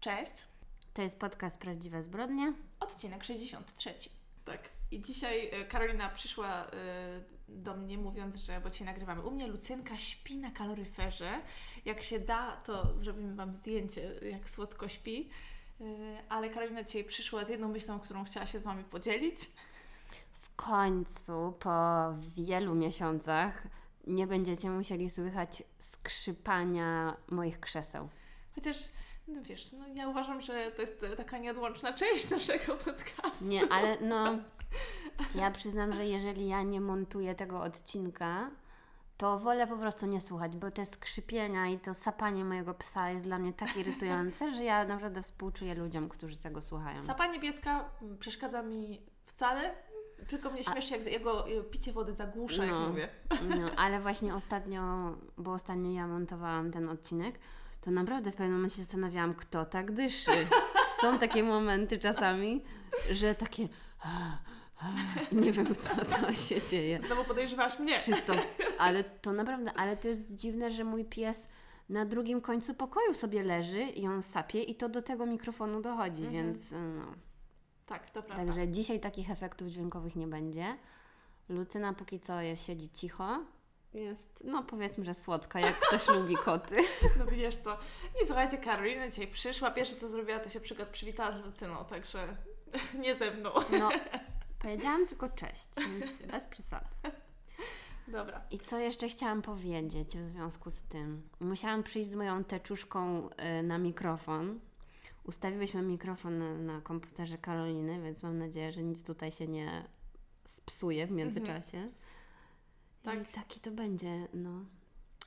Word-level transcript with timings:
Cześć, 0.00 0.32
To 0.94 1.02
jest 1.02 1.18
podcast 1.18 1.60
Prawdziwe 1.60 2.02
Zbrodnie. 2.02 2.52
odcinek 2.80 3.24
63. 3.24 3.94
Tak. 4.44 4.68
I 4.90 5.02
dzisiaj 5.02 5.48
e, 5.52 5.64
Karolina 5.64 6.08
przyszła 6.08 6.66
e, 6.66 6.70
do 7.48 7.74
mnie 7.76 7.98
mówiąc, 7.98 8.36
że, 8.36 8.60
bo 8.60 8.70
dzisiaj 8.70 8.86
nagrywamy 8.86 9.22
u 9.22 9.30
mnie, 9.30 9.46
Lucynka 9.46 9.96
śpi 9.96 10.36
na 10.38 10.50
kaloryferze. 10.50 11.40
Jak 11.84 12.02
się 12.02 12.20
da, 12.20 12.56
to 12.56 12.98
zrobimy 12.98 13.34
Wam 13.34 13.54
zdjęcie, 13.54 14.14
jak 14.30 14.50
słodko 14.50 14.88
śpi. 14.88 15.28
E, 15.80 15.84
Ale 16.28 16.50
Karolina 16.50 16.82
dzisiaj 16.82 17.04
przyszła 17.04 17.44
z 17.44 17.48
jedną 17.48 17.68
myślą, 17.68 18.00
którą 18.00 18.24
chciała 18.24 18.46
się 18.46 18.58
z 18.58 18.62
Wami 18.64 18.84
podzielić. 18.84 19.50
W 20.32 20.56
końcu, 20.56 21.54
po 21.60 22.14
wielu 22.36 22.74
miesiącach, 22.74 23.62
nie 24.06 24.26
będziecie 24.26 24.70
musieli 24.70 25.10
słychać 25.10 25.62
skrzypania 25.78 27.16
moich 27.30 27.60
krzeseł. 27.60 28.08
Chociaż, 28.54 28.76
no 29.30 29.42
wiesz, 29.42 29.72
no 29.72 29.84
ja 29.94 30.08
uważam, 30.08 30.40
że 30.40 30.70
to 30.70 30.82
jest 30.82 31.00
taka 31.16 31.38
nieodłączna 31.38 31.92
część 31.92 32.30
naszego 32.30 32.74
podcastu. 32.76 33.44
Nie, 33.44 33.68
ale 33.72 33.96
no, 34.00 34.38
ja 35.40 35.50
przyznam, 35.50 35.92
że 35.92 36.06
jeżeli 36.06 36.48
ja 36.48 36.62
nie 36.62 36.80
montuję 36.80 37.34
tego 37.34 37.62
odcinka, 37.62 38.50
to 39.16 39.38
wolę 39.38 39.66
po 39.66 39.76
prostu 39.76 40.06
nie 40.06 40.20
słuchać, 40.20 40.56
bo 40.56 40.70
te 40.70 40.86
skrzypienia 40.86 41.68
i 41.68 41.78
to 41.78 41.94
sapanie 41.94 42.44
mojego 42.44 42.74
psa 42.74 43.10
jest 43.10 43.24
dla 43.24 43.38
mnie 43.38 43.52
tak 43.52 43.76
irytujące, 43.76 44.50
że 44.54 44.64
ja 44.64 44.84
naprawdę 44.84 45.22
współczuję 45.22 45.74
ludziom, 45.74 46.08
którzy 46.08 46.38
tego 46.38 46.62
słuchają. 46.62 47.02
Sapa 47.02 47.26
niebieska 47.26 47.84
mm, 48.02 48.18
przeszkadza 48.18 48.62
mi 48.62 49.00
wcale, 49.26 49.74
tylko 50.28 50.50
mnie 50.50 50.64
śmieszy, 50.64 50.96
jak 50.96 51.06
jego 51.06 51.48
e, 51.48 51.62
picie 51.62 51.92
wody 51.92 52.12
zagłusza, 52.12 52.64
jak 52.64 52.74
No. 52.74 52.88
mówię. 52.88 53.08
No, 53.48 53.70
ale 53.76 54.00
właśnie 54.00 54.34
ostatnio, 54.34 54.82
bo 55.38 55.52
ostatnio 55.52 55.90
ja 55.90 56.06
montowałam 56.06 56.70
ten 56.70 56.88
odcinek, 56.88 57.38
to 57.80 57.90
naprawdę 57.90 58.30
w 58.30 58.34
pewnym 58.36 58.52
momencie 58.54 58.76
się 58.76 58.82
zastanawiałam, 58.82 59.34
kto 59.34 59.64
tak 59.64 59.92
dyszy. 59.92 60.30
Są 61.00 61.18
takie 61.18 61.42
momenty 61.42 61.98
czasami, 61.98 62.64
że 63.10 63.34
takie 63.34 63.68
nie 65.32 65.52
wiem, 65.52 65.74
co, 65.76 66.04
co 66.04 66.34
się 66.34 66.68
dzieje. 66.70 67.00
Znowu 67.06 67.24
podejrzewasz 67.24 67.78
mnie. 67.78 67.98
Czy 68.00 68.12
to, 68.12 68.32
ale 68.78 69.04
to 69.04 69.32
naprawdę, 69.32 69.72
ale 69.72 69.96
to 69.96 70.08
jest 70.08 70.34
dziwne, 70.36 70.70
że 70.70 70.84
mój 70.84 71.04
pies 71.04 71.48
na 71.88 72.04
drugim 72.04 72.40
końcu 72.40 72.74
pokoju 72.74 73.14
sobie 73.14 73.42
leży 73.42 73.80
i 73.82 74.06
on 74.06 74.22
sapie 74.22 74.62
i 74.62 74.74
to 74.74 74.88
do 74.88 75.02
tego 75.02 75.26
mikrofonu 75.26 75.80
dochodzi, 75.80 76.24
Mhm. 76.24 76.32
więc 76.46 76.70
no. 76.72 77.04
Tak, 77.86 78.10
to 78.10 78.22
prawda. 78.22 78.44
Także 78.44 78.68
dzisiaj 78.68 79.00
takich 79.00 79.30
efektów 79.30 79.68
dźwiękowych 79.68 80.16
nie 80.16 80.26
będzie. 80.26 80.76
Lucyna 81.48 81.92
póki 81.92 82.20
co 82.20 82.32
siedzi 82.54 82.88
cicho. 82.90 83.38
Jest, 83.94 84.42
no 84.44 84.62
powiedzmy, 84.62 85.04
że 85.04 85.14
słodka, 85.14 85.60
jak 85.60 85.80
ktoś 85.80 86.08
lubi 86.16 86.36
koty. 86.36 86.76
No 87.18 87.26
wiesz 87.26 87.56
co. 87.56 87.78
Nie 88.20 88.26
słuchajcie, 88.26 88.58
Karolina 88.58 89.10
dzisiaj 89.10 89.26
przyszła. 89.26 89.70
Pierwsze 89.70 89.96
co 89.96 90.08
zrobiła, 90.08 90.38
to 90.38 90.48
się 90.48 90.60
przykład 90.60 90.88
przywitała 90.88 91.32
z 91.32 91.44
Lucyną, 91.44 91.84
także 91.84 92.36
nie 93.02 93.16
ze 93.16 93.30
mną. 93.30 93.50
No, 93.78 93.88
powiedziałam 94.58 95.06
tylko 95.06 95.28
cześć, 95.28 95.68
więc 95.76 96.22
bez 96.22 96.46
przesad. 96.46 96.84
Dobra. 98.08 98.42
I 98.50 98.58
co 98.58 98.78
jeszcze 98.78 99.08
chciałam 99.08 99.42
powiedzieć 99.42 100.18
w 100.18 100.24
związku 100.24 100.70
z 100.70 100.82
tym? 100.82 101.22
Musiałam 101.40 101.82
przyjść 101.82 102.10
z 102.10 102.14
moją 102.14 102.44
teczuszką 102.44 103.28
y, 103.28 103.62
na 103.62 103.78
mikrofon. 103.78 104.60
Ustawiłyśmy 105.24 105.82
mikrofon 105.82 106.38
na, 106.38 106.54
na 106.54 106.80
komputerze 106.80 107.38
Karoliny, 107.38 108.02
więc 108.02 108.22
mam 108.22 108.38
nadzieję, 108.38 108.72
że 108.72 108.82
nic 108.82 109.02
tutaj 109.02 109.32
się 109.32 109.48
nie 109.48 109.84
spsuje 110.44 111.06
w 111.06 111.10
międzyczasie. 111.10 111.88
Tak. 113.02 113.22
I 113.22 113.32
taki 113.32 113.60
to 113.60 113.70
będzie, 113.70 114.28
no, 114.34 114.64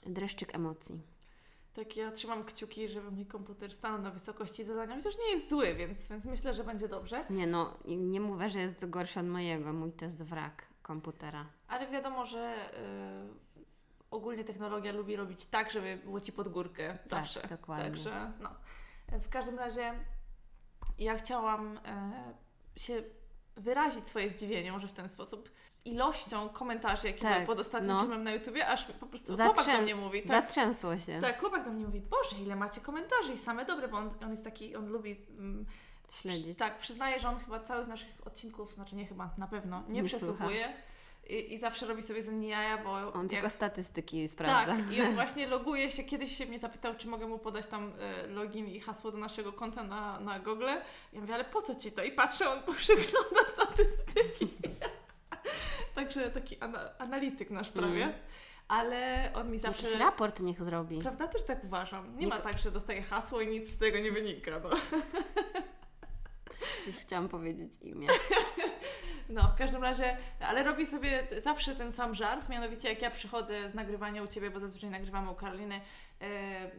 dreszczyk 0.05 0.55
emocji. 0.55 1.02
Tak, 1.73 1.97
ja 1.97 2.11
trzymam 2.11 2.43
kciuki, 2.43 2.88
żeby 2.89 3.11
mój 3.11 3.25
komputer 3.25 3.73
stanął 3.73 4.02
na 4.02 4.11
wysokości 4.11 4.63
zadania, 4.63 4.95
chociaż 4.95 5.17
nie 5.17 5.31
jest 5.31 5.49
zły, 5.49 5.75
więc, 5.75 6.09
więc 6.09 6.25
myślę, 6.25 6.53
że 6.53 6.63
będzie 6.63 6.88
dobrze. 6.88 7.25
Nie 7.29 7.47
no, 7.47 7.78
nie 7.85 8.22
mówię, 8.22 8.50
że 8.50 8.59
jest 8.59 8.89
gorszy 8.89 9.19
od 9.19 9.28
mojego. 9.28 9.73
Mój 9.73 9.91
to 9.91 10.06
jest 10.06 10.23
wrak 10.23 10.66
komputera. 10.81 11.45
Ale 11.67 11.88
wiadomo, 11.88 12.25
że 12.25 12.69
y, 12.73 13.53
ogólnie 14.12 14.44
technologia 14.44 14.91
lubi 14.91 15.16
robić 15.16 15.45
tak, 15.45 15.72
żeby 15.72 16.00
było 16.03 16.22
ci 16.22 16.31
pod 16.31 16.50
górkę 16.50 16.97
zawsze. 17.06 17.47
dokładnie. 17.47 17.85
Także 17.85 18.31
no. 18.39 18.50
W 19.19 19.29
każdym 19.29 19.59
razie 19.59 19.94
ja 21.00 21.17
chciałam 21.17 21.79
e, 21.85 22.33
się 22.75 23.03
wyrazić 23.56 24.07
swoje 24.07 24.29
zdziwienie, 24.29 24.72
może 24.72 24.88
w 24.88 24.94
ten 24.94 25.09
sposób, 25.09 25.51
ilością 25.85 26.49
komentarzy, 26.49 27.07
jakie 27.07 27.21
Tak, 27.21 27.33
były 27.33 27.45
pod 27.45 27.59
ostatnim 27.59 27.91
no. 27.91 27.99
filmem 28.01 28.23
na 28.23 28.31
YouTubie, 28.31 28.67
aż 28.67 28.85
po 28.85 29.05
prostu 29.05 29.33
Zatrzę- 29.33 29.44
chłopak 29.55 29.66
do 29.75 29.81
mnie 29.81 29.95
mówi. 29.95 30.21
Tak, 30.21 30.29
Zatrzęsło 30.31 30.97
się. 30.97 31.21
tak, 31.21 31.39
chłopak 31.39 31.66
do 31.66 31.71
mnie 31.71 31.85
mówi, 31.85 32.01
Boże, 32.01 32.35
ile 32.44 32.55
macie 32.55 32.81
komentarzy 32.81 33.33
i 33.33 33.38
same 33.38 33.66
dobre, 33.66 33.88
bo 33.88 33.97
on, 33.97 34.09
on 34.23 34.31
jest 34.31 34.44
taki, 34.44 34.75
on 34.75 34.88
lubi... 34.88 35.25
Mm, 35.38 35.66
Śledzić. 36.11 36.57
tak, 36.57 36.77
przyznaję, 36.79 37.19
że 37.19 37.29
on 37.29 37.39
chyba 37.39 37.59
całych 37.59 37.88
naszych 37.88 38.07
odcinków, 38.25 38.73
znaczy 38.73 38.95
nie 38.95 39.05
chyba, 39.05 39.29
na 39.38 39.47
pewno, 39.47 39.83
nie, 39.88 40.01
Nie 40.01 40.07
przesłuchuje 40.07 40.73
i, 41.29 41.53
i 41.53 41.59
zawsze 41.59 41.88
robi 41.88 42.01
sobie 42.03 42.23
ze 42.23 42.31
mnie 42.31 42.47
jaja, 42.47 42.77
bo... 42.77 42.91
On 43.13 43.21
jak- 43.21 43.29
tylko 43.31 43.50
statystyki 43.50 44.27
sprawdza. 44.27 44.73
tak, 44.75 44.91
i 44.91 45.01
on 45.01 45.13
właśnie 45.21 45.47
loguje 45.47 45.91
się. 45.91 46.03
Kiedyś 46.03 46.38
się 46.38 46.45
mnie 46.45 46.59
zapytał, 46.59 46.95
czy 46.95 47.07
mogę 47.07 47.27
mu 47.27 47.39
podać 47.39 47.67
tam 47.67 47.94
e, 48.00 48.27
login 48.27 48.67
i 48.67 48.79
hasło 48.79 49.11
do 49.11 49.17
naszego 49.17 49.53
konta 49.53 49.83
na, 49.83 50.19
na 50.19 50.39
Google. 50.39 50.65
Ja 51.13 51.21
mówię, 51.21 51.33
ale 51.33 51.44
po 51.45 51.61
co 51.61 51.75
ci 51.75 51.91
to? 51.91 52.03
I 52.03 52.11
patrzę, 52.11 52.50
on 52.50 52.59
przegląda 52.77 53.41
statystyki. 53.53 54.47
Także 56.03 56.30
taki 56.30 56.58
ana- 56.59 56.90
analityk 56.97 57.50
nasz 57.50 57.69
prawie. 57.69 58.03
Mm. 58.03 58.16
Ale 58.68 59.31
on 59.34 59.52
mi 59.52 59.59
zawsze... 59.59 59.84
Jakiś 59.84 60.00
raport 60.00 60.40
niech 60.40 60.64
zrobi. 60.64 61.00
Prawda? 61.00 61.28
Też 61.28 61.44
tak 61.44 61.64
uważam. 61.64 62.18
Nie 62.18 62.28
ma 62.28 62.36
Niko- 62.36 62.44
tak, 62.44 62.59
że 62.59 62.72
dostaje 62.72 63.02
hasło 63.02 63.41
i 63.41 63.47
nic 63.47 63.69
z 63.69 63.78
tego 63.78 64.00
nie 64.00 64.12
wynika. 64.12 64.52
No. 64.63 64.69
Już 66.88 66.96
chciałam 66.96 67.30
powiedzieć 67.30 67.74
imię. 67.81 68.08
No, 69.30 69.42
w 69.42 69.56
każdym 69.56 69.84
razie, 69.84 70.18
ale 70.40 70.63
robi 70.63 70.86
sobie 70.86 71.28
zawsze 71.38 71.75
ten 71.75 71.92
sam 71.92 72.16
żart, 72.16 72.50
mianowicie 72.50 72.90
jak 72.90 73.02
ja 73.02 73.12
przychodzę 73.12 73.69
z 73.69 73.74
nagrywania 73.74 74.24
u 74.24 74.28
Ciebie, 74.28 74.50
bo 74.50 74.59
zazwyczaj 74.59 74.90
nagrywamy 74.90 75.31
u 75.31 75.36
Karoliny 75.36 75.81
e, 76.22 76.72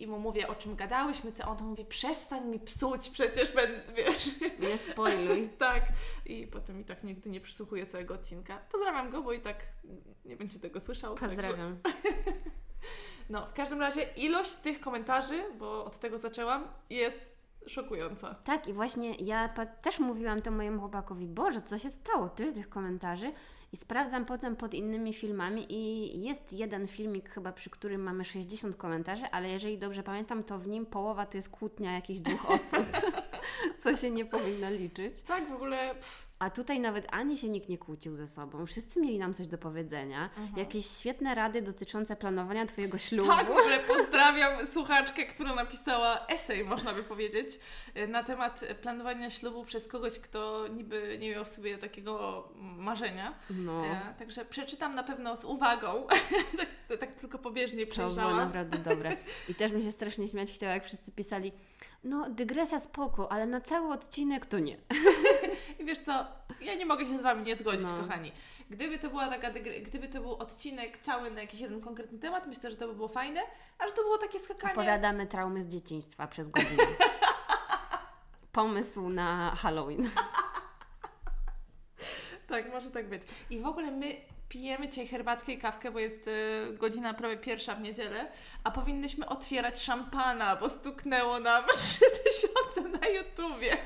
i 0.00 0.06
mu 0.06 0.18
mówię, 0.18 0.48
o 0.48 0.54
czym 0.54 0.76
gadałyśmy, 0.76 1.32
co 1.32 1.44
on 1.48 1.56
to 1.56 1.64
mówi, 1.64 1.84
przestań 1.84 2.48
mi 2.48 2.60
psuć, 2.60 3.10
przecież 3.10 3.52
będę, 3.52 3.80
wiesz, 3.96 4.30
Nie 4.58 4.78
spoiluj. 4.78 5.48
tak. 5.58 5.82
I 6.26 6.46
potem 6.46 6.78
mi 6.78 6.84
tak 6.84 7.04
nigdy 7.04 7.30
nie 7.30 7.40
przysłuchuje 7.40 7.86
całego 7.86 8.14
odcinka. 8.14 8.58
Pozdrawiam 8.72 9.10
go, 9.10 9.22
bo 9.22 9.32
i 9.32 9.40
tak 9.40 9.56
nie 10.24 10.36
będzie 10.36 10.58
tego 10.58 10.80
słyszał. 10.80 11.14
także- 11.14 11.36
Pozdrawiam. 11.36 11.78
No, 13.30 13.46
w 13.46 13.52
każdym 13.52 13.80
razie 13.80 14.02
ilość 14.02 14.52
tych 14.54 14.80
komentarzy, 14.80 15.44
bo 15.58 15.84
od 15.84 15.98
tego 15.98 16.18
zaczęłam, 16.18 16.64
jest 16.90 17.20
szokująca. 17.66 18.34
Tak, 18.34 18.68
i 18.68 18.72
właśnie 18.72 19.14
ja 19.14 19.48
też 19.82 19.98
mówiłam 19.98 20.42
to 20.42 20.50
mojemu 20.50 20.78
chłopakowi, 20.80 21.26
Boże, 21.26 21.62
co 21.62 21.78
się 21.78 21.90
stało? 21.90 22.28
Tyle 22.28 22.52
tych 22.52 22.68
komentarzy. 22.68 23.32
I 23.72 23.76
sprawdzam 23.76 24.24
potem 24.24 24.56
pod 24.56 24.74
innymi 24.74 25.12
filmami 25.12 25.72
i 25.72 26.22
jest 26.22 26.52
jeden 26.52 26.88
filmik 26.88 27.30
chyba, 27.30 27.52
przy 27.52 27.70
którym 27.70 28.02
mamy 28.02 28.24
60 28.24 28.76
komentarzy, 28.76 29.26
ale 29.30 29.50
jeżeli 29.50 29.78
dobrze 29.78 30.02
pamiętam, 30.02 30.44
to 30.44 30.58
w 30.58 30.66
nim 30.66 30.86
połowa 30.86 31.26
to 31.26 31.38
jest 31.38 31.48
kłótnia 31.48 31.92
jakichś 31.92 32.20
dwóch 32.20 32.50
osób, 32.56 32.86
co 33.82 33.96
się 33.96 34.10
nie 34.10 34.24
powinno 34.24 34.70
liczyć. 34.70 35.22
Tak, 35.22 35.48
w 35.48 35.52
ogóle... 35.52 35.94
Pff, 35.94 36.28
A 36.38 36.50
tutaj 36.50 36.80
nawet 36.80 37.06
ani 37.10 37.36
się 37.38 37.48
nikt 37.48 37.68
nie 37.68 37.78
kłócił 37.78 38.14
ze 38.16 38.28
sobą. 38.28 38.66
Wszyscy 38.66 39.00
mieli 39.00 39.18
nam 39.18 39.34
coś 39.34 39.46
do 39.46 39.58
powiedzenia. 39.58 40.24
Mhm. 40.36 40.58
Jakieś 40.58 40.86
świetne 40.86 41.34
rady 41.34 41.62
dotyczące 41.62 42.16
planowania 42.16 42.66
Twojego 42.66 42.98
ślubu. 42.98 43.28
Tak, 43.28 43.46
w 43.46 43.50
ogóle 43.50 43.78
pozdrawiam 43.96 44.66
słuchaczkę, 44.66 45.24
która 45.26 45.54
napisała 45.54 46.26
esej, 46.26 46.64
można 46.64 46.92
by 46.94 47.02
powiedzieć, 47.02 47.58
y, 47.96 48.08
na 48.08 48.24
temat 48.24 48.60
planowania 48.82 49.30
ślubu 49.30 49.64
przez 49.64 49.86
kogoś, 49.88 50.18
kto 50.18 50.68
niby 50.68 51.18
nie 51.20 51.30
miał 51.30 51.44
w 51.44 51.48
sobie 51.48 51.78
takiego 51.78 52.48
marzenia. 52.56 53.34
No, 53.50 53.86
E, 53.86 54.14
Także 54.18 54.44
przeczytam 54.44 54.94
na 54.94 55.02
pewno 55.02 55.36
z 55.36 55.44
uwagą, 55.44 56.06
tak, 56.88 56.98
tak 57.00 57.14
tylko 57.14 57.38
pobieżnie 57.38 57.86
to 57.86 57.94
było 57.96 58.08
przejrzałam. 58.10 58.36
naprawdę 58.36 58.78
dobre. 58.78 59.16
I 59.48 59.54
też 59.54 59.72
mi 59.72 59.82
się 59.82 59.90
strasznie 59.92 60.28
śmiać 60.28 60.52
chciało, 60.52 60.72
jak 60.72 60.84
wszyscy 60.84 61.12
pisali, 61.12 61.52
no 62.04 62.30
dygresja 62.30 62.80
spoko, 62.80 63.32
ale 63.32 63.46
na 63.46 63.60
cały 63.60 63.92
odcinek 63.92 64.46
to 64.46 64.58
nie. 64.58 64.76
I 65.78 65.84
wiesz 65.84 65.98
co, 65.98 66.26
ja 66.60 66.74
nie 66.74 66.86
mogę 66.86 67.06
się 67.06 67.18
z 67.18 67.22
Wami 67.22 67.42
nie 67.42 67.56
zgodzić, 67.56 67.82
No. 67.82 68.02
kochani. 68.02 68.32
Gdyby 68.70 68.98
to 68.98 69.08
była 69.10 69.28
taka, 69.28 69.50
dygre- 69.50 69.82
gdyby 69.82 70.08
to 70.08 70.20
był 70.20 70.32
odcinek 70.34 70.98
cały 70.98 71.30
na 71.30 71.40
jakiś 71.40 71.60
jeden 71.60 71.80
konkretny 71.80 72.18
temat, 72.18 72.46
myślę, 72.46 72.70
że 72.70 72.76
to 72.76 72.86
by 72.88 72.94
było 72.94 73.08
fajne, 73.08 73.40
a 73.78 73.86
że 73.86 73.92
to 73.92 74.02
było 74.02 74.18
takie 74.18 74.40
skakanie... 74.40 74.72
Opowiadamy 74.72 75.26
traumy 75.26 75.62
z 75.62 75.66
dzieciństwa 75.68 76.26
przez 76.26 76.48
godzinę. 76.48 76.82
Pomysł 78.52 79.08
na 79.08 79.54
Halloween. 79.56 80.10
Tak, 82.46 82.70
może 82.72 82.90
tak 82.90 83.08
być. 83.08 83.22
I 83.50 83.60
w 83.60 83.66
ogóle 83.66 83.90
my 83.90 84.16
pijemy 84.50 84.88
dzisiaj 84.88 85.06
herbatkę 85.06 85.52
i 85.52 85.58
kawkę, 85.58 85.90
bo 85.90 85.98
jest 85.98 86.28
y, 86.28 86.72
godzina 86.72 87.14
prawie 87.14 87.36
pierwsza 87.36 87.74
w 87.74 87.80
niedzielę, 87.80 88.28
a 88.64 88.70
powinnyśmy 88.70 89.28
otwierać 89.28 89.82
szampana, 89.82 90.56
bo 90.56 90.70
stuknęło 90.70 91.40
nam 91.40 91.64
3000 91.76 93.00
na 93.00 93.08
YouTubie. 93.08 93.76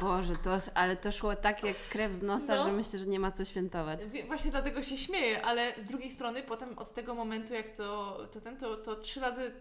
Boże, 0.00 0.36
to, 0.36 0.56
ale 0.74 0.96
to 0.96 1.12
szło 1.12 1.36
tak 1.36 1.64
jak 1.64 1.76
krew 1.90 2.14
z 2.14 2.22
nosa, 2.22 2.56
no. 2.56 2.64
że 2.64 2.72
myślę, 2.72 2.98
że 2.98 3.06
nie 3.06 3.20
ma 3.20 3.30
co 3.30 3.44
świętować. 3.44 4.00
Właśnie 4.26 4.50
dlatego 4.50 4.82
się 4.82 4.96
śmieję, 4.96 5.42
ale 5.42 5.72
z 5.76 5.84
drugiej 5.84 6.10
strony 6.10 6.42
potem 6.42 6.78
od 6.78 6.92
tego 6.92 7.14
momentu, 7.14 7.54
jak 7.54 7.70
to, 7.70 8.18
to 8.32 8.40
ten, 8.40 8.56
to, 8.56 8.76
to 8.76 8.96
trzy 8.96 9.20
razy 9.20 9.52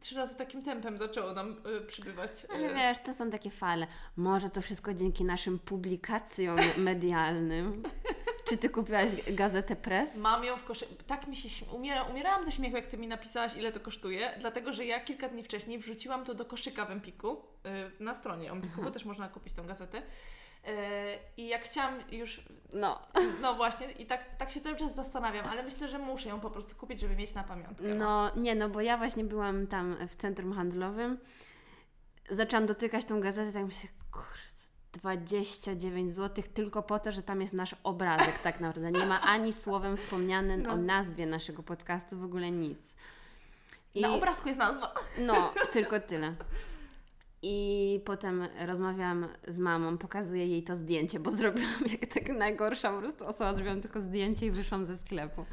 trzy 0.00 0.14
razy 0.14 0.36
takim 0.36 0.62
tempem 0.62 0.98
zaczęło 0.98 1.32
nam 1.32 1.56
y, 1.82 1.86
przybywać. 1.86 2.30
Ale 2.54 2.74
wiesz, 2.74 2.98
to 2.98 3.14
są 3.14 3.30
takie 3.30 3.50
fale. 3.50 3.86
Może 4.16 4.50
to 4.50 4.62
wszystko 4.62 4.94
dzięki 4.94 5.24
naszym 5.24 5.58
publikacjom 5.58 6.58
medialnym. 6.76 7.82
Czy 8.48 8.56
ty 8.56 8.70
kupiłaś 8.70 9.10
gazetę 9.32 9.76
Press? 9.76 10.16
Mam 10.16 10.44
ją 10.44 10.56
w 10.56 10.64
koszyku. 10.64 10.94
Tak 11.06 11.26
mi 11.26 11.36
się 11.36 11.66
umiera, 11.66 12.02
umierałam 12.02 12.44
ze 12.44 12.52
śmiechu, 12.52 12.76
jak 12.76 12.86
ty 12.86 12.98
mi 12.98 13.08
napisałaś, 13.08 13.56
ile 13.56 13.72
to 13.72 13.80
kosztuje, 13.80 14.30
dlatego 14.40 14.72
że 14.72 14.84
ja 14.84 15.00
kilka 15.00 15.28
dni 15.28 15.42
wcześniej 15.42 15.78
wrzuciłam 15.78 16.24
to 16.24 16.34
do 16.34 16.44
koszyka 16.44 16.84
w 16.84 16.90
Empiku, 16.90 17.42
yy, 17.64 17.70
na 18.00 18.14
stronie 18.14 18.52
Empiku, 18.52 18.82
bo 18.82 18.90
też 18.90 19.04
można 19.04 19.28
kupić 19.28 19.54
tą 19.54 19.66
gazetę. 19.66 19.98
Yy, 19.98 20.72
I 21.36 21.48
jak 21.48 21.62
chciałam 21.62 21.94
już. 22.12 22.40
No. 22.72 22.98
No 23.42 23.54
właśnie, 23.54 23.90
i 23.90 24.06
tak, 24.06 24.36
tak 24.36 24.50
się 24.50 24.60
cały 24.60 24.76
czas 24.76 24.94
zastanawiam, 24.94 25.46
ale 25.46 25.62
myślę, 25.62 25.88
że 25.88 25.98
muszę 25.98 26.28
ją 26.28 26.40
po 26.40 26.50
prostu 26.50 26.76
kupić, 26.76 27.00
żeby 27.00 27.16
mieć 27.16 27.34
na 27.34 27.44
pamiątkę. 27.44 27.84
No, 27.84 27.94
no 27.94 28.42
nie, 28.42 28.54
no 28.54 28.68
bo 28.68 28.80
ja 28.80 28.96
właśnie 28.96 29.24
byłam 29.24 29.66
tam 29.66 29.96
w 30.08 30.16
centrum 30.16 30.52
handlowym. 30.52 31.18
Zaczęłam 32.30 32.66
dotykać 32.66 33.04
tą 33.04 33.20
gazetę, 33.20 33.52
tak 33.52 33.64
myślę, 33.64 33.88
29 34.98 36.12
zł 36.12 36.44
tylko 36.54 36.82
po 36.82 36.98
to, 36.98 37.12
że 37.12 37.22
tam 37.22 37.40
jest 37.40 37.52
nasz 37.52 37.76
obrazek 37.84 38.38
tak 38.38 38.60
naprawdę. 38.60 38.92
Nie 38.92 39.06
ma 39.06 39.20
ani 39.20 39.52
słowem 39.52 39.96
wspomniane 39.96 40.56
no. 40.56 40.70
o 40.70 40.76
nazwie 40.76 41.26
naszego 41.26 41.62
podcastu, 41.62 42.18
w 42.18 42.24
ogóle 42.24 42.50
nic. 42.50 42.96
I, 43.94 44.00
Na 44.00 44.14
obrazku 44.14 44.48
jest 44.48 44.58
nazwa. 44.58 44.94
No, 45.18 45.52
tylko 45.72 46.00
tyle. 46.00 46.34
I 47.42 48.00
potem 48.04 48.48
rozmawiałam 48.66 49.28
z 49.48 49.58
mamą, 49.58 49.98
pokazuję 49.98 50.46
jej 50.46 50.62
to 50.62 50.76
zdjęcie, 50.76 51.20
bo 51.20 51.32
zrobiłam 51.32 51.82
jak 52.00 52.14
tak 52.14 52.28
najgorsza 52.28 52.92
po 52.92 52.98
prostu 52.98 53.26
osoba, 53.26 53.54
zrobiłam 53.54 53.80
tylko 53.80 54.00
zdjęcie 54.00 54.46
i 54.46 54.50
wyszłam 54.50 54.84
ze 54.84 54.96
sklepu. 54.96 55.44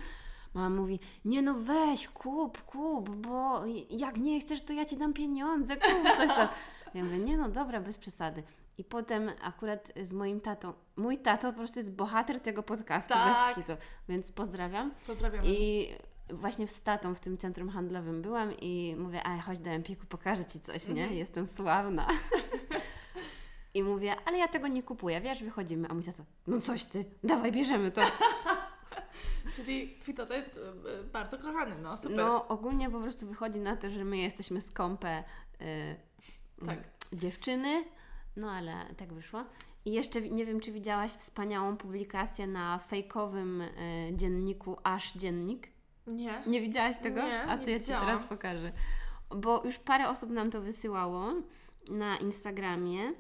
Mama 0.54 0.76
mówi, 0.76 1.00
nie 1.26 1.42
no 1.42 1.54
weź, 1.54 2.08
kup, 2.08 2.62
kup, 2.62 3.10
bo 3.10 3.64
jak 3.90 4.18
nie 4.18 4.40
chcesz, 4.40 4.62
to 4.62 4.74
ja 4.74 4.86
Ci 4.86 4.98
dam 4.98 5.14
pieniądze, 5.14 5.76
kup 5.76 6.18
coś 6.18 6.28
tam. 6.28 6.48
Ja 6.94 7.04
mówię, 7.04 7.18
nie 7.18 7.38
no 7.38 7.50
dobra, 7.50 7.82
bez 7.82 7.98
przesady. 7.98 8.44
I 8.78 8.84
potem 8.84 9.32
akurat 9.42 9.92
z 10.02 10.14
moim 10.14 10.42
tatą, 10.42 10.74
mój 10.96 11.18
tato 11.18 11.52
po 11.52 11.58
prostu 11.58 11.80
jest 11.80 11.96
bohater 11.96 12.40
tego 12.40 12.64
podcastu 12.64 13.14
tak. 13.14 13.56
bez 13.56 13.66
kitu, 13.66 13.78
więc 14.10 14.32
pozdrawiam. 14.32 14.94
Pozdrawiam. 15.08 15.46
I 15.46 15.90
właśnie 16.30 16.68
z 16.68 16.82
tatą 16.82 17.16
w 17.16 17.20
tym 17.20 17.38
centrum 17.38 17.70
handlowym 17.70 18.22
byłam 18.22 18.54
i 18.62 18.96
mówię, 18.98 19.24
a 19.24 19.42
chodź 19.42 19.60
do 19.60 19.70
Empiku, 19.70 20.06
pokażę 20.06 20.46
Ci 20.46 20.60
coś, 20.60 20.88
nie? 20.88 21.02
Mhm. 21.02 21.14
Jestem 21.14 21.48
sławna. 21.48 22.08
I 23.74 23.84
mówię, 23.84 24.16
ale 24.26 24.38
ja 24.38 24.48
tego 24.48 24.68
nie 24.68 24.84
kupuję, 24.84 25.22
wiesz, 25.22 25.44
wychodzimy. 25.44 25.88
A 25.90 25.94
mój 25.94 26.04
tato, 26.04 26.24
no 26.48 26.62
coś 26.62 26.86
Ty, 26.86 27.06
dawaj, 27.24 27.52
bierzemy 27.52 27.92
to. 27.92 28.02
Czyli 29.56 29.98
twój 30.02 30.14
tata 30.14 30.36
jest 30.36 30.58
e, 30.58 31.00
e, 31.00 31.04
bardzo 31.04 31.38
kochany, 31.38 31.76
no 31.82 31.98
super. 31.98 32.18
No 32.18 32.48
ogólnie 32.48 32.90
po 32.90 33.00
prostu 33.00 33.28
wychodzi 33.28 33.60
na 33.60 33.78
to, 33.78 33.90
że 33.90 34.06
my 34.06 34.18
jesteśmy 34.18 34.62
skąpe 34.62 35.24
yy, 35.60 36.66
tak. 36.66 36.80
dziewczyny, 37.14 37.84
no 38.36 38.52
ale 38.52 38.74
tak 38.98 39.14
wyszło. 39.14 39.46
I 39.86 39.92
jeszcze 39.92 40.22
nie 40.22 40.46
wiem, 40.46 40.60
czy 40.60 40.72
widziałaś 40.72 41.12
wspaniałą 41.12 41.78
publikację 41.78 42.48
na 42.48 42.80
fejkowym 42.80 43.62
y, 43.62 43.70
dzienniku 44.14 44.78
Aż 44.84 45.14
Dziennik. 45.14 45.68
Nie. 46.08 46.44
Nie 46.48 46.62
widziałaś 46.62 46.96
tego? 46.98 47.22
Nie, 47.22 47.42
A 47.42 47.58
to 47.58 47.70
ja 47.70 47.80
Ci 47.80 47.86
teraz 47.86 48.26
pokażę. 48.26 48.72
Bo 49.36 49.62
już 49.66 49.80
parę 49.80 50.10
osób 50.10 50.30
nam 50.30 50.52
to 50.52 50.62
wysyłało 50.62 51.34
na 51.90 52.18
Instagramie. 52.18 53.14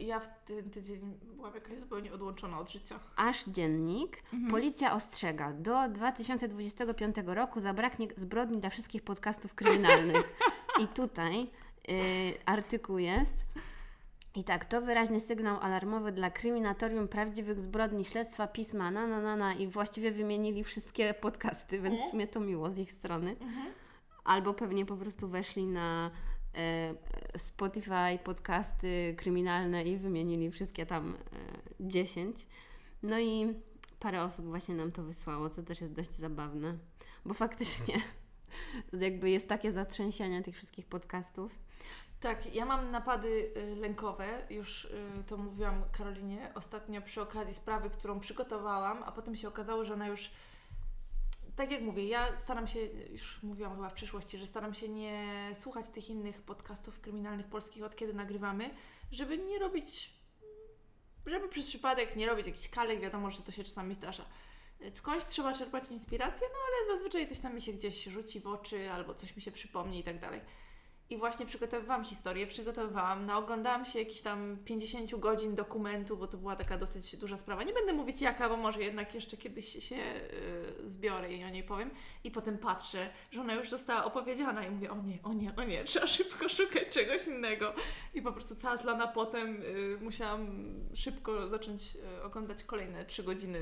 Ja 0.00 0.20
w 0.20 0.28
ten 0.44 0.70
tydzień 0.70 1.18
byłam 1.22 1.54
jakaś 1.54 1.78
zupełnie 1.78 2.12
odłączona 2.12 2.58
od 2.58 2.70
życia. 2.70 3.00
Aż 3.16 3.44
dziennik. 3.44 4.22
Mhm. 4.32 4.50
Policja 4.50 4.94
ostrzega. 4.94 5.52
Do 5.52 5.88
2025 5.88 7.16
roku 7.26 7.60
zabraknie 7.60 8.08
zbrodni 8.16 8.58
dla 8.58 8.70
wszystkich 8.70 9.02
podcastów 9.02 9.54
kryminalnych. 9.54 10.36
I 10.82 10.88
tutaj 10.88 11.50
y, 11.88 12.34
artykuł 12.46 12.98
jest. 12.98 13.44
I 14.36 14.44
tak, 14.44 14.64
to 14.64 14.82
wyraźny 14.82 15.20
sygnał 15.20 15.60
alarmowy 15.60 16.12
dla 16.12 16.30
kryminatorium 16.30 17.08
prawdziwych 17.08 17.60
zbrodni 17.60 18.04
śledztwa 18.04 18.46
pisma 18.46 18.90
na, 18.90 19.06
na, 19.06 19.20
na, 19.20 19.36
na 19.36 19.54
i 19.54 19.66
właściwie 19.66 20.12
wymienili 20.12 20.64
wszystkie 20.64 21.14
podcasty, 21.14 21.80
więc 21.80 21.94
w 21.94 21.96
mhm. 21.96 22.10
sumie 22.10 22.26
to 22.26 22.40
miło 22.40 22.70
z 22.70 22.78
ich 22.78 22.92
strony. 22.92 23.30
Mhm. 23.30 23.66
Albo 24.24 24.54
pewnie 24.54 24.86
po 24.86 24.96
prostu 24.96 25.28
weszli 25.28 25.66
na 25.66 26.10
e, 26.54 26.94
Spotify 27.38 28.18
podcasty 28.24 29.14
kryminalne 29.18 29.84
i 29.84 29.96
wymienili 29.96 30.50
wszystkie 30.50 30.86
tam 30.86 31.14
e, 31.14 31.16
10. 31.80 32.46
No 33.02 33.20
i 33.20 33.54
parę 34.00 34.22
osób 34.22 34.46
właśnie 34.46 34.74
nam 34.74 34.92
to 34.92 35.02
wysłało, 35.02 35.48
co 35.48 35.62
też 35.62 35.80
jest 35.80 35.92
dość 35.92 36.12
zabawne, 36.12 36.74
bo 37.24 37.34
faktycznie 37.34 37.94
jakby 38.92 39.30
jest 39.30 39.48
takie 39.48 39.72
zatrzęsienie 39.72 40.42
tych 40.42 40.56
wszystkich 40.56 40.86
podcastów 40.86 41.65
tak, 42.20 42.54
ja 42.54 42.64
mam 42.64 42.90
napady 42.90 43.52
y, 43.56 43.76
lękowe, 43.76 44.46
już 44.50 44.84
y, 44.84 45.24
to 45.26 45.36
mówiłam 45.36 45.84
Karolinie 45.92 46.52
ostatnio 46.54 47.02
przy 47.02 47.22
okazji 47.22 47.54
sprawy, 47.54 47.90
którą 47.90 48.20
przygotowałam, 48.20 49.02
a 49.02 49.12
potem 49.12 49.36
się 49.36 49.48
okazało, 49.48 49.84
że 49.84 49.94
ona 49.94 50.06
już 50.06 50.30
tak 51.56 51.70
jak 51.70 51.82
mówię, 51.82 52.08
ja 52.08 52.36
staram 52.36 52.66
się, 52.66 52.80
już 53.10 53.42
mówiłam 53.42 53.74
chyba 53.74 53.88
w 53.88 53.94
przeszłości, 53.94 54.38
że 54.38 54.46
staram 54.46 54.74
się 54.74 54.88
nie 54.88 55.50
słuchać 55.54 55.88
tych 55.88 56.10
innych 56.10 56.42
podcastów 56.42 57.00
kryminalnych 57.00 57.46
polskich, 57.46 57.84
od 57.84 57.96
kiedy 57.96 58.14
nagrywamy, 58.14 58.70
żeby 59.12 59.38
nie 59.38 59.58
robić, 59.58 60.14
żeby 61.26 61.48
przez 61.48 61.66
przypadek 61.66 62.16
nie 62.16 62.26
robić 62.26 62.46
jakichś 62.46 62.68
kalek, 62.68 63.00
wiadomo, 63.00 63.30
że 63.30 63.42
to 63.42 63.52
się 63.52 63.64
czasami 63.64 63.94
zdarza. 63.94 64.24
Skądś 64.92 65.26
trzeba 65.26 65.52
czerpać 65.52 65.90
inspirację, 65.90 66.46
no 66.52 66.58
ale 66.66 66.96
zazwyczaj 66.96 67.28
coś 67.28 67.40
tam 67.40 67.54
mi 67.54 67.62
się 67.62 67.72
gdzieś 67.72 68.04
rzuci 68.04 68.40
w 68.40 68.46
oczy, 68.46 68.90
albo 68.90 69.14
coś 69.14 69.36
mi 69.36 69.42
się 69.42 69.52
przypomni 69.52 70.00
i 70.00 70.04
tak 70.04 70.20
dalej. 70.20 70.40
I 71.10 71.16
właśnie 71.16 71.46
przygotowywałam 71.46 72.04
historię, 72.04 72.46
przygotowywałam, 72.46 73.26
naoglądałam 73.26 73.86
się 73.86 73.98
jakichś 73.98 74.20
tam 74.20 74.56
50 74.64 75.14
godzin 75.14 75.54
dokumentu, 75.54 76.16
bo 76.16 76.26
to 76.26 76.38
była 76.38 76.56
taka 76.56 76.78
dosyć 76.78 77.16
duża 77.16 77.36
sprawa. 77.36 77.62
Nie 77.62 77.72
będę 77.72 77.92
mówić 77.92 78.20
jaka, 78.20 78.48
bo 78.48 78.56
może 78.56 78.82
jednak 78.82 79.14
jeszcze 79.14 79.36
kiedyś 79.36 79.88
się 79.88 79.96
y, 79.96 80.90
zbiorę 80.90 81.32
i 81.32 81.44
o 81.44 81.48
niej 81.48 81.62
powiem. 81.62 81.90
I 82.24 82.30
potem 82.30 82.58
patrzę, 82.58 83.10
że 83.30 83.40
ona 83.40 83.54
już 83.54 83.70
została 83.70 84.04
opowiedziana 84.04 84.64
i 84.64 84.70
mówię, 84.70 84.90
o 84.90 84.96
nie, 85.02 85.22
o 85.22 85.32
nie, 85.32 85.56
o 85.56 85.64
nie, 85.64 85.84
trzeba 85.84 86.06
szybko 86.06 86.48
szukać 86.48 86.88
czegoś 86.88 87.26
innego. 87.26 87.74
I 88.14 88.22
po 88.22 88.32
prostu 88.32 88.54
cała 88.54 88.76
zlana 88.76 89.06
potem 89.06 89.62
y, 89.62 89.98
musiałam 90.00 90.74
szybko 90.94 91.48
zacząć 91.48 91.96
y, 91.96 92.22
oglądać 92.22 92.64
kolejne 92.64 93.04
3 93.04 93.22
godziny 93.22 93.60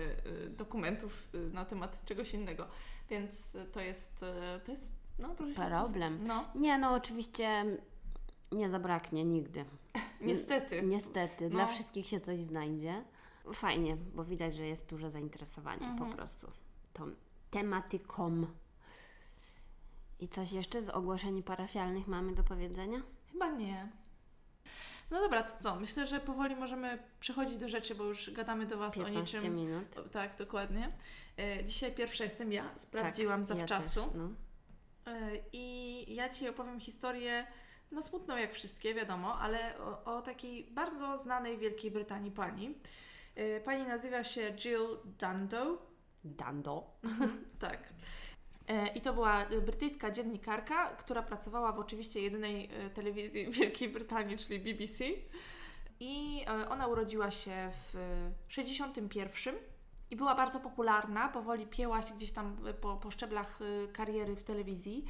dokumentów 0.48 1.28
na 1.52 1.64
temat 1.64 2.04
czegoś 2.04 2.34
innego. 2.34 2.66
Więc 3.10 3.56
to 3.72 3.80
jest, 3.80 4.24
to 4.64 4.70
jest 4.70 5.03
no, 5.18 5.34
trochę 5.34 5.68
problem. 5.68 6.26
No. 6.26 6.44
Nie, 6.54 6.78
no 6.78 6.94
oczywiście 6.94 7.64
nie 8.52 8.68
zabraknie 8.68 9.24
nigdy. 9.24 9.64
Niestety. 10.20 10.82
Niestety. 10.82 11.44
No. 11.44 11.50
Dla 11.50 11.66
wszystkich 11.66 12.06
się 12.06 12.20
coś 12.20 12.42
znajdzie. 12.42 13.04
Fajnie, 13.52 13.96
bo 13.96 14.24
widać, 14.24 14.54
że 14.54 14.66
jest 14.66 14.90
duże 14.90 15.10
zainteresowanie 15.10 15.86
mhm. 15.86 16.10
po 16.10 16.16
prostu 16.16 16.50
tą 16.92 17.10
tematyką. 17.50 18.46
I 20.20 20.28
coś 20.28 20.52
jeszcze 20.52 20.82
z 20.82 20.88
ogłoszeń 20.88 21.42
parafialnych 21.42 22.08
mamy 22.08 22.34
do 22.34 22.44
powiedzenia? 22.44 23.02
Chyba 23.32 23.50
nie. 23.50 23.88
No 25.10 25.20
dobra, 25.20 25.42
to 25.42 25.62
co? 25.62 25.76
Myślę, 25.76 26.06
że 26.06 26.20
powoli 26.20 26.56
możemy 26.56 26.98
przechodzić 27.20 27.58
do 27.58 27.68
rzeczy, 27.68 27.94
bo 27.94 28.04
już 28.04 28.30
gadamy 28.30 28.66
do 28.66 28.78
Was 28.78 28.98
o 28.98 29.08
niczym. 29.08 29.56
minut. 29.56 30.10
tak, 30.12 30.36
dokładnie. 30.36 30.92
E, 31.38 31.64
dzisiaj 31.64 31.92
pierwsza 31.92 32.24
jestem 32.24 32.52
ja. 32.52 32.64
Sprawdziłam 32.76 33.40
tak, 33.40 33.56
zawczasu. 33.56 34.00
Ja 34.00 34.06
też, 34.06 34.14
no. 34.16 34.28
E, 35.06 35.40
I 35.52 36.14
ja 36.14 36.28
Ci 36.28 36.48
opowiem 36.48 36.80
historię, 36.80 37.46
no 37.92 38.02
smutną 38.02 38.36
jak 38.36 38.54
wszystkie, 38.54 38.94
wiadomo, 38.94 39.38
ale 39.38 39.78
o, 39.78 40.16
o 40.16 40.22
takiej 40.22 40.64
bardzo 40.64 41.18
znanej 41.18 41.56
w 41.56 41.60
Wielkiej 41.60 41.90
Brytanii 41.90 42.30
pani. 42.30 42.74
E, 43.34 43.60
pani 43.60 43.84
nazywa 43.84 44.24
się 44.24 44.40
Jill 44.56 44.98
Dando. 45.18 45.86
Dando. 46.24 46.90
tak. 47.60 47.88
E, 48.68 48.86
I 48.86 49.00
to 49.00 49.14
była 49.14 49.46
brytyjska 49.66 50.10
dziennikarka, 50.10 50.86
która 50.86 51.22
pracowała 51.22 51.72
w 51.72 51.78
oczywiście 51.78 52.20
jedynej 52.20 52.70
telewizji 52.94 53.50
Wielkiej 53.50 53.88
Brytanii, 53.88 54.38
czyli 54.38 54.58
BBC. 54.58 55.04
I 56.00 56.44
ona 56.68 56.86
urodziła 56.86 57.30
się 57.30 57.70
w 57.70 57.96
61 58.48 59.54
i 60.14 60.16
była 60.16 60.34
bardzo 60.34 60.60
popularna, 60.60 61.28
powoli 61.28 61.66
pieła 61.66 62.02
się 62.02 62.14
gdzieś 62.14 62.32
tam 62.32 62.56
po, 62.80 62.96
po 62.96 63.10
szczeblach 63.10 63.60
y, 63.60 63.88
kariery 63.92 64.36
w 64.36 64.44
telewizji. 64.44 65.04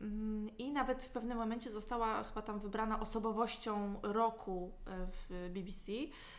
Mm, 0.00 0.50
I 0.58 0.72
nawet 0.72 1.04
w 1.04 1.10
pewnym 1.10 1.38
momencie 1.38 1.70
została 1.70 2.22
chyba 2.22 2.42
tam 2.42 2.58
wybrana 2.58 3.00
osobowością 3.00 4.00
roku 4.02 4.72
e, 4.86 5.06
w 5.06 5.50
BBC 5.50 5.92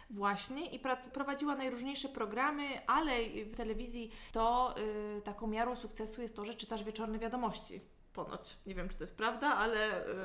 właśnie 0.09 0.65
i 0.65 0.79
prowadziła 1.13 1.55
najróżniejsze 1.55 2.09
programy, 2.09 2.87
ale 2.87 3.11
w 3.45 3.55
telewizji 3.55 4.11
to 4.31 4.75
y, 5.17 5.21
taką 5.21 5.47
miarą 5.47 5.75
sukcesu 5.75 6.21
jest 6.21 6.35
to, 6.35 6.45
że 6.45 6.53
czytasz 6.53 6.83
wieczorne 6.83 7.19
wiadomości. 7.19 7.81
Ponoć. 8.25 8.57
Nie 8.65 8.75
wiem, 8.75 8.89
czy 8.89 8.97
to 8.97 9.03
jest 9.03 9.17
prawda, 9.17 9.55
ale 9.55 10.07
y, 10.07 10.15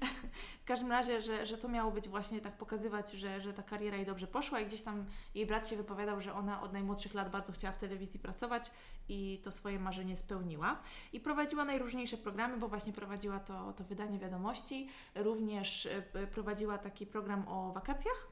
w 0.62 0.64
każdym 0.64 0.90
razie, 0.90 1.22
że, 1.22 1.46
że 1.46 1.58
to 1.58 1.68
miało 1.68 1.90
być 1.90 2.08
właśnie 2.08 2.40
tak 2.40 2.56
pokazywać, 2.56 3.12
że, 3.12 3.40
że 3.40 3.52
ta 3.52 3.62
kariera 3.62 3.96
jej 3.96 4.06
dobrze 4.06 4.26
poszła 4.26 4.60
i 4.60 4.66
gdzieś 4.66 4.82
tam 4.82 5.06
jej 5.34 5.46
brat 5.46 5.68
się 5.68 5.76
wypowiadał, 5.76 6.20
że 6.20 6.34
ona 6.34 6.62
od 6.62 6.72
najmłodszych 6.72 7.14
lat 7.14 7.30
bardzo 7.30 7.52
chciała 7.52 7.72
w 7.72 7.78
telewizji 7.78 8.20
pracować 8.20 8.70
i 9.08 9.40
to 9.44 9.52
swoje 9.52 9.78
marzenie 9.78 10.16
spełniła. 10.16 10.78
I 11.12 11.20
prowadziła 11.20 11.64
najróżniejsze 11.64 12.16
programy, 12.16 12.56
bo 12.56 12.68
właśnie 12.68 12.92
prowadziła 12.92 13.40
to, 13.40 13.72
to 13.72 13.84
wydanie 13.84 14.18
wiadomości, 14.18 14.88
również 15.14 15.86
y, 15.86 16.02
prowadziła 16.32 16.78
taki 16.78 17.06
program 17.06 17.48
o 17.48 17.72
wakacjach 17.72 18.31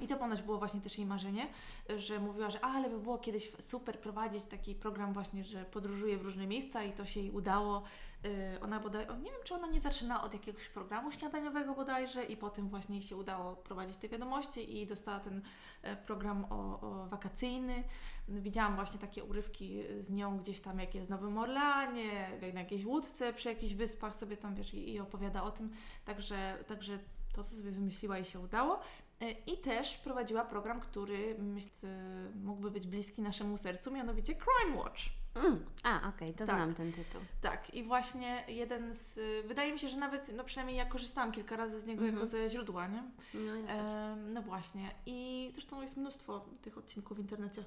i 0.00 0.06
to 0.06 0.16
ponoć 0.16 0.42
było 0.42 0.58
właśnie 0.58 0.80
też 0.80 0.98
jej 0.98 1.06
marzenie, 1.06 1.48
że 1.96 2.20
mówiła, 2.20 2.50
że 2.50 2.64
ale 2.64 2.90
by 2.90 2.98
było 2.98 3.18
kiedyś 3.18 3.52
super 3.60 4.00
prowadzić 4.00 4.44
taki 4.44 4.74
program 4.74 5.12
właśnie, 5.12 5.44
że 5.44 5.64
podróżuje 5.64 6.18
w 6.18 6.22
różne 6.22 6.46
miejsca 6.46 6.84
i 6.84 6.92
to 6.92 7.04
się 7.04 7.20
jej 7.20 7.30
udało. 7.30 7.82
Y, 8.26 8.60
ona 8.60 8.80
bodaj, 8.80 9.06
nie 9.06 9.30
wiem 9.30 9.40
czy 9.44 9.54
ona 9.54 9.66
nie 9.66 9.80
zaczyna 9.80 10.22
od 10.22 10.32
jakiegoś 10.32 10.68
programu 10.68 11.12
śniadaniowego 11.12 11.74
bodajże 11.74 12.24
i 12.24 12.36
potem 12.36 12.68
właśnie 12.68 13.02
się 13.02 13.16
udało 13.16 13.56
prowadzić 13.56 13.96
te 13.96 14.08
wiadomości 14.08 14.78
i 14.78 14.86
dostała 14.86 15.20
ten 15.20 15.42
e, 15.82 15.96
program 15.96 16.44
o, 16.50 16.80
o 16.80 17.06
wakacyjny. 17.06 17.84
Widziałam 18.28 18.74
właśnie 18.74 18.98
takie 18.98 19.24
urywki 19.24 19.82
z 19.98 20.10
nią 20.10 20.38
gdzieś 20.38 20.60
tam, 20.60 20.78
jak 20.78 20.94
jest 20.94 21.06
w 21.06 21.10
Nowym 21.10 21.38
Orlanie, 21.38 22.30
na 22.54 22.60
jakiejś 22.60 22.84
łódce 22.84 23.32
przy 23.32 23.48
jakichś 23.48 23.74
wyspach 23.74 24.16
sobie 24.16 24.36
tam, 24.36 24.54
wiesz, 24.54 24.74
i, 24.74 24.92
i 24.94 25.00
opowiada 25.00 25.42
o 25.42 25.50
tym. 25.50 25.70
Także, 26.04 26.64
także 26.66 26.98
to, 27.32 27.44
co 27.44 27.56
sobie 27.56 27.70
wymyśliła 27.70 28.18
i 28.18 28.24
się 28.24 28.40
udało. 28.40 28.80
E, 29.22 29.30
I 29.30 29.58
też 29.58 29.98
prowadziła 29.98 30.44
program, 30.44 30.80
który 30.80 31.36
myślę, 31.38 31.88
mógłby 32.34 32.70
być 32.70 32.86
bliski 32.86 33.22
naszemu 33.22 33.56
sercu, 33.56 33.90
mianowicie 33.90 34.34
Crime 34.34 34.76
Watch. 34.76 35.00
Mm. 35.34 35.66
A, 35.82 35.96
okej, 35.96 36.10
okay, 36.10 36.28
to 36.28 36.46
tak. 36.46 36.46
znam 36.46 36.74
ten 36.74 36.92
tytuł. 36.92 37.20
Tak, 37.40 37.74
i 37.74 37.84
właśnie 37.84 38.44
jeden 38.48 38.94
z. 38.94 39.20
Wydaje 39.46 39.72
mi 39.72 39.78
się, 39.78 39.88
że 39.88 39.96
nawet, 39.96 40.30
no 40.36 40.44
przynajmniej 40.44 40.76
ja 40.76 40.86
korzystałam 40.86 41.32
kilka 41.32 41.56
razy 41.56 41.80
z 41.80 41.86
niego 41.86 42.02
mm 42.02 42.14
-hmm. 42.14 42.18
jako 42.18 42.26
ze 42.30 42.50
źródła, 42.50 42.86
nie? 42.86 43.02
No, 43.34 43.56
ja 43.56 43.62
e, 43.68 44.16
no 44.16 44.42
właśnie. 44.42 44.94
I 45.06 45.50
zresztą 45.52 45.80
jest 45.80 45.96
mnóstwo 45.96 46.44
tych 46.62 46.78
odcinków 46.78 47.16
w 47.16 47.20
internecie. 47.20 47.64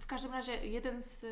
W 0.00 0.06
każdym 0.06 0.32
razie, 0.32 0.66
jeden 0.66 1.02
z 1.02 1.26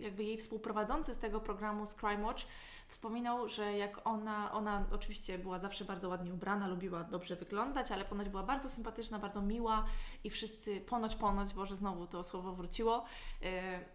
jakby 0.00 0.24
jej 0.24 0.38
współprowadzący 0.38 1.14
z 1.14 1.18
tego 1.18 1.40
programu 1.40 1.86
z 1.86 1.94
Crime 1.94 2.22
Watch 2.22 2.42
Wspominał, 2.88 3.48
że 3.48 3.76
jak 3.76 4.00
ona, 4.06 4.52
ona 4.52 4.84
oczywiście 4.92 5.38
była 5.38 5.58
zawsze 5.58 5.84
bardzo 5.84 6.08
ładnie 6.08 6.34
ubrana, 6.34 6.66
lubiła 6.66 7.04
dobrze 7.04 7.36
wyglądać, 7.36 7.92
ale 7.92 8.04
ponoć 8.04 8.28
była 8.28 8.42
bardzo 8.42 8.70
sympatyczna, 8.70 9.18
bardzo 9.18 9.42
miła 9.42 9.84
i 10.24 10.30
wszyscy, 10.30 10.80
ponoć, 10.80 11.16
ponoć, 11.16 11.54
bo 11.54 11.66
że 11.66 11.76
znowu 11.76 12.06
to 12.06 12.24
słowo 12.24 12.52
wróciło 12.52 13.04
yy, 13.40 13.50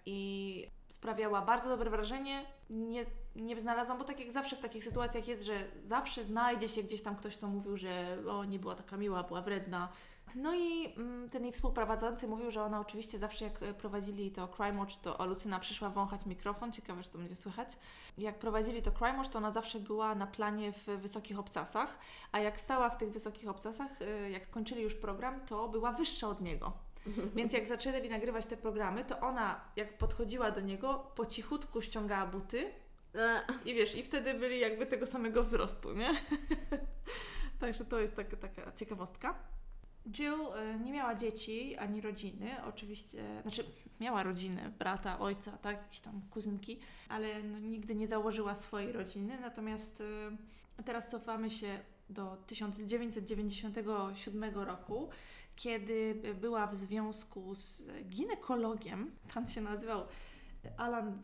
i 0.05 0.67
sprawiała 0.89 1.41
bardzo 1.41 1.69
dobre 1.69 1.89
wrażenie. 1.89 2.45
Nie, 2.69 3.05
nie 3.35 3.59
znalazłam, 3.59 3.97
bo 3.97 4.03
tak 4.03 4.19
jak 4.19 4.31
zawsze 4.31 4.55
w 4.55 4.59
takich 4.59 4.83
sytuacjach 4.83 5.27
jest, 5.27 5.43
że 5.43 5.57
zawsze 5.81 6.23
znajdzie 6.23 6.67
się 6.67 6.83
gdzieś 6.83 7.01
tam 7.01 7.15
ktoś, 7.15 7.38
kto 7.38 7.47
mówił, 7.47 7.77
że 7.77 8.17
o, 8.29 8.45
nie 8.45 8.59
była 8.59 8.75
taka 8.75 8.97
miła, 8.97 9.23
była 9.23 9.41
wredna, 9.41 9.89
no 10.35 10.55
i 10.55 10.93
mm, 10.97 11.29
ten 11.29 11.43
jej 11.43 11.51
współprowadzący 11.51 12.27
mówił, 12.27 12.51
że 12.51 12.63
ona 12.63 12.79
oczywiście 12.79 13.19
zawsze 13.19 13.45
jak 13.45 13.63
e, 13.63 13.73
prowadzili 13.73 14.31
to 14.31 14.47
Crime 14.47 14.79
Watch, 14.79 14.97
to 15.01 15.25
Lucyna 15.25 15.59
przyszła 15.59 15.89
wąchać 15.89 16.25
mikrofon, 16.25 16.71
ciekawe, 16.71 17.03
że 17.03 17.09
to 17.09 17.17
będzie 17.17 17.35
słychać. 17.35 17.69
Jak 18.17 18.39
prowadzili 18.39 18.81
to 18.81 18.91
Crime 18.91 19.17
Watch, 19.17 19.29
to 19.29 19.37
ona 19.37 19.51
zawsze 19.51 19.79
była 19.79 20.15
na 20.15 20.27
planie 20.27 20.73
w 20.73 20.85
wysokich 20.85 21.39
obcasach, 21.39 21.97
a 22.31 22.39
jak 22.39 22.59
stała 22.59 22.89
w 22.89 22.97
tych 22.97 23.11
wysokich 23.11 23.49
obcasach, 23.49 24.01
e, 24.01 24.29
jak 24.29 24.49
kończyli 24.49 24.81
już 24.81 24.95
program, 24.95 25.45
to 25.45 25.69
była 25.69 25.91
wyższa 25.91 26.27
od 26.27 26.41
niego. 26.41 26.73
Więc 27.35 27.53
jak 27.53 27.65
zaczęli 27.65 28.09
nagrywać 28.09 28.45
te 28.45 28.57
programy, 28.57 29.05
to 29.05 29.19
ona, 29.19 29.61
jak 29.75 29.97
podchodziła 29.97 30.51
do 30.51 30.61
niego, 30.61 31.11
po 31.15 31.25
cichutku 31.25 31.81
ściągała 31.81 32.25
buty 32.25 32.71
e. 33.15 33.41
i 33.65 33.73
wiesz, 33.73 33.95
i 33.95 34.03
wtedy 34.03 34.33
byli 34.33 34.59
jakby 34.59 34.85
tego 34.85 35.05
samego 35.05 35.43
wzrostu, 35.43 35.93
nie? 35.93 36.09
Także 37.59 37.85
to 37.85 37.99
jest 37.99 38.15
taka, 38.15 38.37
taka 38.37 38.71
ciekawostka. 38.71 39.52
Jill 40.12 40.33
e, 40.55 40.79
nie 40.79 40.91
miała 40.91 41.15
dzieci 41.15 41.75
ani 41.77 42.01
rodziny, 42.01 42.63
oczywiście, 42.65 43.41
znaczy 43.41 43.63
miała 44.00 44.24
rodzinę, 44.24 44.72
brata, 44.79 45.19
ojca, 45.19 45.51
tak, 45.51 45.77
jakieś 45.77 46.00
tam 46.00 46.22
kuzynki, 46.29 46.79
ale 47.10 47.43
no, 47.43 47.60
nigdy 47.60 47.95
nie 47.95 48.07
założyła 48.07 48.55
swojej 48.55 48.91
rodziny. 48.91 49.38
Natomiast 49.41 50.03
e, 50.79 50.83
teraz 50.83 51.10
cofamy 51.10 51.50
się 51.50 51.79
do 52.10 52.38
1997 52.48 54.43
roku, 54.55 55.10
kiedy 55.55 56.22
była 56.41 56.67
w 56.67 56.75
związku 56.75 57.55
z 57.55 57.88
ginekologiem, 58.10 59.12
pan 59.33 59.48
się 59.48 59.62
nazywał 59.62 60.05
Alan 60.77 61.22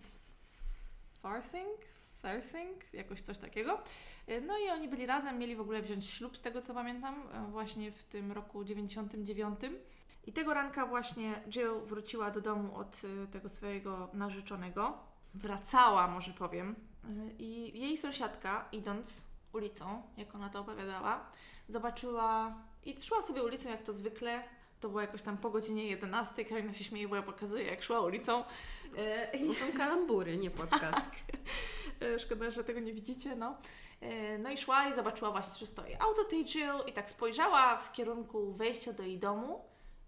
Farthing, 1.13 1.79
Farthing, 2.21 2.93
jakoś 2.93 3.21
coś 3.21 3.37
takiego. 3.37 3.83
E, 4.29 4.41
no 4.41 4.57
i 4.57 4.69
oni 4.69 4.87
byli 4.87 5.05
razem, 5.05 5.37
mieli 5.37 5.55
w 5.55 5.61
ogóle 5.61 5.81
wziąć 5.81 6.05
ślub, 6.05 6.37
z 6.37 6.41
tego 6.41 6.61
co 6.61 6.73
pamiętam, 6.73 7.15
e, 7.33 7.51
właśnie 7.51 7.91
w 7.91 8.03
tym 8.03 8.31
roku 8.31 8.63
99. 8.63 9.59
I 10.25 10.33
tego 10.33 10.53
ranka 10.53 10.85
właśnie 10.85 11.41
Jill 11.49 11.79
wróciła 11.85 12.31
do 12.31 12.41
domu 12.41 12.75
od 12.75 13.01
e, 13.23 13.27
tego 13.27 13.49
swojego 13.49 14.09
narzeczonego. 14.13 14.97
Wracała, 15.33 16.07
może 16.07 16.31
powiem. 16.31 16.75
I 17.39 17.79
jej 17.79 17.97
sąsiadka, 17.97 18.69
idąc 18.71 19.25
ulicą, 19.53 20.01
jak 20.17 20.35
ona 20.35 20.49
to 20.49 20.59
opowiadała, 20.59 21.25
zobaczyła 21.67 22.57
i 22.83 23.01
szła 23.01 23.21
sobie 23.21 23.43
ulicą 23.43 23.69
jak 23.69 23.81
to 23.81 23.93
zwykle. 23.93 24.43
To 24.79 24.89
było 24.89 25.01
jakoś 25.01 25.21
tam 25.21 25.37
po 25.37 25.49
godzinie 25.49 25.87
11. 25.87 26.45
Karina 26.45 26.73
się 26.73 26.83
śmieje, 26.83 27.07
bo 27.07 27.15
ja 27.15 27.21
pokazuję, 27.21 27.63
jak 27.63 27.83
szła 27.83 28.01
ulicą. 28.01 28.43
To 29.47 29.53
są 29.53 29.77
kalambury, 29.77 30.37
nie 30.37 30.51
podcast. 30.51 31.01
Tak. 31.99 32.19
Szkoda, 32.19 32.51
że 32.51 32.63
tego 32.63 32.79
nie 32.79 32.93
widzicie, 32.93 33.35
no. 33.35 33.57
E, 34.01 34.37
no 34.37 34.51
i 34.51 34.57
szła 34.57 34.89
i 34.89 34.93
zobaczyła 34.93 35.31
właśnie, 35.31 35.59
że 35.59 35.65
stoi 35.65 35.95
auto 35.99 36.23
tej 36.23 36.45
Jill 36.45 36.79
i 36.87 36.93
tak 36.93 37.09
spojrzała 37.09 37.77
w 37.77 37.91
kierunku 37.91 38.53
wejścia 38.53 38.93
do 38.93 39.03
jej 39.03 39.19
domu 39.19 39.65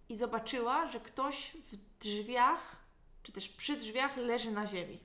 i 0.10 0.16
zobaczyła, 0.16 0.88
że 0.88 1.00
ktoś 1.00 1.58
w 1.72 1.78
drzwiach, 2.00 2.86
czy 3.24 3.32
też 3.32 3.50
przy 3.50 3.78
drzwiach 3.78 4.18
leży 4.18 4.52
na 4.52 4.68
ziemi. 4.68 5.00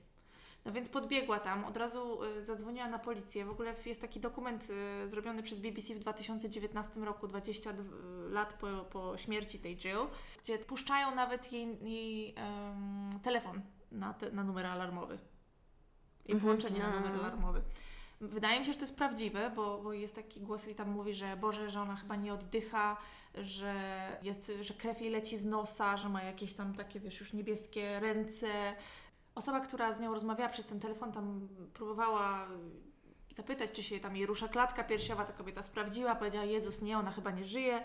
No 0.65 0.73
więc 0.73 0.89
podbiegła 0.89 1.39
tam, 1.39 1.65
od 1.65 1.77
razu 1.77 2.25
e, 2.25 2.45
zadzwoniła 2.45 2.89
na 2.89 2.99
policję. 2.99 3.45
W 3.45 3.51
ogóle 3.51 3.75
jest 3.87 4.01
taki 4.01 4.21
dokument 4.21 4.69
e, 4.71 5.09
zrobiony 5.09 5.43
przez 5.43 5.61
BBC 5.61 5.95
w 5.95 5.99
2019 5.99 7.01
roku, 7.01 7.29
20 7.29 7.73
lat 8.31 8.53
po, 8.53 8.67
po 8.85 9.17
śmierci 9.17 9.59
tej 9.59 9.77
Jill, 9.77 10.07
gdzie 10.43 10.59
puszczają 10.59 11.15
nawet 11.15 11.53
jej, 11.53 11.79
jej 11.83 12.35
um, 12.35 13.21
telefon 13.23 13.63
na, 13.93 14.15
te, 14.15 14.31
na 14.31 14.45
numer 14.45 14.67
alarmowy. 14.67 15.19
I 16.27 16.33
mhm. 16.33 16.41
połączenie 16.41 16.81
na 16.81 17.01
numer 17.01 17.15
alarmowy. 17.15 17.63
Wydaje 18.21 18.61
mi 18.61 18.67
się, 18.67 18.73
że 18.73 18.79
to 18.79 18.85
jest 18.85 18.97
prawdziwe, 18.97 19.51
bo, 19.51 19.79
bo 19.83 19.93
jest 19.93 20.15
taki 20.15 20.41
głos 20.41 20.69
i 20.69 20.75
tam 20.75 20.91
mówi, 20.91 21.15
że 21.15 21.37
Boże, 21.37 21.71
że 21.71 21.81
ona 21.81 21.97
chyba 21.97 22.17
nie 22.17 22.35
oddycha, 22.35 22.97
że, 23.35 24.19
jest, 24.23 24.53
że 24.61 24.75
krew 24.75 25.01
jej 25.01 25.11
leci 25.11 25.39
z 25.39 25.45
nosa, 25.45 25.97
że 25.97 26.09
ma 26.09 26.23
jakieś 26.23 26.55
tam 26.55 26.75
takie, 26.75 27.01
wiesz, 27.01 27.21
już 27.21 27.33
niebieskie 27.33 28.01
ręce. 28.01 28.77
Osoba, 29.35 29.61
która 29.61 29.93
z 29.93 30.01
nią 30.01 30.15
rozmawiała 30.15 30.51
przez 30.51 30.67
ten 30.67 30.81
telefon, 30.81 31.13
tam 31.13 31.49
próbowała 31.75 32.49
zapytać, 33.31 33.73
czy 33.73 33.83
się 33.83 34.01
tam 34.01 34.17
jej 34.17 34.27
rusza 34.27 34.49
klatka 34.49 34.85
piersiowa. 34.85 35.25
Ta 35.25 35.33
kobieta 35.33 35.63
sprawdziła, 35.63 36.15
powiedziała, 36.15 36.45
Jezus, 36.45 36.83
nie, 36.83 36.99
ona 36.99 37.11
chyba 37.11 37.31
nie 37.31 37.45
żyje. 37.45 37.83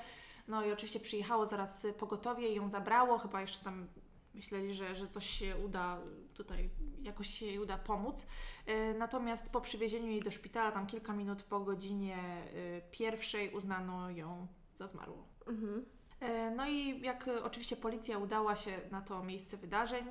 No 0.48 0.66
i 0.66 0.72
oczywiście 0.72 1.00
przyjechało 1.00 1.46
zaraz 1.46 1.88
pogotowie 2.00 2.50
i 2.50 2.56
ją 2.56 2.70
zabrało, 2.70 3.18
chyba 3.18 3.42
jeszcze 3.42 3.64
tam 3.64 3.88
myśleli, 4.34 4.74
że, 4.74 4.96
że 4.96 5.08
coś 5.08 5.30
się 5.30 5.58
uda 5.58 6.00
tutaj, 6.34 6.70
jakoś 7.02 7.28
się 7.28 7.46
jej 7.46 7.60
uda 7.60 7.78
pomóc. 7.78 8.26
E, 8.66 8.94
natomiast 8.94 9.50
po 9.50 9.62
przywiezieniu 9.62 10.08
jej 10.08 10.22
do 10.22 10.32
szpitala, 10.32 10.72
tam 10.72 10.88
kilka 10.88 11.14
minut 11.14 11.44
po 11.44 11.60
godzinie 11.60 12.18
e, 12.18 12.82
pierwszej, 12.92 13.54
uznano 13.54 14.10
ją 14.10 14.48
za 14.76 14.88
zmarłą. 14.88 15.24
Mhm. 15.48 15.86
E, 16.20 16.52
no 16.52 16.68
i 16.68 17.02
jak 17.02 17.30
oczywiście 17.44 17.76
policja 17.76 18.18
udała 18.18 18.56
się 18.56 18.72
na 18.92 19.02
to 19.02 19.24
miejsce 19.24 19.58
wydarzeń, 19.58 20.06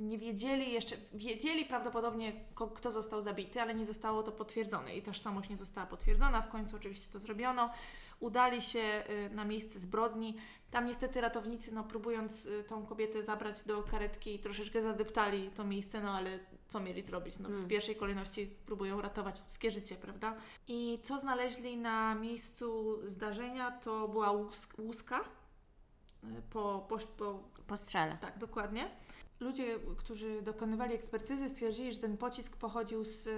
nie 0.00 0.18
wiedzieli 0.18 0.72
jeszcze, 0.72 0.96
wiedzieli 1.12 1.64
prawdopodobnie 1.64 2.32
kto 2.74 2.90
został 2.90 3.22
zabity, 3.22 3.60
ale 3.60 3.74
nie 3.74 3.86
zostało 3.86 4.22
to 4.22 4.32
potwierdzone 4.32 4.96
i 4.96 5.02
tożsamość 5.02 5.50
nie 5.50 5.56
została 5.56 5.86
potwierdzona. 5.86 6.42
W 6.42 6.48
końcu 6.48 6.76
oczywiście 6.76 7.12
to 7.12 7.18
zrobiono 7.18 7.70
udali 8.20 8.62
się 8.62 9.04
y, 9.10 9.30
na 9.34 9.44
miejsce 9.44 9.80
zbrodni. 9.80 10.36
Tam 10.70 10.86
niestety 10.86 11.20
ratownicy, 11.20 11.74
no 11.74 11.84
próbując 11.84 12.46
y, 12.46 12.64
tą 12.64 12.86
kobietę 12.86 13.24
zabrać 13.24 13.62
do 13.62 13.82
karetki, 13.82 14.38
troszeczkę 14.38 14.82
zadeptali 14.82 15.50
to 15.50 15.64
miejsce, 15.64 16.00
no 16.00 16.10
ale 16.10 16.38
co 16.68 16.80
mieli 16.80 17.02
zrobić? 17.02 17.38
No, 17.38 17.48
w 17.48 17.52
mm. 17.52 17.68
pierwszej 17.68 17.96
kolejności 17.96 18.46
próbują 18.66 19.00
ratować 19.00 19.40
ludzkie 19.40 19.70
życie, 19.70 19.96
prawda? 19.96 20.36
I 20.68 20.98
co 21.02 21.18
znaleźli 21.18 21.76
na 21.76 22.14
miejscu 22.14 22.98
zdarzenia, 23.04 23.70
to 23.70 24.08
była 24.08 24.32
łuska 24.78 25.20
y, 26.24 26.42
po, 26.50 26.86
po, 26.88 26.98
po, 26.98 27.40
po 27.66 27.76
strzale. 27.76 28.18
Tak, 28.20 28.38
dokładnie. 28.38 28.90
Ludzie, 29.40 29.78
którzy 29.96 30.42
dokonywali 30.42 30.94
ekspertyzy, 30.94 31.48
stwierdzili, 31.48 31.92
że 31.92 31.98
ten 31.98 32.16
pocisk 32.16 32.56
pochodził 32.56 33.04
z 33.04 33.28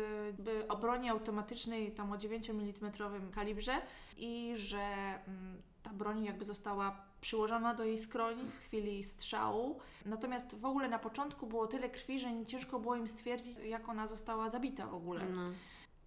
broni 0.80 1.09
automatycznej 1.09 1.92
tam 1.92 2.12
o 2.12 2.16
9 2.16 2.50
mm 2.50 2.92
kalibrze 3.35 3.73
i 4.16 4.54
że 4.56 4.80
mm, 5.28 5.62
ta 5.82 5.90
broń 5.90 6.25
jakby 6.25 6.44
została 6.44 7.04
przyłożona 7.21 7.75
do 7.75 7.85
jej 7.85 7.99
skroni 7.99 8.42
w 8.44 8.66
chwili 8.66 9.04
strzału. 9.04 9.80
Natomiast 10.06 10.54
w 10.54 10.64
ogóle 10.64 10.88
na 10.88 10.99
początku 10.99 11.47
było 11.47 11.66
tyle 11.66 11.90
krwi, 11.90 12.21
że 12.21 12.47
ciężko 12.47 12.80
było 12.80 12.97
im 12.97 13.09
stwierdzić, 13.09 13.59
jak 13.59 13.88
ona 13.88 14.06
została 14.06 14.50
zabita 14.50 14.87
w 14.87 14.94
ogóle. 14.94 15.25
No. 15.25 15.50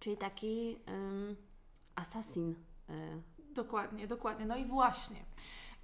Czyli 0.00 0.16
taki 0.16 0.78
um, 0.88 1.36
asasin. 1.94 2.54
Y. 2.90 3.54
Dokładnie, 3.54 4.06
dokładnie. 4.06 4.46
No 4.46 4.56
i 4.56 4.64
właśnie. 4.64 5.16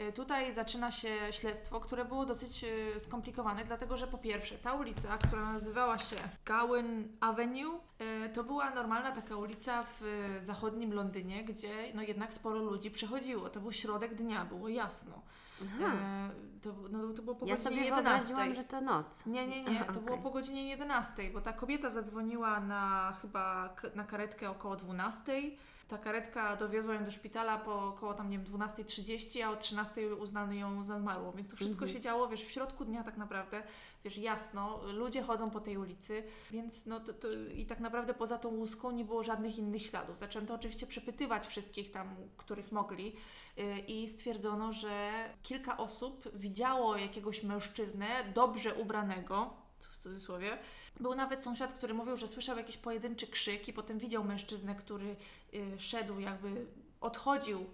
Y, 0.00 0.12
tutaj 0.12 0.54
zaczyna 0.54 0.92
się 0.92 1.08
śledztwo, 1.30 1.80
które 1.80 2.04
było 2.04 2.26
dosyć 2.26 2.64
y, 2.64 3.00
skomplikowane, 3.00 3.64
dlatego 3.64 3.96
że 3.96 4.06
po 4.06 4.18
pierwsze, 4.18 4.58
ta 4.58 4.72
ulica, 4.72 5.18
która 5.18 5.42
nazywała 5.52 5.98
się 5.98 6.16
Gowan 6.44 7.04
Avenue, 7.20 7.80
to 8.34 8.44
była 8.44 8.70
normalna 8.70 9.12
taka 9.12 9.36
ulica 9.36 9.84
w 9.84 10.02
zachodnim 10.42 10.92
Londynie, 10.92 11.44
gdzie 11.44 11.92
no 11.94 12.02
jednak 12.02 12.34
sporo 12.34 12.58
ludzi 12.58 12.90
przechodziło. 12.90 13.48
To 13.48 13.60
był 13.60 13.72
środek 13.72 14.14
dnia, 14.14 14.44
było 14.44 14.68
jasno. 14.68 15.22
Aha. 15.64 15.92
To, 16.62 16.74
no, 16.90 17.12
to 17.12 17.22
było 17.22 17.36
po 17.36 17.46
ja 17.46 17.54
godzinie 17.54 17.70
sobie 17.70 17.84
11. 17.84 18.54
że 18.54 18.64
to 18.64 18.80
noc. 18.80 19.26
Nie, 19.26 19.46
nie, 19.46 19.64
nie. 19.64 19.80
Aha, 19.80 19.84
to 19.84 19.90
okay. 19.90 20.02
było 20.02 20.18
po 20.18 20.30
godzinie 20.30 20.68
11, 20.68 21.30
bo 21.30 21.40
ta 21.40 21.52
kobieta 21.52 21.90
zadzwoniła 21.90 22.60
na 22.60 23.12
chyba 23.20 23.74
na 23.94 24.04
karetkę 24.04 24.50
około 24.50 24.76
12 24.76 25.32
ta 25.92 25.98
karetka 25.98 26.56
dowiozła 26.56 26.94
ją 26.94 27.04
do 27.04 27.10
szpitala 27.10 27.58
po 27.58 27.88
około 27.88 28.14
tam, 28.14 28.30
nie 28.30 28.38
wiem, 28.38 28.46
12.30, 28.46 29.42
a 29.42 29.50
o 29.50 29.54
13.00 29.54 30.20
uznano 30.20 30.52
ją 30.52 30.82
za 30.82 30.98
zmarłą. 30.98 31.32
Więc 31.32 31.48
to 31.48 31.56
wszystko 31.56 31.84
mhm. 31.84 31.92
się 31.92 32.00
działo, 32.00 32.28
wiesz, 32.28 32.42
w 32.42 32.50
środku 32.50 32.84
dnia 32.84 33.04
tak 33.04 33.16
naprawdę, 33.16 33.62
wiesz, 34.04 34.18
jasno, 34.18 34.80
ludzie 34.92 35.22
chodzą 35.22 35.50
po 35.50 35.60
tej 35.60 35.76
ulicy, 35.76 36.22
więc 36.50 36.86
no 36.86 37.00
to, 37.00 37.12
to 37.12 37.28
i 37.54 37.66
tak 37.66 37.80
naprawdę 37.80 38.14
poza 38.14 38.38
tą 38.38 38.48
łuską 38.48 38.90
nie 38.90 39.04
było 39.04 39.22
żadnych 39.22 39.58
innych 39.58 39.86
śladów. 39.86 40.18
Zaczęto 40.18 40.54
oczywiście 40.54 40.86
przepytywać 40.86 41.46
wszystkich 41.46 41.90
tam, 41.90 42.16
których 42.36 42.72
mogli 42.72 43.16
yy, 43.56 43.78
i 43.78 44.08
stwierdzono, 44.08 44.72
że 44.72 45.24
kilka 45.42 45.76
osób 45.76 46.28
widziało 46.34 46.96
jakiegoś 46.96 47.42
mężczyznę 47.42 48.06
dobrze 48.34 48.74
ubranego, 48.74 49.50
w 49.78 49.98
cudzysłowie, 49.98 50.58
był 51.00 51.14
nawet 51.14 51.42
sąsiad, 51.42 51.72
który 51.74 51.94
mówił, 51.94 52.16
że 52.16 52.28
słyszał 52.28 52.56
jakiś 52.56 52.76
pojedynczy 52.76 53.26
krzyk 53.26 53.68
i 53.68 53.72
potem 53.72 53.98
widział 53.98 54.24
mężczyznę, 54.24 54.74
który 54.74 55.16
y, 55.54 55.78
szedł, 55.78 56.20
jakby 56.20 56.66
odchodził 57.00 57.66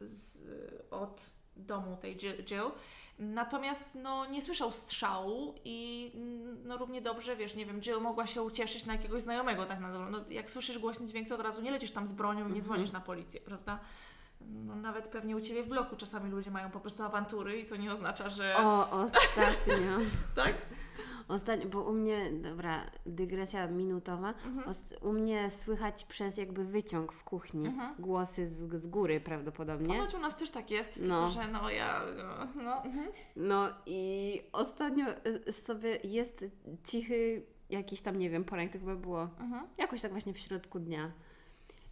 z, 0.00 0.42
od 0.90 1.30
domu 1.56 1.96
tej 1.96 2.16
Jill. 2.16 2.70
Natomiast 3.18 3.94
no, 3.94 4.26
nie 4.26 4.42
słyszał 4.42 4.72
strzału 4.72 5.54
i 5.64 6.10
no, 6.64 6.76
równie 6.76 7.02
dobrze, 7.02 7.36
wiesz, 7.36 7.54
nie 7.54 7.66
wiem, 7.66 7.80
Jill 7.80 8.00
mogła 8.00 8.26
się 8.26 8.42
ucieszyć 8.42 8.86
na 8.86 8.92
jakiegoś 8.92 9.22
znajomego, 9.22 9.66
tak 9.66 9.80
na 9.80 9.92
dobrą. 9.92 10.10
No, 10.10 10.18
jak 10.30 10.50
słyszysz 10.50 10.78
głośny 10.78 11.06
dźwięk, 11.06 11.28
to 11.28 11.34
od 11.34 11.40
razu 11.40 11.62
nie 11.62 11.70
lecisz 11.70 11.90
tam 11.90 12.06
z 12.06 12.12
bronią 12.12 12.40
i 12.40 12.42
nie 12.42 12.46
mhm. 12.46 12.64
dzwonisz 12.64 12.92
na 12.92 13.00
policję, 13.00 13.40
prawda? 13.40 13.78
No, 14.40 14.76
nawet 14.76 15.04
pewnie 15.04 15.36
u 15.36 15.40
Ciebie 15.40 15.62
w 15.62 15.68
bloku 15.68 15.96
czasami 15.96 16.30
ludzie 16.30 16.50
mają 16.50 16.70
po 16.70 16.80
prostu 16.80 17.02
awantury 17.02 17.60
i 17.60 17.66
to 17.66 17.76
nie 17.76 17.92
oznacza, 17.92 18.30
że... 18.30 18.56
O, 18.56 18.90
ostatnio. 18.90 19.98
tak? 20.44 20.54
Ostatnio, 21.28 21.68
bo 21.68 21.82
u 21.82 21.92
mnie, 21.92 22.30
dobra, 22.32 22.84
dygresja 23.06 23.66
minutowa, 23.66 24.34
mhm. 24.46 24.74
u 25.02 25.12
mnie 25.12 25.50
słychać 25.50 26.04
przez 26.04 26.36
jakby 26.36 26.64
wyciąg 26.64 27.12
w 27.12 27.24
kuchni 27.24 27.66
mhm. 27.66 27.94
głosy 27.98 28.48
z, 28.48 28.74
z 28.74 28.86
góry 28.86 29.20
prawdopodobnie. 29.20 29.88
Ponoć 29.88 30.14
u 30.14 30.18
nas 30.18 30.36
też 30.36 30.50
tak 30.50 30.70
jest, 30.70 31.00
no. 31.02 31.28
tylko 31.28 31.42
że 31.42 31.52
no 31.52 31.70
ja, 31.70 32.02
no. 32.16 32.62
No, 32.62 32.84
mhm. 32.84 33.08
no 33.36 33.68
i 33.86 34.42
ostatnio 34.52 35.06
y, 35.48 35.52
sobie 35.52 35.98
jest 36.04 36.44
cichy 36.84 37.46
jakiś 37.70 38.00
tam, 38.00 38.18
nie 38.18 38.30
wiem, 38.30 38.44
poranek 38.44 38.72
to 38.72 38.78
chyba 38.78 38.96
było 38.96 39.22
mhm. 39.22 39.66
jakoś 39.78 40.02
tak 40.02 40.10
właśnie 40.10 40.32
w 40.32 40.38
środku 40.38 40.78
dnia. 40.78 41.12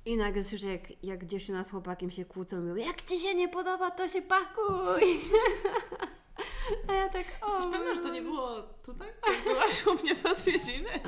I 0.05 0.17
nagle 0.17 0.45
słyszę, 0.45 0.67
jak, 0.67 1.05
jak 1.05 1.25
dziewczyna 1.25 1.65
z 1.65 1.71
chłopakiem 1.71 2.11
się 2.11 2.25
kłócą 2.25 2.57
i 2.57 2.61
mówią, 2.61 2.87
jak 2.87 3.03
Ci 3.03 3.21
się 3.21 3.35
nie 3.35 3.49
podoba, 3.49 3.91
to 3.91 4.09
się 4.09 4.23
pakuj! 4.23 5.03
A 6.88 6.93
ja 6.93 7.09
tak, 7.09 7.25
o. 7.43 7.55
Jesteś 7.55 7.73
pewna, 7.73 7.95
że 7.95 8.00
to 8.00 8.09
nie 8.09 8.23
było 8.23 8.62
tutaj? 8.62 9.09
Byłaś 9.45 9.87
u 9.87 9.95
mnie 9.95 10.17
w 10.17 10.26
odwiedziny? 10.26 11.00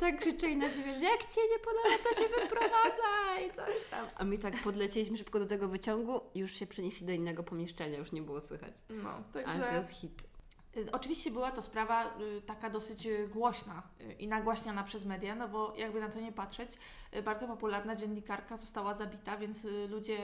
Tak 0.00 0.20
krzyczeli 0.20 0.56
na 0.56 0.70
siebie, 0.70 0.98
że 0.98 1.04
jak 1.04 1.20
Cię 1.20 1.40
nie 1.52 1.58
podoba, 1.58 2.04
to 2.08 2.22
się 2.22 2.28
wyprowadza 2.28 3.40
i 3.48 3.52
coś 3.52 3.86
tam. 3.90 4.06
A 4.16 4.24
my 4.24 4.38
tak 4.38 4.62
podlecieliśmy 4.62 5.16
szybko 5.16 5.38
do 5.38 5.46
tego 5.46 5.68
wyciągu 5.68 6.20
już 6.34 6.52
się 6.52 6.66
przenieśli 6.66 7.06
do 7.06 7.12
innego 7.12 7.42
pomieszczenia, 7.42 7.98
już 7.98 8.12
nie 8.12 8.22
było 8.22 8.40
słychać. 8.40 8.74
No, 8.90 9.22
także... 9.32 9.52
Ale 9.52 9.68
to 9.68 9.74
jest 9.76 9.90
hit. 9.90 10.33
Y, 10.76 10.92
oczywiście 10.92 11.30
była 11.30 11.50
to 11.50 11.62
sprawa 11.62 12.04
y, 12.04 12.42
taka 12.46 12.70
dosyć 12.70 13.06
y, 13.06 13.28
głośna 13.28 13.82
i 14.18 14.28
nagłaśniana 14.28 14.84
przez 14.84 15.04
media, 15.04 15.34
no 15.34 15.48
bo 15.48 15.74
jakby 15.76 16.00
na 16.00 16.08
to 16.08 16.20
nie 16.20 16.32
patrzeć, 16.32 16.78
bardzo 17.24 17.46
popularna 17.46 17.96
dziennikarka 17.96 18.56
została 18.56 18.94
zabita, 18.94 19.36
więc 19.36 19.66
ludzie 19.90 20.18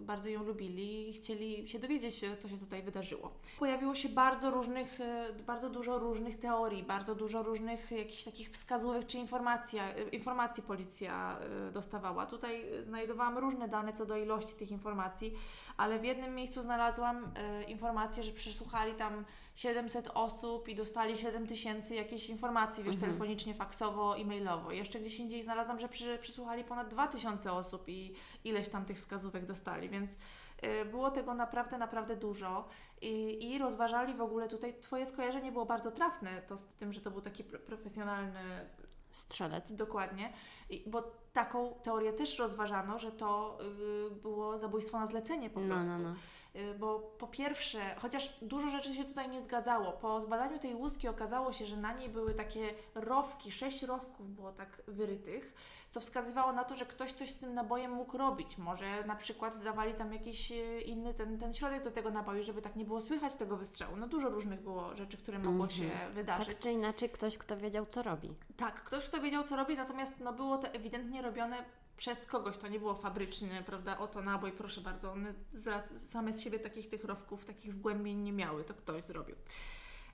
bardzo 0.00 0.28
ją 0.28 0.44
lubili 0.44 1.10
i 1.10 1.12
chcieli 1.12 1.68
się 1.68 1.78
dowiedzieć, 1.78 2.24
co 2.38 2.48
się 2.48 2.58
tutaj 2.58 2.82
wydarzyło. 2.82 3.32
Pojawiło 3.58 3.94
się 3.94 4.08
bardzo 4.08 4.50
różnych, 4.50 4.98
bardzo 5.46 5.70
dużo 5.70 5.98
różnych 5.98 6.40
teorii, 6.40 6.82
bardzo 6.82 7.14
dużo 7.14 7.42
różnych 7.42 7.90
jakichś 7.90 8.24
takich 8.24 8.50
wskazówek 8.50 9.06
czy 9.06 9.18
informacji, 9.18 9.78
informacji 10.12 10.62
policja 10.62 11.38
dostawała. 11.72 12.26
Tutaj 12.26 12.64
znajdowałam 12.82 13.38
różne 13.38 13.68
dane 13.68 13.92
co 13.92 14.06
do 14.06 14.16
ilości 14.16 14.54
tych 14.54 14.70
informacji, 14.70 15.34
ale 15.76 15.98
w 15.98 16.04
jednym 16.04 16.34
miejscu 16.34 16.62
znalazłam 16.62 17.32
informację, 17.68 18.22
że 18.22 18.32
przesłuchali 18.32 18.94
tam 18.94 19.24
700 19.56 20.10
osób 20.14 20.68
i 20.68 20.74
dostali 20.74 21.16
7 21.18 21.46
tysięcy 21.46 21.94
jakiejś 21.94 22.28
informacji, 22.28 22.84
wiesz, 22.84 22.94
mhm. 22.94 23.10
telefonicznie, 23.12 23.54
faksowo, 23.54 24.18
e-mailowo. 24.18 24.72
Jeszcze 24.72 25.00
gdzieś 25.00 25.18
indziej 25.18 25.42
znalazłam, 25.42 25.80
że 25.80 25.88
przy, 25.88 26.18
przysłuchali 26.18 26.64
ponad 26.64 26.88
2000 26.88 27.52
osób 27.52 27.88
i 27.88 28.14
ileś 28.44 28.68
tam 28.68 28.84
tych 28.84 28.96
wskazówek 28.96 29.46
dostali, 29.46 29.88
więc 29.88 30.12
y, 30.12 30.84
było 30.84 31.10
tego 31.10 31.34
naprawdę, 31.34 31.78
naprawdę 31.78 32.16
dużo 32.16 32.68
i, 33.00 33.44
i 33.50 33.58
rozważali 33.58 34.14
w 34.14 34.20
ogóle 34.20 34.48
tutaj, 34.48 34.80
Twoje 34.80 35.06
skojarzenie 35.06 35.52
było 35.52 35.66
bardzo 35.66 35.92
trafne, 35.92 36.42
to 36.42 36.56
z 36.56 36.64
tym, 36.66 36.92
że 36.92 37.00
to 37.00 37.10
był 37.10 37.20
taki 37.20 37.44
profesjonalny 37.44 38.40
strzelec. 39.10 39.72
Dokładnie, 39.72 40.32
I, 40.70 40.84
bo 40.86 41.12
taką 41.32 41.74
teorię 41.82 42.12
też 42.12 42.38
rozważano, 42.38 42.98
że 42.98 43.12
to 43.12 43.58
y, 44.10 44.10
było 44.10 44.58
zabójstwo 44.58 44.98
na 44.98 45.06
zlecenie 45.06 45.50
po 45.50 45.60
no, 45.60 45.66
prostu. 45.66 45.90
No, 45.90 45.98
no. 45.98 46.14
Bo 46.78 46.98
po 46.98 47.26
pierwsze, 47.26 47.94
chociaż 47.98 48.38
dużo 48.42 48.70
rzeczy 48.70 48.94
się 48.94 49.04
tutaj 49.04 49.28
nie 49.28 49.42
zgadzało, 49.42 49.92
po 49.92 50.20
zbadaniu 50.20 50.58
tej 50.58 50.74
łuski 50.74 51.08
okazało 51.08 51.52
się, 51.52 51.66
że 51.66 51.76
na 51.76 51.92
niej 51.92 52.08
były 52.08 52.34
takie 52.34 52.74
rowki, 52.94 53.52
sześć 53.52 53.82
rowków 53.82 54.34
było 54.34 54.52
tak 54.52 54.82
wyrytych, 54.88 55.54
co 55.90 56.00
wskazywało 56.00 56.52
na 56.52 56.64
to, 56.64 56.76
że 56.76 56.86
ktoś 56.86 57.12
coś 57.12 57.30
z 57.30 57.36
tym 57.38 57.54
nabojem 57.54 57.92
mógł 57.92 58.18
robić. 58.18 58.58
Może 58.58 59.04
na 59.04 59.16
przykład 59.16 59.64
dawali 59.64 59.94
tam 59.94 60.12
jakiś 60.12 60.52
y, 60.52 60.80
inny 60.80 61.14
ten, 61.14 61.38
ten 61.38 61.54
środek 61.54 61.84
do 61.84 61.90
tego 61.90 62.10
naboju, 62.10 62.42
żeby 62.42 62.62
tak 62.62 62.76
nie 62.76 62.84
było 62.84 63.00
słychać 63.00 63.36
tego 63.36 63.56
wystrzału. 63.56 63.96
No 63.96 64.08
dużo 64.08 64.28
różnych 64.28 64.60
było 64.60 64.96
rzeczy, 64.96 65.16
które 65.16 65.38
mogło 65.38 65.64
mm 65.64 65.68
-hmm. 65.68 65.78
się 65.78 65.90
wydarzyć. 66.12 66.46
Tak 66.46 66.58
czy 66.58 66.72
inaczej 66.72 67.10
ktoś, 67.10 67.38
kto 67.38 67.56
wiedział, 67.56 67.86
co 67.86 68.02
robi. 68.02 68.34
Tak, 68.56 68.84
ktoś, 68.84 69.04
kto 69.04 69.20
wiedział, 69.20 69.44
co 69.44 69.56
robi, 69.56 69.76
natomiast 69.76 70.20
no, 70.20 70.32
było 70.32 70.58
to 70.58 70.68
ewidentnie 70.68 71.22
robione 71.22 71.64
przez 71.96 72.26
kogoś, 72.26 72.58
to 72.58 72.68
nie 72.68 72.78
było 72.78 72.94
fabryczne, 72.94 73.62
prawda, 73.62 73.98
oto 73.98 74.22
nabój, 74.22 74.52
proszę 74.52 74.80
bardzo, 74.80 75.12
one 75.12 75.34
z, 75.52 76.10
same 76.10 76.32
z 76.32 76.40
siebie 76.40 76.58
takich 76.58 76.88
tych 76.88 77.04
rowków, 77.04 77.44
takich 77.44 77.74
wgłębień 77.74 78.18
nie 78.18 78.32
miały, 78.32 78.64
to 78.64 78.74
ktoś 78.74 79.04
zrobił. 79.04 79.36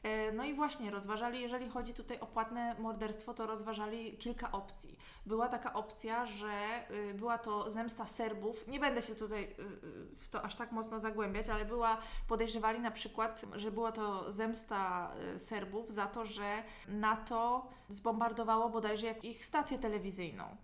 E, 0.03 0.33
no 0.33 0.45
i 0.45 0.55
właśnie 0.55 0.91
rozważali, 0.91 1.41
jeżeli 1.41 1.69
chodzi 1.69 1.95
tutaj 1.95 2.21
o 2.21 2.27
płatne 2.27 2.75
morderstwo, 2.79 3.35
to 3.35 3.47
rozważali 3.47 4.17
kilka 4.17 4.53
opcji. 4.53 4.99
Była 5.27 5.49
taka 5.49 5.73
opcja, 5.73 6.27
że 6.27 6.53
y, 6.91 7.15
była 7.15 7.39
to 7.39 7.71
zemsta 7.71 8.07
Serbów. 8.07 8.69
Nie 8.69 8.81
będę 8.81 9.03
się 9.03 9.15
tutaj 9.15 9.43
y, 9.43 9.47
y, 9.47 10.17
w 10.17 10.29
to 10.29 10.43
aż 10.43 10.55
tak 10.55 10.73
mocno 10.73 11.01
zagłębiać, 11.01 11.49
ale 11.49 11.65
była, 11.65 11.99
podejrzewali 12.29 12.81
na 12.81 12.91
przykład, 12.91 13.43
że 13.55 13.71
była 13.71 13.93
to 13.93 14.33
zemsta 14.33 15.13
Serbów 15.39 15.93
za 15.93 16.07
to, 16.07 16.25
że 16.25 16.63
NATO 16.89 17.69
zbombardowało 17.89 18.69
bodajże 18.69 19.15
ich 19.23 19.47
stację 19.47 19.79
telewizyjną. 19.79 20.57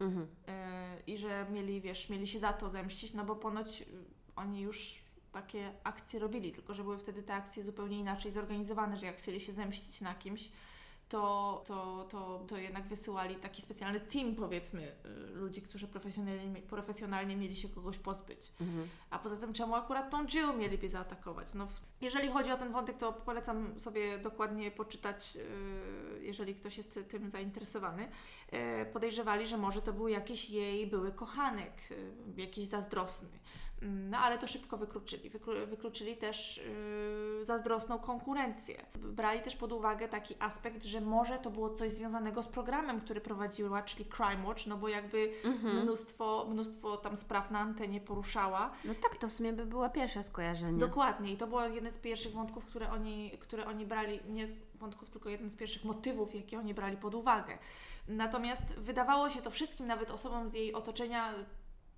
Mhm. 0.00 0.26
I 1.06 1.18
że 1.18 1.46
mieli, 1.50 1.80
wiesz, 1.80 2.08
mieli 2.08 2.28
się 2.28 2.38
za 2.38 2.52
to 2.52 2.70
zemścić, 2.70 3.14
no 3.14 3.24
bo 3.24 3.36
ponoć 3.36 3.84
oni 4.36 4.60
już 4.60 5.02
takie 5.32 5.72
akcje 5.84 6.20
robili, 6.20 6.52
tylko 6.52 6.74
że 6.74 6.82
były 6.82 6.98
wtedy 6.98 7.22
te 7.22 7.34
akcje 7.34 7.64
zupełnie 7.64 7.98
inaczej 7.98 8.32
zorganizowane, 8.32 8.96
że 8.96 9.06
jak 9.06 9.16
chcieli 9.16 9.40
się 9.40 9.52
zemścić 9.52 10.00
na 10.00 10.14
kimś, 10.14 10.50
to, 11.08 11.62
to, 11.66 12.06
to, 12.10 12.44
to 12.48 12.56
jednak 12.56 12.86
wysyłali 12.86 13.36
taki 13.36 13.62
specjalny 13.62 14.00
team, 14.00 14.34
powiedzmy, 14.34 14.92
y, 15.32 15.34
ludzi, 15.34 15.62
którzy 15.62 15.88
profesjonalnie, 15.88 16.62
profesjonalnie 16.62 17.36
mieli 17.36 17.56
się 17.56 17.68
kogoś 17.68 17.98
pozbyć. 17.98 18.52
Mhm. 18.60 18.88
A 19.10 19.18
poza 19.18 19.36
tym, 19.36 19.52
czemu 19.52 19.74
akurat 19.74 20.10
tą 20.10 20.26
Jill 20.26 20.56
mieliby 20.56 20.88
zaatakować? 20.88 21.54
No, 21.54 21.66
w, 21.66 21.80
jeżeli 22.00 22.28
chodzi 22.28 22.52
o 22.52 22.56
ten 22.56 22.72
wątek, 22.72 22.96
to 22.96 23.12
polecam 23.12 23.80
sobie 23.80 24.18
dokładnie 24.18 24.70
poczytać, 24.70 25.36
y, 25.36 26.24
jeżeli 26.24 26.54
ktoś 26.54 26.76
jest 26.76 26.98
tym 27.08 27.30
zainteresowany. 27.30 28.08
Y, 28.82 28.86
podejrzewali, 28.92 29.46
że 29.46 29.56
może 29.56 29.82
to 29.82 29.92
był 29.92 30.08
jakiś 30.08 30.50
jej 30.50 30.86
były 30.86 31.12
kochanek, 31.12 31.72
jakiś 32.36 32.66
zazdrosny. 32.66 33.28
No 33.82 34.18
ale 34.18 34.38
to 34.38 34.46
szybko 34.46 34.76
wykluczyli. 34.76 35.30
Wyklu, 35.30 35.52
wykluczyli 35.66 36.16
też 36.16 36.60
yy, 37.38 37.44
zazdrosną 37.44 37.98
konkurencję. 37.98 38.86
Brali 38.94 39.40
też 39.40 39.56
pod 39.56 39.72
uwagę 39.72 40.08
taki 40.08 40.34
aspekt, 40.38 40.84
że 40.84 41.00
może 41.00 41.38
to 41.38 41.50
było 41.50 41.70
coś 41.70 41.92
związanego 41.92 42.42
z 42.42 42.48
programem, 42.48 43.00
który 43.00 43.20
prowadziła, 43.20 43.82
czyli 43.82 44.04
Crime 44.04 44.46
Watch, 44.46 44.66
no 44.66 44.76
bo 44.76 44.88
jakby 44.88 45.32
mhm. 45.44 45.82
mnóstwo, 45.82 46.46
mnóstwo 46.50 46.96
tam 46.96 47.16
spraw 47.16 47.50
na 47.50 47.58
antenie 47.58 48.00
poruszała. 48.00 48.70
No 48.84 48.94
tak, 48.94 49.16
to 49.16 49.28
w 49.28 49.32
sumie 49.32 49.52
by 49.52 49.66
było 49.66 49.90
pierwsze 49.90 50.22
skojarzenie. 50.22 50.78
Dokładnie 50.78 51.32
i 51.32 51.36
to 51.36 51.46
było 51.46 51.64
jeden 51.64 51.90
z 51.90 51.98
pierwszych 51.98 52.32
wątków, 52.32 52.64
które 52.64 52.90
oni, 52.90 53.30
które 53.40 53.66
oni 53.66 53.86
brali, 53.86 54.20
nie 54.28 54.48
wątków, 54.74 55.10
tylko 55.10 55.28
jeden 55.28 55.50
z 55.50 55.56
pierwszych 55.56 55.84
motywów, 55.84 56.34
jakie 56.34 56.58
oni 56.58 56.74
brali 56.74 56.96
pod 56.96 57.14
uwagę. 57.14 57.58
Natomiast 58.08 58.64
wydawało 58.64 59.30
się 59.30 59.42
to 59.42 59.50
wszystkim, 59.50 59.86
nawet 59.86 60.10
osobom 60.10 60.48
z 60.48 60.54
jej 60.54 60.74
otoczenia, 60.74 61.34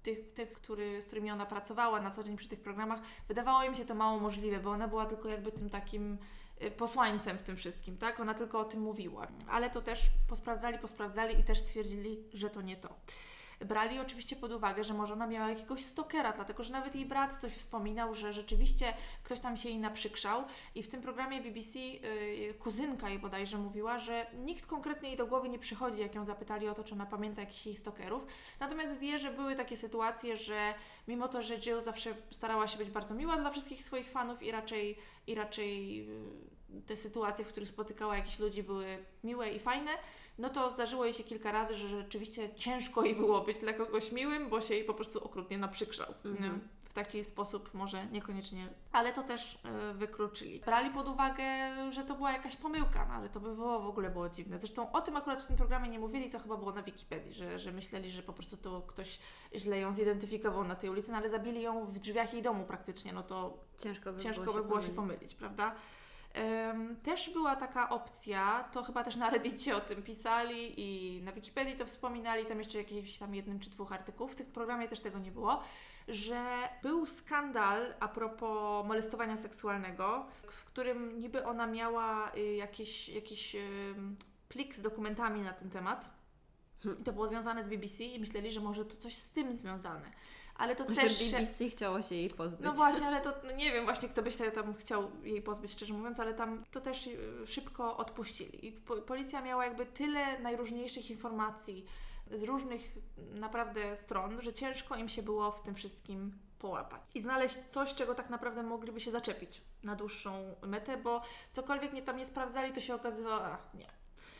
tych, 0.02 0.32
tych 0.34 0.52
który, 0.52 1.02
z 1.02 1.06
którymi 1.06 1.30
ona 1.30 1.46
pracowała 1.46 2.00
na 2.00 2.10
co 2.10 2.24
dzień 2.24 2.36
przy 2.36 2.48
tych 2.48 2.60
programach, 2.60 3.00
wydawało 3.28 3.62
im 3.62 3.74
się 3.74 3.84
to 3.84 3.94
mało 3.94 4.20
możliwe, 4.20 4.58
bo 4.58 4.70
ona 4.70 4.88
była 4.88 5.06
tylko 5.06 5.28
jakby 5.28 5.52
tym 5.52 5.70
takim 5.70 6.18
y, 6.62 6.70
posłańcem 6.70 7.38
w 7.38 7.42
tym 7.42 7.56
wszystkim, 7.56 7.98
tak? 7.98 8.20
Ona 8.20 8.34
tylko 8.34 8.60
o 8.60 8.64
tym 8.64 8.80
mówiła. 8.80 9.26
Ale 9.48 9.70
to 9.70 9.82
też 9.82 10.00
posprawdzali, 10.28 10.78
posprawdzali 10.78 11.40
i 11.40 11.44
też 11.44 11.60
stwierdzili, 11.60 12.24
że 12.34 12.50
to 12.50 12.62
nie 12.62 12.76
to 12.76 12.88
brali 13.60 13.98
oczywiście 13.98 14.36
pod 14.36 14.52
uwagę, 14.52 14.84
że 14.84 14.94
może 14.94 15.12
ona 15.12 15.26
miała 15.26 15.50
jakiegoś 15.50 15.84
stokera, 15.84 16.32
dlatego 16.32 16.64
że 16.64 16.72
nawet 16.72 16.94
jej 16.94 17.06
brat 17.06 17.34
coś 17.34 17.52
wspominał, 17.52 18.14
że 18.14 18.32
rzeczywiście 18.32 18.94
ktoś 19.22 19.40
tam 19.40 19.56
się 19.56 19.68
jej 19.68 19.78
naprzykrzał 19.78 20.44
i 20.74 20.82
w 20.82 20.88
tym 20.88 21.02
programie 21.02 21.40
BBC 21.40 21.78
yy, 21.78 22.54
kuzynka 22.54 23.08
jej 23.08 23.18
bodajże 23.18 23.58
mówiła, 23.58 23.98
że 23.98 24.26
nikt 24.34 24.66
konkretnie 24.66 25.08
jej 25.08 25.18
do 25.18 25.26
głowy 25.26 25.48
nie 25.48 25.58
przychodzi, 25.58 26.00
jak 26.00 26.14
ją 26.14 26.24
zapytali 26.24 26.68
o 26.68 26.74
to, 26.74 26.84
czy 26.84 26.94
ona 26.94 27.06
pamięta 27.06 27.40
jakichś 27.40 27.66
jej 27.66 27.76
stokerów. 27.76 28.26
Natomiast 28.60 28.98
wie, 28.98 29.18
że 29.18 29.30
były 29.30 29.56
takie 29.56 29.76
sytuacje, 29.76 30.36
że 30.36 30.74
mimo 31.08 31.28
to, 31.28 31.42
że 31.42 31.58
Jill 31.58 31.80
zawsze 31.80 32.14
starała 32.30 32.68
się 32.68 32.78
być 32.78 32.90
bardzo 32.90 33.14
miła 33.14 33.36
dla 33.36 33.50
wszystkich 33.50 33.82
swoich 33.82 34.10
fanów 34.10 34.42
i 34.42 34.50
raczej, 34.50 34.98
i 35.26 35.34
raczej 35.34 35.96
yy, 36.06 36.82
te 36.86 36.96
sytuacje, 36.96 37.44
w 37.44 37.48
których 37.48 37.68
spotykała 37.68 38.16
jakichś 38.16 38.38
ludzi 38.38 38.62
były 38.62 38.98
miłe 39.24 39.50
i 39.50 39.58
fajne, 39.58 39.90
no 40.38 40.50
to 40.50 40.70
zdarzyło 40.70 41.04
jej 41.04 41.14
się 41.14 41.24
kilka 41.24 41.52
razy, 41.52 41.76
że 41.76 41.88
rzeczywiście 41.88 42.54
ciężko 42.54 43.04
jej 43.04 43.14
było 43.14 43.40
być 43.40 43.58
dla 43.58 43.72
kogoś 43.72 44.12
miłym, 44.12 44.48
bo 44.48 44.60
się 44.60 44.74
jej 44.74 44.84
po 44.84 44.94
prostu 44.94 45.24
okrutnie 45.24 45.58
naprzykrzał. 45.58 46.14
Mhm. 46.24 46.60
W 46.84 46.92
taki 46.92 47.24
sposób 47.24 47.74
może 47.74 48.06
niekoniecznie, 48.06 48.68
ale 48.92 49.12
to 49.12 49.22
też 49.22 49.54
y, 49.54 49.94
wykluczyli. 49.94 50.60
Brali 50.60 50.90
pod 50.90 51.08
uwagę, 51.08 51.44
że 51.90 52.04
to 52.04 52.14
była 52.14 52.32
jakaś 52.32 52.56
pomyłka, 52.56 53.06
no 53.08 53.14
ale 53.14 53.28
to 53.28 53.40
by 53.40 53.54
było, 53.54 53.80
w 53.80 53.86
ogóle 53.86 54.10
było 54.10 54.28
dziwne. 54.28 54.58
Zresztą 54.58 54.92
o 54.92 55.00
tym 55.00 55.16
akurat 55.16 55.42
w 55.42 55.46
tym 55.46 55.56
programie 55.56 55.88
nie 55.88 55.98
mówili, 55.98 56.30
to 56.30 56.38
chyba 56.38 56.56
było 56.56 56.72
na 56.72 56.82
Wikipedii, 56.82 57.32
że, 57.32 57.58
że 57.58 57.72
myśleli, 57.72 58.10
że 58.10 58.22
po 58.22 58.32
prostu 58.32 58.56
to 58.56 58.82
ktoś 58.86 59.18
źle 59.54 59.78
ją 59.78 59.92
zidentyfikował 59.92 60.64
na 60.64 60.74
tej 60.74 60.90
ulicy, 60.90 61.10
no 61.10 61.16
ale 61.16 61.28
zabili 61.28 61.62
ją 61.62 61.86
w 61.86 61.98
drzwiach 61.98 62.32
jej 62.32 62.42
domu 62.42 62.64
praktycznie, 62.64 63.12
no 63.12 63.22
to 63.22 63.58
ciężko 63.78 64.12
by 64.12 64.20
ciężko 64.20 64.44
było, 64.44 64.56
by 64.56 64.64
było 64.64 64.82
się 64.82 64.92
pomylić, 64.92 65.34
prawda? 65.34 65.74
Też 67.02 67.30
była 67.30 67.56
taka 67.56 67.88
opcja, 67.88 68.68
to 68.72 68.82
chyba 68.82 69.04
też 69.04 69.16
na 69.16 69.30
Reddicie 69.30 69.76
o 69.76 69.80
tym 69.80 70.02
pisali 70.02 70.74
i 70.76 71.22
na 71.22 71.32
Wikipedii 71.32 71.76
to 71.76 71.86
wspominali, 71.86 72.46
tam 72.46 72.58
jeszcze 72.58 72.78
jakieś 72.78 73.18
tam 73.18 73.34
jednym 73.34 73.60
czy 73.60 73.70
dwóch 73.70 73.92
artykułów, 73.92 74.32
w 74.32 74.36
tym 74.36 74.46
programie 74.46 74.88
też 74.88 75.00
tego 75.00 75.18
nie 75.18 75.30
było, 75.30 75.62
że 76.08 76.44
był 76.82 77.06
skandal 77.06 77.94
a 78.00 78.08
propos 78.08 78.86
molestowania 78.86 79.36
seksualnego, 79.36 80.26
w 80.50 80.64
którym 80.64 81.20
niby 81.20 81.44
ona 81.44 81.66
miała 81.66 82.32
y, 82.36 82.54
jakiś, 82.54 83.08
jakiś 83.08 83.56
plik 84.48 84.74
z 84.74 84.82
dokumentami 84.82 85.42
na 85.42 85.52
ten 85.52 85.70
temat. 85.70 86.10
I 87.00 87.04
to 87.04 87.12
było 87.12 87.26
związane 87.26 87.64
z 87.64 87.68
BBC 87.68 88.04
i 88.04 88.20
myśleli, 88.20 88.52
że 88.52 88.60
może 88.60 88.84
to 88.84 88.96
coś 88.96 89.14
z 89.14 89.30
tym 89.30 89.54
związane 89.54 90.12
ale 90.58 90.76
to 90.76 90.84
Myślę, 90.88 91.02
też... 91.02 91.30
BBC 91.30 91.68
chciało 91.68 92.02
się 92.02 92.14
jej 92.14 92.30
pozbyć. 92.30 92.64
No 92.64 92.72
właśnie, 92.72 93.06
ale 93.06 93.20
to 93.20 93.32
no 93.44 93.56
nie 93.56 93.72
wiem 93.72 93.84
właśnie, 93.84 94.08
kto 94.08 94.22
by 94.22 94.30
się 94.30 94.50
tam 94.50 94.74
chciał 94.74 95.10
jej 95.22 95.42
pozbyć, 95.42 95.72
szczerze 95.72 95.92
mówiąc, 95.94 96.20
ale 96.20 96.34
tam 96.34 96.64
to 96.70 96.80
też 96.80 97.06
y, 97.06 97.46
szybko 97.46 97.96
odpuścili. 97.96 98.66
I 98.66 98.72
policja 99.06 99.42
miała 99.42 99.64
jakby 99.64 99.86
tyle 99.86 100.38
najróżniejszych 100.38 101.10
informacji 101.10 101.86
z 102.30 102.42
różnych 102.42 102.98
naprawdę 103.34 103.96
stron, 103.96 104.42
że 104.42 104.52
ciężko 104.52 104.96
im 104.96 105.08
się 105.08 105.22
było 105.22 105.50
w 105.50 105.62
tym 105.62 105.74
wszystkim 105.74 106.32
połapać 106.58 107.00
i 107.14 107.20
znaleźć 107.20 107.56
coś, 107.70 107.94
czego 107.94 108.14
tak 108.14 108.30
naprawdę 108.30 108.62
mogliby 108.62 109.00
się 109.00 109.10
zaczepić 109.10 109.62
na 109.82 109.96
dłuższą 109.96 110.54
metę, 110.62 110.96
bo 110.96 111.22
cokolwiek 111.52 111.92
nie 111.92 112.02
tam 112.02 112.16
nie 112.16 112.26
sprawdzali, 112.26 112.72
to 112.72 112.80
się 112.80 112.94
okazywało, 112.94 113.44
a 113.44 113.58
nie, 113.74 113.86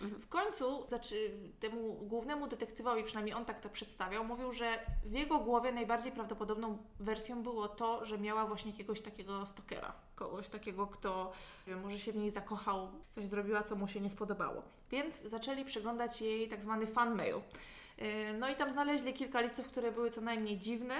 Mhm. 0.03 0.21
W 0.21 0.29
końcu 0.29 0.89
znaczy, 0.89 1.31
temu 1.61 1.93
głównemu 1.93 2.49
detektywowi, 2.49 3.05
przynajmniej 3.05 3.35
on 3.35 3.45
tak 3.45 3.61
to 3.61 3.69
przedstawiał, 3.69 4.25
mówił, 4.25 4.53
że 4.53 4.79
w 5.05 5.13
jego 5.13 5.39
głowie 5.39 5.73
najbardziej 5.73 6.13
prawdopodobną 6.13 6.79
wersją 7.01 7.43
było 7.43 7.69
to, 7.69 8.07
że 8.07 8.19
miała 8.19 8.47
właśnie 8.47 8.71
jakiegoś 8.71 9.01
takiego 9.01 9.47
stokera, 9.47 9.93
kogoś 10.15 10.49
takiego, 10.49 10.87
kto 10.87 11.33
wiem, 11.67 11.81
może 11.81 11.99
się 11.99 12.13
w 12.13 12.17
niej 12.17 12.31
zakochał, 12.31 12.89
coś 13.11 13.27
zrobiła, 13.27 13.63
co 13.63 13.77
mu 13.77 13.89
się 13.89 14.01
nie 14.01 14.11
spodobało. 14.11 14.63
Więc 14.91 15.23
zaczęli 15.23 15.65
przeglądać 15.65 16.21
jej 16.21 16.49
tak 16.49 16.63
zwany 16.63 16.87
fan 16.87 17.15
mail. 17.15 17.35
Y, 17.37 18.39
no 18.39 18.51
i 18.51 18.57
tam 18.57 18.71
znaleźli 18.71 19.15
kilka 19.15 19.41
listów, 19.41 19.67
które 19.67 19.93
były 19.93 20.11
co 20.11 20.21
najmniej 20.21 20.59
dziwne. 20.59 20.95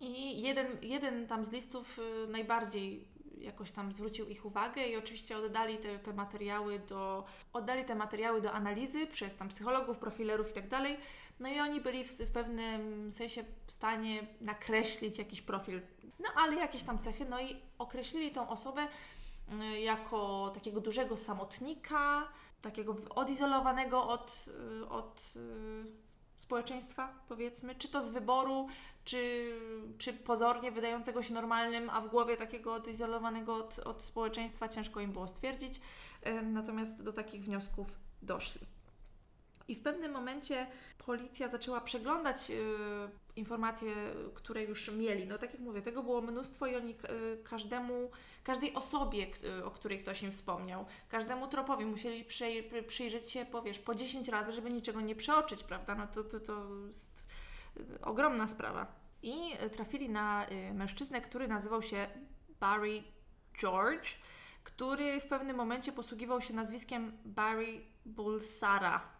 I 0.00 0.42
jeden, 0.42 0.66
jeden 0.82 1.26
tam 1.26 1.44
z 1.44 1.52
listów 1.52 1.98
y, 1.98 2.28
najbardziej 2.28 3.08
jakoś 3.40 3.72
tam 3.72 3.92
zwrócił 3.92 4.28
ich 4.28 4.46
uwagę 4.46 4.86
i 4.86 4.96
oczywiście 4.96 5.38
oddali 5.38 5.78
te, 5.78 5.98
te 5.98 6.12
materiały 6.12 6.78
do, 6.78 7.24
oddali 7.52 7.84
te 7.84 7.94
materiały 7.94 8.40
do 8.40 8.52
analizy 8.52 9.06
przez 9.06 9.36
tam 9.36 9.48
psychologów, 9.48 9.98
profilerów 9.98 10.50
i 10.50 10.54
tak 10.54 10.68
dalej. 10.68 10.96
No 11.40 11.48
i 11.48 11.60
oni 11.60 11.80
byli 11.80 12.04
w, 12.04 12.10
w 12.10 12.32
pewnym 12.32 13.12
sensie 13.12 13.44
w 13.66 13.72
stanie 13.72 14.26
nakreślić 14.40 15.18
jakiś 15.18 15.42
profil, 15.42 15.80
no 16.18 16.28
ale 16.36 16.56
jakieś 16.56 16.82
tam 16.82 16.98
cechy, 16.98 17.24
no 17.24 17.40
i 17.40 17.56
określili 17.78 18.30
tą 18.30 18.48
osobę 18.48 18.88
y, 19.74 19.80
jako 19.80 20.50
takiego 20.54 20.80
dużego 20.80 21.16
samotnika, 21.16 22.28
takiego 22.62 22.96
odizolowanego 23.10 24.08
od, 24.08 24.44
y, 24.82 24.88
od 24.88 25.32
y, 25.36 26.09
społeczeństwa, 26.50 27.14
powiedzmy, 27.28 27.74
czy 27.74 27.88
to 27.88 28.02
z 28.02 28.10
wyboru, 28.10 28.68
czy, 29.04 29.52
czy 29.98 30.12
pozornie 30.12 30.72
wydającego 30.72 31.22
się 31.22 31.34
normalnym, 31.34 31.90
a 31.90 32.00
w 32.00 32.08
głowie 32.08 32.36
takiego 32.36 32.74
odizolowanego 32.74 33.54
od, 33.54 33.78
od 33.78 34.02
społeczeństwa 34.02 34.68
ciężko 34.68 35.00
im 35.00 35.12
było 35.12 35.28
stwierdzić. 35.28 35.80
Natomiast 36.42 37.02
do 37.02 37.12
takich 37.12 37.44
wniosków 37.44 37.98
doszli. 38.22 38.60
I 39.68 39.74
w 39.74 39.82
pewnym 39.82 40.12
momencie 40.12 40.66
policja 41.06 41.48
zaczęła 41.48 41.80
przeglądać 41.80 42.50
y, 42.50 42.54
informacje, 43.36 43.92
które 44.34 44.64
już 44.64 44.92
mieli. 44.92 45.26
No 45.26 45.38
tak 45.38 45.52
jak 45.52 45.60
mówię, 45.60 45.82
tego 45.82 46.02
było 46.02 46.20
mnóstwo 46.20 46.66
i 46.66 46.76
oni 46.76 46.92
y, 46.92 46.96
każdemu, 47.44 48.10
każdej 48.44 48.74
osobie, 48.74 49.26
y, 49.58 49.64
o 49.64 49.70
której 49.70 50.02
ktoś 50.02 50.22
im 50.22 50.32
wspomniał, 50.32 50.86
każdemu 51.08 51.48
tropowi 51.48 51.84
musieli 51.84 52.24
przyj 52.24 52.70
przyjrzeć 52.86 53.32
się, 53.32 53.46
powiesz, 53.46 53.78
po 53.78 53.94
10 53.94 54.28
razy, 54.28 54.52
żeby 54.52 54.70
niczego 54.70 55.00
nie 55.00 55.14
przeoczyć, 55.14 55.64
prawda? 55.64 55.94
No 55.94 56.06
to, 56.06 56.24
to, 56.24 56.40
to 56.40 56.66
jest 56.86 57.26
ogromna 58.02 58.48
sprawa. 58.48 58.86
I 59.22 59.36
trafili 59.72 60.08
na 60.08 60.46
mężczyznę, 60.74 61.20
który 61.20 61.48
nazywał 61.48 61.82
się 61.82 62.06
Barry 62.60 63.02
George, 63.60 64.08
który 64.64 65.20
w 65.20 65.26
pewnym 65.26 65.56
momencie 65.56 65.92
posługiwał 65.92 66.40
się 66.40 66.54
nazwiskiem 66.54 67.18
Barry 67.24 67.80
Bulsara 68.06 69.00
E, 69.00 69.19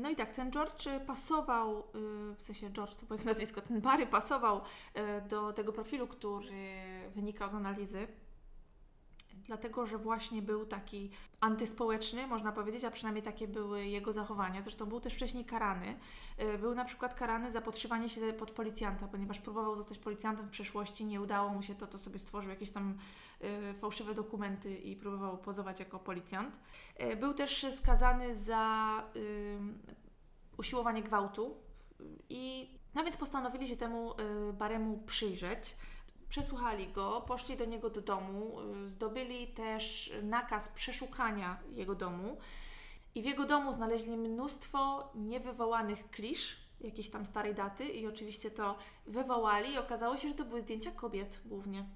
no 0.00 0.10
i 0.10 0.16
tak, 0.16 0.32
ten 0.32 0.50
George 0.50 0.88
pasował, 1.06 1.78
e, 1.78 1.82
w 2.36 2.42
sensie 2.42 2.70
George 2.70 2.94
to 2.94 3.06
było 3.06 3.20
nazwisko, 3.24 3.60
ten 3.60 3.80
Barry 3.80 4.06
pasował 4.06 4.60
e, 4.94 5.20
do 5.20 5.52
tego 5.52 5.72
profilu, 5.72 6.06
który 6.06 6.74
wynikał 7.14 7.50
z 7.50 7.54
analizy 7.54 8.06
dlatego 9.46 9.86
że 9.86 9.98
właśnie 9.98 10.42
był 10.42 10.66
taki 10.66 11.10
antyspołeczny, 11.40 12.26
można 12.26 12.52
powiedzieć, 12.52 12.84
a 12.84 12.90
przynajmniej 12.90 13.22
takie 13.22 13.48
były 13.48 13.86
jego 13.86 14.12
zachowania. 14.12 14.62
Zresztą 14.62 14.86
był 14.86 15.00
też 15.00 15.14
wcześniej 15.14 15.44
karany. 15.44 15.96
Y, 16.54 16.58
był 16.58 16.74
na 16.74 16.84
przykład 16.84 17.14
karany 17.14 17.52
za 17.52 17.60
podszywanie 17.60 18.08
się 18.08 18.32
pod 18.32 18.50
policjanta, 18.50 19.08
ponieważ 19.08 19.40
próbował 19.40 19.76
zostać 19.76 19.98
policjantem 19.98 20.46
w 20.46 20.50
przeszłości, 20.50 21.04
nie 21.04 21.20
udało 21.20 21.50
mu 21.50 21.62
się 21.62 21.74
to, 21.74 21.86
to 21.86 21.98
sobie 21.98 22.18
stworzył 22.18 22.50
jakieś 22.50 22.70
tam 22.70 22.98
y, 23.70 23.74
fałszywe 23.74 24.14
dokumenty 24.14 24.76
i 24.76 24.96
próbował 24.96 25.38
pozować 25.38 25.80
jako 25.80 25.98
policjant. 25.98 26.60
Y, 27.00 27.16
był 27.16 27.34
też 27.34 27.66
skazany 27.72 28.36
za 28.36 29.02
usiłowanie 30.56 31.02
gwałtu 31.02 31.56
i 32.28 32.70
no 32.94 33.04
więc 33.04 33.16
postanowili 33.16 33.68
się 33.68 33.76
temu 33.76 34.14
Baremu 34.52 34.98
przyjrzeć. 34.98 35.76
Przesłuchali 36.28 36.88
go, 36.88 37.20
poszli 37.20 37.56
do 37.56 37.64
niego 37.64 37.90
do 37.90 38.00
domu, 38.00 38.60
y, 38.60 38.88
zdobyli 38.88 39.46
też 39.46 40.12
nakaz 40.22 40.68
przeszukania 40.68 41.60
jego 41.72 41.94
domu 41.94 42.38
i 43.14 43.22
w 43.22 43.24
jego 43.24 43.46
domu 43.46 43.72
znaleźli 43.72 44.16
mnóstwo 44.16 45.10
niewywołanych 45.14 46.10
klisz, 46.10 46.56
jakiejś 46.80 47.10
tam 47.10 47.26
starej 47.26 47.54
daty 47.54 47.84
i 47.84 48.06
oczywiście 48.06 48.50
to 48.50 48.78
wywołali 49.06 49.72
i 49.72 49.78
okazało 49.78 50.16
się, 50.16 50.28
że 50.28 50.34
to 50.34 50.44
były 50.44 50.60
zdjęcia 50.60 50.90
kobiet 50.90 51.40
głównie. 51.44 51.86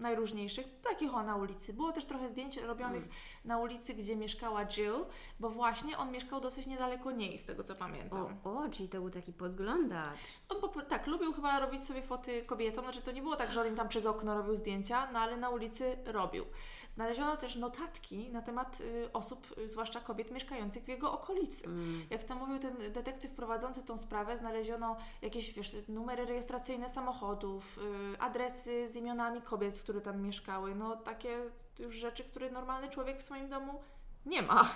Najróżniejszych, 0.00 0.66
takich 0.82 1.14
o 1.14 1.22
na 1.22 1.36
ulicy. 1.36 1.72
Było 1.72 1.92
też 1.92 2.04
trochę 2.04 2.28
zdjęć 2.28 2.56
robionych 2.56 3.02
Mm. 3.02 3.14
na 3.44 3.58
ulicy, 3.58 3.94
gdzie 3.94 4.16
mieszkała 4.16 4.66
Jill, 4.66 5.04
bo 5.40 5.50
właśnie 5.50 5.98
on 5.98 6.10
mieszkał 6.12 6.40
dosyć 6.40 6.66
niedaleko 6.66 7.10
niej, 7.10 7.38
z 7.38 7.44
tego 7.46 7.64
co 7.64 7.72
O, 7.72 7.76
pamiętam. 7.76 8.36
o, 8.44 8.68
czyli 8.70 8.88
to 8.88 8.98
był 9.00 9.10
taki 9.10 9.32
podglądacz. 9.32 10.08
On 10.48 10.60
po, 10.60 10.68
tak, 10.82 11.06
lubił 11.06 11.32
chyba 11.32 11.60
robić 11.60 11.84
sobie 11.84 12.02
foty 12.02 12.42
kobietom, 12.44 12.84
znaczy 12.84 13.02
to 13.02 13.12
nie 13.12 13.22
było 13.22 13.36
tak, 13.36 13.52
że 13.52 13.60
on 13.60 13.66
im 13.66 13.76
tam 13.76 13.88
przez 13.88 14.06
okno 14.06 14.34
robił 14.38 14.54
zdjęcia, 14.54 15.08
no 15.12 15.18
ale 15.18 15.36
na 15.36 15.48
ulicy 15.50 15.96
robił. 16.06 16.44
Znaleziono 16.90 17.36
też 17.36 17.56
notatki 17.56 18.30
na 18.30 18.42
temat 18.42 18.80
y, 18.80 19.12
osób, 19.12 19.58
y, 19.58 19.68
zwłaszcza 19.68 20.00
kobiet 20.00 20.30
mieszkających 20.30 20.84
w 20.84 20.88
jego 20.88 21.12
okolicy. 21.12 21.66
Mm. 21.66 22.02
Jak 22.10 22.24
to 22.24 22.34
mówił 22.34 22.58
ten 22.58 22.92
detektyw 22.92 23.32
prowadzący 23.32 23.82
tą 23.82 23.98
sprawę, 23.98 24.38
znaleziono 24.38 24.96
jakieś 25.22 25.52
wiesz, 25.52 25.76
numery 25.88 26.26
rejestracyjne 26.26 26.88
samochodów, 26.88 27.78
y, 28.14 28.20
adresy 28.20 28.88
z 28.88 28.96
imionami 28.96 29.42
kobiet, 29.42 29.82
które 29.82 30.00
tam 30.00 30.22
mieszkały. 30.22 30.74
No 30.74 30.96
takie 30.96 31.38
już 31.78 31.94
rzeczy, 31.94 32.24
które 32.24 32.50
normalny 32.50 32.88
człowiek 32.88 33.18
w 33.18 33.22
swoim 33.22 33.48
domu 33.48 33.80
nie 34.26 34.42
ma. 34.42 34.70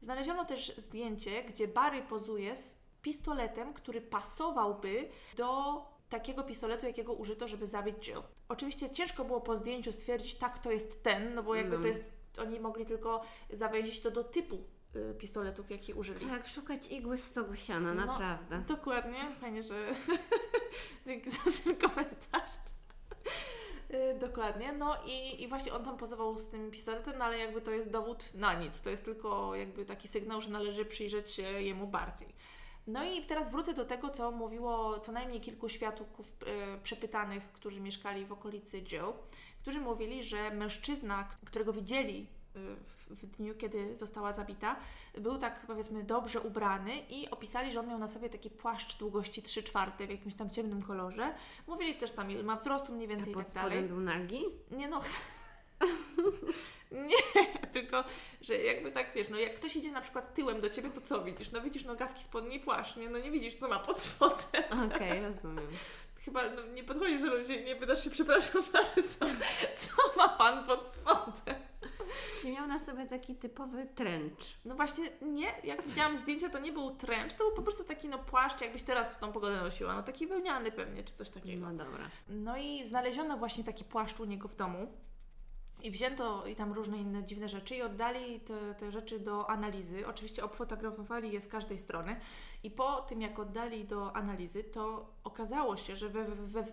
Znaleziono 0.00 0.44
też 0.44 0.76
zdjęcie, 0.76 1.44
gdzie 1.44 1.68
Barry 1.68 2.02
pozuje 2.02 2.56
z 2.56 2.82
pistoletem, 3.02 3.74
który 3.74 4.00
pasowałby 4.00 5.08
do 5.36 5.91
takiego 6.12 6.42
pistoletu, 6.42 6.86
jakiego 6.86 7.12
użyto, 7.12 7.48
żeby 7.48 7.66
zabić 7.66 7.96
Jill. 8.08 8.22
Oczywiście 8.48 8.90
ciężko 8.90 9.24
było 9.24 9.40
po 9.40 9.56
zdjęciu 9.56 9.92
stwierdzić, 9.92 10.34
tak, 10.34 10.58
to 10.58 10.70
jest 10.72 11.02
ten, 11.02 11.34
no 11.34 11.42
bo 11.42 11.54
jakby 11.54 11.76
No. 11.76 11.82
to 11.82 11.88
jest, 11.88 12.12
oni 12.38 12.60
mogli 12.60 12.86
tylko 12.86 13.22
zawęzić 13.50 14.00
to 14.00 14.10
do 14.10 14.24
typu 14.24 14.64
y, 14.96 15.14
pistoletu, 15.18 15.64
jaki 15.70 15.94
użyli. 15.94 16.26
Tak, 16.26 16.46
szukać 16.46 16.92
igły 16.92 17.18
z 17.18 17.24
stogu 17.24 17.54
siana, 17.56 17.94
No, 17.94 18.04
naprawdę. 18.06 18.58
Dokładnie, 18.68 19.18
fajnie, 19.40 19.62
że 19.62 19.94
dzięki 21.06 21.30
za 21.30 21.38
ten 21.64 21.76
komentarz. 21.76 22.52
Y, 23.90 24.18
Dokładnie, 24.20 24.72
no 24.72 24.96
i, 25.06 25.42
i 25.42 25.48
właśnie 25.48 25.72
on 25.74 25.84
tam 25.84 25.96
pozował 25.96 26.38
z 26.38 26.48
tym 26.48 26.70
pistoletem, 26.70 27.14
no 27.18 27.24
ale 27.24 27.38
jakby 27.38 27.60
to 27.60 27.70
jest 27.70 27.90
dowód 27.90 28.34
na 28.34 28.54
nic, 28.54 28.80
to 28.80 28.90
jest 28.90 29.04
tylko 29.04 29.54
jakby 29.54 29.84
taki 29.84 30.08
sygnał, 30.08 30.40
że 30.40 30.48
należy 30.50 30.84
przyjrzeć 30.84 31.30
się 31.30 31.42
jemu 31.42 31.86
bardziej. 31.86 32.28
No 32.86 33.04
i 33.04 33.22
teraz 33.22 33.50
wrócę 33.50 33.74
do 33.74 33.84
tego, 33.84 34.10
co 34.10 34.30
mówiło 34.30 34.98
co 35.00 35.12
najmniej 35.12 35.40
kilku 35.40 35.68
świadków 35.68 36.32
y, 36.76 36.80
przepytanych, 36.82 37.52
którzy 37.52 37.80
mieszkali 37.80 38.26
w 38.26 38.32
okolicy 38.32 38.82
Jill, 38.82 39.12
którzy 39.62 39.80
mówili, 39.80 40.24
że 40.24 40.50
mężczyzna, 40.50 41.28
którego 41.46 41.72
widzieli 41.72 42.26
y, 42.56 42.58
w, 43.10 43.26
dniu, 43.26 43.54
kiedy 43.54 43.96
została 43.96 44.32
zabita, 44.32 44.76
był 45.18 45.38
tak 45.38 45.66
powiedzmy 45.66 46.02
dobrze 46.02 46.40
ubrany 46.40 46.92
i 47.10 47.30
opisali, 47.30 47.72
że 47.72 47.80
on 47.80 47.88
miał 47.88 47.98
na 47.98 48.08
sobie 48.08 48.30
taki 48.30 48.50
płaszcz 48.50 48.98
długości 48.98 49.42
3 49.42 49.62
czwarte 49.62 50.06
w 50.06 50.10
jakimś 50.10 50.34
tam 50.34 50.50
ciemnym 50.50 50.82
kolorze. 50.82 51.34
Mówili 51.66 51.94
też 51.94 52.12
tam, 52.12 52.30
ile 52.30 52.42
ma 52.42 52.56
wzrostu 52.56 52.92
mniej 52.92 53.06
A 53.06 53.08
więcej 53.10 53.30
i 53.30 53.34
pod 53.34 53.44
tak 53.44 53.54
dalej. 53.54 53.82
był 53.82 54.00
nagi? 54.00 54.44
Nie 54.70 54.88
no. 54.88 55.00
nie, 57.10 57.44
tylko, 57.72 58.04
że 58.40 58.54
jakby 58.54 58.92
tak 58.92 59.06
wiesz, 59.14 59.28
no 59.28 59.38
jak 59.38 59.54
ktoś 59.54 59.76
idzie 59.76 59.92
na 59.92 60.00
przykład 60.00 60.34
tyłem 60.34 60.60
do 60.60 60.70
ciebie, 60.70 60.90
to 60.90 61.00
co 61.00 61.24
widzisz? 61.24 61.50
No 61.50 61.60
widzisz 61.60 61.84
nogawki 61.84 62.24
spodnie 62.24 62.56
i 62.56 62.60
płaszcz, 62.60 62.96
nie? 62.96 63.10
No 63.10 63.18
nie 63.18 63.30
widzisz, 63.30 63.54
co 63.54 63.68
ma 63.68 63.78
pod 63.78 64.00
spodem. 64.00 64.90
Okej, 64.94 65.20
rozumiem. 65.20 65.68
Chyba 66.24 66.50
no, 66.50 66.62
nie 66.66 66.84
podchodzisz 66.84 67.22
do 67.22 67.34
ludzi, 67.34 67.64
nie 67.64 67.76
pytasz 67.76 68.04
się, 68.04 68.10
przepraszam 68.10 68.62
bardzo, 68.72 69.26
co 69.74 69.96
ma 70.16 70.28
pan 70.28 70.64
pod 70.66 70.88
spodem? 70.88 71.54
Czyli 72.40 72.52
miał 72.52 72.66
na 72.66 72.78
sobie 72.78 73.06
taki 73.06 73.34
typowy 73.34 73.86
trench. 73.94 74.38
No 74.64 74.74
właśnie 74.74 75.04
nie, 75.22 75.46
jak 75.64 75.82
widziałam 75.82 76.16
zdjęcia, 76.16 76.48
to 76.48 76.58
nie 76.58 76.72
był 76.72 76.90
trench, 76.90 77.34
to 77.34 77.44
był 77.44 77.56
po 77.56 77.62
prostu 77.62 77.84
taki 77.84 78.08
no 78.08 78.18
płaszcz, 78.18 78.60
jakbyś 78.60 78.82
teraz 78.82 79.14
w 79.14 79.18
tą 79.18 79.32
pogodę 79.32 79.62
nosiła, 79.62 79.94
no 79.94 80.02
taki 80.02 80.26
wełniany 80.26 80.72
pewnie, 80.72 81.04
czy 81.04 81.14
coś 81.14 81.30
takiego. 81.30 81.66
No 81.66 81.84
dobra. 81.84 82.10
No 82.28 82.56
i 82.56 82.86
znaleziono 82.86 83.36
właśnie 83.36 83.64
taki 83.64 83.84
płaszcz 83.84 84.20
u 84.20 84.24
niego 84.24 84.48
w 84.48 84.56
domu. 84.56 84.92
I 85.82 85.90
wzięto 85.90 86.46
i 86.46 86.56
tam 86.56 86.72
różne 86.72 86.98
inne 86.98 87.24
dziwne 87.24 87.48
rzeczy 87.48 87.76
i 87.76 87.82
oddali 87.82 88.40
te, 88.40 88.74
te 88.74 88.92
rzeczy 88.92 89.18
do 89.20 89.50
analizy. 89.50 90.06
Oczywiście 90.06 90.44
obfotografowali 90.44 91.32
je 91.32 91.40
z 91.40 91.48
każdej 91.48 91.78
strony. 91.78 92.16
I 92.62 92.70
po 92.70 93.00
tym, 93.00 93.20
jak 93.20 93.38
oddali 93.38 93.84
do 93.84 94.16
analizy, 94.16 94.64
to 94.64 95.12
okazało 95.24 95.76
się, 95.76 95.96
że 95.96 96.08
we, 96.08 96.24
we, 96.24 96.62
we, 96.62 96.64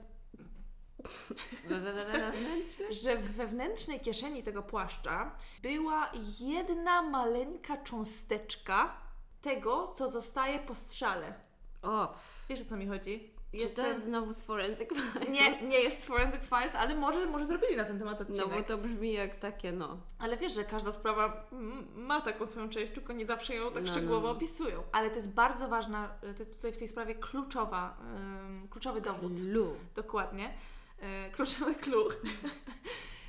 że 2.89 3.17
w 3.17 3.31
wewnętrznej 3.31 3.99
kieszeni 3.99 4.43
tego 4.43 4.63
płaszcza 4.63 5.35
była 5.61 6.11
jedna 6.39 7.01
maleńka 7.01 7.77
cząsteczka 7.77 8.97
tego, 9.41 9.93
co 9.95 10.09
zostaje 10.09 10.59
po 10.59 10.75
strzale. 10.75 11.33
O, 11.81 12.13
Wiesz 12.49 12.61
o 12.61 12.65
co 12.65 12.77
mi 12.77 12.87
chodzi? 12.87 13.38
Czy 13.51 13.69
to 13.69 13.87
jest 13.87 14.05
znowu 14.05 14.33
z 14.33 14.43
Forensic 14.43 14.89
Files? 14.89 15.29
Nie, 15.29 15.61
nie 15.61 15.79
jest 15.79 16.05
Forensic 16.05 16.41
Files, 16.43 16.75
ale 16.75 16.95
może, 16.95 17.25
może 17.25 17.45
zrobili 17.45 17.75
na 17.75 17.83
ten 17.85 17.99
temat 17.99 18.21
odcinek. 18.21 18.47
No 18.49 18.55
bo 18.57 18.63
to 18.63 18.77
brzmi 18.77 19.13
jak 19.13 19.35
takie, 19.35 19.71
no. 19.71 19.97
Ale 20.19 20.37
wiesz, 20.37 20.53
że 20.53 20.63
każda 20.63 20.91
sprawa 20.91 21.47
ma 21.95 22.21
taką 22.21 22.45
swoją 22.45 22.69
część, 22.69 22.93
tylko 22.93 23.13
nie 23.13 23.25
zawsze 23.25 23.55
ją 23.55 23.71
tak 23.71 23.83
No, 23.83 23.89
no, 23.89 23.93
szczegółowo 23.93 24.27
no. 24.27 24.33
opisują. 24.33 24.83
Ale 24.91 25.09
to 25.09 25.15
jest 25.15 25.33
bardzo 25.33 25.67
ważna, 25.67 26.09
to 26.21 26.39
jest 26.39 26.55
tutaj 26.55 26.73
w 26.73 26.77
tej 26.77 26.87
sprawie 26.87 27.15
kluczowa, 27.15 27.97
ym, 28.17 28.67
kluczowy 28.69 29.01
dowód. 29.01 29.39
Lu. 29.43 29.75
Dokładnie. 29.95 30.53
Yy, 31.01 31.31
kluczowy 31.31 31.75
clue. 31.75 32.09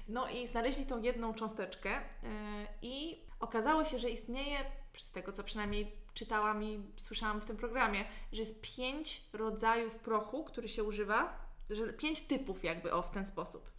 No 0.09 0.29
i 0.29 0.47
znaleźli 0.47 0.87
tą 0.87 1.03
jedną 1.03 1.35
cząsteczkę 1.35 1.91
yy, 1.91 2.29
i 2.83 3.21
okazało 3.41 3.85
się, 3.85 3.99
że 3.99 4.11
istnieje, 4.11 4.59
z 4.97 5.13
tego 5.13 5.33
co 5.33 5.45
przynajmniej 5.45 6.00
czytałam 6.15 6.65
i 6.65 6.83
słyszałam 6.97 7.41
w 7.41 7.45
tym 7.45 7.57
programie, 7.57 8.05
że 8.33 8.43
jest 8.43 8.77
pięć 8.77 9.25
rodzajów 9.33 9.97
prochu, 9.97 10.45
który 10.45 10.69
się 10.69 10.85
używa, 10.85 11.39
że 11.71 11.93
pięć 11.93 12.21
typów 12.21 12.65
jakby 12.65 12.93
o 12.93 13.03
w 13.03 13.11
ten 13.11 13.27
sposób. 13.27 13.71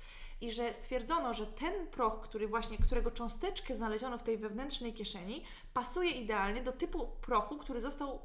I 0.41 0.51
że 0.51 0.73
stwierdzono, 0.73 1.33
że 1.33 1.47
ten 1.47 1.87
proch, 1.87 2.21
który 2.21 2.47
właśnie, 2.47 2.77
którego 2.77 3.11
cząsteczkę 3.11 3.75
znaleziono 3.75 4.17
w 4.17 4.23
tej 4.23 4.37
wewnętrznej 4.37 4.93
kieszeni, 4.93 5.43
pasuje 5.73 6.11
idealnie 6.11 6.63
do 6.63 6.71
typu 6.71 7.07
prochu, 7.21 7.57
który 7.57 7.81
został 7.81 8.19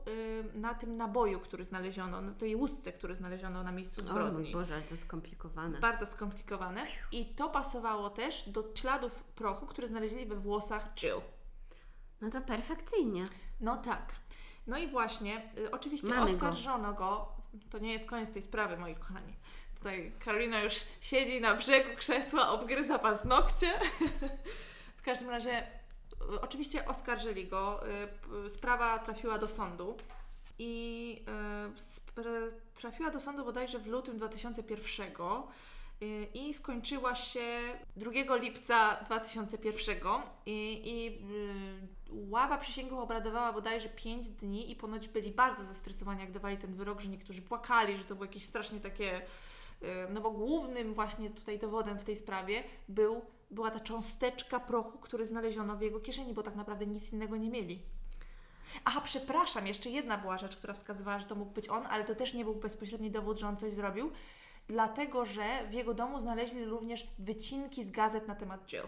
y, 0.54 0.58
na 0.58 0.74
tym 0.74 0.96
naboju, 0.96 1.40
który 1.40 1.64
znaleziono, 1.64 2.22
na 2.22 2.32
tej 2.32 2.56
łusce, 2.56 2.92
który 2.92 3.14
znaleziono 3.14 3.62
na 3.62 3.72
miejscu 3.72 4.00
O 4.00 4.04
mój 4.04 4.12
zbrodni. 4.12 4.52
Boże, 4.52 4.74
ale 4.74 4.82
to 4.82 4.96
skomplikowane. 4.96 5.80
Bardzo 5.80 6.06
skomplikowane. 6.06 6.86
I 7.12 7.26
to 7.26 7.48
pasowało 7.48 8.10
też 8.10 8.48
do 8.48 8.64
śladów 8.74 9.22
prochu, 9.22 9.66
które 9.66 9.86
znaleźli 9.86 10.26
we 10.26 10.36
włosach 10.36 10.94
Jill. 10.94 11.20
No 12.20 12.30
to 12.30 12.40
perfekcyjnie. 12.40 13.24
No 13.60 13.76
tak. 13.76 14.12
No 14.66 14.78
i 14.78 14.88
właśnie, 14.88 15.42
y, 15.58 15.70
oczywiście 15.70 16.08
Mamy 16.08 16.26
go. 16.26 16.32
oskarżono 16.32 16.92
go. 16.92 17.28
To 17.70 17.78
nie 17.78 17.92
jest 17.92 18.06
koniec 18.06 18.32
tej 18.32 18.42
sprawy, 18.42 18.76
moi 18.76 18.94
kochani. 18.94 19.32
Tutaj 19.76 20.12
Karolina 20.24 20.60
już 20.60 20.74
siedzi 21.00 21.40
na 21.40 21.54
brzegu 21.54 21.96
krzesła, 21.96 22.48
obgryza 22.48 22.98
paznokcie. 22.98 23.72
w 24.98 25.02
każdym 25.02 25.30
razie, 25.30 25.66
y, 26.34 26.40
oczywiście 26.40 26.88
oskarżyli 26.88 27.48
go. 27.48 27.80
Y, 28.46 28.50
Sprawa 28.50 28.98
trafiła 28.98 29.38
do 29.38 29.48
sądu. 29.48 29.96
I 30.58 31.24
trafiła 32.74 33.10
do 33.10 33.20
sądu 33.20 33.44
bodajże 33.44 33.78
w 33.78 33.86
lutym 33.86 34.18
2001 34.18 35.06
y, 35.06 35.12
i 36.34 36.54
skończyła 36.54 37.14
się 37.14 37.40
2 37.96 38.36
lipca 38.36 38.96
2001 39.04 39.98
i, 40.46 40.80
i 40.84 41.08
y, 41.08 42.30
ława 42.30 42.58
przysięgłych 42.58 43.00
obradowała 43.00 43.52
bodajże 43.52 43.88
5 43.88 44.30
dni 44.30 44.70
i 44.70 44.76
ponoć 44.76 45.08
byli 45.08 45.30
bardzo 45.30 45.64
zestresowani, 45.64 46.20
jak 46.20 46.32
dawali 46.32 46.56
ten 46.56 46.74
wyrok, 46.74 47.00
że 47.00 47.08
niektórzy 47.08 47.42
płakali, 47.42 47.98
że 47.98 48.04
to 48.04 48.14
było 48.14 48.24
jakieś 48.24 48.44
strasznie 48.44 48.80
takie, 48.80 49.20
y, 49.20 49.86
no 50.10 50.20
bo 50.20 50.30
głównym 50.30 50.94
właśnie 50.94 51.30
tutaj 51.30 51.58
dowodem 51.58 51.98
w 51.98 52.04
tej 52.04 52.16
sprawie 52.16 52.64
był, 52.88 53.22
była 53.50 53.70
ta 53.70 53.80
cząsteczka 53.80 54.60
prochu, 54.60 54.98
który 54.98 55.26
znaleziono 55.26 55.76
w 55.76 55.82
jego 55.82 56.00
kieszeni, 56.00 56.34
bo 56.34 56.42
tak 56.42 56.56
naprawdę 56.56 56.86
nic 56.86 57.12
innego 57.12 57.36
nie 57.36 57.50
mieli. 57.50 57.82
Aha, 58.84 59.00
przepraszam, 59.04 59.66
jeszcze 59.66 59.90
jedna 59.90 60.18
była 60.18 60.38
rzecz, 60.38 60.56
która 60.56 60.74
wskazywała, 60.74 61.18
że 61.18 61.26
to 61.26 61.34
mógł 61.34 61.52
być 61.52 61.68
on, 61.68 61.86
ale 61.86 62.04
to 62.04 62.14
też 62.14 62.34
nie 62.34 62.44
był 62.44 62.54
bezpośredni 62.54 63.10
dowód, 63.10 63.38
że 63.38 63.48
on 63.48 63.56
coś 63.56 63.72
zrobił, 63.72 64.12
dlatego 64.68 65.24
że 65.24 65.44
w 65.70 65.72
jego 65.72 65.94
domu 65.94 66.18
znaleźli 66.18 66.64
również 66.64 67.06
wycinki 67.18 67.84
z 67.84 67.90
gazet 67.90 68.28
na 68.28 68.34
temat 68.34 68.66
Jill. 68.66 68.86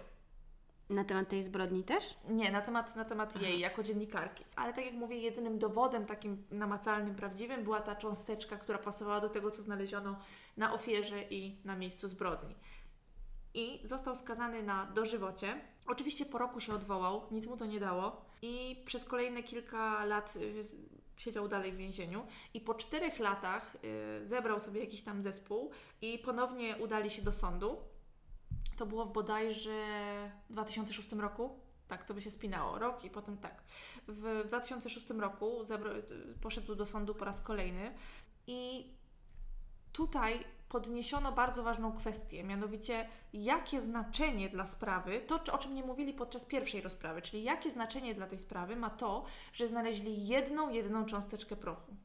Na 0.91 1.05
temat 1.05 1.29
tej 1.29 1.43
zbrodni 1.43 1.85
też? 1.85 2.15
Nie, 2.29 2.53
na 2.53 2.61
temat, 2.61 2.97
na 2.97 3.05
temat 3.05 3.43
jej 3.43 3.61
jako 3.61 3.83
dziennikarki. 3.83 4.45
Ale 4.57 4.73
tak 4.73 4.85
jak 4.85 4.95
mówię, 4.95 5.19
jedynym 5.19 5.59
dowodem 5.59 6.07
takim 6.07 6.45
namacalnym, 6.51 7.15
prawdziwym 7.15 7.65
była 7.65 7.81
ta 7.81 7.97
cząsteczka, 7.97 8.57
która 8.57 8.79
pasowała 8.79 9.21
do 9.21 9.29
tego, 9.29 9.51
co 9.51 9.63
znaleziono 9.63 10.17
na 10.57 10.73
ofierze 10.73 11.23
i 11.31 11.57
na 11.65 11.77
miejscu 11.77 12.09
zbrodni. 12.09 12.55
I 13.55 13.81
został 13.85 14.17
skazany 14.17 14.63
na 14.63 14.87
dożywocie. 14.87 15.61
Oczywiście 15.87 16.27
po 16.27 16.39
roku 16.39 16.61
się 16.61 16.75
odwołał, 16.75 17.23
nic 17.31 17.47
mu 17.47 17.57
to 17.57 17.67
nie 17.67 17.81
dało. 17.81 18.25
I 18.43 18.83
przez 18.87 19.05
kolejne 19.05 19.43
kilka 19.43 20.05
lat 20.05 20.37
y, 20.37 20.65
siedział 21.19 21.49
dalej 21.49 21.73
w 21.73 21.77
więzieniu. 21.77 22.27
I 22.55 22.61
po 22.61 22.75
czterech 22.75 23.19
latach 23.19 23.77
y, 24.23 24.27
zebrał 24.27 24.61
sobie 24.61 24.81
jakiś 24.81 25.03
tam 25.03 25.23
zespół 25.23 25.71
i 26.03 26.19
ponownie 26.19 26.77
udali 26.77 27.11
się 27.11 27.23
do 27.23 27.33
sądu. 27.33 27.77
To 28.77 28.87
było 28.87 29.07
w 29.07 29.13
bodajże 29.13 29.87
2006 30.51 31.13
roku. 31.13 31.61
Tak, 31.89 32.05
to 32.05 32.15
by 32.15 32.23
się 32.23 32.31
spinało. 32.31 32.79
Rok 32.79 33.05
i 33.05 33.11
potem 33.11 33.39
tak. 33.39 33.63
W 34.09 34.45
2006 34.47 35.11
roku 35.11 35.65
zebra- 35.65 36.03
poszedł 36.43 36.75
do 36.75 36.87
sądu 36.87 37.15
po 37.15 37.25
raz 37.25 37.41
kolejny 37.41 37.95
i 38.47 38.91
tutaj 39.93 40.45
podniesiono 40.69 41.33
bardzo 41.33 41.63
ważną 41.63 41.93
kwestię, 41.93 42.45
mianowicie 42.45 43.09
jakie 43.33 43.81
znaczenie 43.81 44.49
dla 44.49 44.67
sprawy, 44.67 45.21
to 45.21 45.53
o 45.53 45.59
czym 45.59 45.75
nie 45.75 45.83
mówili 45.83 46.13
podczas 46.13 46.45
pierwszej 46.45 46.81
rozprawy, 46.81 47.23
czyli 47.23 47.45
jakie 47.45 47.71
znaczenie 47.71 48.15
dla 48.15 48.27
tej 48.27 48.39
sprawy 48.39 48.77
ma 48.77 48.91
to, 48.91 49.25
że 49.53 49.69
znaleźli 49.69 50.27
jedną, 50.27 50.69
jedną 50.69 51.05
cząsteczkę 51.05 51.57
prochu. 51.57 51.97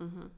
Mhm. 0.00 0.30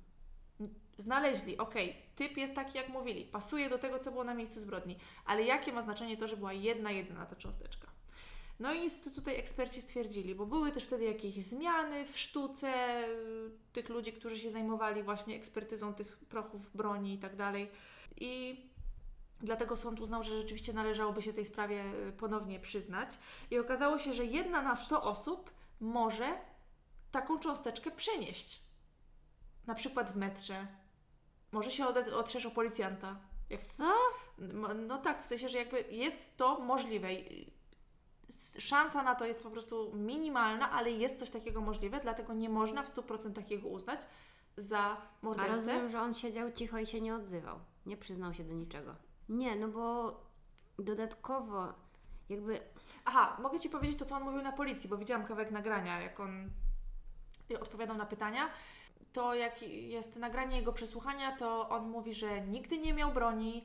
Znaleźli, 0.99 1.59
okej, 1.59 1.91
okay, 1.91 2.03
typ 2.17 2.37
jest 2.37 2.55
taki, 2.55 2.79
jak 2.79 2.89
mówili, 2.89 3.25
pasuje 3.25 3.71
do 3.71 3.79
tego, 3.79 3.99
co 3.99 4.11
było 4.11 4.25
na 4.25 4.35
miejscu 4.35 4.61
zbrodni, 4.61 4.97
ale 5.27 5.43
jakie 5.43 5.73
ma 5.73 5.83
znaczenie 5.83 6.17
to, 6.17 6.27
że 6.27 6.37
była 6.37 6.53
jedna, 6.53 6.91
jedyna 6.91 7.27
ta 7.27 7.37
cząsteczka? 7.37 7.93
No 8.61 8.73
i 8.73 8.81
niestety 8.81 9.11
tutaj 9.11 9.37
eksperci 9.37 9.81
stwierdzili, 9.81 10.35
bo 10.35 10.47
były 10.47 10.73
też 10.73 10.85
wtedy 10.85 11.05
jakieś 11.05 11.35
zmiany 11.35 12.05
w 12.05 12.19
sztuce 12.19 12.99
y, 13.09 13.51
tych 13.73 13.88
ludzi, 13.88 14.12
którzy 14.12 14.38
się 14.38 14.51
zajmowali 14.51 15.03
właśnie 15.03 15.37
ekspertyzą 15.37 15.95
tych 15.95 16.17
prochów 16.17 16.77
broni 16.77 17.14
i 17.14 17.19
tak 17.19 17.37
dalej. 17.37 17.71
I 18.17 18.61
dlatego 19.40 19.77
sąd 19.77 20.01
uznał, 20.01 20.23
że 20.23 20.43
rzeczywiście 20.43 20.73
należałoby 20.73 21.23
się 21.23 21.33
tej 21.33 21.45
sprawie 21.45 21.85
y, 22.09 22.12
ponownie 22.12 22.61
przyznać. 22.61 23.19
I 23.51 23.59
okazało 23.59 23.99
się, 23.99 24.14
że 24.14 24.25
jedna 24.25 24.62
na 24.62 24.77
100 24.77 25.03
osób 25.03 25.51
może 25.81 26.38
taką 27.11 27.38
cząsteczkę 27.38 27.90
przenieść. 27.90 28.62
Na 29.67 29.75
przykład 29.75 30.12
w 30.12 30.17
metrze. 30.17 30.67
Może 31.53 31.71
się 31.71 31.87
otrzesz 32.17 32.47
o 32.47 32.51
policjanta. 32.51 33.17
Jak... 33.51 33.61
Co? 33.61 33.93
No, 34.38 34.75
no 34.75 34.99
tak, 34.99 35.25
w 35.25 35.27
sensie, 35.27 35.49
że 35.49 35.59
jakby 35.59 35.85
jest 35.90 36.37
to 36.37 36.59
możliwe 36.61 37.09
szansa 38.59 39.03
na 39.03 39.15
to 39.15 39.27
jest 39.27 39.43
po 39.43 39.51
prostu 39.51 39.93
minimalna, 39.97 40.71
ale 40.71 40.91
jest 40.91 41.19
coś 41.19 41.31
takiego 41.31 41.61
możliwe, 41.61 42.01
dlatego 42.01 42.33
nie 42.33 42.49
można 42.49 42.83
w 42.83 42.95
100% 42.95 43.33
takiego 43.33 43.69
uznać 43.69 44.01
za 44.57 44.97
mordercę. 45.23 45.53
A 45.53 45.55
rozumiem, 45.55 45.91
że 45.91 46.01
on 46.01 46.15
siedział 46.15 46.53
cicho 46.53 46.79
i 46.79 46.87
się 46.87 47.01
nie 47.01 47.15
odzywał. 47.15 47.59
Nie 47.87 47.97
przyznał 47.97 48.35
się 48.35 48.45
do 48.45 48.55
niczego. 48.55 48.95
Nie, 49.29 49.57
no 49.57 49.69
bo 49.69 50.15
dodatkowo 50.79 51.73
jakby... 52.29 52.61
Aha, 53.05 53.37
mogę 53.43 53.61
Ci 53.61 53.71
powiedzieć 53.71 53.99
to, 53.99 54.05
co 54.05 54.17
on 54.17 54.23
mówił 54.23 54.43
na 54.43 54.53
policji, 54.53 54.89
bo 54.89 54.97
widziałam 54.97 55.27
kawałek 55.27 55.51
nagrania, 55.51 56.01
jak 56.01 56.21
on 56.21 56.51
odpowiadał 57.61 57.97
na 57.97 58.07
pytania. 58.07 58.49
To 59.13 59.35
jak 59.35 59.63
jest 59.63 60.17
nagranie 60.17 60.57
jego 60.57 60.73
przesłuchania, 60.73 61.37
to 61.37 61.69
on 61.69 61.89
mówi, 61.89 62.15
że 62.15 62.41
nigdy 62.41 62.79
nie 62.79 62.95
miał 62.95 63.13
broni. 63.13 63.65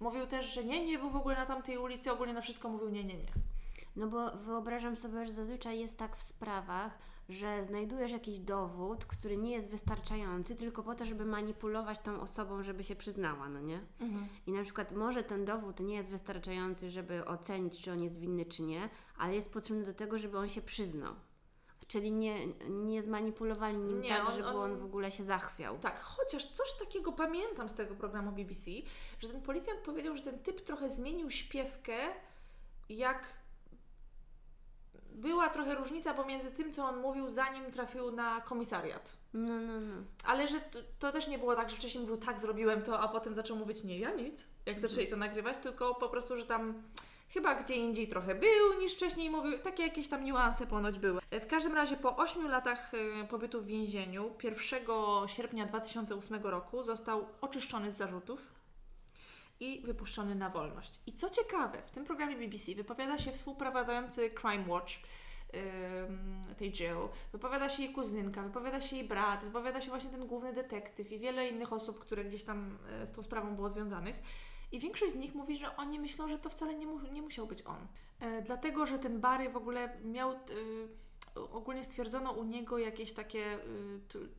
Mówił 0.00 0.26
też, 0.26 0.54
że 0.54 0.64
nie, 0.64 0.86
nie 0.86 0.98
był 0.98 1.10
w 1.10 1.16
ogóle 1.16 1.36
na 1.36 1.46
tamtej 1.46 1.78
ulicy, 1.78 2.12
ogólnie 2.12 2.32
na 2.32 2.40
wszystko 2.40 2.68
mówił 2.68 2.88
nie, 2.88 3.04
nie, 3.04 3.14
nie. 3.14 3.32
No 3.98 4.06
bo 4.06 4.30
wyobrażam 4.30 4.96
sobie, 4.96 5.26
że 5.26 5.32
zazwyczaj 5.32 5.78
jest 5.78 5.98
tak 5.98 6.16
w 6.16 6.22
sprawach, 6.22 6.98
że 7.28 7.64
znajdujesz 7.64 8.12
jakiś 8.12 8.38
dowód, 8.38 9.04
który 9.04 9.36
nie 9.36 9.50
jest 9.50 9.70
wystarczający, 9.70 10.56
tylko 10.56 10.82
po 10.82 10.94
to, 10.94 11.06
żeby 11.06 11.24
manipulować 11.24 11.98
tą 11.98 12.20
osobą, 12.20 12.62
żeby 12.62 12.84
się 12.84 12.96
przyznała, 12.96 13.48
no 13.48 13.60
nie? 13.60 13.80
Mhm. 14.00 14.28
I 14.46 14.52
na 14.52 14.62
przykład 14.62 14.92
może 14.92 15.22
ten 15.24 15.44
dowód 15.44 15.80
nie 15.80 15.94
jest 15.94 16.10
wystarczający, 16.10 16.90
żeby 16.90 17.24
ocenić, 17.24 17.82
czy 17.82 17.92
on 17.92 18.02
jest 18.02 18.20
winny, 18.20 18.44
czy 18.44 18.62
nie, 18.62 18.88
ale 19.16 19.34
jest 19.34 19.52
potrzebny 19.52 19.84
do 19.84 19.94
tego, 19.94 20.18
żeby 20.18 20.38
on 20.38 20.48
się 20.48 20.62
przyznał. 20.62 21.14
Czyli 21.86 22.12
nie, 22.12 22.46
nie 22.70 23.02
zmanipulowali 23.02 23.78
nim 23.78 24.00
nie, 24.00 24.08
tak, 24.08 24.28
on, 24.28 24.36
żeby 24.36 24.48
on, 24.48 24.56
on 24.56 24.78
w 24.78 24.84
ogóle 24.84 25.10
się 25.10 25.24
zachwiał. 25.24 25.78
Tak, 25.78 26.00
chociaż 26.00 26.46
coś 26.46 26.74
takiego 26.78 27.12
pamiętam 27.12 27.68
z 27.68 27.74
tego 27.74 27.94
programu 27.94 28.32
BBC, 28.32 28.70
że 29.20 29.28
ten 29.28 29.42
policjant 29.42 29.80
powiedział, 29.80 30.16
że 30.16 30.22
ten 30.22 30.38
typ 30.38 30.60
trochę 30.60 30.88
zmienił 30.88 31.30
śpiewkę, 31.30 31.96
jak 32.88 33.37
była 35.18 35.48
trochę 35.48 35.74
różnica 35.74 36.14
pomiędzy 36.14 36.50
tym, 36.50 36.72
co 36.72 36.84
on 36.84 37.00
mówił, 37.00 37.30
zanim 37.30 37.70
trafił 37.70 38.10
na 38.10 38.40
komisariat. 38.40 39.16
No, 39.34 39.60
no, 39.60 39.80
no. 39.80 39.94
Ale 40.24 40.48
że 40.48 40.60
to, 40.60 40.78
to, 40.98 41.12
też 41.12 41.28
nie 41.28 41.38
było 41.38 41.56
tak, 41.56 41.70
że 41.70 41.76
wcześniej 41.76 42.02
mówił, 42.02 42.16
tak, 42.16 42.40
zrobiłem 42.40 42.82
to, 42.82 43.00
a 43.00 43.08
potem 43.08 43.34
zaczął 43.34 43.56
mówić, 43.56 43.84
nie, 43.84 43.98
ja 43.98 44.14
nic, 44.14 44.46
jak 44.66 44.80
zaczęli 44.80 45.06
to 45.06 45.16
nagrywać, 45.16 45.58
tylko 45.58 45.94
po 45.94 46.08
prostu, 46.08 46.36
że 46.36 46.46
tam 46.46 46.82
chyba 47.28 47.54
gdzie 47.54 47.74
indziej 47.74 48.08
trochę 48.08 48.34
był 48.34 48.80
niż 48.80 48.94
wcześniej 48.94 49.30
mówił, 49.30 49.58
takie 49.58 49.82
jakieś 49.82 50.08
tam 50.08 50.24
niuanse 50.24 50.66
ponoć 50.66 50.98
były. 50.98 51.20
W 51.30 51.46
każdym 51.46 51.74
razie 51.74 51.96
po 51.96 52.16
8 52.16 52.48
latach 52.48 52.92
e, 52.94 53.24
pobytu 53.24 53.62
w 53.62 53.66
więzieniu, 53.66 54.30
1 54.42 54.58
sierpnia 55.26 55.66
2008 55.66 56.42
roku 56.42 56.82
został 56.82 57.26
oczyszczony 57.40 57.92
z 57.92 57.96
zarzutów 57.96 58.57
i 59.60 59.80
wypuszczony 59.80 60.34
na 60.34 60.50
wolność. 60.50 61.00
I 61.06 61.12
co 61.12 61.30
ciekawe, 61.30 61.82
w 61.86 61.90
tym 61.90 62.04
programie 62.04 62.36
BBC 62.36 62.74
wypowiada 62.74 63.18
się 63.18 63.32
współprowadzący 63.32 64.30
Crime 64.30 64.64
Watch 64.68 64.92
tej 66.56 66.72
Jill, 66.72 67.08
wypowiada 67.32 67.68
się 67.68 67.82
jej 67.82 67.92
kuzynka, 67.92 68.42
wypowiada 68.42 68.80
się 68.80 68.96
jej 68.96 69.08
brat, 69.08 69.44
wypowiada 69.44 69.80
się 69.80 69.88
właśnie 69.88 70.10
ten 70.10 70.26
główny 70.26 70.52
detektyw 70.52 71.12
i 71.12 71.18
wiele 71.18 71.48
innych 71.48 71.72
osób, 71.72 71.98
które 71.98 72.24
gdzieś 72.24 72.44
tam 72.44 72.78
e, 72.90 73.06
z 73.06 73.12
tą 73.12 73.22
sprawą 73.22 73.56
było 73.56 73.70
związanych. 73.70 74.16
I 74.72 74.78
większość 74.80 75.12
z 75.12 75.16
nich 75.16 75.34
mówi, 75.34 75.58
że 75.58 75.76
oni 75.76 76.00
myślą, 76.00 76.28
że 76.28 76.38
to 76.38 76.50
wcale 76.50 76.74
nie, 76.74 76.86
mu 76.86 77.00
nie 77.00 77.22
musiał 77.22 77.46
być 77.46 77.62
on. 77.66 77.86
E, 78.20 78.42
dlatego, 78.42 78.86
że 78.86 78.98
ten 78.98 79.20
Barry 79.20 79.48
w 79.48 79.56
ogóle 79.56 79.98
miał. 80.04 80.32
E, 80.32 80.36
ogólnie 81.52 81.84
stwierdzono 81.84 82.32
u 82.32 82.44
niego 82.44 82.78
jakieś 82.78 83.12
takie 83.12 83.54
e, 83.54 83.58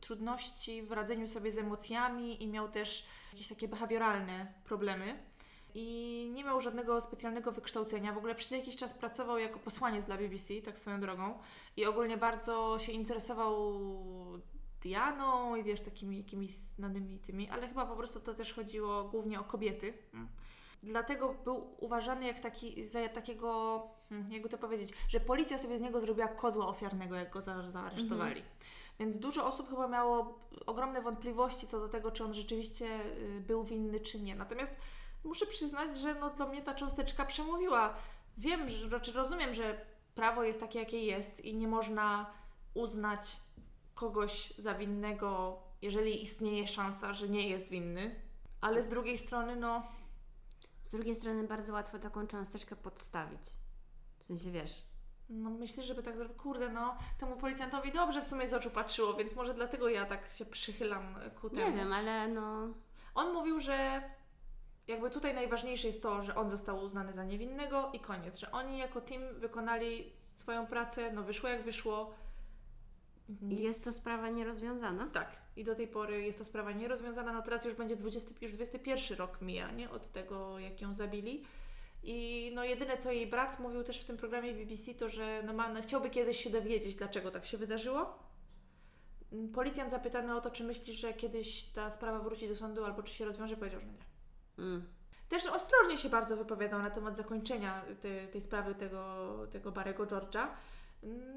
trudności 0.00 0.82
w 0.82 0.92
radzeniu 0.92 1.26
sobie 1.26 1.52
z 1.52 1.58
emocjami 1.58 2.42
i 2.42 2.46
miał 2.48 2.68
też 2.68 3.06
jakieś 3.32 3.48
takie 3.48 3.68
behawioralne 3.68 4.52
problemy. 4.64 5.18
I 5.74 6.30
nie 6.34 6.44
miał 6.44 6.60
żadnego 6.60 7.00
specjalnego 7.00 7.52
wykształcenia. 7.52 8.12
W 8.12 8.18
ogóle 8.18 8.34
przez 8.34 8.50
jakiś 8.50 8.76
czas 8.76 8.94
pracował 8.94 9.38
jako 9.38 9.58
posłaniec 9.58 10.04
dla 10.04 10.16
BBC, 10.16 10.54
tak 10.64 10.78
swoją 10.78 11.00
drogą. 11.00 11.38
I 11.76 11.86
ogólnie 11.86 12.16
bardzo 12.16 12.78
się 12.78 12.92
interesował 12.92 13.80
Dianą 14.82 15.56
i 15.56 15.62
wiesz, 15.62 15.80
takimi 15.80 16.18
jakimiś 16.18 16.50
znanymi 16.50 17.18
tymi, 17.18 17.48
ale 17.48 17.68
chyba 17.68 17.86
po 17.86 17.96
prostu 17.96 18.20
to 18.20 18.34
też 18.34 18.52
chodziło 18.52 19.04
głównie 19.04 19.40
o 19.40 19.44
kobiety. 19.44 19.94
Mm. 20.14 20.28
Dlatego 20.82 21.34
był 21.44 21.74
uważany 21.78 22.26
jak 22.26 22.40
taki, 22.40 22.86
za 22.86 23.08
takiego, 23.08 23.82
hmm, 24.08 24.32
jakby 24.32 24.48
to 24.48 24.58
powiedzieć, 24.58 24.90
że 25.08 25.20
policja 25.20 25.58
sobie 25.58 25.78
z 25.78 25.80
niego 25.80 26.00
zrobiła 26.00 26.28
kozła 26.28 26.66
ofiarnego, 26.66 27.14
jak 27.14 27.30
go 27.30 27.42
za, 27.42 27.70
zaaresztowali. 27.70 28.40
Mhm. 28.40 28.56
Więc 29.00 29.16
dużo 29.16 29.46
osób 29.46 29.70
chyba 29.70 29.88
miało 29.88 30.38
ogromne 30.66 31.02
wątpliwości 31.02 31.66
co 31.66 31.80
do 31.80 31.88
tego, 31.88 32.10
czy 32.10 32.24
on 32.24 32.34
rzeczywiście 32.34 32.86
y, 33.16 33.40
był 33.40 33.64
winny, 33.64 34.00
czy 34.00 34.20
nie. 34.20 34.34
Natomiast 34.34 34.72
muszę 35.24 35.46
przyznać, 35.46 35.98
że 35.98 36.14
no, 36.14 36.30
dla 36.30 36.46
mnie 36.46 36.62
ta 36.62 36.74
cząsteczka 36.74 37.24
przemówiła. 37.24 37.94
Wiem, 38.38 38.68
że, 38.68 38.88
znaczy 38.88 39.12
rozumiem, 39.12 39.54
że 39.54 39.86
prawo 40.14 40.44
jest 40.44 40.60
takie, 40.60 40.78
jakie 40.78 41.00
jest 41.00 41.44
i 41.44 41.54
nie 41.54 41.68
można 41.68 42.30
uznać 42.74 43.36
kogoś 43.94 44.52
za 44.58 44.74
winnego, 44.74 45.58
jeżeli 45.82 46.22
istnieje 46.22 46.68
szansa, 46.68 47.14
że 47.14 47.28
nie 47.28 47.48
jest 47.48 47.68
winny, 47.68 48.20
ale 48.60 48.82
z 48.82 48.88
drugiej 48.88 49.18
strony, 49.18 49.56
no. 49.56 49.82
Z 50.82 50.90
drugiej 50.90 51.14
strony 51.14 51.44
bardzo 51.44 51.72
łatwo 51.72 51.98
taką 51.98 52.26
cząsteczkę 52.26 52.76
podstawić. 52.76 53.42
W 54.18 54.24
sensie 54.24 54.50
wiesz. 54.50 54.89
No 55.30 55.50
myślę, 55.50 55.82
żeby 55.82 56.02
tak 56.02 56.16
zrobić. 56.16 56.36
Kurde, 56.36 56.68
no 56.68 56.96
temu 57.18 57.36
policjantowi 57.36 57.92
dobrze 57.92 58.20
w 58.22 58.26
sumie 58.26 58.48
z 58.48 58.54
oczu 58.54 58.70
patrzyło, 58.70 59.14
więc 59.14 59.36
może 59.36 59.54
dlatego 59.54 59.88
ja 59.88 60.06
tak 60.06 60.32
się 60.32 60.44
przychylam 60.44 61.14
ku 61.40 61.50
temu. 61.50 61.70
Nie 61.70 61.76
wiem, 61.76 61.92
ale 61.92 62.28
no. 62.28 62.68
On 63.14 63.32
mówił, 63.32 63.60
że 63.60 64.02
jakby 64.88 65.10
tutaj 65.10 65.34
najważniejsze 65.34 65.86
jest 65.86 66.02
to, 66.02 66.22
że 66.22 66.34
on 66.34 66.50
został 66.50 66.82
uznany 66.82 67.12
za 67.12 67.24
niewinnego 67.24 67.90
i 67.92 68.00
koniec, 68.00 68.38
że 68.38 68.52
oni 68.52 68.78
jako 68.78 69.00
team 69.00 69.22
wykonali 69.38 70.12
swoją 70.18 70.66
pracę, 70.66 71.12
no 71.12 71.22
wyszło 71.22 71.48
jak 71.48 71.62
wyszło 71.62 72.14
i 73.50 73.62
jest 73.62 73.84
to 73.84 73.92
sprawa 73.92 74.28
nierozwiązana? 74.28 75.06
Tak. 75.06 75.36
I 75.56 75.64
do 75.64 75.74
tej 75.74 75.88
pory 75.88 76.22
jest 76.22 76.38
to 76.38 76.44
sprawa 76.44 76.72
nierozwiązana. 76.72 77.32
No 77.32 77.42
teraz 77.42 77.64
już 77.64 77.74
będzie 77.74 77.96
20, 77.96 78.30
już 78.40 78.52
21 78.52 79.18
rok 79.18 79.42
mija, 79.42 79.70
nie? 79.70 79.90
Od 79.90 80.12
tego, 80.12 80.58
jak 80.58 80.80
ją 80.80 80.94
zabili. 80.94 81.44
I 82.02 82.50
no 82.54 82.64
jedyne, 82.64 82.96
co 82.96 83.12
jej 83.12 83.26
brat 83.26 83.60
mówił 83.60 83.84
też 83.84 84.00
w 84.00 84.04
tym 84.04 84.16
programie 84.16 84.54
BBC, 84.54 84.94
to 84.94 85.08
że 85.08 85.42
no 85.46 85.52
man, 85.52 85.82
chciałby 85.82 86.10
kiedyś 86.10 86.44
się 86.44 86.50
dowiedzieć, 86.50 86.96
dlaczego 86.96 87.30
tak 87.30 87.46
się 87.46 87.58
wydarzyło. 87.58 88.18
Policjant 89.54 89.90
zapytany 89.90 90.36
o 90.36 90.40
to, 90.40 90.50
czy 90.50 90.64
myślisz, 90.64 90.96
że 90.96 91.14
kiedyś 91.14 91.64
ta 91.64 91.90
sprawa 91.90 92.18
wróci 92.18 92.48
do 92.48 92.56
sądu 92.56 92.84
albo 92.84 93.02
czy 93.02 93.14
się 93.14 93.24
rozwiąże, 93.24 93.56
powiedział, 93.56 93.80
że 93.80 93.86
nie. 93.86 94.04
Mm. 94.58 94.88
Też 95.28 95.46
ostrożnie 95.46 95.98
się 95.98 96.08
bardzo 96.08 96.36
wypowiadał 96.36 96.82
na 96.82 96.90
temat 96.90 97.16
zakończenia 97.16 97.84
tej, 98.00 98.28
tej 98.28 98.40
sprawy 98.40 98.74
tego, 98.74 99.28
tego 99.52 99.72
Barego 99.72 100.06
George'a 100.06 100.48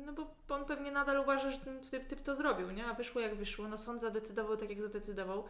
no 0.05 0.13
bo 0.13 0.35
on 0.49 0.65
pewnie 0.65 0.91
nadal 0.91 1.19
uważa, 1.19 1.51
że 1.51 1.57
ten 1.57 1.81
typ, 1.81 2.07
typ 2.07 2.21
to 2.23 2.35
zrobił, 2.35 2.71
nie? 2.71 2.85
A 2.85 2.93
wyszło 2.93 3.21
jak 3.21 3.35
wyszło. 3.35 3.67
No 3.67 3.77
sąd 3.77 4.01
zadecydował 4.01 4.57
tak, 4.57 4.69
jak 4.69 4.81
zadecydował. 4.81 5.45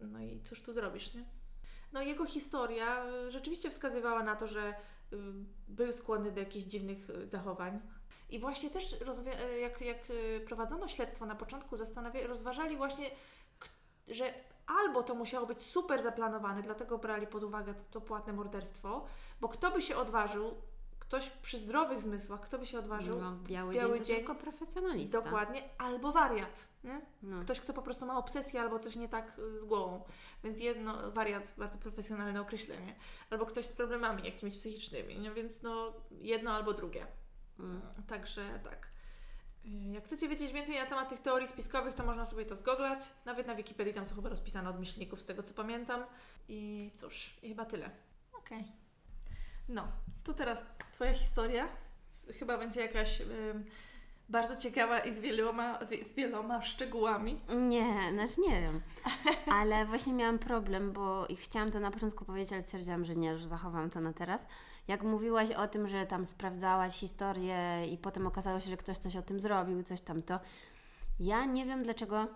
No 0.00 0.20
i 0.20 0.40
cóż 0.40 0.62
tu 0.62 0.72
zrobisz, 0.72 1.14
nie? 1.14 1.24
No 1.92 2.02
jego 2.02 2.26
historia 2.26 3.06
y, 3.06 3.30
rzeczywiście 3.30 3.70
wskazywała 3.70 4.22
na 4.22 4.36
to, 4.36 4.46
że 4.48 4.68
y, 5.12 5.16
był 5.68 5.92
skłonny 5.92 6.32
do 6.32 6.40
jakichś 6.40 6.66
dziwnych 6.66 7.10
y, 7.10 7.28
zachowań. 7.28 7.80
I 8.30 8.38
właśnie 8.38 8.70
też 8.70 8.96
jak, 9.60 9.80
jak 9.80 9.98
prowadzono 10.46 10.88
śledztwo 10.88 11.26
na 11.26 11.34
początku, 11.34 11.76
zastanawia- 11.76 12.26
rozważali 12.26 12.76
właśnie, 12.76 13.10
że 14.08 14.34
albo 14.66 15.02
to 15.02 15.14
musiało 15.14 15.46
być 15.46 15.62
super 15.62 16.02
zaplanowane, 16.02 16.62
dlatego 16.62 16.98
brali 16.98 17.26
pod 17.26 17.44
uwagę 17.44 17.74
to, 17.74 17.80
to 17.90 18.00
płatne 18.00 18.32
morderstwo, 18.32 19.06
bo 19.40 19.48
kto 19.48 19.70
by 19.70 19.82
się 19.82 19.96
odważył 19.96 20.54
ktoś 21.10 21.30
przy 21.30 21.58
zdrowych 21.58 22.00
zmysłach, 22.00 22.40
kto 22.40 22.58
by 22.58 22.66
się 22.66 22.78
odważył? 22.78 23.20
No, 23.20 23.30
w 23.30 23.42
biały, 23.42 23.74
Biały 23.74 23.90
dzień 23.94 23.98
to 23.98 24.04
dzień. 24.04 24.16
tylko 24.16 24.34
profesjonalista. 24.34 25.20
Dokładnie, 25.20 25.62
albo 25.78 26.12
wariat. 26.12 26.68
No. 27.22 27.40
Ktoś, 27.40 27.60
kto 27.60 27.72
po 27.72 27.82
prostu 27.82 28.06
ma 28.06 28.18
obsesję 28.18 28.60
albo 28.60 28.78
coś 28.78 28.96
nie 28.96 29.08
tak 29.08 29.38
y, 29.38 29.60
z 29.60 29.64
głową. 29.64 30.04
Więc 30.44 30.60
jedno, 30.60 31.10
wariat, 31.12 31.54
bardzo 31.58 31.78
profesjonalne 31.78 32.40
określenie. 32.40 32.94
Albo 33.30 33.46
ktoś 33.46 33.66
z 33.66 33.72
problemami 33.72 34.22
jakimiś 34.24 34.56
psychicznymi. 34.58 35.30
Więc 35.34 35.62
no, 35.62 35.92
jedno 36.10 36.52
albo 36.52 36.72
drugie. 36.74 37.06
Mm. 37.58 37.80
Także 38.08 38.60
tak. 38.64 38.88
Y, 39.64 39.68
Jak 39.92 40.04
chcecie 40.04 40.28
wiedzieć 40.28 40.52
więcej 40.52 40.76
na 40.76 40.86
temat 40.86 41.08
tych 41.08 41.20
teorii 41.20 41.48
spiskowych, 41.48 41.94
to 41.94 42.04
można 42.04 42.26
sobie 42.26 42.46
to 42.46 42.56
zgooglać. 42.56 43.00
Nawet 43.24 43.46
na 43.46 43.54
Wikipedii 43.54 43.94
tam 43.94 44.06
są 44.06 44.14
chyba 44.14 44.28
rozpisane 44.28 44.70
od 44.70 44.78
myślników, 44.78 45.20
z 45.20 45.26
tego 45.26 45.42
co 45.42 45.54
pamiętam. 45.54 46.04
I 46.48 46.90
cóż, 46.96 47.34
i 47.42 47.48
chyba 47.48 47.64
tyle. 47.64 47.90
Okej. 48.38 48.64
No, 49.68 49.88
to 50.24 50.34
teraz 50.34 50.66
Twoja 50.92 51.14
historia. 51.14 51.68
Chyba 52.38 52.58
będzie 52.58 52.80
jakaś 52.80 53.22
bardzo 54.28 54.56
ciekawa 54.56 54.98
i 54.98 55.12
z 55.12 55.20
wieloma, 55.20 55.78
z 56.02 56.14
wieloma 56.14 56.62
szczegółami. 56.62 57.40
Nie, 57.68 58.12
znaczy 58.12 58.40
nie 58.40 58.60
wiem. 58.60 58.80
Ale 59.52 59.86
właśnie 59.86 60.12
miałam 60.12 60.38
problem, 60.38 60.92
bo 60.92 61.26
chciałam 61.36 61.70
to 61.70 61.80
na 61.80 61.90
początku 61.90 62.24
powiedzieć, 62.24 62.52
ale 62.52 62.62
stwierdziłam, 62.62 63.04
że 63.04 63.16
nie, 63.16 63.30
już 63.30 63.44
zachowam 63.44 63.90
to 63.90 64.00
na 64.00 64.12
teraz. 64.12 64.46
Jak 64.88 65.02
mówiłaś 65.02 65.50
o 65.50 65.68
tym, 65.68 65.88
że 65.88 66.06
tam 66.06 66.26
sprawdzałaś 66.26 66.92
historię 66.98 67.86
i 67.92 67.98
potem 67.98 68.26
okazało 68.26 68.60
się, 68.60 68.70
że 68.70 68.76
ktoś 68.76 68.98
coś 68.98 69.16
o 69.16 69.22
tym 69.22 69.40
zrobił, 69.40 69.82
coś 69.82 70.00
tam 70.00 70.22
to. 70.22 70.40
Ja 71.20 71.44
nie 71.44 71.66
wiem 71.66 71.82
dlaczego 71.82 72.26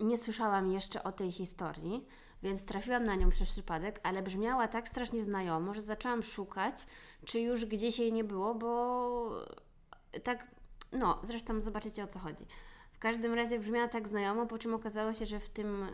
nie 0.00 0.18
słyszałam 0.18 0.72
jeszcze 0.72 1.02
o 1.02 1.12
tej 1.12 1.32
historii, 1.32 2.08
więc 2.46 2.64
trafiłam 2.64 3.04
na 3.04 3.14
nią 3.14 3.30
przez 3.30 3.48
przypadek, 3.50 4.00
ale 4.02 4.22
brzmiała 4.22 4.68
tak 4.68 4.88
strasznie 4.88 5.22
znajomo, 5.22 5.74
że 5.74 5.82
zaczęłam 5.82 6.22
szukać, 6.22 6.86
czy 7.24 7.40
już 7.40 7.64
gdzieś 7.64 7.98
jej 7.98 8.12
nie 8.12 8.24
było, 8.24 8.54
bo 8.54 9.30
tak, 10.24 10.46
no, 10.92 11.18
zresztą 11.22 11.60
zobaczycie 11.60 12.04
o 12.04 12.06
co 12.06 12.18
chodzi. 12.18 12.44
W 12.92 12.98
każdym 12.98 13.34
razie 13.34 13.58
brzmiała 13.58 13.88
tak 13.88 14.08
znajomo, 14.08 14.46
po 14.46 14.58
czym 14.58 14.74
okazało 14.74 15.12
się, 15.12 15.26
że 15.26 15.40
w 15.40 15.48
tym 15.48 15.86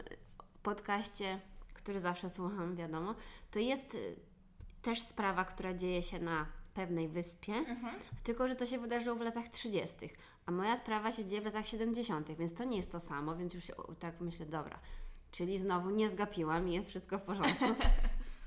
podcaście, 0.62 1.40
który 1.74 2.00
zawsze 2.00 2.30
słucham, 2.30 2.76
wiadomo, 2.76 3.14
to 3.50 3.58
jest 3.58 3.94
y, 3.94 4.16
też 4.82 5.02
sprawa, 5.02 5.44
która 5.44 5.74
dzieje 5.74 6.02
się 6.02 6.18
na 6.18 6.46
pewnej 6.74 7.08
wyspie, 7.08 7.52
tylko 8.24 8.48
że 8.48 8.54
to 8.56 8.66
się 8.66 8.78
wydarzyło 8.78 9.16
w 9.16 9.20
latach 9.20 9.48
30., 9.48 9.96
a 10.46 10.50
moja 10.50 10.76
sprawa 10.76 11.12
się 11.12 11.24
dzieje 11.24 11.42
w 11.42 11.44
latach 11.44 11.66
70., 11.68 12.30
więc 12.30 12.54
to 12.54 12.64
nie 12.64 12.76
jest 12.76 12.92
to 12.92 13.00
samo, 13.00 13.36
więc 13.36 13.54
już 13.54 13.64
tak 13.98 14.20
myślę, 14.20 14.46
dobra, 14.46 14.78
czyli 15.32 15.58
znowu 15.58 15.90
nie 15.90 16.08
zgapiłam 16.08 16.68
i 16.68 16.74
jest 16.74 16.88
wszystko 16.88 17.18
w 17.18 17.22
porządku. 17.22 17.64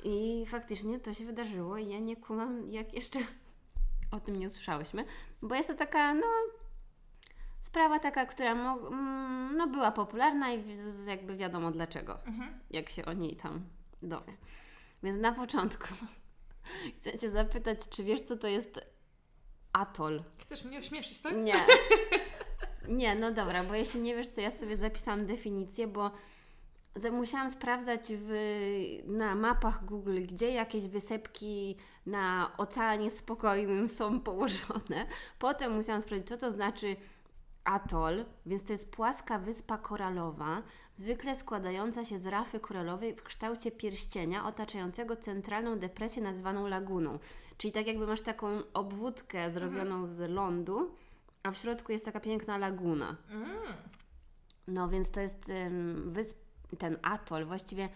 I 0.03 0.45
faktycznie 0.47 0.99
to 0.99 1.13
się 1.13 1.25
wydarzyło 1.25 1.77
i 1.77 1.89
ja 1.89 1.99
nie 1.99 2.15
kumam, 2.15 2.69
jak 2.69 2.93
jeszcze 2.93 3.19
o 4.11 4.19
tym 4.19 4.39
nie 4.39 4.47
usłyszałyśmy, 4.47 5.05
bo 5.41 5.55
jest 5.55 5.69
to 5.69 5.75
taka, 5.75 6.13
no, 6.13 6.27
sprawa 7.61 7.99
taka, 7.99 8.25
która 8.25 8.51
mm, 8.51 9.57
no, 9.57 9.67
była 9.67 9.91
popularna 9.91 10.53
i 10.53 10.63
jakby 11.07 11.35
wiadomo 11.35 11.71
dlaczego, 11.71 12.19
jak 12.69 12.89
się 12.89 13.05
o 13.05 13.13
niej 13.13 13.35
tam 13.35 13.65
dowie. 14.01 14.33
Więc 15.03 15.19
na 15.19 15.31
początku 15.31 15.87
chcę 16.99 17.19
Cię 17.19 17.29
zapytać, 17.29 17.89
czy 17.89 18.03
wiesz, 18.03 18.21
co 18.21 18.37
to 18.37 18.47
jest 18.47 18.79
atol? 19.73 20.23
Chcesz 20.37 20.63
mnie 20.63 20.79
ośmieszyć, 20.79 21.21
tak? 21.21 21.35
Nie. 21.37 21.55
Nie, 22.87 23.15
no 23.15 23.31
dobra, 23.31 23.63
bo 23.63 23.75
jeśli 23.75 24.01
nie 24.01 24.15
wiesz, 24.15 24.29
to 24.29 24.41
ja 24.41 24.51
sobie 24.51 24.77
zapisałam 24.77 25.25
definicję, 25.25 25.87
bo 25.87 26.11
musiałam 27.11 27.49
sprawdzać 27.49 28.01
w, 28.09 28.31
na 29.05 29.35
mapach 29.35 29.85
Google, 29.85 30.21
gdzie 30.21 30.51
jakieś 30.51 30.87
wysepki 30.87 31.75
na 32.05 32.51
Oceanie 32.57 33.11
Spokojnym 33.11 33.89
są 33.89 34.19
położone. 34.19 35.07
Potem 35.39 35.75
musiałam 35.75 36.01
sprawdzić, 36.01 36.27
co 36.27 36.37
to 36.37 36.51
znaczy 36.51 36.95
atol, 37.63 38.25
więc 38.45 38.63
to 38.63 38.73
jest 38.73 38.91
płaska 38.91 39.39
wyspa 39.39 39.77
koralowa, 39.77 40.61
zwykle 40.93 41.35
składająca 41.35 42.03
się 42.03 42.19
z 42.19 42.25
rafy 42.25 42.59
koralowej 42.59 43.15
w 43.15 43.23
kształcie 43.23 43.71
pierścienia 43.71 44.45
otaczającego 44.45 45.15
centralną 45.15 45.79
depresję 45.79 46.23
nazwaną 46.23 46.67
laguną. 46.67 47.19
Czyli 47.57 47.71
tak 47.71 47.87
jakby 47.87 48.07
masz 48.07 48.21
taką 48.21 48.47
obwódkę 48.73 49.51
zrobioną 49.51 50.07
z 50.07 50.29
lądu, 50.29 50.95
a 51.43 51.51
w 51.51 51.57
środku 51.57 51.91
jest 51.91 52.05
taka 52.05 52.19
piękna 52.19 52.57
laguna. 52.57 53.15
Mm. 53.29 53.47
No 54.67 54.89
więc 54.89 55.11
to 55.11 55.19
jest 55.19 55.49
ym, 55.49 56.03
wysp, 56.13 56.44
ten 56.77 56.97
atol. 57.01 57.45
Właściwie 57.45 57.89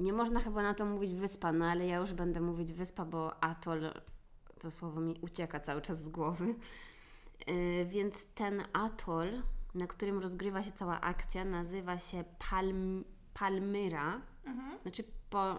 nie 0.00 0.12
można 0.12 0.40
chyba 0.40 0.62
na 0.62 0.74
to 0.74 0.86
mówić 0.86 1.14
wyspa, 1.14 1.52
no 1.52 1.64
ale 1.64 1.86
ja 1.86 1.96
już 1.96 2.12
będę 2.12 2.40
mówić 2.40 2.72
wyspa, 2.72 3.04
bo 3.04 3.44
atol 3.44 3.92
to 4.58 4.70
słowo 4.70 5.00
mi 5.00 5.14
ucieka 5.20 5.60
cały 5.60 5.82
czas 5.82 6.04
z 6.04 6.08
głowy. 6.08 6.54
Yy, 7.46 7.86
więc 7.86 8.26
ten 8.34 8.62
atol, 8.72 9.42
na 9.74 9.86
którym 9.86 10.18
rozgrywa 10.18 10.62
się 10.62 10.72
cała 10.72 11.00
akcja, 11.00 11.44
nazywa 11.44 11.98
się 11.98 12.24
Palm, 12.50 13.04
Palmyra. 13.34 14.20
Mhm. 14.44 14.78
Znaczy 14.82 15.04
po, 15.30 15.58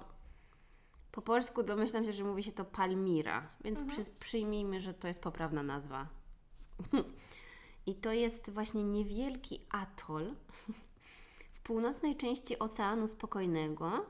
po 1.12 1.22
polsku 1.22 1.64
domyślam 1.64 2.06
się, 2.06 2.12
że 2.12 2.24
mówi 2.24 2.44
się 2.44 2.52
to 2.52 2.66
Palmira, 2.66 3.50
więc 3.64 3.84
przy, 3.84 4.12
przyjmijmy, 4.20 4.82
że 4.82 4.94
to 4.94 5.08
jest 5.08 5.24
poprawna 5.24 5.64
nazwa. 5.64 6.08
I 7.86 7.96
to 7.96 8.12
jest 8.12 8.50
właśnie 8.50 8.84
niewielki 8.84 9.62
atol 9.70 10.36
północnej 11.64 12.16
części 12.16 12.60
Oceanu 12.60 13.08
Spokojnego 13.08 14.06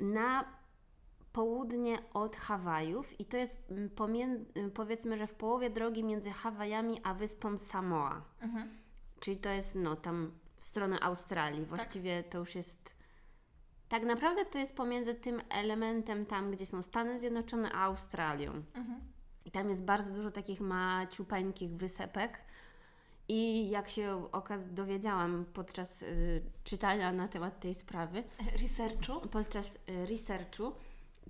na 0.00 0.44
południe 1.32 1.98
od 2.14 2.36
Hawajów 2.36 3.20
i 3.20 3.24
to 3.24 3.36
jest 3.36 3.70
mm, 3.70 3.90
y, 4.56 4.70
powiedzmy, 4.70 5.16
że 5.16 5.26
w 5.26 5.34
połowie 5.34 5.70
drogi 5.70 6.04
między 6.04 6.30
Hawajami 6.30 7.00
a 7.02 7.14
wyspą 7.14 7.58
Samoa. 7.58 8.22
Mhm. 8.40 8.70
Czyli 9.20 9.36
to 9.36 9.50
jest 9.50 9.74
no 9.74 9.96
tam 9.96 10.32
w 10.56 10.64
stronę 10.64 11.00
Australii. 11.00 11.64
Właściwie 11.64 12.24
to 12.24 12.38
już 12.38 12.54
jest. 12.54 12.96
Tak 13.88 14.02
naprawdę 14.02 14.44
to 14.44 14.58
jest 14.58 14.76
pomiędzy 14.76 15.14
tym 15.14 15.40
elementem 15.48 16.26
tam, 16.26 16.50
gdzie 16.50 16.66
są 16.66 16.82
Stany 16.82 17.18
Zjednoczone, 17.18 17.72
a 17.72 17.82
Australią. 17.82 18.52
Mhm. 18.74 19.00
I 19.44 19.50
tam 19.50 19.68
jest 19.68 19.84
bardzo 19.84 20.14
dużo 20.14 20.30
takich 20.30 20.60
maciupeńkich 20.60 21.70
wysepek. 21.70 22.38
I 23.28 23.70
jak 23.70 23.88
się 23.88 24.28
okaz 24.32 24.74
dowiedziałam 24.74 25.44
podczas 25.52 26.02
y, 26.02 26.42
czytania 26.64 27.12
na 27.12 27.28
temat 27.28 27.60
tej 27.60 27.74
sprawy, 27.74 28.24
Researchu. 28.62 29.20
podczas 29.28 29.76
y, 29.88 30.06
researchu, 30.06 30.72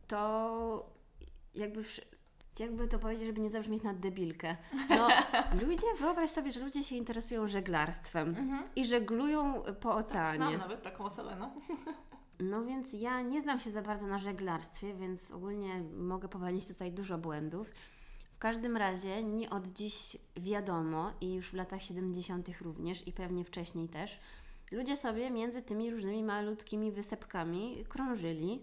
to 0.06 0.90
jakby, 1.54 1.82
jakby 2.58 2.88
to 2.88 2.98
powiedzieć, 2.98 3.26
żeby 3.26 3.40
nie 3.40 3.50
zabrzmieć 3.50 3.82
na 3.82 3.94
debilkę. 3.94 4.56
No, 4.90 5.08
ludzie, 5.66 5.86
wyobraź 5.98 6.30
sobie, 6.30 6.52
że 6.52 6.60
ludzie 6.60 6.82
się 6.84 6.96
interesują 6.96 7.48
żeglarstwem 7.48 8.28
Mhm. 8.28 8.62
i 8.76 8.84
żeglują 8.84 9.54
po 9.80 9.88
Tak, 9.94 9.98
oceanie. 10.04 10.36
znam 10.36 10.56
nawet 10.58 10.82
taką 10.82 11.04
osobę, 11.04 11.36
no. 11.38 11.52
No 12.40 12.64
więc 12.64 12.92
ja 12.92 13.20
nie 13.22 13.40
znam 13.40 13.60
się 13.60 13.70
za 13.70 13.82
bardzo 13.82 14.06
na 14.06 14.18
żeglarstwie, 14.18 14.94
więc 14.94 15.30
ogólnie 15.30 15.80
mogę 15.96 16.28
popełnić 16.28 16.68
tutaj 16.68 16.92
dużo 16.92 17.18
błędów. 17.18 17.70
W 18.42 18.44
każdym 18.44 18.76
razie 18.76 19.22
nie 19.22 19.50
od 19.50 19.68
dziś 19.68 20.16
wiadomo 20.36 21.12
i 21.20 21.34
już 21.34 21.50
w 21.50 21.54
latach 21.54 21.82
70. 21.82 22.48
również 22.60 23.08
i 23.08 23.12
pewnie 23.12 23.44
wcześniej 23.44 23.88
też, 23.88 24.20
ludzie 24.72 24.96
sobie 24.96 25.30
między 25.30 25.62
tymi 25.62 25.90
różnymi 25.90 26.24
malutkimi 26.24 26.92
wysepkami 26.92 27.84
krążyli, 27.88 28.62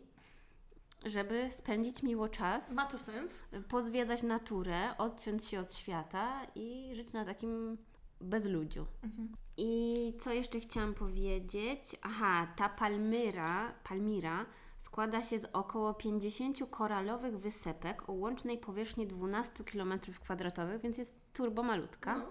żeby 1.06 1.48
spędzić 1.52 2.04
miło 2.04 2.30
czas, 2.30 2.72
Ma 2.72 2.86
to 2.86 2.98
sens. 2.98 3.44
pozwiedzać 3.70 4.24
naturę, 4.24 4.98
odciąć 4.98 5.46
się 5.46 5.60
od 5.60 5.74
świata 5.74 6.42
i 6.56 6.92
żyć 6.94 7.14
na 7.14 7.26
takim 7.26 7.78
bezludziu. 8.22 8.86
Mhm. 9.04 9.32
I 9.58 10.14
co 10.20 10.34
jeszcze 10.34 10.60
chciałam 10.60 10.94
powiedzieć? 10.94 11.96
Aha, 12.02 12.48
ta 12.56 12.70
Palmyra, 12.70 13.74
Palmira 13.84 14.46
składa 14.80 15.22
się 15.22 15.40
z 15.40 15.46
około 15.54 15.94
50 15.94 16.58
koralowych 16.70 17.40
wysepek 17.40 18.10
o 18.10 18.14
łącznej 18.14 18.58
powierzchni 18.58 19.08
12 19.08 19.64
km2, 19.64 20.80
więc 20.80 20.98
jest 20.98 21.34
turbo 21.34 21.64
malutka. 21.64 22.16
No. 22.18 22.26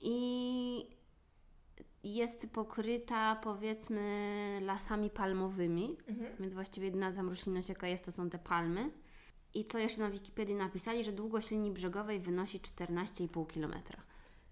I 0.00 0.86
jest 2.04 2.50
pokryta 2.52 3.36
powiedzmy 3.36 4.60
lasami 4.62 5.10
palmowymi, 5.10 5.96
Mhm. 6.08 6.36
więc 6.40 6.54
właściwie 6.54 6.86
jedyna 6.86 7.12
tam 7.12 7.28
roślinność 7.28 7.68
jaka 7.68 7.88
jest 7.88 8.04
to 8.04 8.12
są 8.12 8.30
te 8.30 8.38
palmy. 8.38 8.90
I 9.54 9.64
co 9.64 9.78
jeszcze 9.78 10.02
na 10.02 10.10
Wikipedii 10.10 10.54
napisali, 10.54 11.04
że 11.04 11.12
długość 11.12 11.50
linii 11.50 11.70
brzegowej 11.70 12.20
wynosi 12.20 12.60
14,5 12.60 13.46
km. 13.46 13.74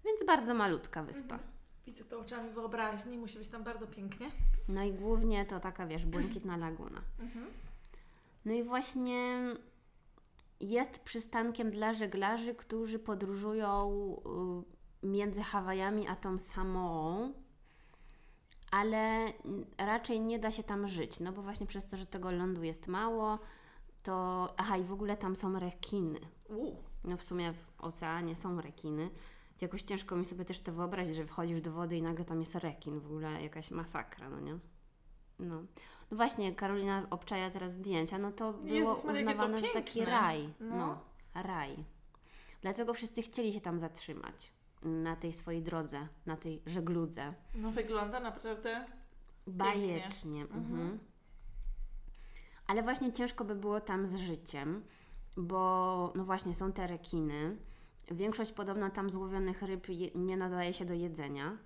Więc 0.05 0.25
bardzo 0.25 0.53
malutka 0.53 1.03
wyspa. 1.03 1.35
Mhm. 1.35 1.50
Widzę 1.91 2.03
to 2.03 2.19
oczami 2.19 2.49
wyobraźni, 2.49 3.17
musi 3.17 3.37
być 3.37 3.47
tam 3.47 3.63
bardzo 3.63 3.87
pięknie. 3.87 4.31
No 4.67 4.83
i 4.83 4.93
głównie 4.93 5.45
to 5.45 5.59
taka, 5.59 5.87
wiesz, 5.87 6.05
błękitna 6.05 6.57
laguna. 6.67 7.01
Mhm. 7.19 7.45
No 8.45 8.53
i 8.53 8.63
właśnie 8.63 9.41
jest 10.59 10.99
przystankiem 10.99 11.71
dla 11.71 11.93
żeglarzy, 11.93 12.55
którzy 12.55 12.99
podróżują 12.99 13.91
y, 15.03 15.07
między 15.07 15.41
Hawajami 15.41 16.07
a 16.07 16.15
tą 16.15 16.39
Samoą, 16.39 17.33
ale 18.71 19.33
raczej 19.77 20.21
nie 20.21 20.39
da 20.39 20.51
się 20.51 20.63
tam 20.63 20.87
żyć, 20.87 21.19
no 21.19 21.31
bo 21.31 21.41
właśnie 21.41 21.67
przez 21.67 21.87
to, 21.87 21.97
że 21.97 22.05
tego 22.05 22.31
lądu 22.31 22.63
jest 22.63 22.87
mało, 22.87 23.39
to... 24.03 24.47
Aha, 24.57 24.77
i 24.77 24.83
w 24.83 24.93
ogóle 24.93 25.17
tam 25.17 25.35
są 25.35 25.59
rekiny. 25.59 26.19
No 27.03 27.17
w 27.17 27.23
sumie 27.23 27.53
w 27.53 27.81
oceanie 27.83 28.35
są 28.35 28.61
rekiny. 28.61 29.09
Jakoś 29.61 29.81
ciężko 29.81 30.15
mi 30.15 30.25
sobie 30.25 30.45
też 30.45 30.59
to 30.59 30.71
wyobrazić, 30.71 31.15
że 31.15 31.25
wchodzisz 31.25 31.61
do 31.61 31.71
wody 31.71 31.97
i 31.97 32.01
nagle 32.01 32.25
tam 32.25 32.39
jest 32.39 32.55
rekin. 32.55 32.99
W 32.99 33.05
ogóle 33.05 33.43
jakaś 33.43 33.71
masakra, 33.71 34.29
no 34.29 34.39
nie? 34.39 34.59
No. 35.39 35.63
No 36.11 36.17
właśnie, 36.17 36.55
Karolina 36.55 37.07
obczaja 37.09 37.51
teraz 37.51 37.71
zdjęcia, 37.71 38.17
no 38.17 38.31
to 38.31 38.53
było 38.53 38.75
Jezus 38.75 39.01
to 39.01 39.11
uznawane 39.11 39.61
za 39.61 39.67
taki 39.67 40.05
raj. 40.05 40.53
No. 40.59 40.75
No. 40.75 40.99
raj. 41.33 41.85
Dlaczego 42.61 42.93
wszyscy 42.93 43.21
chcieli 43.21 43.53
się 43.53 43.61
tam 43.61 43.79
zatrzymać 43.79 44.51
na 44.83 45.15
tej 45.15 45.31
swojej 45.31 45.61
drodze, 45.61 46.07
na 46.25 46.37
tej 46.37 46.61
żegludze? 46.65 47.33
No 47.55 47.71
wygląda 47.71 48.19
naprawdę... 48.19 48.85
Bajecznie. 49.47 50.41
Mhm. 50.41 50.99
Ale 52.67 52.83
właśnie 52.83 53.13
ciężko 53.13 53.45
by 53.45 53.55
było 53.55 53.79
tam 53.79 54.07
z 54.07 54.15
życiem, 54.15 54.83
bo 55.37 56.13
no 56.15 56.23
właśnie 56.23 56.53
są 56.53 56.71
te 56.71 56.87
rekiny. 56.87 57.57
Większość 58.11 58.51
podobno 58.51 58.89
tam 58.89 59.09
złowionych 59.09 59.61
ryb 59.61 59.87
nie 60.15 60.37
nadaje 60.37 60.73
się 60.73 60.85
do 60.85 60.93
jedzenia. 60.93 61.57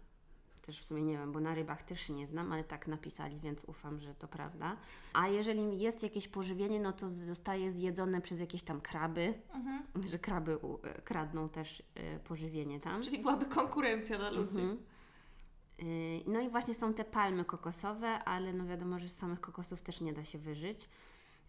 Też 0.62 0.80
w 0.80 0.86
sumie 0.86 1.02
nie 1.04 1.18
wiem, 1.18 1.32
bo 1.32 1.40
na 1.40 1.56
rybach 1.56 1.84
też 1.84 2.02
się 2.02 2.14
nie 2.14 2.28
znam, 2.28 2.52
ale 2.52 2.64
tak 2.64 2.88
napisali, 2.88 3.40
więc 3.40 3.64
ufam, 3.64 4.00
że 4.00 4.16
to 4.16 4.28
prawda. 4.28 4.78
A 5.14 5.28
jeżeli 5.28 5.80
jest 5.80 6.04
jakieś 6.04 6.28
pożywienie, 6.28 6.80
no 6.80 6.94
to 6.94 7.10
zostaje 7.10 7.72
zjedzone 7.72 8.22
przez 8.22 8.40
jakieś 8.40 8.64
tam 8.64 8.82
kraby, 8.82 9.34
Mhm. 9.54 9.84
że 10.10 10.20
kraby 10.20 10.58
e, 10.84 11.02
kradną 11.02 11.50
też 11.50 11.84
e, 11.96 12.20
pożywienie 12.20 12.80
tam. 12.80 13.04
Czyli 13.04 13.20
byłaby 13.20 13.46
konkurencja 13.46 14.18
dla 14.18 14.30
ludzi. 14.30 14.60
Mhm. 14.60 14.78
Y, 15.80 16.22
No 16.28 16.40
i 16.42 16.50
właśnie 16.50 16.74
są 16.74 16.94
te 16.94 17.06
palmy 17.06 17.46
kokosowe, 17.46 18.08
ale 18.08 18.54
no 18.54 18.66
wiadomo, 18.66 19.00
że 19.00 19.10
z 19.10 19.18
samych 19.18 19.42
kokosów 19.42 19.82
też 19.82 20.02
nie 20.02 20.14
da 20.14 20.24
się 20.24 20.38
wyżyć. 20.40 20.90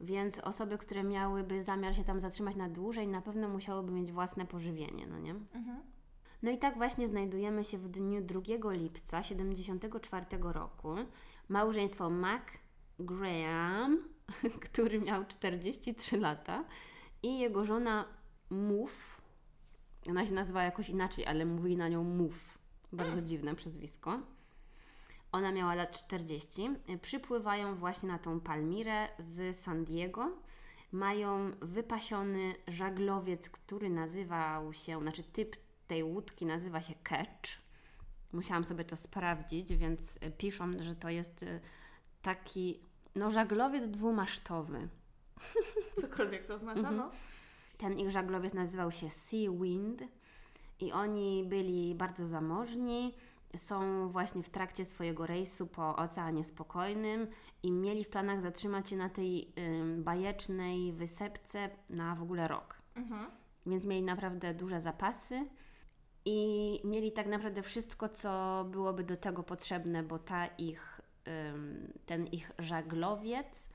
Więc 0.00 0.38
osoby, 0.38 0.78
które 0.78 1.04
miałyby 1.04 1.62
zamiar 1.62 1.96
się 1.96 2.04
tam 2.04 2.20
zatrzymać 2.20 2.56
na 2.56 2.68
dłużej, 2.68 3.08
na 3.08 3.22
pewno 3.22 3.48
musiałyby 3.48 3.92
mieć 3.92 4.12
własne 4.12 4.46
pożywienie, 4.46 5.06
no 5.06 5.18
nie? 5.18 5.30
Mhm. 5.30 5.82
No 6.42 6.50
i 6.50 6.58
tak 6.58 6.76
właśnie 6.76 7.08
znajdujemy 7.08 7.64
się 7.64 7.78
w 7.78 7.88
dniu 7.88 8.22
2 8.22 8.40
lipca 8.72 9.22
74 9.22 10.26
roku. 10.40 10.94
Małżeństwo 11.48 12.10
Mac 12.10 12.42
Graham, 12.98 14.08
który 14.70 15.00
miał 15.00 15.24
43 15.24 16.16
lata 16.16 16.64
i 17.22 17.38
jego 17.38 17.64
żona 17.64 18.04
Move, 18.50 19.20
ona 20.10 20.26
się 20.26 20.34
nazywa 20.34 20.62
jakoś 20.62 20.88
inaczej, 20.88 21.26
ale 21.26 21.46
mówi 21.46 21.76
na 21.76 21.88
nią 21.88 22.04
Move. 22.04 22.58
Bardzo 22.92 23.22
dziwne 23.22 23.54
przezwisko. 23.54 24.20
Ona 25.32 25.52
miała 25.52 25.74
lat 25.74 26.00
40. 26.00 26.70
Przypływają 27.02 27.74
właśnie 27.74 28.08
na 28.08 28.18
tą 28.18 28.40
Palmirę 28.40 29.08
z 29.18 29.56
San 29.56 29.84
Diego. 29.84 30.32
Mają 30.92 31.52
wypasiony 31.60 32.54
żaglowiec, 32.68 33.50
który 33.50 33.90
nazywał 33.90 34.72
się, 34.72 35.00
znaczy 35.00 35.22
typ 35.22 35.56
tej 35.86 36.04
łódki 36.04 36.46
nazywa 36.46 36.80
się 36.80 36.94
Catch. 37.08 37.60
Musiałam 38.32 38.64
sobie 38.64 38.84
to 38.84 38.96
sprawdzić, 38.96 39.74
więc 39.74 40.18
piszą, 40.38 40.70
że 40.80 40.96
to 40.96 41.08
jest 41.10 41.42
e, 41.42 41.60
taki, 42.22 42.80
no 43.14 43.30
żaglowiec 43.30 43.88
dwumasztowy. 43.88 44.88
Cokolwiek 46.00 46.46
to 46.46 46.54
oznacza, 46.54 46.78
Mhm. 46.78 46.96
no. 46.96 47.10
Ten 47.76 47.98
ich 47.98 48.10
żaglowiec 48.10 48.54
nazywał 48.54 48.92
się 48.92 49.10
Sea 49.10 49.50
Wind 49.62 50.02
i 50.80 50.92
oni 50.92 51.44
byli 51.48 51.94
bardzo 51.94 52.26
zamożni. 52.26 53.14
Są 53.56 54.08
właśnie 54.08 54.42
w 54.42 54.50
trakcie 54.50 54.84
swojego 54.84 55.26
rejsu 55.26 55.66
po 55.66 55.96
Oceanie 55.96 56.44
Spokojnym 56.44 57.26
i 57.62 57.72
mieli 57.72 58.04
w 58.04 58.08
planach 58.08 58.40
zatrzymać 58.40 58.88
się 58.88 58.96
na 58.96 59.08
tej 59.08 59.52
ym, 59.58 60.04
bajecznej 60.04 60.92
wysepce 60.92 61.70
na 61.90 62.14
w 62.14 62.22
ogóle 62.22 62.48
rok. 62.48 62.76
Mhm. 62.94 63.30
Więc 63.66 63.84
mieli 63.84 64.02
naprawdę 64.02 64.54
duże 64.54 64.80
zapasy 64.80 65.46
i 66.24 66.80
mieli 66.84 67.12
tak 67.12 67.26
naprawdę 67.26 67.62
wszystko, 67.62 68.08
co 68.08 68.64
byłoby 68.70 69.04
do 69.04 69.16
tego 69.16 69.42
potrzebne, 69.42 70.02
bo 70.02 70.18
ta 70.18 70.46
ich, 70.46 71.00
ym, 71.54 71.92
ten 72.06 72.26
ich 72.26 72.50
żaglowiec 72.58 73.70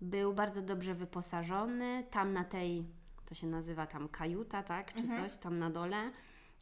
był 0.00 0.34
bardzo 0.34 0.62
dobrze 0.62 0.94
wyposażony. 0.94 2.04
Tam 2.10 2.32
na 2.32 2.44
tej, 2.44 2.84
to 3.26 3.34
się 3.34 3.46
nazywa 3.46 3.86
tam 3.86 4.08
kajuta, 4.08 4.62
tak, 4.62 4.94
czy 4.94 5.02
Mhm. 5.04 5.22
coś 5.22 5.38
tam 5.38 5.58
na 5.58 5.70
dole. 5.70 6.10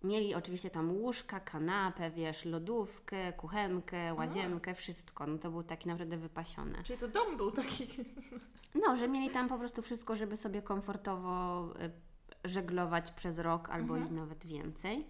Mieli 0.04 0.34
oczywiście 0.34 0.70
tam 0.70 0.92
łóżka, 0.92 1.40
kanapę, 1.40 2.10
wiesz, 2.10 2.44
lodówkę, 2.44 3.32
kuchenkę, 3.32 4.14
łazienkę, 4.14 4.74
wszystko. 4.74 5.26
No 5.26 5.38
to 5.38 5.50
był 5.50 5.62
taki 5.62 5.88
naprawdę 5.88 6.16
wypasiony. 6.16 6.82
Czyli 6.84 6.98
to 6.98 7.08
dom 7.08 7.36
był 7.36 7.50
taki... 7.50 7.86
No, 8.86 8.96
że 8.96 9.08
mieli 9.08 9.30
tam 9.30 9.48
po 9.48 9.58
prostu 9.58 9.82
wszystko, 9.82 10.14
żeby 10.16 10.36
sobie 10.36 10.62
komfortowo 10.62 11.64
y, 11.82 12.48
żeglować 12.48 13.10
przez 13.10 13.38
rok 13.38 13.68
albo 13.70 13.94
Mhm. 13.96 14.12
i 14.14 14.18
nawet 14.20 14.46
więcej. 14.46 15.06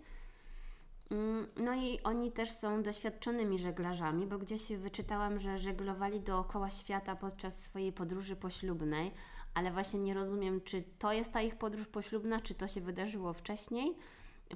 Mm, 1.10 1.46
No 1.56 1.74
i 1.74 1.98
oni 2.02 2.32
też 2.32 2.50
są 2.52 2.82
doświadczonymi 2.82 3.58
żeglarzami, 3.58 4.26
bo 4.26 4.38
gdzieś 4.38 4.72
wyczytałam, 4.72 5.38
że 5.38 5.58
żeglowali 5.58 6.20
dookoła 6.20 6.70
świata 6.70 7.16
podczas 7.16 7.62
swojej 7.62 7.92
podróży 7.92 8.36
poślubnej, 8.36 9.10
ale 9.54 9.70
właśnie 9.70 10.00
nie 10.00 10.14
rozumiem, 10.14 10.60
czy 10.60 10.82
to 10.98 11.12
jest 11.12 11.32
ta 11.32 11.42
ich 11.42 11.56
podróż 11.56 11.86
poślubna, 11.86 12.40
czy 12.40 12.54
to 12.54 12.68
się 12.68 12.80
wydarzyło 12.80 13.32
wcześniej. 13.32 13.96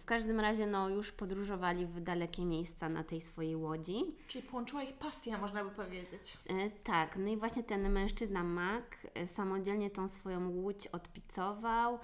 W 0.00 0.04
każdym 0.04 0.40
razie, 0.40 0.66
no, 0.66 0.88
już 0.88 1.12
podróżowali 1.12 1.86
w 1.86 2.00
dalekie 2.00 2.44
miejsca 2.44 2.88
na 2.88 3.04
tej 3.04 3.20
swojej 3.20 3.56
łodzi. 3.56 4.04
Czyli 4.28 4.48
połączyła 4.48 4.82
ich 4.82 4.92
pasja, 4.92 5.38
można 5.38 5.64
by 5.64 5.70
powiedzieć. 5.70 6.38
E, 6.48 6.70
tak, 6.70 7.16
no 7.16 7.28
i 7.28 7.36
właśnie 7.36 7.64
ten 7.64 7.92
mężczyzna 7.92 8.44
Mac 8.44 8.84
e, 9.14 9.26
samodzielnie 9.26 9.90
tą 9.90 10.08
swoją 10.08 10.50
łódź 10.50 10.86
odpicował 10.86 11.98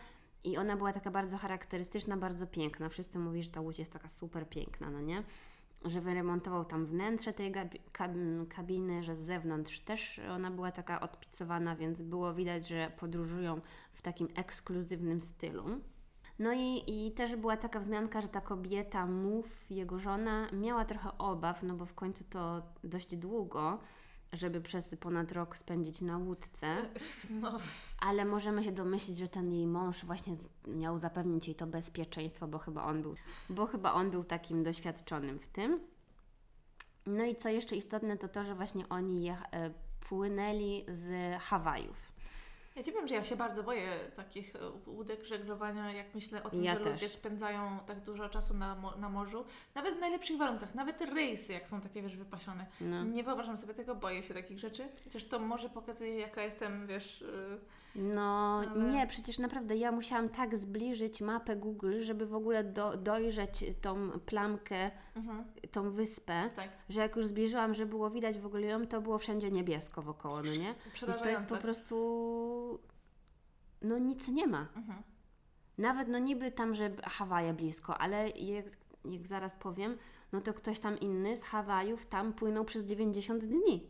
i 0.44 0.56
ona 0.56 0.76
była 0.76 0.92
taka 0.92 1.10
bardzo 1.10 1.38
charakterystyczna, 1.38 2.16
bardzo 2.16 2.46
piękna. 2.46 2.88
Wszyscy 2.88 3.18
mówili, 3.18 3.42
że 3.44 3.50
ta 3.50 3.60
łódź 3.60 3.78
jest 3.78 3.92
taka 3.92 4.08
super 4.08 4.48
piękna, 4.48 4.90
no 4.90 5.00
nie? 5.00 5.22
Że 5.84 6.00
wyremontował 6.00 6.64
tam 6.64 6.86
wnętrze 6.86 7.32
tej 7.32 7.52
kabiny, 8.48 9.02
że 9.02 9.16
z 9.16 9.20
zewnątrz 9.20 9.80
też 9.80 10.20
ona 10.30 10.50
była 10.50 10.72
taka 10.72 11.00
odpicowana, 11.00 11.76
więc 11.76 12.02
było 12.02 12.34
widać, 12.34 12.68
że 12.68 12.92
podróżują 12.98 13.60
w 13.92 14.02
takim 14.02 14.28
ekskluzywnym 14.34 15.20
stylu. 15.20 15.64
No 16.38 16.52
i, 16.52 16.82
i 16.86 17.12
też 17.12 17.36
była 17.36 17.56
taka 17.56 17.80
wzmianka, 17.80 18.20
że 18.20 18.28
ta 18.28 18.40
kobieta, 18.40 19.06
Mów, 19.06 19.70
jego 19.70 19.98
żona, 19.98 20.48
miała 20.52 20.84
trochę 20.84 21.18
obaw, 21.18 21.62
no 21.62 21.74
bo 21.74 21.86
w 21.86 21.94
końcu 21.94 22.24
to 22.24 22.62
dość 22.84 23.16
długo, 23.16 23.78
żeby 24.32 24.60
przez 24.60 24.96
ponad 24.96 25.32
rok 25.32 25.56
spędzić 25.56 26.00
na 26.00 26.18
łódce, 26.18 26.76
No, 27.30 27.58
ale 28.00 28.24
możemy 28.24 28.64
się 28.64 28.72
domyślić, 28.72 29.18
że 29.18 29.28
ten 29.28 29.52
jej 29.52 29.66
mąż 29.66 30.04
właśnie 30.04 30.34
miał 30.66 30.98
zapewnić 30.98 31.48
jej 31.48 31.54
to 31.54 31.66
bezpieczeństwo, 31.66 32.48
bo 32.48 32.58
chyba 32.58 32.84
on 32.84 33.02
był, 33.02 33.14
bo 33.48 33.66
chyba 33.66 33.92
on 33.92 34.10
był 34.10 34.24
takim 34.24 34.62
doświadczonym 34.62 35.38
w 35.38 35.48
tym. 35.48 35.80
No 37.06 37.24
i 37.24 37.36
co 37.36 37.48
jeszcze 37.48 37.76
istotne, 37.76 38.16
to 38.16 38.28
to, 38.28 38.44
że 38.44 38.54
właśnie 38.54 38.88
oni 38.88 39.24
je, 39.24 39.36
e, 39.52 39.70
płynęli 40.08 40.84
z 40.88 41.36
Hawajów. 41.40 42.13
Ja 42.76 42.82
Ci 42.82 42.92
powiem, 42.92 43.08
że 43.08 43.14
ja 43.14 43.24
się 43.24 43.36
bardzo 43.36 43.62
boję 43.62 43.90
takich 44.16 44.56
e, 44.56 44.58
łódek 44.86 45.24
żeglowania, 45.24 45.92
jak 45.92 46.14
myślę 46.14 46.42
o 46.42 46.50
tym, 46.50 46.64
Ja 46.64 46.74
że 46.74 46.80
też. 46.80 46.92
ludzie 46.92 47.08
spędzają 47.08 47.78
tak 47.86 48.00
dużo 48.00 48.28
czasu 48.28 48.54
na, 48.54 48.76
na 48.98 49.08
morzu. 49.08 49.44
Nawet 49.74 49.94
w 49.96 50.00
najlepszych 50.00 50.38
warunkach, 50.38 50.74
nawet 50.74 50.98
te 50.98 51.06
rejsy, 51.06 51.52
jak 51.52 51.68
są 51.68 51.80
takie, 51.80 52.02
wiesz, 52.02 52.16
wypasione. 52.16 52.66
No. 52.80 53.04
Nie 53.04 53.24
wyobrażam 53.24 53.58
sobie 53.58 53.74
tego, 53.74 53.94
boję 53.94 54.22
się 54.22 54.34
takich 54.34 54.58
rzeczy. 54.58 54.88
Chociaż 55.04 55.24
to 55.24 55.38
może 55.38 55.68
pokazuje, 55.68 56.18
jaka 56.18 56.42
jestem, 56.42 56.86
wiesz... 56.86 57.22
y, 57.22 57.58
No 57.96 58.58
Ale- 58.58 58.92
nie, 58.92 59.06
przecież 59.06 59.38
naprawdę 59.38 59.76
ja 59.76 59.92
musiałam 59.92 60.28
tak 60.28 60.58
zbliżyć 60.58 61.20
mapę 61.20 61.56
Google, 61.56 62.00
żeby 62.02 62.26
w 62.26 62.34
ogóle 62.34 62.64
do, 62.64 62.96
dojrzeć 62.96 63.64
tą 63.80 64.10
plamkę, 64.10 64.90
Mhm, 65.16 65.44
tą 65.70 65.90
wyspę, 65.90 66.50
tak, 66.56 66.68
że 66.88 67.00
jak 67.00 67.16
już 67.16 67.26
zbliżyłam, 67.26 67.74
że 67.74 67.86
było 67.86 68.10
widać 68.10 68.38
w 68.38 68.46
ogóle 68.46 68.66
ją, 68.66 68.86
to 68.86 69.00
było 69.00 69.18
wszędzie 69.18 69.50
niebiesko 69.50 70.02
wokoło, 70.02 70.42
no 70.42 70.54
nie? 70.54 70.74
Więc 71.06 71.18
to 71.18 71.28
jest 71.28 71.48
po 71.48 71.56
prostu... 71.56 72.78
No 73.82 73.98
nic 73.98 74.28
nie 74.28 74.46
ma. 74.46 74.66
Mhm. 74.76 75.02
Nawet 75.78 76.08
no 76.08 76.18
niby 76.18 76.50
tam, 76.50 76.74
że 76.74 76.90
Hawaje 77.02 77.54
blisko, 77.54 77.98
ale 77.98 78.30
jak, 78.30 78.66
jak 79.04 79.26
zaraz 79.26 79.56
powiem, 79.56 79.96
no 80.32 80.40
to 80.40 80.54
ktoś 80.54 80.78
tam 80.80 80.98
inny 80.98 81.36
z 81.36 81.44
Hawajów 81.44 82.06
tam 82.06 82.32
płynął 82.32 82.64
przez 82.64 82.84
90 82.84 83.44
dni. 83.44 83.86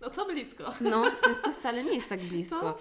No 0.00 0.10
to 0.10 0.26
blisko. 0.26 0.64
No, 0.80 1.04
to, 1.22 1.28
jest, 1.28 1.42
to 1.42 1.52
wcale 1.52 1.84
nie 1.84 1.94
jest 1.94 2.08
tak 2.08 2.20
blisko. 2.20 2.60
To, 2.60 2.76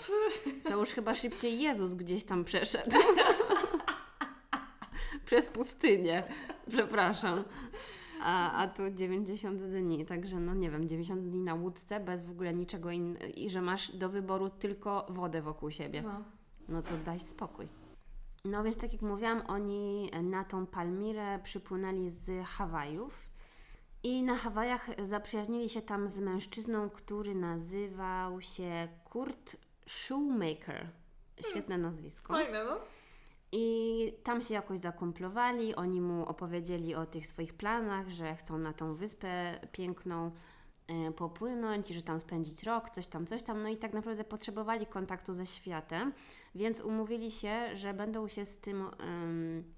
To 0.70 0.78
już 0.78 0.90
chyba 0.90 1.16
szybciej 1.16 1.60
Jezus 1.60 1.94
gdzieś 1.94 2.24
tam 2.24 2.44
przeszedł. 2.44 2.92
Przez 5.26 5.50
pustynię. 5.50 6.24
Przepraszam. 6.70 7.44
A, 8.22 8.52
a 8.64 8.68
tu 8.68 8.90
90 8.90 9.62
dni, 9.62 10.06
także 10.06 10.40
no 10.40 10.54
nie 10.54 10.72
wiem, 10.72 10.88
90 10.88 11.22
dni 11.22 11.42
na 11.42 11.54
łódce 11.54 12.00
bez 12.00 12.26
w 12.26 12.32
ogóle 12.32 12.54
niczego 12.54 12.92
innego 12.92 13.26
i 13.36 13.50
że 13.50 13.62
masz 13.62 13.92
do 13.92 14.10
wyboru 14.10 14.50
tylko 14.50 15.06
wodę 15.10 15.42
wokół 15.42 15.72
siebie. 15.72 16.02
no. 16.02 16.24
No 16.70 16.82
to 16.82 16.98
daj 16.98 17.20
spokój. 17.20 17.68
No 18.46 18.64
więc 18.64 18.78
tak 18.78 18.94
jak 18.94 19.02
mówiłam, 19.02 19.42
oni 19.48 20.12
na 20.24 20.44
tą 20.44 20.66
Palmirę 20.66 21.40
przypłynęli 21.44 22.10
z 22.10 22.46
Hawajów 22.46 23.27
i 24.04 24.24
na 24.24 24.38
Hawajach 24.38 24.90
zaprzyjaźnili 25.04 25.70
się 25.70 25.82
tam 25.82 26.10
z 26.10 26.20
mężczyzną, 26.20 26.90
który 26.90 27.36
nazywał 27.36 28.42
się 28.42 28.88
Kurt 29.04 29.58
Shoemaker. 29.86 30.90
Świetne 31.50 31.78
nazwisko. 31.78 32.34
Fajne, 32.34 32.64
no. 32.64 32.78
I 33.52 34.14
tam 34.24 34.42
się 34.42 34.54
jakoś 34.54 34.80
zakumplowali, 34.80 35.76
oni 35.76 36.02
mu 36.02 36.26
opowiedzieli 36.26 36.96
o 36.96 37.06
tych 37.06 37.28
swoich 37.28 37.54
planach, 37.54 38.10
że 38.10 38.36
chcą 38.36 38.58
na 38.58 38.74
tą 38.74 38.96
wyspę 38.96 39.60
piękną 39.72 40.32
y, 41.10 41.12
popłynąć 41.12 41.88
że 41.88 42.02
tam 42.02 42.20
spędzić 42.20 42.64
rok, 42.64 42.90
coś 42.90 43.08
tam, 43.08 43.26
coś 43.26 43.44
tam. 43.44 43.64
No 43.64 43.70
i 43.70 43.78
tak 43.78 43.94
naprawdę 43.94 44.24
potrzebowali 44.24 44.86
kontaktu 44.86 45.34
ze 45.34 45.46
światem, 45.46 46.14
więc 46.56 46.82
umówili 46.82 47.32
się, 47.32 47.76
że 47.76 47.94
będą 47.94 48.28
się 48.28 48.46
z 48.46 48.58
tym 48.58 48.90
ym, 49.02 49.74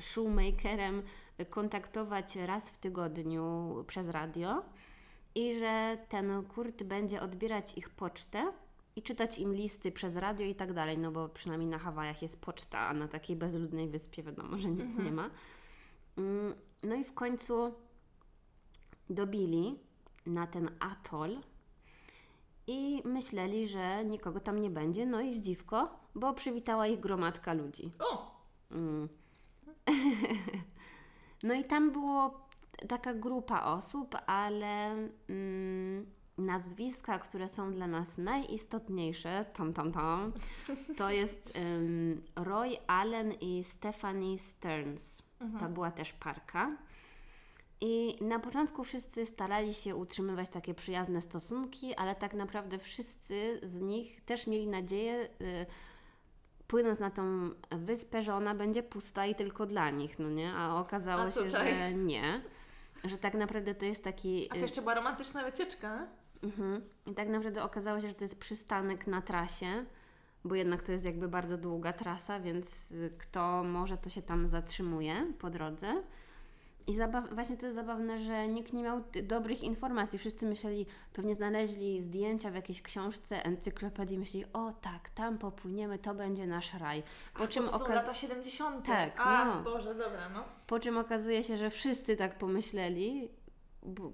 shoemakerem 0.00 1.02
kontaktować 1.50 2.36
raz 2.36 2.70
w 2.70 2.78
tygodniu 2.78 3.74
przez 3.86 4.08
radio 4.08 4.62
i 5.34 5.54
że 5.54 5.98
ten 6.08 6.44
Kurt 6.44 6.82
będzie 6.82 7.20
odbierać 7.20 7.78
ich 7.78 7.90
pocztę 7.90 8.52
i 8.96 9.02
czytać 9.02 9.38
im 9.38 9.54
listy 9.54 9.92
przez 9.92 10.16
radio 10.16 10.46
i 10.46 10.54
tak 10.54 10.72
dalej, 10.72 10.98
no 10.98 11.12
bo 11.12 11.28
przynajmniej 11.28 11.70
na 11.70 11.78
Hawajach 11.78 12.22
jest 12.22 12.44
poczta, 12.44 12.78
a 12.78 12.94
na 12.94 13.08
takiej 13.08 13.36
bezludnej 13.36 13.88
wyspie 13.88 14.22
wiadomo, 14.22 14.58
że 14.58 14.68
nic 14.68 14.80
Mhm. 14.80 15.04
nie 15.04 15.12
ma. 15.12 15.30
Mm, 16.18 16.54
No 16.82 16.94
i 16.94 17.04
w 17.04 17.14
końcu 17.14 17.74
dobili 19.10 19.78
na 20.26 20.46
ten 20.46 20.70
atol 20.80 21.38
i 22.66 23.02
myśleli, 23.04 23.68
że 23.68 24.04
nikogo 24.04 24.40
tam 24.40 24.60
nie 24.60 24.70
będzie, 24.70 25.06
no 25.06 25.20
i 25.20 25.34
zdziwko, 25.34 26.00
bo 26.14 26.32
przywitała 26.34 26.86
ich 26.86 27.00
gromadka 27.00 27.52
ludzi. 27.52 27.92
O! 27.98 28.40
Mm. 28.70 29.08
no 31.42 31.54
i 31.54 31.64
tam 31.64 31.92
było 31.92 32.46
taka 32.88 33.14
grupa 33.14 33.62
osób, 33.62 34.16
ale 34.26 34.90
mm, 35.28 36.06
nazwiska, 36.38 37.18
które 37.18 37.48
są 37.48 37.72
dla 37.72 37.86
nas 37.86 38.18
najistotniejsze, 38.18 39.44
tam, 39.54 39.72
tam, 39.72 39.92
tam, 39.92 40.32
to 40.98 41.10
jest 41.10 41.52
ym, 41.56 42.22
Roy 42.36 42.76
Allen 42.86 43.32
i 43.32 43.64
Stephanie 43.64 44.38
Stearns. 44.38 45.22
To 45.60 45.68
była 45.68 45.90
też 45.90 46.12
parka. 46.12 46.76
I 47.80 48.16
na 48.20 48.38
początku 48.38 48.84
wszyscy 48.84 49.26
starali 49.26 49.74
się 49.74 49.96
utrzymywać 49.96 50.48
takie 50.48 50.74
przyjazne 50.74 51.20
stosunki, 51.20 51.94
ale 51.94 52.14
tak 52.14 52.34
naprawdę 52.34 52.78
wszyscy 52.78 53.60
z 53.62 53.80
nich 53.80 54.24
też 54.24 54.46
mieli 54.46 54.66
nadzieję, 54.66 55.28
y, 55.40 55.66
płynąc 56.66 57.00
na 57.00 57.10
tą 57.10 57.50
wyspę, 57.70 58.22
że 58.22 58.34
ona 58.34 58.54
będzie 58.54 58.82
pusta 58.82 59.26
i 59.26 59.34
tylko 59.34 59.66
dla 59.66 59.90
nich, 59.90 60.18
no 60.18 60.30
nie? 60.30 60.54
A 60.54 60.80
okazało 60.80 61.22
A 61.22 61.30
się, 61.30 61.50
że 61.50 61.94
nie. 61.94 62.40
Że 63.04 63.18
tak 63.18 63.34
naprawdę 63.34 63.74
to 63.74 63.84
jest 63.84 64.04
taki. 64.04 64.46
A 64.50 64.54
to 64.54 64.60
y, 64.60 64.62
jeszcze 64.62 64.82
była 64.82 64.94
romantyczna 64.94 65.44
wycieczka. 65.44 66.06
Mhm. 66.42 66.82
I 67.06 67.14
tak 67.14 67.28
naprawdę 67.28 67.62
okazało 67.62 68.00
się, 68.00 68.08
że 68.08 68.14
to 68.14 68.24
jest 68.24 68.38
przystanek 68.38 69.06
na 69.06 69.22
trasie, 69.22 69.84
bo 70.44 70.54
jednak 70.54 70.82
to 70.82 70.92
jest 70.92 71.04
jakby 71.04 71.28
bardzo 71.28 71.58
długa 71.58 71.92
trasa, 71.92 72.40
więc 72.40 72.92
y, 72.92 73.14
kto 73.18 73.64
może, 73.64 73.98
to 73.98 74.10
się 74.10 74.22
tam 74.22 74.46
zatrzymuje 74.46 75.32
po 75.38 75.50
drodze. 75.50 76.02
I 76.86 76.92
zabaw- 76.94 77.34
właśnie 77.34 77.56
to 77.56 77.66
jest 77.66 77.74
zabawne, 77.76 78.22
że 78.22 78.48
nikt 78.48 78.72
nie 78.72 78.82
miał 78.82 79.00
dobrych 79.22 79.62
informacji. 79.62 80.18
Wszyscy 80.18 80.46
myśleli, 80.46 80.86
pewnie 81.12 81.34
znaleźli 81.34 82.00
zdjęcia 82.00 82.50
w 82.50 82.54
jakiejś 82.54 82.82
książce, 82.82 83.44
encyklopedii, 83.44 84.18
myśleli, 84.18 84.46
o 84.52 84.72
tak, 84.72 85.10
tam 85.10 85.38
popłyniemy, 85.38 85.98
to 85.98 86.14
będzie 86.14 86.46
nasz 86.46 86.74
raj. 86.74 87.02
Po 87.34 87.44
Ach, 87.44 87.50
czym, 87.50 87.64
to 87.64 87.78
są 87.78 87.84
okaz- 87.84 87.94
lata 87.94 88.14
70. 88.14 88.86
Tak, 88.86 89.12
A, 89.20 89.44
no. 89.44 89.62
Boże, 89.62 89.94
dobra, 89.94 90.28
no. 90.28 90.44
po 90.66 90.80
czym 90.80 90.98
okazuje 90.98 91.42
się, 91.42 91.56
że 91.56 91.70
wszyscy 91.70 92.16
tak 92.16 92.38
pomyśleli. 92.38 93.28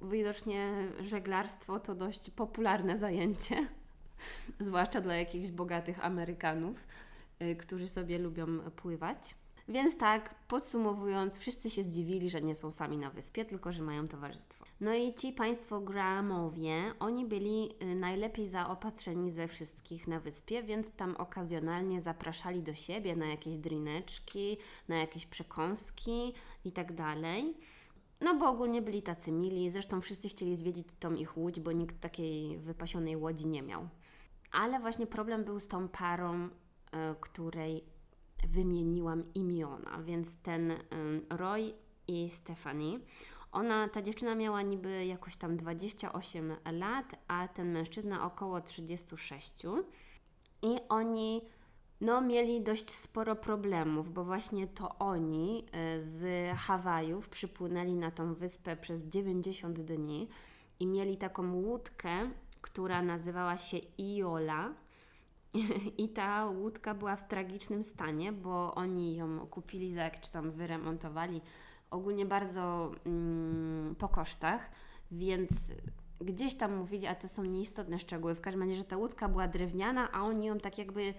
Widocznie 0.03 0.73
żeglarstwo 1.01 1.81
to 1.81 1.95
dość 1.95 2.31
popularne 2.31 2.97
zajęcie, 2.99 3.67
zwłaszcza 4.59 5.01
dla 5.01 5.15
jakichś 5.17 5.51
bogatych 5.51 6.05
Amerykanów, 6.05 6.87
y, 7.43 7.57
którzy 7.57 7.89
sobie 7.89 8.19
lubią 8.19 8.47
pływać. 8.77 9.35
Więc 9.73 9.97
tak, 9.97 10.35
podsumowując, 10.49 11.39
wszyscy 11.39 11.71
się 11.71 11.83
zdziwili, 11.83 12.31
że 12.31 12.43
nie 12.43 12.55
są 12.55 12.73
sami 12.73 12.99
na 12.99 13.11
wyspie, 13.11 13.45
tylko 13.45 13.73
że 13.73 13.83
mają 13.83 14.09
towarzystwo. 14.09 14.65
No 14.81 14.95
i 14.95 15.15
ci 15.15 15.33
państwo 15.33 15.81
Grahamowie, 15.81 16.95
oni 17.01 17.27
byli 17.27 17.71
y, 17.83 17.95
najlepiej 17.95 18.47
zaopatrzeni 18.47 19.31
ze 19.31 19.49
wszystkich 19.49 20.09
na 20.09 20.21
wyspie, 20.21 20.63
więc 20.63 20.93
tam 20.93 21.17
okazjonalnie 21.17 22.01
zapraszali 22.01 22.63
do 22.63 22.75
siebie 22.75 23.17
na 23.17 23.27
jakieś 23.27 23.59
drineczki, 23.59 24.57
na 24.89 24.97
jakieś 24.97 25.27
przekąski 25.27 26.33
i 26.65 26.73
tak 26.73 26.93
dalej. 26.93 27.57
No 28.21 28.35
bo 28.39 28.49
ogólnie 28.49 28.83
byli 28.83 29.03
tacy 29.03 29.33
mili, 29.33 29.71
zresztą 29.71 30.01
wszyscy 30.01 30.29
chcieli 30.29 30.57
zwiedzić 30.57 30.89
tą 31.01 31.15
ich 31.15 31.37
łódź, 31.37 31.61
bo 31.61 31.73
nikt 31.73 32.01
takiej 32.01 32.59
wypasionej 32.59 33.17
łodzi 33.17 33.47
nie 33.47 33.63
miał. 33.63 33.89
Ale 34.51 34.81
właśnie 34.81 35.07
problem 35.07 35.45
był 35.45 35.61
z 35.61 35.69
tą 35.69 35.89
parą, 35.89 36.45
y, 36.45 36.51
której 37.21 37.92
wymieniłam 38.49 39.25
imiona, 39.35 40.03
więc 40.03 40.37
ten 40.37 40.73
Roy 41.31 41.75
i 42.09 42.31
Stephanie. 42.31 43.01
Ona, 43.53 43.89
ta 43.89 44.03
dziewczyna 44.03 44.35
miała 44.35 44.63
niby 44.63 45.07
jakoś 45.07 45.37
tam 45.37 45.57
28 45.57 46.57
lat, 46.73 47.15
a 47.29 47.49
ten 47.49 47.73
mężczyzna 47.73 48.27
około 48.27 48.61
36. 48.61 49.63
I 50.63 50.77
oni 50.89 51.43
no, 52.01 52.21
mieli 52.21 52.63
dość 52.63 52.91
sporo 52.91 53.37
problemów, 53.37 54.13
bo 54.13 54.25
właśnie 54.25 54.67
to 54.67 54.99
oni 54.99 55.65
y, 55.97 56.03
z 56.03 56.51
Hawajów 56.59 57.29
przypłynęli 57.29 57.95
na 57.95 58.11
tą 58.11 58.35
wyspę 58.35 58.77
przez 58.77 59.03
90 59.03 59.81
dni 59.81 60.29
i 60.81 60.87
mieli 60.87 61.17
taką 61.17 61.55
łódkę, 61.55 62.31
która 62.61 63.03
nazywała 63.03 63.57
się 63.57 63.79
Iola. 63.99 64.75
I 65.99 66.09
ta 66.09 66.47
łódka 66.47 66.95
była 66.95 67.17
w 67.17 67.29
tragicznym 67.29 67.85
stanie, 67.85 68.33
bo 68.33 68.75
oni 68.75 69.17
ją 69.17 69.47
kupili 69.47 69.93
za 69.93 70.03
jak 70.03 70.21
czy 70.21 70.33
tam 70.33 70.51
wyremontowali 70.51 71.41
ogólnie 71.91 72.27
bardzo 72.27 72.93
mm, 73.07 73.95
po 73.95 74.09
kosztach, 74.09 74.71
więc 75.11 75.73
gdzieś 76.21 76.55
tam 76.55 76.77
mówili, 76.77 77.07
a 77.07 77.15
to 77.15 77.29
są 77.29 77.45
nieistotne 77.45 77.99
szczegóły, 77.99 78.35
w 78.35 78.41
każdym 78.41 78.63
razie, 78.63 78.75
że 78.75 78.85
ta 78.85 78.97
łódka 78.97 79.29
była 79.29 79.49
drewniana, 79.49 80.13
a 80.13 80.23
oni 80.23 80.47
ją 80.47 80.59
tak 80.59 80.79
jakby 80.79 81.15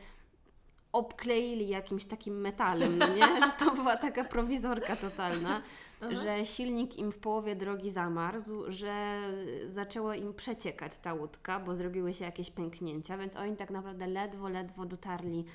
obkleili 0.94 1.68
jakimś 1.68 2.06
takim 2.06 2.42
metalem, 2.42 2.98
no 2.98 3.08
nie? 3.08 3.22
Że 3.46 3.52
to 3.60 3.72
była 3.72 3.98
taka 3.98 4.24
prowizorka 4.24 4.96
totalna, 4.96 5.62
że 6.10 6.46
silnik 6.46 6.98
im 6.98 7.12
w 7.12 7.18
połowie 7.18 7.56
drogi 7.56 7.90
zamarzł, 7.90 8.64
że 8.72 9.22
zaczęło 9.66 10.14
im 10.14 10.34
przeciekać 10.34 10.98
ta 10.98 11.14
łódka, 11.14 11.60
bo 11.60 11.76
zrobiły 11.76 12.14
się 12.14 12.26
jakieś 12.26 12.52
pęknięcia, 12.52 13.18
więc 13.18 13.36
oni 13.36 13.56
tak 13.56 13.70
naprawdę 13.70 14.08
ledwo, 14.08 14.50
ledwo 14.50 14.86
dotarli 14.86 15.46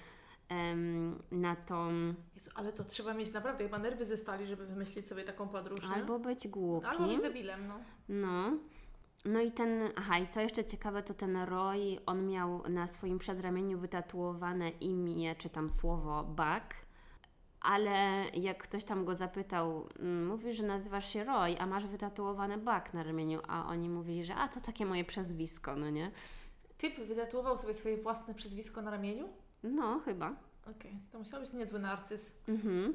em, 0.49 1.23
na 1.31 1.57
tą... 1.57 1.89
Jezu, 2.35 2.51
ale 2.55 2.73
to 2.73 2.85
trzeba 2.85 3.15
mieć 3.15 3.33
naprawdę 3.33 3.65
chyba 3.65 3.79
nerwy 3.79 4.07
ze 4.07 4.17
stali, 4.17 4.47
żeby 4.47 4.67
wymyślić 4.67 5.09
sobie 5.09 5.25
taką 5.25 5.49
podróż, 5.49 5.81
nie? 5.83 5.89
Albo 5.89 6.19
być 6.19 6.49
głupi. 6.49 6.87
Albo 6.87 7.07
być 7.07 7.21
debilem, 7.21 7.67
no. 7.67 7.81
No. 8.09 8.53
No 9.25 9.41
i 9.41 9.53
ten, 9.53 9.83
aha, 9.97 10.19
i 10.19 10.29
co 10.29 10.41
jeszcze 10.41 10.65
ciekawe, 10.65 11.03
to 11.03 11.15
ten 11.15 11.37
Roy, 11.37 11.99
on 12.07 12.27
miał 12.27 12.69
na 12.69 12.87
swoim 12.87 13.19
przedramieniu 13.19 13.79
wytatuowane 13.79 14.71
imię, 14.71 15.35
czy 15.37 15.51
tam 15.51 15.71
słowo 15.71 16.25
Buck, 16.25 16.75
ale 17.61 18.25
jak 18.35 18.63
ktoś 18.63 18.85
tam 18.85 19.05
go 19.05 19.15
zapytał, 19.15 19.89
mm, 19.99 20.27
mówi, 20.27 20.55
że 20.55 20.63
nazywasz 20.63 21.13
się 21.13 21.25
Roy, 21.25 21.59
a 21.59 21.67
masz 21.67 21.87
wytatuowane 21.87 22.59
Buck 22.59 22.95
na 22.95 23.03
ramieniu, 23.03 23.41
a 23.49 23.67
oni 23.67 23.89
mówili, 23.89 24.25
że 24.25 24.35
a 24.35 24.49
to 24.49 24.61
takie 24.61 24.87
moje 24.87 25.05
przezwisko, 25.05 25.77
no 25.77 25.91
nie? 25.91 26.11
Typ 26.79 27.01
wytatuował 27.01 27.59
sobie 27.59 27.75
swoje 27.75 27.97
własne 27.97 28.35
przezwisko 28.35 28.83
na 28.83 28.91
ramieniu? 28.91 29.29
No, 29.63 30.01
chyba. 30.05 30.37
Okej, 30.71 30.99
to 31.13 31.19
musiał 31.19 31.41
być 31.41 31.53
niezły 31.53 31.79
narcyz. 31.79 32.33
Mhm. 32.49 32.95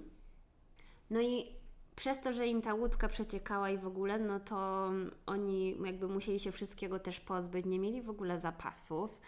No 1.09 1.21
i 1.21 1.62
przez 1.95 2.19
to, 2.19 2.33
że 2.33 2.47
im 2.47 2.61
ta 2.61 2.73
łódka 2.73 3.07
przeciekała 3.07 3.69
i 3.69 3.77
w 3.77 3.87
ogóle, 3.87 4.19
no 4.19 4.39
to 4.39 4.89
oni 5.25 5.77
jakby 5.85 6.07
musieli 6.07 6.39
się 6.39 6.51
wszystkiego 6.51 6.99
też 6.99 7.19
pozbyć, 7.19 7.65
nie 7.65 7.79
mieli 7.79 8.01
w 8.01 8.09
ogóle 8.09 8.39
zapasów, 8.39 9.19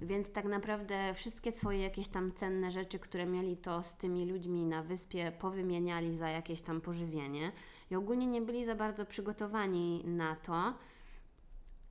więc 0.00 0.32
tak 0.32 0.44
naprawdę 0.44 1.14
wszystkie 1.14 1.52
swoje 1.52 1.78
jakieś 1.78 2.08
tam 2.08 2.32
cenne 2.32 2.70
rzeczy, 2.70 2.98
które 2.98 3.26
mieli, 3.26 3.56
to 3.56 3.82
z 3.82 3.94
tymi 3.94 4.26
ludźmi 4.26 4.64
na 4.64 4.82
wyspie 4.82 5.32
powymieniali 5.38 6.16
za 6.16 6.28
jakieś 6.28 6.60
tam 6.60 6.80
pożywienie 6.80 7.52
i 7.90 7.96
ogólnie 7.96 8.26
nie 8.26 8.42
byli 8.42 8.64
za 8.64 8.74
bardzo 8.74 9.06
przygotowani 9.06 10.02
na 10.04 10.36
to, 10.36 10.74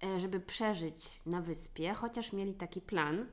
e, 0.03 0.19
żeby 0.19 0.39
przeżyć 0.39 1.25
na 1.25 1.41
wyspie, 1.41 1.93
chociaż 1.93 2.33
mieli 2.33 2.53
taki 2.53 2.81
plan, 2.81 3.25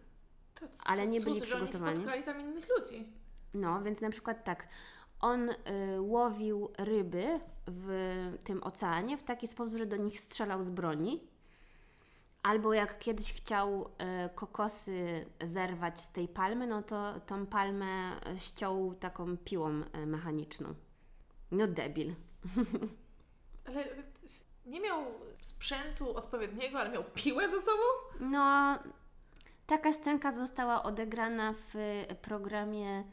To 0.61 0.67
Ale 0.85 1.07
nie 1.07 1.21
cud, 1.21 1.29
byli 1.29 1.41
że 1.41 1.47
przygotowani. 1.47 1.97
Oni 1.97 1.97
spotkali 1.97 2.23
tam 2.23 2.41
innych 2.41 2.69
ludzi. 2.79 3.13
No, 3.55 3.83
więc 3.83 4.01
na 4.01 4.11
przykład 4.11 4.45
tak, 4.45 4.69
on 5.21 5.51
y, 5.51 5.57
łowił 6.01 6.69
ryby 6.79 7.41
w 7.67 7.89
tym 8.45 8.63
oceanie 8.63 9.19
w 9.19 9.23
taki 9.23 9.49
sposób, 9.49 9.77
że 9.77 9.87
do 9.87 9.97
nich 9.97 10.21
strzelał 10.21 10.63
z 10.63 10.71
broni. 10.71 11.21
Albo 12.43 12.73
jak 12.73 12.99
kiedyś 12.99 13.33
chciał 13.33 13.85
y, 13.85 13.87
kokosy 14.35 15.27
zerwać 15.43 16.01
z 16.01 16.13
tej 16.13 16.29
palmy, 16.29 16.67
no 16.67 16.83
to 16.83 17.21
tą 17.27 17.47
palmę 17.47 18.21
ściął 18.37 18.95
taką 18.95 19.37
piłą 19.37 19.71
y, 19.71 20.07
mechaniczną. 20.07 20.75
No 21.51 21.67
debil. 21.67 22.15
Ale 23.67 23.85
nie 24.67 24.81
miał 24.81 25.05
sprzętu 25.41 26.17
odpowiedniego, 26.17 26.79
ale 26.79 26.91
miał 26.91 27.05
piłę 27.15 27.49
ze 27.49 27.61
sobą? 27.61 27.83
No, 28.21 28.79
Taka 29.71 29.93
scenka 29.93 30.33
została 30.33 30.83
odegrana 30.83 31.53
w 31.53 31.75
programie 32.23 33.05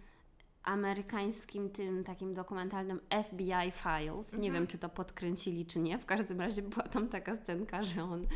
amerykańskim, 0.68 1.70
tym 1.70 2.04
takim 2.04 2.34
dokumentalnym 2.34 3.00
FBI 3.24 3.72
Files. 3.72 4.32
Nie 4.34 4.38
Mhm. 4.48 4.54
wiem, 4.54 4.68
czy 4.68 4.78
to 4.78 4.90
podkręcili, 4.90 5.66
czy 5.66 5.80
nie. 5.80 5.98
W 5.98 6.06
każdym 6.06 6.42
razie 6.42 6.62
była 6.62 6.84
tam 6.88 7.08
taka 7.10 7.36
scenka, 7.36 7.84
że 7.84 8.04
on 8.04 8.24
y, 8.24 8.28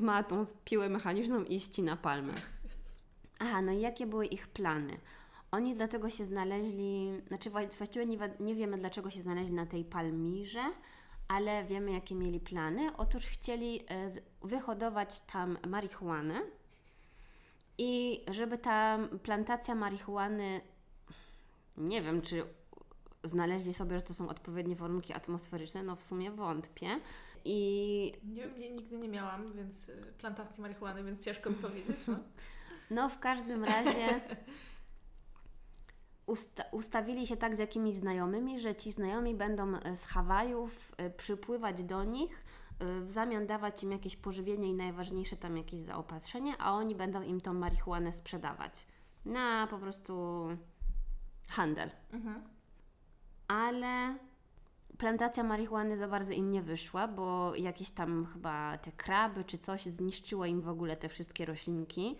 ma 0.00 0.22
tą 0.22 0.42
piłę 0.64 0.88
mechaniczną 0.88 1.44
i 1.44 1.60
ścina 1.60 1.96
palmę. 1.96 2.32
Aha, 3.40 3.62
no 3.62 3.72
i 3.72 3.80
jakie 3.80 4.06
były 4.06 4.26
ich 4.26 4.48
plany? 4.48 4.96
Oni 5.50 5.74
dlatego 5.74 6.10
się 6.10 6.24
znaleźli, 6.24 7.12
znaczy 7.28 7.50
wła- 7.50 7.76
właściwie 7.76 8.06
nie, 8.06 8.18
nie 8.40 8.54
wiemy 8.54 8.78
dlaczego 8.78 9.10
się 9.10 9.22
znaleźli 9.22 9.54
na 9.54 9.66
tej 9.66 9.84
Palmirze, 9.84 10.62
ale 11.28 11.64
wiemy 11.64 11.92
jakie 11.92 12.14
mieli 12.14 12.40
plany. 12.40 12.96
Otóż 12.96 13.26
chcieli 13.26 13.80
z- 13.80 14.22
wyhodować 14.48 15.20
tam 15.20 15.58
marihuanę 15.68 16.34
i 17.78 18.20
żeby 18.30 18.58
ta 18.58 18.98
plantacja 19.22 19.74
marihuany, 19.74 20.60
nie 21.80 22.02
wiem 22.02 22.22
czy 22.22 22.42
znaleźli 23.24 23.74
sobie, 23.74 23.96
że 23.96 24.02
to 24.02 24.14
są 24.14 24.28
odpowiednie 24.28 24.76
warunki 24.76 25.12
atmosferyczne, 25.12 25.82
no 25.82 25.96
w 25.96 26.02
sumie 26.02 26.30
wątpię. 26.30 27.00
I 27.44 28.12
Nie 28.24 28.42
wiem, 28.42 28.58
nie, 28.58 28.70
nigdy 28.70 28.98
nie 28.98 29.08
miałam, 29.08 29.52
więc 29.52 29.88
y, 29.88 30.14
plantacji 30.18 30.62
marihuany, 30.62 31.04
więc 31.04 31.24
ciężko 31.24 31.50
mi 31.50 31.56
powiedzieć. 31.56 32.06
No. 32.06 32.16
No, 32.90 33.08
w 33.08 33.18
każdym 33.18 33.64
razie 33.64 34.20
usta- 36.26 36.64
ustawili 36.72 37.26
się 37.26 37.36
tak 37.36 37.56
z 37.56 37.58
jakimiś 37.58 37.96
znajomymi, 37.96 38.60
że 38.60 38.74
ci 38.74 38.92
znajomi 38.92 39.34
będą 39.34 39.72
z 39.94 40.04
Hawajów 40.04 40.92
e, 40.96 41.10
przypływać 41.10 41.82
do 41.82 42.04
nich, 42.04 42.44
e, 42.78 43.00
w 43.00 43.10
zamian 43.10 43.46
dawać 43.46 43.82
im 43.82 43.92
jakieś 43.92 44.16
pożywienie 44.16 44.68
i 44.68 44.74
najważniejsze 44.74 45.36
tam 45.36 45.56
jakieś 45.56 45.82
zaopatrzenie, 45.82 46.54
a 46.58 46.72
oni 46.72 46.94
będą 46.94 47.22
im 47.22 47.40
tą 47.40 47.54
marihuanę 47.54 48.12
sprzedawać 48.12 48.86
na 49.24 49.66
po 49.70 49.78
prostu 49.78 50.46
handel. 51.50 51.90
Mhm. 52.12 52.42
Ale 53.48 54.16
plantacja 54.98 55.44
marihuany 55.44 55.96
za 55.96 56.08
bardzo 56.08 56.32
im 56.32 56.50
nie 56.50 56.62
wyszła, 56.62 57.08
bo 57.08 57.54
jakieś 57.54 57.90
tam 57.90 58.26
chyba 58.32 58.78
te 58.78 58.92
kraby 58.92 59.44
czy 59.44 59.58
coś 59.58 59.82
zniszczyło 59.82 60.46
im 60.46 60.60
w 60.60 60.68
ogóle 60.68 60.96
te 60.96 61.08
wszystkie 61.08 61.46
roślinki, 61.46 62.16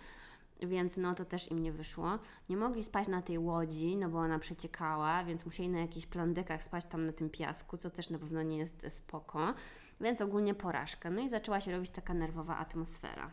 więc 0.63 0.97
no 0.97 1.15
to 1.15 1.25
też 1.25 1.51
im 1.51 1.59
nie 1.59 1.73
wyszło. 1.73 2.19
Nie 2.49 2.57
mogli 2.57 2.85
spać 2.85 3.09
na 3.09 3.23
tej 3.23 3.39
łodzi, 3.39 3.97
no 3.97 4.09
bo 4.09 4.19
ona 4.19 4.39
przeciekała, 4.39 5.25
więc 5.25 5.45
musieli 5.45 5.69
na 5.69 5.79
jakichś 5.79 6.07
plandekach 6.07 6.63
spać 6.63 6.85
tam 6.85 7.07
na 7.07 7.13
tym 7.13 7.31
piasku, 7.31 7.77
co 7.77 7.91
też 7.91 8.11
na 8.11 8.19
pewno 8.19 8.43
nie 8.43 8.59
jest 8.59 8.87
spoko, 8.89 9.55
więc 10.01 10.21
ogólnie 10.21 10.55
porażka. 10.55 11.11
No 11.11 11.21
i 11.21 11.29
zaczęła 11.29 11.61
się 11.61 11.73
robić 11.73 11.91
taka 11.91 12.15
nerwowa 12.15 12.57
atmosfera. 12.57 13.31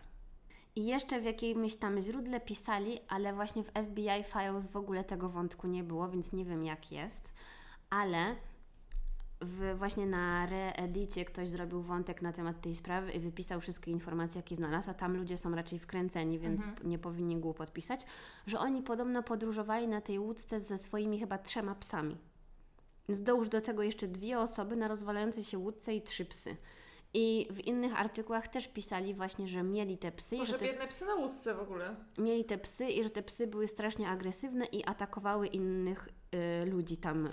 I 0.77 0.85
jeszcze 0.85 1.21
w 1.21 1.23
jakimś 1.23 1.75
tam 1.75 2.01
źródle 2.01 2.41
pisali, 2.41 2.99
ale 3.07 3.33
właśnie 3.33 3.63
w 3.63 3.67
FBI 3.67 4.23
Files 4.23 4.67
w 4.67 4.75
ogóle 4.75 5.03
tego 5.03 5.29
wątku 5.29 5.67
nie 5.67 5.83
było, 5.83 6.09
więc 6.09 6.33
nie 6.33 6.45
wiem 6.45 6.63
jak 6.63 6.91
jest, 6.91 7.33
ale 7.89 8.35
w, 9.41 9.75
właśnie 9.77 10.05
na 10.05 10.45
Reedicie 10.45 11.25
ktoś 11.25 11.49
zrobił 11.49 11.81
wątek 11.81 12.21
na 12.21 12.33
temat 12.33 12.61
tej 12.61 12.75
sprawy 12.75 13.11
i 13.11 13.19
wypisał 13.19 13.61
wszystkie 13.61 13.91
informacje, 13.91 14.39
jakie 14.39 14.55
znalazł, 14.55 14.89
a 14.89 14.93
tam 14.93 15.17
ludzie 15.17 15.37
są 15.37 15.55
raczej 15.55 15.79
wkręceni, 15.79 16.39
więc 16.39 16.65
Mhm. 16.65 16.89
nie 16.89 16.99
powinni 16.99 17.37
głupot 17.37 17.73
pisać, 17.73 18.05
że 18.47 18.59
oni 18.59 18.81
podobno 18.81 19.23
podróżowali 19.23 19.87
na 19.87 20.01
tej 20.01 20.19
łódce 20.19 20.61
ze 20.61 20.77
swoimi 20.77 21.19
chyba 21.19 21.37
trzema 21.37 21.75
psami. 21.75 22.17
Więc 23.07 23.21
dołóż 23.21 23.49
do 23.49 23.61
tego 23.61 23.83
jeszcze 23.83 24.07
dwie 24.07 24.39
osoby 24.39 24.75
na 24.75 24.87
rozwalającej 24.87 25.43
się 25.43 25.57
łódce 25.57 25.95
i 25.95 26.01
trzy 26.01 26.25
psy. 26.25 26.57
I 27.13 27.47
w 27.51 27.59
innych 27.59 27.99
artykułach 27.99 28.47
też 28.47 28.67
pisali 28.67 29.13
właśnie, 29.13 29.47
że 29.47 29.63
mieli 29.63 29.97
te 29.97 30.11
psy 30.11 30.35
i 30.35 30.37
że 30.37 30.43
Może 30.43 30.57
te 30.57 30.65
biedne 30.65 30.87
psy 30.87 31.05
na 31.05 31.15
łódce 31.15 31.55
w 31.55 31.59
ogóle. 31.59 31.95
mieli 32.17 32.45
te 32.45 32.57
psy 32.57 32.85
i 32.89 33.03
że 33.03 33.09
te 33.09 33.23
psy 33.23 33.47
były 33.47 33.67
strasznie 33.67 34.09
agresywne 34.09 34.65
i 34.65 34.85
atakowały 34.85 35.47
innych 35.47 36.09
y, 36.63 36.65
ludzi 36.65 36.97
tam. 36.97 37.25
Y, 37.27 37.31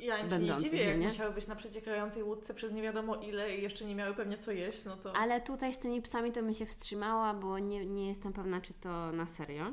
Ja 0.00 0.18
im 0.18 0.30
się 0.30 0.38
nie 0.38 0.56
dziwię, 0.56 0.84
jak 0.84 0.98
nie? 0.98 1.06
musiały 1.08 1.34
być 1.34 1.46
na 1.46 1.56
przeciekającej 1.56 2.22
łódce 2.22 2.54
przez 2.54 2.72
nie 2.72 2.82
wiadomo 2.82 3.16
ile 3.16 3.56
i 3.56 3.62
jeszcze 3.62 3.84
nie 3.84 3.94
miały 3.94 4.14
pewnie 4.14 4.38
co 4.38 4.52
jeść, 4.52 4.84
no 4.84 4.96
to... 4.96 5.16
ale 5.16 5.40
tutaj 5.40 5.72
z 5.72 5.78
tymi 5.78 6.02
psami 6.02 6.32
to 6.32 6.42
bym 6.42 6.52
się 6.52 6.66
wstrzymała, 6.66 7.34
bo 7.34 7.58
nie, 7.58 7.86
nie 7.86 8.08
jestem 8.08 8.32
pewna, 8.32 8.60
czy 8.60 8.74
to 8.74 9.12
na 9.12 9.26
serio. 9.26 9.72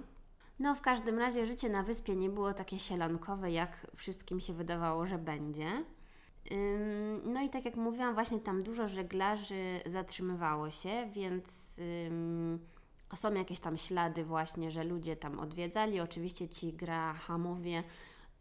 No, 0.60 0.76
w 0.76 0.82
każdym 0.82 1.20
razie 1.20 1.46
życie 1.48 1.70
na 1.70 1.84
wyspie 1.84 2.16
nie 2.16 2.30
było 2.30 2.54
takie 2.54 2.80
sielankowe, 2.80 3.52
jak 3.52 3.88
wszystkim 3.96 4.40
się 4.40 4.54
wydawało, 4.54 5.06
że 5.06 5.18
będzie. 5.18 5.66
No 7.24 7.41
i 7.41 7.50
tak 7.50 7.66
jak 7.66 7.76
mówiłam, 7.76 8.14
właśnie 8.14 8.39
tam 8.39 8.64
dużo 8.64 8.88
żeglarzy 8.88 9.82
zatrzymywało 9.86 10.72
się, 10.72 11.10
więc 11.12 11.80
są 13.16 13.34
jakieś 13.34 13.60
tam 13.60 13.78
ślady 13.78 14.26
właśnie, 14.26 14.72
że 14.72 14.84
ludzie 14.84 15.16
tam 15.16 15.39
odwiedzali. 15.39 16.00
Oczywiście 16.00 16.50
ci 16.50 16.74
Grahamowie 16.74 17.84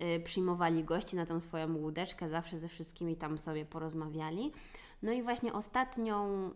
y, 0.03 0.21
przyjmowali 0.21 0.85
gości 0.85 1.17
na 1.17 1.27
tą 1.27 1.41
swoją 1.41 1.77
łódeczkę, 1.77 2.29
zawsze 2.29 2.59
ze 2.59 2.69
wszystkimi 2.69 3.17
tam 3.17 3.39
sobie 3.39 3.65
porozmawiali. 3.65 4.53
No 5.03 5.13
i 5.13 5.23
właśnie 5.23 5.53
ostatnią, 5.53 6.51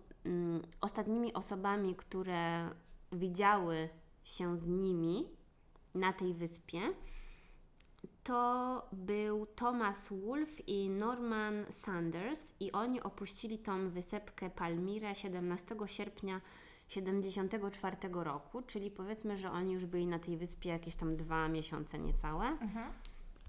ostatnimi 0.80 1.32
osobami, 1.32 1.94
które 1.94 2.70
widziały 3.12 3.88
się 4.24 4.57
z 4.57 4.68
nimi 4.68 5.28
na 5.94 6.12
tej 6.12 6.34
wyspie, 6.34 6.80
to 8.25 8.83
był 8.93 9.47
Thomas 9.47 10.09
Wolfe 10.11 10.62
i 10.62 10.91
Norman 10.91 11.64
Sanders 11.70 12.53
i 12.61 12.73
oni 12.73 13.03
opuścili 13.03 13.59
tą 13.59 13.91
wysepkę 13.91 14.51
Palmira 14.51 15.14
17 15.14 15.77
sierpnia 15.87 16.41
74 16.89 17.97
roku, 18.12 18.62
czyli 18.62 18.91
powiedzmy, 18.91 19.37
że 19.37 19.51
oni 19.51 19.73
już 19.73 19.87
byli 19.87 20.07
na 20.07 20.18
tej 20.18 20.37
wyspie 20.37 20.70
jakieś 20.70 20.97
tam 20.97 21.16
dwa 21.16 21.49
miesiące 21.49 21.99
niecałe. 21.99 22.47
Mhm. 22.47 22.93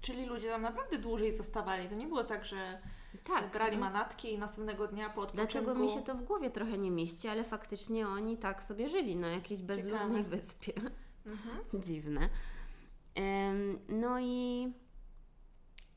Czyli 0.00 0.26
ludzie 0.26 0.48
tam 0.48 0.62
naprawdę 0.62 0.98
dłużej 0.98 1.32
zostawali. 1.32 1.88
To 1.88 1.94
nie 1.94 2.06
było 2.06 2.24
tak, 2.24 2.44
że 2.44 2.78
Tak. 3.24 3.50
brali 3.52 3.76
no. 3.76 3.80
manatki 3.80 4.32
i 4.32 4.38
następnego 4.38 4.88
dnia 4.88 5.10
po 5.10 5.20
odpoczynku... 5.20 5.52
Dlaczego 5.52 5.74
mi 5.74 5.90
się 5.90 6.02
to 6.02 6.14
w 6.14 6.22
głowie 6.22 6.50
trochę 6.50 6.78
nie 6.78 6.90
mieści, 6.90 7.28
ale 7.28 7.44
faktycznie 7.44 8.08
oni 8.08 8.36
tak 8.36 8.64
sobie 8.64 8.88
żyli 8.88 9.16
na 9.16 9.28
jakiejś 9.28 9.62
bezludnej 9.62 10.24
Ciekawe. 10.24 10.36
wyspie. 10.36 10.72
Mhm. 11.26 11.58
Dziwne. 11.84 12.28
No 13.88 14.20
i 14.20 14.72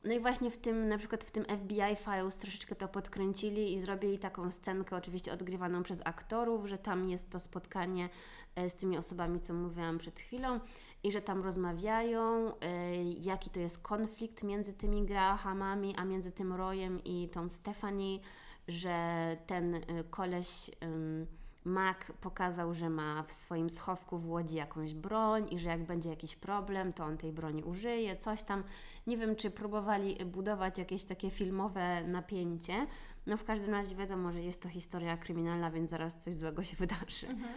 no 0.04 0.14
i 0.14 0.20
właśnie 0.20 0.50
w 0.50 0.58
tym, 0.58 0.88
na 0.88 0.98
przykład 0.98 1.24
w 1.24 1.30
tym 1.30 1.44
FBI 1.44 1.96
Files 1.96 2.38
troszeczkę 2.38 2.74
to 2.74 2.88
podkręcili 2.88 3.72
i 3.72 3.80
zrobili 3.80 4.18
taką 4.18 4.50
scenkę, 4.50 4.96
oczywiście 4.96 5.32
odgrywaną 5.32 5.82
przez 5.82 6.02
aktorów, 6.04 6.66
że 6.66 6.78
tam 6.78 7.04
jest 7.04 7.30
to 7.30 7.40
spotkanie 7.40 8.08
e, 8.54 8.70
z 8.70 8.74
tymi 8.74 8.98
osobami, 8.98 9.40
co 9.40 9.54
mówiłam 9.54 9.98
przed 9.98 10.20
chwilą 10.20 10.60
i 11.02 11.12
że 11.12 11.22
tam 11.22 11.42
rozmawiają, 11.42 12.52
e, 12.60 13.04
jaki 13.04 13.50
to 13.50 13.60
jest 13.60 13.82
konflikt 13.82 14.42
między 14.42 14.72
tymi 14.72 15.04
Grahamami, 15.06 15.94
a 15.96 16.04
między 16.04 16.32
tym 16.32 16.52
Royem 16.52 17.04
i 17.04 17.28
tą 17.28 17.48
Stephanie, 17.48 18.18
że 18.68 19.36
ten 19.46 19.74
e, 19.74 19.80
koleś... 20.10 20.70
Mac 21.68 21.96
pokazał, 22.20 22.74
że 22.74 22.90
ma 22.90 23.22
w 23.22 23.32
swoim 23.32 23.70
schowku 23.70 24.18
w 24.18 24.28
łodzi 24.28 24.54
jakąś 24.54 24.94
broń 24.94 25.46
i 25.50 25.58
że 25.58 25.68
jak 25.68 25.84
będzie 25.84 26.10
jakiś 26.10 26.36
problem, 26.36 26.92
to 26.92 27.04
on 27.04 27.18
tej 27.18 27.32
broni 27.32 27.62
użyje, 27.64 28.16
coś 28.16 28.42
tam. 28.42 28.64
Nie 29.06 29.16
wiem, 29.16 29.36
czy 29.36 29.50
próbowali 29.50 30.24
budować 30.24 30.78
jakieś 30.78 31.04
takie 31.04 31.30
filmowe 31.30 32.02
napięcie. 32.04 32.86
No 33.26 33.36
w 33.36 33.44
każdym 33.44 33.74
razie 33.74 33.96
wiadomo, 33.96 34.32
że 34.32 34.40
jest 34.42 34.62
to 34.62 34.68
historia 34.68 35.16
kryminalna, 35.16 35.70
więc 35.70 35.90
zaraz 35.90 36.18
coś 36.18 36.34
złego 36.34 36.62
się 36.62 36.76
wydarzy. 36.76 37.28
Mhm. 37.28 37.54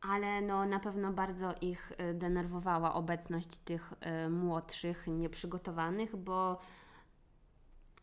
Ale 0.00 0.40
no 0.40 0.66
na 0.66 0.80
pewno 0.80 1.12
bardzo 1.12 1.54
ich 1.60 1.92
y, 1.92 2.14
denerwowała 2.14 2.94
obecność 2.94 3.58
tych 3.58 3.92
y, 4.26 4.30
młodszych, 4.30 5.06
nieprzygotowanych, 5.06 6.16
bo 6.16 6.58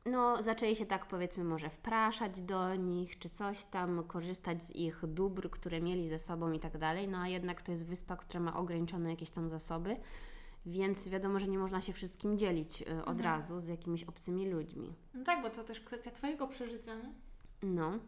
no, 0.05 0.43
zaczęli 0.43 0.75
się 0.75 0.85
tak 0.85 1.05
powiedzmy 1.05 1.43
może 1.43 1.69
wpraszać 1.69 2.41
do 2.41 2.75
nich, 2.75 3.19
czy 3.19 3.29
coś 3.29 3.65
tam, 3.65 4.03
korzystać 4.07 4.63
z 4.63 4.75
ich 4.75 5.05
dóbr, 5.07 5.49
które 5.49 5.81
mieli 5.81 6.07
ze 6.07 6.19
sobą 6.19 6.51
i 6.51 6.59
tak 6.59 6.77
dalej, 6.77 7.07
no 7.07 7.17
a 7.17 7.27
jednak 7.27 7.61
to 7.61 7.71
jest 7.71 7.85
wyspa, 7.85 8.15
która 8.17 8.39
ma 8.39 8.55
ograniczone 8.57 9.09
jakieś 9.09 9.29
tam 9.29 9.49
zasoby, 9.49 9.95
więc 10.65 11.09
wiadomo, 11.09 11.39
że 11.39 11.47
nie 11.47 11.57
można 11.57 11.81
się 11.81 11.93
wszystkim 11.93 12.37
dzielić 12.37 12.81
y, 12.81 12.85
od 12.85 12.91
Mhm. 13.17 13.19
razu 13.19 13.61
z 13.61 13.67
jakimiś 13.67 14.03
obcymi 14.03 14.49
ludźmi. 14.49 14.93
No 15.13 15.23
tak, 15.23 15.41
bo 15.41 15.49
to 15.49 15.63
też 15.63 15.79
kwestia 15.79 16.11
Twojego 16.11 16.47
przeżycia, 16.47 16.95
nie? 16.95 17.09
No. 17.63 17.99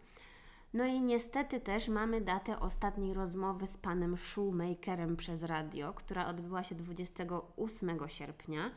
No 0.73 0.85
i 0.85 1.01
niestety 1.01 1.59
też 1.59 1.87
mamy 1.87 2.21
datę 2.21 2.59
ostatniej 2.59 3.13
rozmowy 3.13 3.67
z 3.67 3.77
panem 3.77 4.17
Shoemakerem 4.17 5.15
przez 5.17 5.43
radio, 5.43 5.93
która 5.93 6.27
odbyła 6.27 6.63
się 6.63 6.75
28 6.75 7.99
sierpnia. 8.09 8.71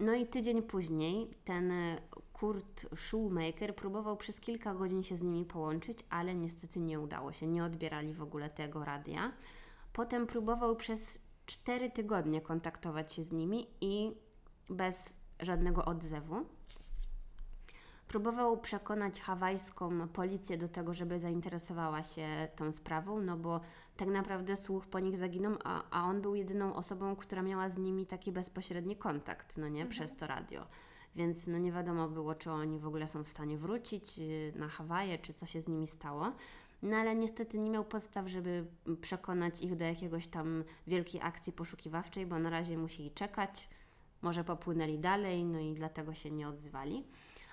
No 0.00 0.14
i 0.14 0.26
tydzień 0.26 0.62
później 0.62 1.30
ten 1.44 1.72
Kurt 2.40 2.86
Shoemaker 2.94 3.76
próbował 3.76 4.16
przez 4.16 4.40
kilka 4.40 4.74
godzin 4.74 5.02
się 5.02 5.16
z 5.16 5.22
nimi 5.22 5.44
połączyć, 5.44 5.98
ale 6.10 6.34
niestety 6.34 6.80
nie 6.80 7.00
udało 7.00 7.32
się. 7.32 7.46
Nie 7.46 7.64
odbierali 7.64 8.14
w 8.14 8.22
ogóle 8.22 8.50
tego 8.50 8.84
radia. 8.84 9.32
Potem 9.92 10.26
próbował 10.26 10.76
przez 10.76 11.18
4 11.46 11.90
tygodnie 11.90 12.40
kontaktować 12.40 13.12
się 13.12 13.24
z 13.24 13.32
nimi 13.32 13.66
i 13.80 14.12
bez 14.70 15.14
żadnego 15.40 15.84
odzewu. 15.84 16.46
Próbował 18.08 18.60
przekonać 18.60 19.20
hawajską 19.20 20.08
policję 20.08 20.58
do 20.58 20.68
tego, 20.68 20.94
żeby 20.94 21.20
zainteresowała 21.20 22.02
się 22.02 22.48
tą 22.56 22.72
sprawą, 22.72 23.20
no 23.20 23.36
bo 23.36 23.60
tak 23.96 24.08
naprawdę 24.08 24.56
słuch 24.56 24.86
po 24.86 25.00
nich 25.00 25.18
zaginął, 25.18 25.54
a, 25.64 25.82
a 25.90 26.04
on 26.04 26.22
był 26.22 26.34
jedyną 26.34 26.74
osobą, 26.74 27.16
która 27.16 27.42
miała 27.42 27.70
z 27.70 27.76
nimi 27.76 28.06
taki 28.06 28.32
bezpośredni 28.32 28.96
kontakt, 28.96 29.56
no 29.56 29.68
nie, 29.68 29.82
mhm. 29.82 29.88
przez 29.88 30.16
to 30.16 30.26
radio. 30.26 30.66
Więc 31.16 31.46
no 31.46 31.58
nie 31.58 31.72
wiadomo 31.72 32.08
było, 32.08 32.34
czy 32.34 32.50
oni 32.50 32.78
w 32.78 32.86
ogóle 32.86 33.08
są 33.08 33.24
w 33.24 33.28
stanie 33.28 33.58
wrócić 33.58 34.18
y, 34.18 34.52
na 34.56 34.68
Hawaje, 34.68 35.18
czy 35.18 35.34
co 35.34 35.46
się 35.46 35.62
z 35.62 35.68
nimi 35.68 35.86
stało. 35.86 36.32
No 36.82 36.96
ale 36.96 37.14
niestety 37.14 37.58
nie 37.58 37.70
miał 37.70 37.84
podstaw, 37.84 38.28
żeby 38.28 38.66
przekonać 39.00 39.60
ich 39.60 39.76
do 39.76 39.84
jakiegoś 39.84 40.28
tam 40.28 40.64
wielkiej 40.86 41.20
akcji 41.24 41.52
poszukiwawczej, 41.52 42.26
bo 42.26 42.38
na 42.38 42.50
razie 42.50 42.78
musieli 42.78 43.10
czekać, 43.10 43.68
może 44.22 44.44
popłynęli 44.44 44.98
dalej, 44.98 45.44
no 45.44 45.60
i 45.60 45.74
dlatego 45.74 46.14
się 46.14 46.30
nie 46.30 46.48
odzywali. 46.48 47.04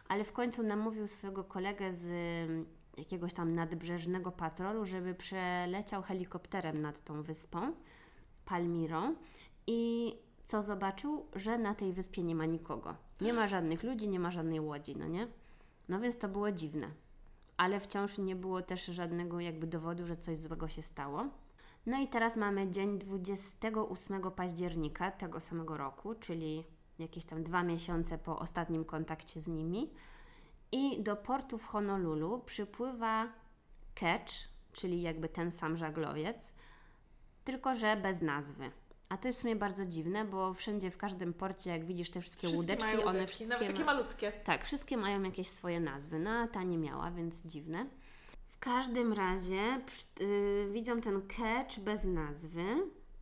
Ale 0.07 0.24
w 0.24 0.32
końcu 0.32 0.64
namówił 0.64 1.07
swojego 1.07 1.43
kolegę 1.43 1.93
z 1.93 2.07
mm, 2.49 2.64
jakiegoś 2.97 3.34
tam 3.34 3.55
nadbrzeżnego 3.55 4.32
patrolu, 4.32 4.86
żeby 4.86 5.14
przeleciał 5.14 6.01
helikopterem 6.01 6.82
nad 6.82 7.03
tą 7.03 7.24
wyspą, 7.24 7.74
Palmirą 8.45 9.16
i 9.68 10.14
co 10.44 10.64
zobaczył? 10.64 11.26
Że 11.36 11.58
na 11.58 11.76
tej 11.76 11.94
wyspie 11.94 12.24
nie 12.24 12.36
ma 12.36 12.46
nikogo. 12.46 12.96
Nie 13.22 13.34
ma 13.34 13.48
żadnych 13.48 13.84
ludzi, 13.84 14.10
nie 14.10 14.20
ma 14.20 14.32
żadnej 14.32 14.60
łodzi, 14.60 14.96
no 14.96 15.08
nie? 15.08 15.28
No 15.89 16.00
więc 16.00 16.18
to 16.18 16.28
było 16.28 16.52
dziwne 16.52 16.91
ale 17.58 17.80
wciąż 17.80 18.18
nie 18.18 18.36
było 18.36 18.62
też 18.62 18.86
żadnego 18.86 19.39
jakby 19.39 19.68
dowodu, 19.68 20.06
że 20.06 20.18
coś 20.18 20.38
złego 20.38 20.68
się 20.68 20.82
stało. 20.82 21.26
No 21.86 22.00
i 22.00 22.08
teraz 22.08 22.38
mamy 22.38 22.72
dzień 22.72 23.00
28 23.00 24.32
października 24.32 25.12
tego 25.12 25.39
samego 25.39 25.78
roku, 25.78 26.16
czyli 26.16 26.64
jakieś 27.00 27.26
tam 27.26 27.44
dwa 27.44 27.64
miesiące 27.64 28.18
po 28.18 28.39
ostatnim 28.39 28.86
kontakcie 28.86 29.41
z 29.41 29.48
nimi. 29.48 29.94
I 30.72 31.04
do 31.04 31.16
portu 31.16 31.58
w 31.58 31.66
Honolulu 31.66 32.39
przypływa 32.39 33.28
Ketch, 33.96 34.34
czyli 34.72 35.02
jakby 35.02 35.30
ten 35.30 35.52
sam 35.52 35.78
żaglowiec, 35.78 36.54
tylko 37.44 37.76
że 37.76 37.98
bez 37.98 38.22
nazwy. 38.22 38.72
A 39.14 39.18
to 39.18 39.28
jest 39.28 39.39
w 39.39 39.41
sumie 39.41 39.55
bardzo 39.55 39.86
dziwne, 39.86 40.26
bo 40.26 40.53
wszędzie, 40.53 40.91
w 40.91 40.97
każdym 40.97 41.34
porcie, 41.34 41.70
jak 41.70 41.86
widzisz 41.86 42.09
te 42.09 42.22
wszystkie, 42.22 42.47
wszystkie 42.47 42.57
łódeczki, 42.57 43.03
one 43.03 43.05
łódeczki, 43.05 43.36
wszystkie. 43.36 43.55
Nawet 43.55 43.68
takie 43.68 43.86
malutkie. 43.86 44.32
Tak, 44.32 44.66
wszystkie 44.66 44.97
mają 44.97 45.24
jakieś 45.24 45.47
swoje 45.47 45.80
nazwy. 45.80 46.20
No 46.20 46.30
a 46.30 46.47
ta 46.47 46.64
nie 46.64 46.78
miała, 46.78 47.11
więc 47.11 47.43
dziwne. 47.45 47.86
W 48.51 48.59
każdym 48.59 49.14
razie 49.14 49.82
yy, 50.20 50.70
widzą 50.72 51.01
ten 51.01 51.22
catch 51.22 51.80
bez 51.80 52.03
nazwy. 52.03 52.64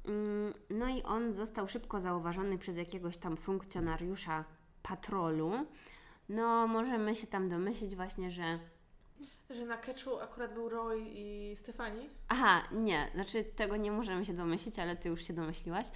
Yy, 0.06 0.54
no 0.70 0.90
i 0.90 1.04
on 1.04 1.34
został 1.34 1.68
szybko 1.68 2.00
zauważony 2.00 2.58
przez 2.58 2.78
jakiegoś 2.78 3.18
tam 3.18 3.38
funkcjonariusza 3.38 4.46
patrolu. 4.84 5.52
No, 6.30 6.68
możemy 6.68 7.16
się 7.16 7.28
tam 7.28 7.50
domyślić 7.50 7.96
właśnie, 7.96 8.30
że 8.30 8.60
że 9.54 9.66
na 9.66 9.78
keczu 9.78 10.20
akurat 10.20 10.54
był 10.54 10.70
Roy 10.70 11.02
i 11.06 11.56
Stefani? 11.56 12.10
Aha, 12.28 12.64
nie, 12.72 13.12
znaczy 13.16 13.44
tego 13.44 13.78
nie 13.78 13.92
możemy 13.92 14.26
się 14.26 14.34
domyślić, 14.34 14.80
ale 14.80 14.96
Ty 14.96 15.10
już 15.10 15.28
się 15.28 15.34
domyśliłaś. 15.34 15.86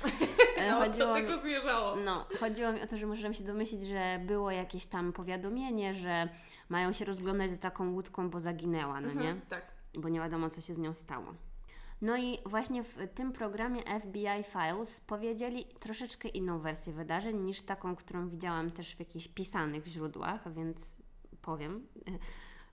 E, 0.58 0.72
no, 0.72 0.80
chodziło 0.80 1.08
do 1.08 1.14
tego 1.14 1.38
zmierzało. 1.38 1.96
No, 1.96 2.28
chodziło 2.40 2.72
mi 2.72 2.82
o 2.82 2.88
to, 2.88 2.98
że 2.98 3.06
możemy 3.06 3.34
się 3.34 3.44
domyślić, 3.44 3.84
że 3.84 4.20
było 4.26 4.52
jakieś 4.52 4.86
tam 4.86 5.14
powiadomienie, 5.14 5.94
że 5.94 6.30
mają 6.70 6.92
się 6.92 7.06
rozglądać 7.06 7.50
za 7.50 7.58
taką 7.58 7.94
łódką, 7.94 8.30
bo 8.30 8.40
zaginęła, 8.40 9.02
no 9.02 9.08
mhm, 9.08 9.26
nie? 9.26 9.42
Tak. 9.50 9.66
Bo 9.94 10.10
nie 10.10 10.20
wiadomo, 10.20 10.50
co 10.50 10.62
się 10.62 10.74
z 10.74 10.78
nią 10.78 10.94
stało. 10.94 11.34
No 12.02 12.18
i 12.18 12.38
właśnie 12.46 12.84
w 12.84 13.08
tym 13.14 13.32
programie 13.32 13.82
FBI 14.00 14.44
Files 14.44 15.00
powiedzieli 15.00 15.66
troszeczkę 15.80 16.28
inną 16.28 16.60
wersję 16.60 16.94
wydarzeń 16.94 17.38
niż 17.38 17.62
taką, 17.62 17.96
którą 17.96 18.30
widziałam 18.30 18.72
też 18.72 18.96
w 18.96 19.00
jakichś 19.00 19.28
pisanych 19.28 19.86
źródłach, 19.86 20.54
więc 20.54 21.04
powiem 21.42 21.88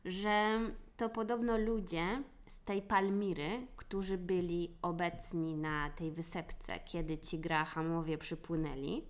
że 0.04 0.60
to 0.96 1.08
podobno 1.08 1.58
ludzie 1.58 2.22
z 2.46 2.60
tej 2.64 2.82
Palmiry, 2.82 3.66
którzy 3.76 4.18
byli 4.18 4.76
obecni 4.82 5.56
na 5.56 5.90
tej 5.90 6.12
wysepce, 6.12 6.78
kiedy 6.84 7.18
ci 7.18 7.38
Grahamowie 7.38 8.18
przypłynęli, 8.18 9.04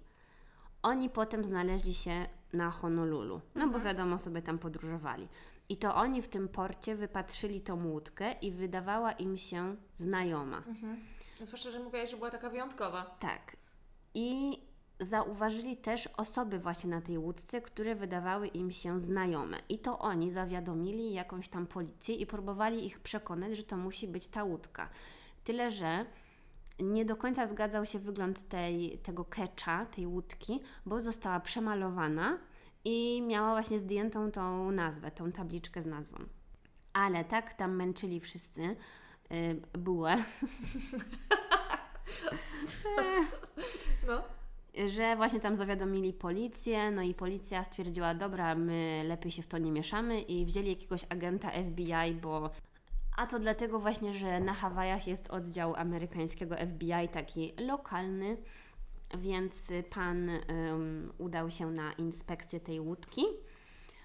oni 0.82 1.10
potem 1.10 1.44
znaleźli 1.44 1.94
się 1.94 2.26
na 2.52 2.70
Honolulu. 2.70 3.40
No 3.54 3.64
mhm. 3.64 3.70
bo 3.72 3.80
wiadomo, 3.80 4.18
sobie 4.18 4.42
tam 4.42 4.58
podróżowali. 4.58 5.28
I 5.68 5.76
to 5.76 5.94
oni 5.94 6.22
w 6.22 6.28
tym 6.28 6.48
porcie 6.48 6.96
wypatrzyli 6.96 7.60
tą 7.60 7.86
łódkę 7.86 8.32
i 8.32 8.52
wydawała 8.52 9.12
im 9.12 9.36
się 9.36 9.76
znajoma. 9.96 10.62
Mhm. 10.66 11.00
Zwłaszcza, 11.42 11.70
że 11.70 11.78
mówiłaś, 11.78 12.10
że 12.10 12.16
była 12.16 12.30
taka 12.30 12.50
wyjątkowa. 12.50 13.16
Tak. 13.20 13.56
I 14.14 14.58
zauważyli 15.02 15.76
też 15.76 16.06
osoby 16.06 16.58
właśnie 16.58 16.90
na 16.90 17.00
tej 17.00 17.18
łódce, 17.18 17.60
które 17.60 17.94
wydawały 17.94 18.46
im 18.46 18.70
się 18.70 19.00
znajome. 19.00 19.58
I 19.68 19.78
to 19.78 19.98
oni 19.98 20.30
zawiadomili 20.30 21.12
jakąś 21.12 21.48
tam 21.48 21.66
policję 21.66 22.14
i 22.14 22.26
próbowali 22.26 22.86
ich 22.86 23.00
przekonać, 23.00 23.56
że 23.56 23.62
to 23.62 23.76
musi 23.76 24.08
być 24.08 24.28
ta 24.28 24.44
łódka. 24.44 24.88
Tyle, 25.44 25.70
że 25.70 26.06
nie 26.80 27.04
do 27.04 27.16
końca 27.16 27.46
zgadzał 27.46 27.86
się 27.86 27.98
wygląd 27.98 28.48
tej, 28.48 28.98
tego 28.98 29.24
kecza, 29.24 29.86
tej 29.86 30.06
łódki, 30.06 30.60
bo 30.86 31.00
została 31.00 31.40
przemalowana 31.40 32.38
i 32.84 33.22
miała 33.26 33.50
właśnie 33.52 33.78
zdjętą 33.78 34.30
tą 34.30 34.70
nazwę, 34.70 35.10
tą 35.10 35.32
tabliczkę 35.32 35.82
z 35.82 35.86
nazwą. 35.86 36.18
Ale 36.92 37.24
tak 37.24 37.54
tam 37.54 37.76
męczyli 37.76 38.20
wszyscy 38.20 38.62
yy, 39.30 39.78
bułę. 39.78 40.16
no 44.06 44.22
że 44.86 45.16
właśnie 45.16 45.40
tam 45.40 45.56
zawiadomili 45.56 46.12
policję, 46.12 46.90
no 46.90 47.02
i 47.02 47.14
policja 47.14 47.64
stwierdziła, 47.64 48.14
dobra, 48.14 48.54
my 48.54 49.02
lepiej 49.06 49.32
się 49.32 49.42
w 49.42 49.46
to 49.46 49.58
nie 49.58 49.72
mieszamy 49.72 50.20
i 50.20 50.46
wzięli 50.46 50.68
jakiegoś 50.68 51.04
agenta 51.08 51.50
FBI, 51.50 52.14
bo 52.22 52.50
a 53.16 53.26
to 53.26 53.38
dlatego 53.38 53.78
właśnie, 53.78 54.12
że 54.12 54.40
na 54.40 54.54
Hawajach 54.54 55.06
jest 55.06 55.30
oddział 55.30 55.76
amerykańskiego 55.76 56.56
FBI 56.56 57.08
taki 57.12 57.52
lokalny, 57.66 58.36
więc 59.18 59.72
pan 59.90 60.28
um, 60.28 61.12
udał 61.18 61.50
się 61.50 61.70
na 61.70 61.92
inspekcję 61.92 62.60
tej 62.60 62.80
łódki. 62.80 63.22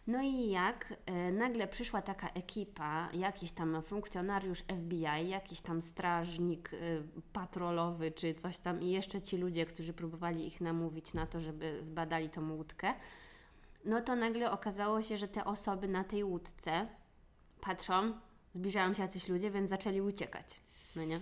No 0.07 0.21
i 0.21 0.49
jak 0.49 0.93
e, 1.05 1.31
nagle 1.31 1.67
przyszła 1.67 2.01
taka 2.01 2.29
ekipa, 2.29 3.09
jakiś 3.13 3.51
tam 3.51 3.81
funkcjonariusz 3.83 4.59
FBI, 4.59 5.29
jakiś 5.29 5.61
tam 5.61 5.81
strażnik 5.81 6.71
e, 6.73 6.77
patrolowy 7.33 8.11
czy 8.11 8.35
coś 8.35 8.57
tam 8.57 8.81
i 8.81 8.91
jeszcze 8.91 9.21
ci 9.21 9.37
ludzie, 9.37 9.65
którzy 9.65 9.93
próbowali 9.93 10.47
ich 10.47 10.61
namówić 10.61 11.13
na 11.13 11.25
to, 11.25 11.39
żeby 11.39 11.77
zbadali 11.81 12.29
tą 12.29 12.53
łódkę, 12.53 12.93
no 13.85 14.01
to 14.01 14.15
nagle 14.15 14.51
okazało 14.51 15.01
się, 15.01 15.17
że 15.17 15.27
te 15.27 15.45
osoby 15.45 15.87
na 15.87 16.03
tej 16.03 16.23
łódce 16.23 16.87
patrzą, 17.61 18.13
zbliżają 18.55 18.93
się 18.93 19.01
jacyś 19.01 19.27
ludzie, 19.27 19.51
więc 19.51 19.69
zaczęli 19.69 20.01
uciekać. 20.01 20.61
No 20.95 21.03
nie? 21.03 21.19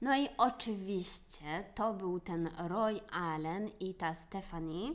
No 0.00 0.16
i 0.18 0.28
oczywiście 0.38 1.64
to 1.74 1.94
był 1.94 2.20
ten 2.20 2.50
Roy 2.58 3.00
Allen 3.10 3.70
i 3.80 3.94
ta 3.94 4.14
Stephanie 4.14 4.94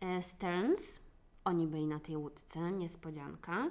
e, 0.00 0.22
Stearns, 0.22 1.00
oni 1.44 1.66
byli 1.66 1.86
na 1.86 2.00
tej 2.00 2.16
łódce, 2.16 2.72
niespodzianka. 2.72 3.70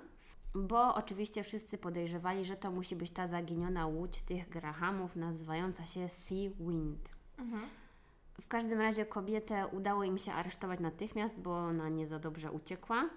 Bo 0.56 0.96
oczywiście 0.96 1.44
wszyscy 1.44 1.78
podejrzewali, 1.78 2.46
że 2.46 2.58
to 2.58 2.72
musi 2.72 2.96
być 2.96 3.12
ta 3.12 3.28
zaginiona 3.28 3.88
łódź 3.88 4.22
tych 4.22 4.50
Grahamów, 4.50 5.16
nazywająca 5.16 5.86
się 5.86 6.10
Sea 6.10 6.50
Wind. 6.60 7.10
Mhm. 7.38 7.62
W 8.42 8.48
każdym 8.48 8.82
razie 8.82 9.06
kobietę 9.06 9.68
udało 9.68 10.04
im 10.04 10.18
się 10.18 10.34
aresztować 10.34 10.80
natychmiast, 10.80 11.40
bo 11.40 11.58
ona 11.58 11.90
nie 11.90 12.08
za 12.08 12.20
dobrze 12.20 12.52
uciekła. 12.52 13.10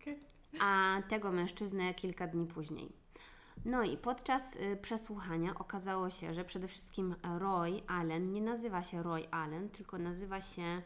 Okay. 0.00 0.16
A 0.60 0.96
tego 1.08 1.32
mężczyznę 1.32 1.94
kilka 1.94 2.26
dni 2.26 2.46
później. 2.46 2.92
No 3.64 3.82
i 3.82 3.96
podczas 3.96 4.56
y, 4.56 4.78
przesłuchania 4.82 5.54
okazało 5.54 6.10
się, 6.10 6.34
że 6.34 6.44
przede 6.44 6.68
wszystkim 6.68 7.14
Roy 7.38 7.82
Allen 7.86 8.32
nie 8.32 8.42
nazywa 8.42 8.82
się 8.82 9.02
Roy 9.02 9.30
Allen, 9.30 9.68
tylko 9.68 9.98
nazywa 9.98 10.40
się 10.40 10.82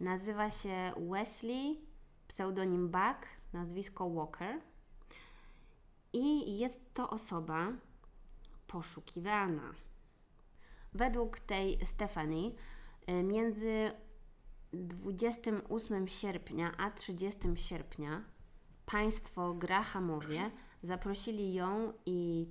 Nazywa 0.00 0.50
się 0.50 0.92
Wesley, 1.10 1.80
pseudonim 2.28 2.88
Buck, 2.88 3.26
nazwisko 3.52 4.10
Walker. 4.10 4.60
I 6.12 6.58
jest 6.58 6.94
to 6.94 7.10
osoba 7.10 7.72
poszukiwana. 8.66 9.74
Według 10.92 11.40
tej 11.40 11.86
Stephanie 11.86 12.50
y, 13.08 13.22
między 13.22 13.92
28 14.72 16.08
sierpnia 16.08 16.72
a 16.78 16.90
30 16.90 17.38
sierpnia 17.54 18.24
państwo 18.86 19.54
Grahamowie 19.54 20.50
zaprosili 20.82 21.54
ją 21.54 21.92
i 22.06 22.46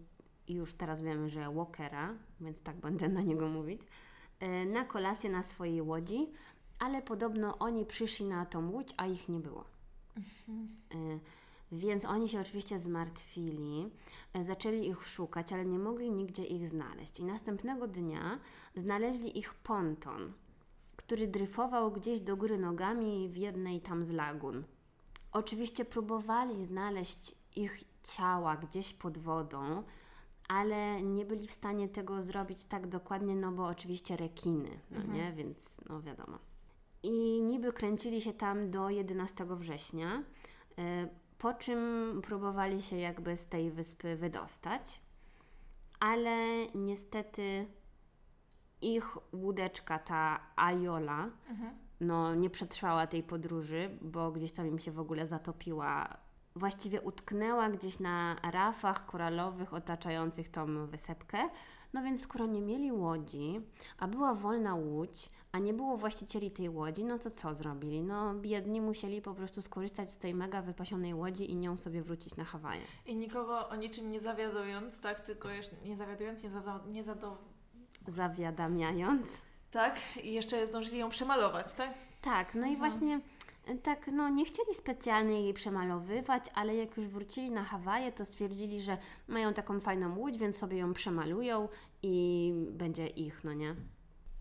już 0.48 0.74
teraz 0.74 1.02
wiemy, 1.02 1.30
że 1.30 1.54
Walkera, 1.54 2.14
więc 2.42 2.62
tak 2.62 2.76
będę 2.76 3.10
na 3.10 3.22
niego 3.22 3.48
mówić, 3.48 3.82
y, 4.44 4.66
na 4.66 4.86
kolację 4.86 5.30
na 5.30 5.44
swojej 5.44 5.82
łodzi 5.82 6.32
ale 6.80 7.02
podobno 7.02 7.58
oni 7.58 7.86
przyszli 7.86 8.26
na 8.26 8.46
tą 8.46 8.72
łódź, 8.72 8.94
a 8.98 9.06
ich 9.08 9.30
nie 9.30 9.40
było. 9.40 9.64
Mhm. 10.18 10.68
Y, 10.94 11.20
więc 11.72 12.06
oni 12.06 12.30
się 12.30 12.40
oczywiście 12.42 12.80
zmartwili, 12.80 13.90
y, 14.38 14.44
zaczęli 14.44 14.88
ich 14.88 15.08
szukać, 15.08 15.54
ale 15.54 15.66
nie 15.66 15.80
mogli 15.80 16.12
nigdzie 16.12 16.44
ich 16.46 16.70
znaleźć. 16.70 17.20
I 17.20 17.24
następnego 17.26 17.88
dnia 17.88 18.40
znaleźli 18.76 19.38
ich 19.40 19.54
ponton, 19.54 20.34
który 20.96 21.28
dryfował 21.28 21.92
gdzieś 21.92 22.22
do 22.22 22.38
góry 22.38 22.58
nogami 22.58 23.30
w 23.30 23.38
jednej 23.38 23.82
tam 23.82 24.06
z 24.06 24.10
lagun. 24.10 24.64
Oczywiście 25.32 25.86
próbowali 25.86 26.66
znaleźć 26.66 27.36
ich 27.56 27.84
ciała 28.04 28.58
gdzieś 28.58 28.94
pod 28.94 29.18
wodą, 29.18 29.84
ale 30.48 31.02
nie 31.02 31.26
byli 31.26 31.48
w 31.48 31.52
stanie 31.52 31.90
tego 31.90 32.22
zrobić 32.22 32.66
tak 32.66 32.88
dokładnie, 32.88 33.36
no 33.36 33.52
bo 33.52 33.68
oczywiście 33.68 34.18
rekiny, 34.18 34.70
no 34.92 34.98
Mhm. 34.98 35.14
nie? 35.14 35.34
Więc 35.34 35.82
no 35.90 36.02
wiadomo. 36.02 36.38
I 37.06 37.42
niby 37.42 37.74
kręcili 37.74 38.22
się 38.22 38.34
tam 38.34 38.72
do 38.72 38.90
11 38.90 39.46
września, 39.56 40.24
y, 40.80 41.10
po 41.38 41.54
czym 41.54 41.80
próbowali 42.24 42.82
się 42.82 42.98
jakby 42.98 43.38
z 43.38 43.48
tej 43.48 43.72
wyspy 43.72 44.16
wydostać, 44.16 45.02
ale 46.00 46.66
niestety 46.76 47.68
ich 48.82 49.18
łódeczka, 49.34 50.00
ta 50.00 50.40
Ajola, 50.56 51.30
Mhm. 51.50 51.76
no 52.00 52.36
nie 52.36 52.50
przetrwała 52.50 53.08
tej 53.08 53.24
podróży, 53.24 53.98
bo 54.02 54.32
gdzieś 54.32 54.52
tam 54.52 54.68
im 54.68 54.80
się 54.80 54.92
w 54.92 55.00
ogóle 55.00 55.26
zatopiła. 55.26 56.18
Właściwie 56.56 57.02
utknęła 57.02 57.70
gdzieś 57.70 58.00
na 58.00 58.36
rafach 58.52 59.06
koralowych 59.06 59.74
otaczających 59.74 60.50
tą 60.50 60.88
wysepkę. 60.88 61.50
No 61.96 62.04
więc 62.04 62.22
skoro 62.22 62.46
nie 62.46 62.62
mieli 62.62 62.92
łodzi, 62.92 63.62
a 64.00 64.08
była 64.08 64.34
wolna 64.34 64.76
łódź, 64.76 65.30
a 65.52 65.60
nie 65.60 65.74
było 65.74 65.98
właścicieli 65.98 66.52
tej 66.52 66.70
łodzi, 66.70 67.04
no 67.04 67.20
to 67.20 67.32
co 67.32 67.56
zrobili? 67.56 68.02
No 68.04 68.34
biedni 68.34 68.82
musieli 68.82 69.22
po 69.22 69.34
prostu 69.34 69.62
skorzystać 69.62 70.10
z 70.12 70.18
tej 70.18 70.36
mega 70.36 70.62
wypasionej 70.62 71.14
łodzi 71.14 71.52
i 71.52 71.56
nią 71.56 71.78
sobie 71.78 72.02
wrócić 72.02 72.36
na 72.36 72.44
Hawaje. 72.44 72.82
I 73.06 73.16
nikogo 73.16 73.70
o 73.70 73.76
niczym 73.76 74.12
nie 74.12 74.20
zawiadując, 74.20 75.00
tak? 75.00 75.22
Tylko 75.22 75.50
jeszcze 75.50 75.76
nie 75.86 75.96
zawiadując, 75.96 76.44
nie, 76.44 76.50
za, 76.50 76.80
nie 76.92 77.04
zado... 77.04 77.38
Zawiadamiając. 78.08 79.42
Tak? 79.72 79.96
I 80.24 80.34
jeszcze 80.34 80.68
zdążyli 80.68 80.98
ją 80.98 81.10
przemalować, 81.10 81.74
tak? 81.74 81.94
Tak, 82.22 82.56
no 82.56 82.62
i 82.68 82.74
Mhm. 82.74 82.78
właśnie 82.78 83.16
y, 83.18 83.22
tak, 83.84 84.08
no 84.08 84.30
nie 84.30 84.46
chcieli 84.46 84.74
specjalnie 84.74 85.42
jej 85.42 85.54
przemalowywać, 85.54 86.46
ale 86.54 86.76
jak 86.76 86.98
już 86.98 87.08
wrócili 87.08 87.52
na 87.52 87.64
Hawaje, 87.64 88.12
to 88.12 88.26
stwierdzili, 88.26 88.82
że 88.82 88.98
mają 89.28 89.54
taką 89.54 89.80
fajną 89.80 90.18
łódź, 90.18 90.38
więc 90.38 90.58
sobie 90.58 90.78
ją 90.78 90.94
przemalują 90.94 91.70
i 92.04 92.54
będzie 92.72 93.08
ich, 93.08 93.44
no 93.44 93.54
nie? 93.54 93.76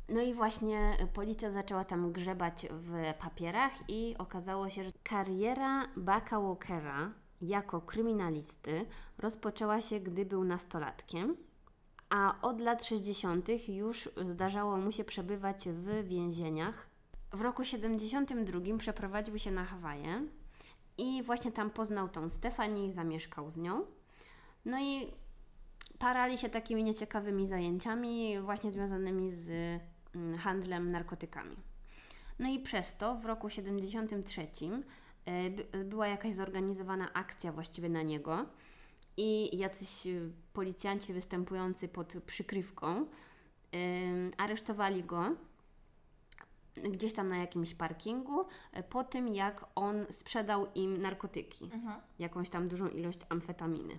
No 0.09 0.22
i 0.22 0.35
właśnie 0.35 0.97
policja 1.12 1.51
zaczęła 1.51 1.85
tam 1.85 2.12
grzebać 2.12 2.66
w 2.70 3.14
papierach 3.20 3.72
i 3.89 4.14
okazało 4.18 4.68
się, 4.68 4.85
że 4.85 4.91
kariera 5.03 5.89
Bucka 5.97 6.41
Walkera 6.41 7.12
jako 7.41 7.81
kryminalisty 7.81 8.87
rozpoczęła 9.18 9.81
się, 9.81 10.01
gdy 10.01 10.25
był 10.25 10.45
nastolatkiem, 10.45 11.37
a 12.09 12.41
od 12.43 12.61
lat 12.61 12.85
60. 12.85 13.68
już 13.68 14.09
zdarzało 14.27 14.77
mu 14.77 14.93
się 14.93 15.05
przebywać 15.05 15.68
w 15.68 16.09
więzieniach. 16.09 16.94
W 17.35 17.41
roku 17.41 17.64
72 17.64 18.78
przeprowadził 18.78 19.39
się 19.39 19.51
na 19.51 19.64
Hawaje 19.64 20.26
i 20.99 21.22
właśnie 21.22 21.53
tam 21.53 21.70
poznał 21.70 22.09
tą 22.09 22.30
Stefanię 22.30 22.87
i 22.87 22.91
zamieszkał 22.91 23.51
z 23.51 23.57
nią. 23.57 23.87
No 24.64 24.80
i 24.80 25.07
parali 25.99 26.39
się 26.39 26.49
takimi 26.49 26.85
nieciekawymi 26.85 27.47
zajęciami, 27.47 28.41
właśnie 28.41 28.72
związanymi 28.72 29.32
z 29.32 29.51
mm, 30.14 30.39
handlem 30.39 30.91
narkotykami. 30.91 31.57
No 32.39 32.49
i 32.49 32.61
przez 32.61 32.97
to 32.97 33.14
w 33.14 33.24
roku 33.24 33.51
73 33.51 34.47
e, 35.24 35.51
by- 35.51 35.85
była 35.85 36.07
jakaś 36.07 36.35
zorganizowana 36.35 37.12
akcja 37.12 37.53
właściwie 37.53 37.89
na 37.89 38.03
niego 38.03 38.47
i 39.16 39.59
jacyś 39.59 40.07
y, 40.07 40.30
policjanci 40.53 41.12
występujący 41.12 41.89
pod 41.89 42.14
przykrywką 42.26 42.97
ym, 42.97 44.30
aresztowali 44.39 45.05
go 45.05 45.37
gdzieś 46.77 47.12
tam 47.12 47.29
na 47.29 47.37
jakimś 47.37 47.75
parkingu 47.75 48.45
e, 48.72 48.83
po 48.83 49.05
tym, 49.05 49.29
jak 49.29 49.64
on 49.75 50.07
sprzedał 50.11 50.66
im 50.75 51.03
narkotyki, 51.03 51.64
Mhm. 51.64 52.01
jakąś 52.18 52.51
tam 52.51 52.68
dużą 52.68 52.89
ilość 52.89 53.20
amfetaminy. 53.29 53.99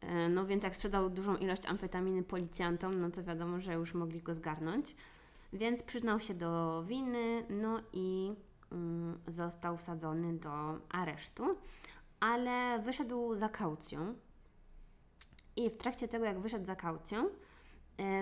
E, 0.00 0.28
No 0.28 0.46
więc 0.46 0.64
jak 0.64 0.74
sprzedał 0.74 1.10
dużą 1.10 1.36
ilość 1.36 1.66
amfetaminy 1.66 2.22
policjantom, 2.22 3.00
no 3.00 3.10
to 3.10 3.22
wiadomo, 3.24 3.60
że 3.60 3.74
już 3.74 3.94
mogli 3.94 4.22
go 4.22 4.34
zgarnąć. 4.34 4.96
Więc 5.52 5.82
przyznał 5.82 6.20
się 6.20 6.34
do 6.34 6.82
winy, 6.86 7.46
no 7.50 7.80
i 7.92 8.34
mm, 8.72 9.18
został 9.28 9.76
wsadzony 9.76 10.38
do 10.38 10.78
aresztu, 10.90 11.56
ale 12.20 12.78
wyszedł 12.78 13.34
za 13.34 13.48
kaucją. 13.48 14.14
I 15.56 15.70
w 15.70 15.76
trakcie 15.76 16.08
tego, 16.08 16.24
jak 16.24 16.40
wyszedł 16.40 16.66
za 16.66 16.76
kaucją, 16.76 17.28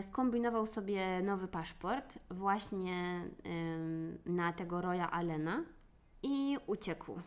skombinował 0.01 0.67
sobie 0.67 1.23
nowy 1.23 1.49
paszport 1.49 2.19
właśnie 2.31 3.25
na 4.27 4.53
tego 4.53 4.81
Roya 4.81 5.11
Allena 5.11 5.65
i 6.23 6.59
uciekł. 6.67 7.21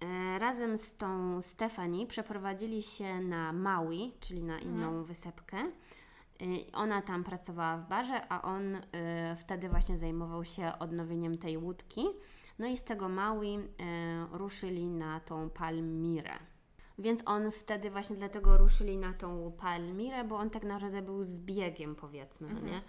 E, 0.00 0.38
Razem 0.38 0.78
z 0.78 0.96
tą 0.96 1.42
Stefani 1.42 2.06
przeprowadzili 2.06 2.82
się 2.82 3.20
na 3.20 3.52
Maui, 3.52 4.12
czyli 4.20 4.42
na 4.42 4.58
inną 4.58 5.04
wysepkę. 5.04 5.56
E, 5.58 6.72
Ona 6.72 7.02
tam 7.02 7.24
pracowała 7.24 7.76
w 7.76 7.88
barze, 7.88 8.28
a 8.28 8.42
on 8.42 8.74
e, 8.74 9.36
wtedy 9.36 9.68
właśnie 9.68 9.98
zajmował 9.98 10.44
się 10.44 10.72
odnowieniem 10.78 11.38
tej 11.38 11.58
łódki. 11.58 12.06
No 12.58 12.66
i 12.66 12.76
z 12.76 12.84
tego 12.84 13.08
Maui 13.08 13.54
e, 13.54 13.60
ruszyli 14.32 14.86
na 14.86 15.20
tą 15.20 15.50
Palmirę. 15.50 16.38
Więc 16.98 17.22
on 17.26 17.50
wtedy 17.50 17.90
właśnie 17.90 18.16
dlatego 18.16 18.58
ruszyli 18.58 18.96
na 18.96 19.12
tą 19.12 19.52
Palmirę, 19.58 20.24
bo 20.24 20.36
on 20.36 20.50
tak 20.50 20.64
naprawdę 20.64 21.02
był 21.02 21.24
zbiegiem, 21.24 21.94
powiedzmy, 21.94 22.48
no 22.54 22.60
nie? 22.60 22.82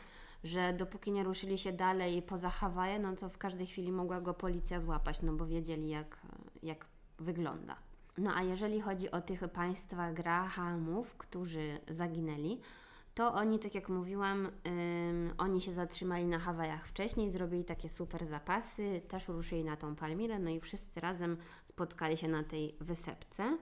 Że 0.43 0.73
dopóki 0.73 1.11
nie 1.11 1.23
ruszyli 1.23 1.57
się 1.57 1.71
dalej 1.71 2.21
poza 2.21 2.49
Hawaje, 2.49 2.99
no 2.99 3.15
to 3.15 3.29
w 3.29 3.37
każdej 3.37 3.67
chwili 3.67 3.91
mogła 3.91 4.21
go 4.21 4.33
policja 4.33 4.79
złapać, 4.81 5.21
no 5.21 5.33
bo 5.33 5.45
wiedzieli 5.45 5.89
jak, 5.89 6.21
jak 6.63 6.85
wygląda. 7.19 7.75
No 8.17 8.31
a 8.35 8.43
jeżeli 8.43 8.81
chodzi 8.81 9.11
o 9.11 9.21
tych 9.21 9.47
państwa 9.47 10.11
Grahamów, 10.11 11.15
którzy 11.15 11.79
zaginęli, 11.87 12.59
to 13.15 13.33
oni, 13.33 13.59
tak 13.59 13.75
jak 13.75 13.89
mówiłam, 13.89 14.45
ym, 14.45 15.33
oni 15.37 15.61
się 15.61 15.73
zatrzymali 15.73 16.25
na 16.25 16.39
Hawajach 16.39 16.87
wcześniej, 16.87 17.29
zrobili 17.29 17.65
takie 17.65 17.89
super 17.89 18.25
zapasy, 18.25 19.01
też 19.07 19.27
ruszyli 19.27 19.63
na 19.63 19.77
tą 19.77 19.95
Palmirę, 19.95 20.39
no 20.39 20.49
i 20.49 20.59
wszyscy 20.59 20.99
razem 20.99 21.37
spotkali 21.65 22.17
się 22.17 22.27
na 22.27 22.43
tej 22.43 22.75
wysepce. 22.81 23.57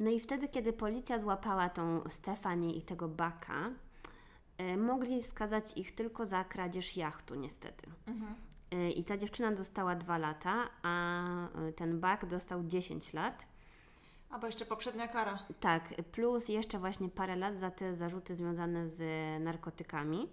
No 0.00 0.10
i 0.10 0.20
wtedy, 0.20 0.48
kiedy 0.48 0.72
policja 0.72 1.18
złapała 1.18 1.68
tą 1.68 2.08
Stefanię 2.08 2.72
i 2.72 2.82
tego 2.82 3.08
Baka, 3.08 3.70
y, 4.60 4.76
mogli 4.76 5.22
skazać 5.22 5.76
ich 5.76 5.94
tylko 5.94 6.26
za 6.26 6.44
kradzież 6.44 6.96
jachtu, 6.96 7.34
niestety. 7.34 7.86
Mhm. 8.06 8.34
Y, 8.74 8.90
I 8.90 9.04
ta 9.04 9.16
dziewczyna 9.16 9.52
dostała 9.52 9.94
dwa 9.94 10.18
lata, 10.18 10.54
a 10.82 11.24
y, 11.68 11.72
ten 11.72 12.00
Bak 12.00 12.26
dostał 12.26 12.64
10 12.64 13.12
lat. 13.12 13.46
A 14.30 14.38
bo 14.38 14.46
jeszcze 14.46 14.66
poprzednia 14.66 15.08
kara. 15.08 15.38
Tak, 15.60 15.94
plus 16.12 16.48
jeszcze 16.48 16.78
właśnie 16.78 17.08
parę 17.08 17.36
lat 17.36 17.58
za 17.58 17.70
te 17.70 17.96
zarzuty 17.96 18.36
związane 18.36 18.88
z 18.88 19.02
narkotykami. 19.42 20.28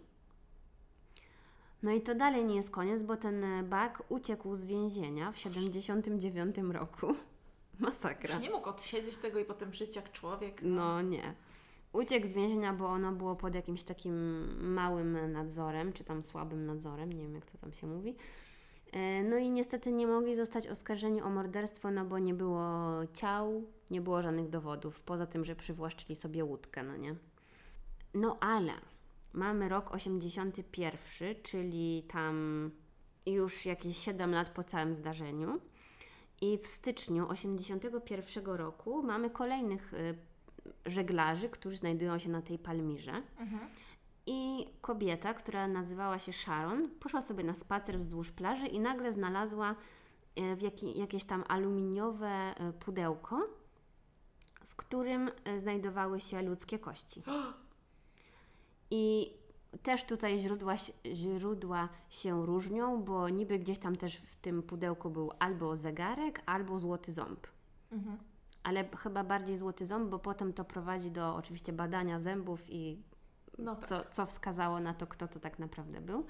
No 1.84 1.92
i 1.92 2.02
to 2.02 2.16
dalej 2.16 2.46
nie 2.46 2.56
jest 2.56 2.70
koniec, 2.70 3.04
bo 3.04 3.18
ten 3.18 3.44
e, 3.44 3.64
Bak 3.64 4.04
uciekł 4.10 4.56
z 4.56 4.66
więzienia 4.66 5.32
w 5.32 5.38
79 5.38 6.56
roku. 6.58 7.16
Masakra. 7.80 8.38
Nie 8.40 8.50
mógł 8.50 8.70
odsiedzieć 8.70 9.18
tego 9.18 9.40
i 9.40 9.46
potem 9.46 9.74
żyć 9.74 9.96
jak 9.96 10.12
człowiek? 10.12 10.62
No 10.64 11.02
nie. 11.02 11.34
Uciekł 11.94 12.28
z 12.28 12.34
więzienia, 12.34 12.74
bo 12.74 12.86
ono 12.86 13.12
było 13.12 13.36
pod 13.36 13.56
jakimś 13.56 13.84
takim 13.84 14.16
małym 14.74 15.32
nadzorem, 15.32 15.94
czy 15.94 16.04
tam 16.04 16.24
słabym 16.24 16.66
nadzorem, 16.66 17.14
nie 17.14 17.24
wiem 17.24 17.36
jak 17.36 17.46
to 17.46 17.58
tam 17.58 17.74
się 17.74 17.88
mówi. 17.88 18.16
E, 18.92 19.24
No 19.24 19.38
i 19.38 19.50
niestety 19.50 19.92
nie 19.92 20.08
mogli 20.08 20.36
zostać 20.36 20.68
oskarżeni 20.68 21.22
o 21.22 21.30
morderstwo, 21.30 21.92
no 21.92 22.06
bo 22.06 22.20
nie 22.20 22.34
było 22.34 22.70
ciał, 23.14 23.64
nie 23.92 24.02
było 24.02 24.22
żadnych 24.24 24.50
dowodów, 24.50 25.02
poza 25.02 25.26
tym, 25.26 25.46
że 25.46 25.56
przywłaszczyli 25.56 26.16
sobie 26.16 26.46
łódkę, 26.46 26.84
no 26.84 26.98
nie? 26.98 27.16
No 28.14 28.38
ale 28.40 28.72
mamy 29.34 29.70
rok 29.70 29.94
81, 29.96 31.36
czyli 31.44 32.04
tam 32.08 32.72
już 33.26 33.66
jakieś 33.66 33.98
7 33.98 34.32
lat 34.32 34.50
po 34.50 34.64
całym 34.64 34.94
zdarzeniu. 34.94 35.60
I 36.44 36.58
w 36.58 36.68
styczniu 36.68 37.30
81 37.30 38.46
roku 38.46 39.04
mamy 39.04 39.30
kolejnych 39.30 39.94
y, 39.94 40.18
żeglarzy, 40.86 41.50
którzy 41.50 41.78
znajdują 41.78 42.20
się 42.20 42.30
na 42.30 42.42
tej 42.42 42.60
Palmirze. 42.60 43.24
Mhm. 43.38 43.70
I 44.26 44.66
kobieta, 44.82 45.34
która 45.34 45.68
nazywała 45.68 46.20
się 46.20 46.34
Sharon, 46.34 46.90
poszła 47.00 47.22
sobie 47.22 47.44
na 47.44 47.56
spacer 47.56 48.00
wzdłuż 48.00 48.32
plaży 48.32 48.68
i 48.68 48.80
nagle 48.80 49.14
znalazła 49.14 49.76
e, 50.36 50.56
w 50.56 50.62
jaki, 50.62 51.00
jakieś 51.00 51.24
tam 51.24 51.44
aluminiowe 51.48 52.28
e, 52.28 52.74
pudełko, 52.74 53.48
w 54.66 54.76
którym 54.76 55.30
znajdowały 55.58 56.20
się 56.20 56.42
ludzkie 56.42 56.80
kości. 56.80 57.24
I 58.92 59.34
też 59.84 60.04
tutaj 60.06 60.40
źródła, 60.40 60.78
się- 60.78 60.94
źródła 61.14 61.90
się 62.10 62.46
różnią, 62.46 63.04
bo 63.04 63.30
niby 63.30 63.60
gdzieś 63.60 63.80
tam 63.80 63.96
też 63.96 64.16
w 64.18 64.36
tym 64.36 64.64
pudełku 64.64 65.10
był 65.10 65.32
albo 65.40 65.76
zegarek, 65.76 66.42
albo 66.46 66.80
złoty 66.80 67.12
ząb 67.12 67.48
Mhm. 67.92 68.18
ale 68.64 68.88
chyba 68.98 69.24
bardziej 69.24 69.58
złoty 69.58 69.86
ząb, 69.86 70.10
bo 70.10 70.20
potem 70.20 70.54
to 70.54 70.66
prowadzi 70.66 71.12
do 71.12 71.36
oczywiście 71.36 71.74
badania 71.74 72.20
zębów 72.20 72.70
i 72.70 73.04
No 73.58 73.76
tak. 73.76 73.88
co, 73.88 74.02
co 74.10 74.26
wskazało 74.26 74.80
na 74.80 74.94
to, 74.94 75.08
kto 75.08 75.28
to 75.28 75.40
tak 75.40 75.60
naprawdę 75.60 76.02
był. 76.02 76.26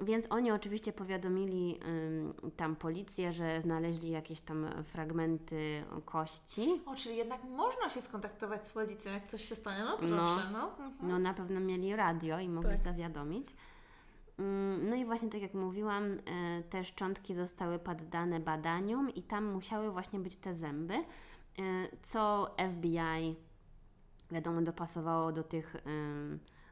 Więc 0.00 0.32
oni 0.32 0.52
oczywiście 0.52 0.92
powiadomili 0.92 1.80
ym, 1.86 2.34
tam 2.56 2.76
policję, 2.76 3.32
że 3.32 3.62
znaleźli 3.62 4.10
jakieś 4.10 4.40
tam 4.40 4.66
fragmenty 4.84 5.84
kości. 6.04 6.80
O, 6.86 6.94
czyli 6.94 7.16
jednak 7.16 7.44
można 7.44 7.88
się 7.88 8.00
skontaktować 8.00 8.66
z 8.66 8.70
policją, 8.70 9.12
jak 9.12 9.26
coś 9.26 9.44
się 9.44 9.54
stanie. 9.54 9.84
No 9.84 9.98
proszę, 9.98 10.50
no. 10.52 10.58
No, 10.78 10.84
mhm. 10.84 10.92
no 11.02 11.18
na 11.18 11.34
pewno 11.34 11.60
mieli 11.60 11.96
radio 11.96 12.38
i 12.38 12.48
mogli 12.48 12.70
tak. 12.70 12.78
zawiadomić. 12.78 13.46
No 14.82 14.96
i 14.96 15.04
właśnie 15.04 15.28
tak 15.28 15.42
jak 15.42 15.54
mówiłam, 15.54 16.04
e, 16.04 16.62
te 16.62 16.84
szczątki 16.84 17.34
zostały 17.34 17.78
poddane 17.78 18.40
badaniom 18.40 19.10
i 19.10 19.22
tam 19.22 19.44
musiały 19.44 19.90
właśnie 19.90 20.20
być 20.20 20.36
te 20.36 20.54
zęby, 20.54 20.94
e, 20.94 21.04
co 22.02 22.54
FBI 22.74 23.36
wiadomo 24.30 24.62
dopasowało 24.62 25.32
do 25.32 25.42
tych 25.42 25.76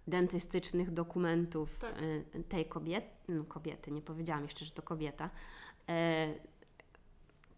dentystycznych 0.07 0.91
dokumentów 0.91 1.79
tak. 1.79 1.95
E, 2.35 2.43
tej 2.43 2.67
kobiety, 2.67 3.09
no 3.29 3.45
kobiety, 3.45 3.91
nie 3.91 4.03
powiedziałam 4.03 4.43
jeszcze, 4.43 4.65
że 4.65 4.71
to 4.71 4.83
kobieta, 4.83 5.31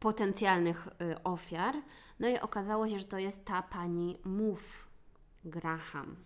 potencjalnych 0.00 0.88
ofiar. 1.24 1.74
No 2.20 2.28
i 2.28 2.38
okazało 2.38 2.88
się, 2.88 2.98
że 2.98 3.04
to 3.04 3.18
jest 3.18 3.44
ta 3.44 3.62
pani 3.62 4.18
Move 4.24 4.88
Graham. 5.44 6.16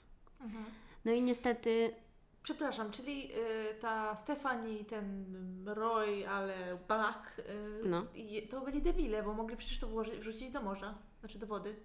Mhm. 0.40 0.64
No 1.04 1.12
i 1.12 1.22
niestety 1.22 1.94
Przepraszam, 2.42 2.90
czyli 2.90 3.32
y, 3.32 3.74
ta 3.80 4.16
Stefani, 4.16 4.84
ten 4.84 5.24
Roy, 5.66 6.28
ale 6.28 6.78
Bach, 6.88 7.38
y, 7.38 7.42
no. 7.84 8.06
to 8.50 8.60
byli 8.60 8.82
debile, 8.82 9.22
bo 9.22 9.34
mogli 9.34 9.56
przecież 9.56 9.78
to 9.78 9.86
włożyć, 9.86 10.14
wrzucić 10.14 10.50
do 10.50 10.62
morza, 10.62 10.94
znaczy 11.20 11.38
do 11.38 11.46
wody. 11.46 11.76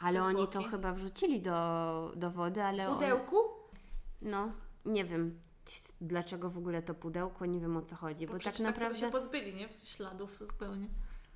Ale 0.00 0.22
oni 0.22 0.48
to 0.48 0.62
chyba 0.62 0.92
wrzucili 0.92 1.40
do, 1.40 2.12
do 2.16 2.30
wody, 2.30 2.62
ale. 2.62 2.86
W 2.86 2.94
pudełku? 2.94 3.38
On... 3.38 3.57
No, 4.22 4.52
nie 4.84 5.04
wiem 5.04 5.40
dlaczego 6.00 6.50
w 6.50 6.58
ogóle 6.58 6.82
to 6.82 6.94
pudełko, 6.94 7.46
nie 7.46 7.60
wiem 7.60 7.76
o 7.76 7.82
co 7.82 7.96
chodzi, 7.96 8.26
bo, 8.26 8.32
bo 8.32 8.38
tak 8.38 8.58
naprawdę. 8.58 9.00
Tak 9.00 9.08
się 9.08 9.12
pozbyli, 9.12 9.54
nie? 9.54 9.68
Śladów 9.84 10.38
zupełnie. 10.46 10.86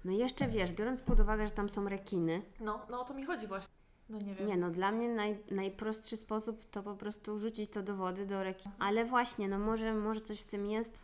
No 0.05 0.13
i 0.13 0.17
jeszcze 0.17 0.49
wiesz, 0.49 0.73
biorąc 0.73 1.01
pod 1.01 1.21
uwagę, 1.21 1.49
że 1.49 1.55
tam 1.55 1.69
są 1.69 1.89
rekiny. 1.89 2.43
No, 2.61 2.87
no 2.91 3.01
o 3.01 3.05
to 3.05 3.15
mi 3.15 3.25
chodzi 3.25 3.47
właśnie. 3.47 3.75
No 4.09 4.19
nie 4.19 4.35
wiem. 4.35 4.47
Nie, 4.47 4.57
no 4.57 4.71
dla 4.71 4.93
mnie 4.93 5.09
naj, 5.09 5.39
najprostszy 5.51 6.17
sposób 6.17 6.65
to 6.65 6.83
po 6.83 6.95
prostu 6.95 7.39
rzucić 7.39 7.71
to 7.71 7.83
do 7.83 7.97
wody, 7.97 8.27
do 8.27 8.43
reki. 8.43 8.71
Ale 8.79 9.05
właśnie, 9.05 9.49
no 9.49 9.59
może, 9.59 9.95
może 9.95 10.21
coś 10.21 10.41
w 10.41 10.47
tym 10.47 10.67
jest, 10.67 11.01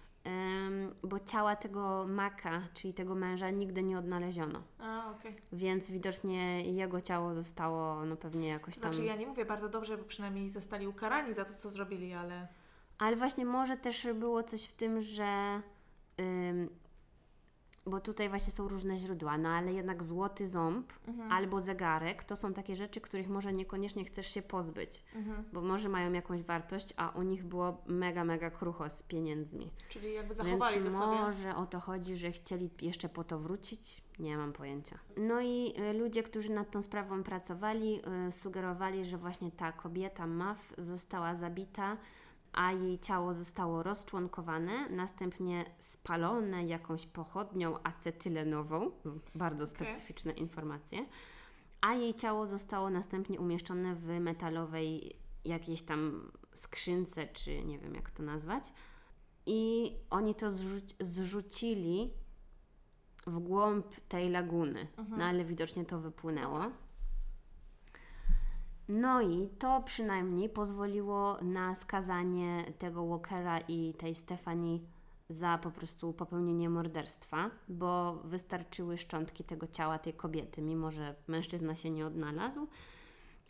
bo 1.03 1.20
ciała 1.20 1.57
tego 1.57 2.07
Maka, 2.09 2.62
czyli 2.74 2.95
tego 2.95 3.14
męża, 3.14 3.51
nigdy 3.51 3.83
nie 3.83 3.99
odnaleziono. 3.99 4.62
A, 4.79 5.11
okej. 5.11 5.33
Okay. 5.33 5.43
Więc 5.53 5.91
widocznie 5.91 6.62
jego 6.62 7.01
ciało 7.01 7.35
zostało, 7.35 8.05
no 8.05 8.16
pewnie 8.16 8.49
jakoś 8.49 8.79
tam... 8.79 8.93
Znaczy 8.93 9.07
ja 9.07 9.16
nie 9.16 9.26
mówię 9.26 9.45
bardzo 9.45 9.68
dobrze, 9.68 9.99
bo 9.99 10.05
przynajmniej 10.05 10.51
zostali 10.51 10.87
ukarani 10.87 11.35
za 11.35 11.45
to, 11.45 11.55
co 11.55 11.70
zrobili, 11.70 12.14
ale... 12.14 12.49
Ale 12.99 13.16
właśnie 13.16 13.45
może 13.45 13.76
też 13.76 14.09
było 14.14 14.43
coś 14.43 14.64
w 14.64 14.74
tym, 14.74 15.01
że 15.01 15.62
bo 17.89 18.01
tutaj 18.01 18.28
właśnie 18.28 18.53
są 18.53 18.68
różne 18.68 18.97
źródła, 18.97 19.39
no 19.39 19.49
ale 19.49 19.72
jednak 19.72 20.03
złoty 20.03 20.49
ząb 20.49 20.93
mhm. 21.09 21.32
albo 21.32 21.61
zegarek 21.61 22.24
to 22.24 22.36
są 22.36 22.53
takie 22.53 22.76
rzeczy, 22.76 23.01
których 23.01 23.28
może 23.28 23.53
niekoniecznie 23.53 24.05
chcesz 24.05 24.34
się 24.34 24.43
pozbyć, 24.43 25.03
mhm. 25.14 25.45
bo 25.53 25.61
może 25.61 25.89
mają 25.89 26.12
jakąś 26.12 26.43
wartość, 26.43 26.95
a 26.97 27.09
u 27.09 27.22
nich 27.22 27.45
było 27.45 27.82
mega, 27.86 28.24
mega 28.24 28.51
krucho 28.51 28.91
z 28.91 29.03
pieniędzmi. 29.03 29.70
Czyli 29.89 30.14
jakby 30.14 30.34
zachowali 30.34 30.74
Więc 30.74 30.86
to 30.86 31.03
sobie. 31.03 31.20
może 31.20 31.57
o 31.57 31.66
to 31.66 31.80
chodzi, 31.80 32.16
że 32.16 32.32
chcieli 32.32 32.70
jeszcze 32.80 33.09
po 33.09 33.24
to 33.24 33.39
wrócić? 33.39 34.03
Nie 34.18 34.36
mam 34.36 34.53
pojęcia. 34.53 34.99
No 35.16 35.41
i 35.41 35.74
y, 35.91 35.93
ludzie, 35.93 36.22
którzy 36.22 36.53
nad 36.53 36.70
tą 36.70 36.82
sprawą 36.82 37.22
pracowali, 37.22 38.01
y, 38.28 38.32
sugerowali, 38.32 39.05
że 39.05 39.18
właśnie 39.18 39.51
ta 39.51 39.72
kobieta 39.72 40.26
Maf 40.26 40.74
została 40.78 41.34
zabita 41.34 41.97
a 42.53 42.72
jej 42.72 42.99
ciało 42.99 43.34
zostało 43.34 43.82
rozczłonkowane, 43.82 44.88
następnie 44.88 45.64
spalone 45.78 46.64
jakąś 46.64 47.07
pochodnią 47.07 47.82
acetylenową, 47.82 48.90
bardzo 49.34 49.66
specyficzne 49.66 50.30
okay. 50.32 50.42
informacje, 50.42 51.07
a 51.80 51.94
jej 51.94 52.14
ciało 52.14 52.46
zostało 52.46 52.90
następnie 52.90 53.40
umieszczone 53.40 53.94
w 53.94 54.07
metalowej 54.07 55.16
jakiejś 55.44 55.82
tam 55.82 56.30
skrzynce, 56.55 57.26
czy 57.26 57.64
nie 57.64 57.78
wiem 57.78 57.94
jak 57.94 58.11
to 58.11 58.22
nazwać. 58.22 58.72
I 59.46 59.92
oni 60.11 60.34
to 60.34 60.51
zrzuc 60.51 60.94
zrzucili 61.01 62.11
w 63.26 63.38
głąb 63.38 63.86
tej 64.09 64.30
laguny, 64.30 64.86
mhm. 64.96 65.18
no 65.18 65.24
ale 65.24 65.44
widocznie 65.44 65.84
to 65.84 66.01
wypłynęło. 66.01 66.61
No 68.89 69.22
i 69.22 69.49
to 69.59 69.82
przynajmniej 69.82 70.49
pozwoliło 70.49 71.39
na 71.43 71.74
skazanie 71.74 72.64
tego 72.78 73.07
Walkera 73.07 73.59
i 73.59 73.95
tej 73.95 74.14
Stefani 74.14 74.82
za 75.28 75.59
po 75.59 75.70
prostu 75.70 76.12
popełnienie 76.12 76.70
morderstwa, 76.70 77.51
bo 77.68 78.14
wystarczyły 78.14 78.97
szczątki 78.97 79.45
tego 79.45 79.66
ciała 79.66 79.99
tej 79.99 80.14
kobiety, 80.14 80.62
mimo 80.62 80.91
że 80.91 81.14
mężczyzna 81.26 81.74
się 81.74 81.91
nie 81.91 82.07
odnalazł. 82.07 82.68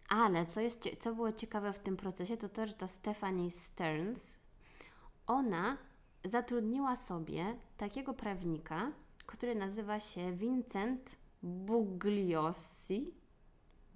Ale 0.08 0.46
co, 0.46 0.60
jest, 0.60 0.88
co 0.98 1.14
było 1.14 1.32
ciekawe 1.32 1.72
w 1.72 1.78
tym 1.78 1.96
procesie, 1.96 2.36
to 2.36 2.48
to, 2.48 2.66
że 2.66 2.74
ta 2.74 2.88
Stephanie 2.88 3.50
Stearns, 3.50 4.40
ona 5.26 5.76
zatrudniła 6.24 6.96
sobie 6.96 7.56
takiego 7.76 8.14
prawnika, 8.14 8.92
który 9.26 9.54
nazywa 9.54 10.00
się 10.00 10.32
Vincent 10.32 11.16
Bugliosi 11.42 13.14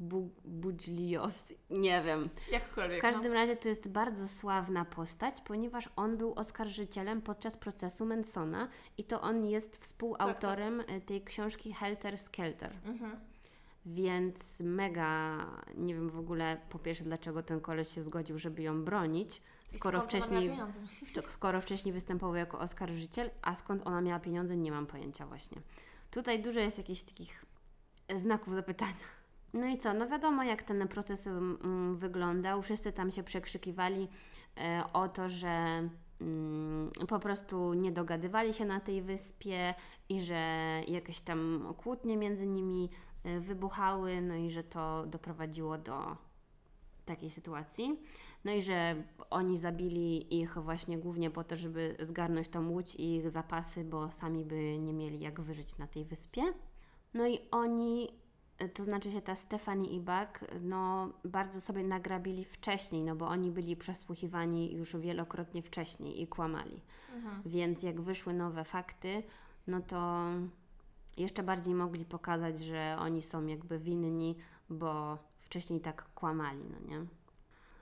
Bu 0.03 0.30
Budlios, 0.44 1.55
nie 1.70 2.03
wiem. 2.03 2.28
Jakkolwiek. 2.53 2.98
W 2.98 3.03
każdym 3.03 3.32
no. 3.32 3.34
razie 3.34 3.57
to 3.57 3.68
jest 3.68 3.88
bardzo 3.88 4.28
sławna 4.28 4.84
postać, 4.84 5.40
ponieważ 5.40 5.88
on 5.96 6.16
był 6.16 6.32
oskarżycielem 6.34 7.22
podczas 7.22 7.57
procesu 7.57 8.07
Mansona 8.07 8.68
i 8.98 9.05
to 9.05 9.20
on 9.20 9.44
jest 9.44 9.76
współautorem 9.76 10.78
tak, 10.78 10.86
tak. 10.86 11.05
tej 11.05 11.22
książki 11.22 11.72
Helter 11.72 12.18
Skelter. 12.18 12.72
Mhm. 12.84 13.16
Więc 13.86 14.61
mega, 14.61 15.46
nie 15.74 15.94
wiem 15.94 16.09
w 16.09 16.18
ogóle 16.18 16.57
po 16.70 16.78
pierwsze 16.78 17.05
dlaczego 17.05 17.42
ten 17.42 17.61
koleś 17.61 17.88
się 17.88 18.03
zgodził, 18.03 18.38
żeby 18.38 18.62
ją 18.62 18.84
bronić, 18.84 19.42
skoro 19.68 20.00
wcześniej, 20.00 20.59
skoro 21.32 21.61
wcześniej 21.61 21.92
występował 21.92 22.36
jako 22.36 22.59
oskarżyciel, 22.59 23.30
a 23.42 23.55
skąd 23.55 23.86
ona 23.86 24.00
miała 24.00 24.20
pieniądze, 24.20 24.57
nie 24.57 24.72
mam 24.72 24.86
pojęcia 24.86 25.26
właśnie. 25.26 25.59
Tutaj 26.11 26.42
dużo 26.42 26.61
jest 26.61 26.78
jakichś 26.78 27.03
takich 27.03 27.44
znaków 28.16 28.55
zapytania. 28.55 29.21
No 29.53 29.66
i 29.66 29.78
co? 29.78 29.94
No 29.94 30.09
wiadomo, 30.09 30.42
jak 30.42 30.62
ten 30.62 30.88
proces 30.88 31.26
um, 31.26 31.94
wyglądał. 31.94 32.62
Wszyscy 32.62 32.92
tam 32.92 33.11
się 33.11 33.22
przekrzykiwali 33.22 34.09
e, 34.57 34.84
o 34.92 35.09
to, 35.09 35.28
że 35.28 35.88
mm, 36.20 36.90
po 37.09 37.18
prostu 37.18 37.74
nie 37.74 37.92
dogadywali 37.92 38.55
się 38.55 38.64
na 38.64 38.80
tej 38.80 39.03
wyspie 39.03 39.74
i 40.09 40.20
że 40.20 40.36
jakieś 40.88 41.20
tam 41.20 41.68
kłótnie 41.76 42.16
między 42.16 42.46
nimi 42.46 42.90
e, 43.24 43.40
wybuchały, 43.40 44.20
no 44.20 44.34
i 44.34 44.50
że 44.50 44.64
to 44.64 45.07
doprowadziło 45.07 45.78
do 45.78 46.16
takiej 47.05 47.30
sytuacji. 47.30 48.00
No 48.44 48.53
i 48.53 48.62
że 48.62 49.03
oni 49.30 49.57
zabili 49.57 50.40
ich 50.40 50.59
właśnie 50.59 50.98
głównie 50.98 51.30
po 51.30 51.44
to, 51.44 51.57
żeby 51.57 51.96
zgarnąć 52.00 52.48
tą 52.48 52.68
łódź 52.70 52.94
i 52.94 53.14
ich 53.14 53.30
zapasy, 53.30 53.84
bo 53.84 54.12
sami 54.12 54.44
by 54.44 54.78
nie 54.78 54.92
mieli 54.92 55.20
jak 55.20 55.40
wyżyć 55.40 55.78
na 55.78 55.86
tej 55.86 56.05
wyspie. 56.05 56.42
No 57.14 57.26
i 57.26 57.38
oni 57.50 58.09
to 58.68 58.84
znaczy 58.84 59.10
się 59.10 59.22
ta 59.22 59.36
Stephanie 59.36 59.90
i 59.90 60.00
Buck, 60.00 60.44
no 60.60 61.12
bardzo 61.24 61.60
sobie 61.60 61.84
nagrabili 61.84 62.44
wcześniej, 62.44 63.02
no 63.02 63.16
bo 63.16 63.26
oni 63.26 63.50
byli 63.50 63.76
przesłuchiwani 63.76 64.74
już 64.74 64.96
wielokrotnie 64.96 65.62
wcześniej 65.62 66.22
i 66.22 66.26
kłamali. 66.26 66.80
Mhm. 67.14 67.42
Więc 67.46 67.82
jak 67.82 68.00
wyszły 68.00 68.34
nowe 68.34 68.64
fakty, 68.64 69.22
no 69.66 69.80
to 69.80 70.26
jeszcze 71.16 71.42
bardziej 71.42 71.74
mogli 71.74 72.04
pokazać, 72.04 72.60
że 72.60 72.96
oni 72.98 73.22
są 73.22 73.46
jakby 73.46 73.78
winni, 73.78 74.36
bo 74.70 75.18
wcześniej 75.38 75.80
tak 75.80 76.14
kłamali, 76.14 76.64
no 76.70 76.88
nie? 76.88 77.06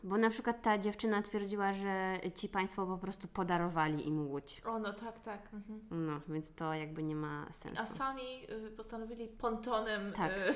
Bo 0.05 0.19
na 0.19 0.31
przykład 0.31 0.63
ta 0.63 0.79
dziewczyna 0.79 1.23
twierdziła, 1.23 1.73
że 1.73 2.21
ci 2.35 2.49
państwo 2.49 2.87
po 2.87 2.99
prostu 2.99 3.29
podarowali 3.29 4.09
im 4.09 4.27
łódź. 4.29 4.61
O, 4.61 4.79
no 4.79 4.93
tak, 4.93 5.21
tak. 5.21 5.55
Mhm. 5.55 6.07
No, 6.07 6.21
więc 6.29 6.55
to 6.55 6.75
jakby 6.75 7.03
nie 7.03 7.17
ma 7.17 7.47
sensu. 7.53 7.83
A 7.83 7.87
sami 7.87 8.51
y, 8.51 8.71
postanowili 8.71 9.29
pontonem 9.29 10.13
tak. 10.13 10.33
Y... 10.33 10.55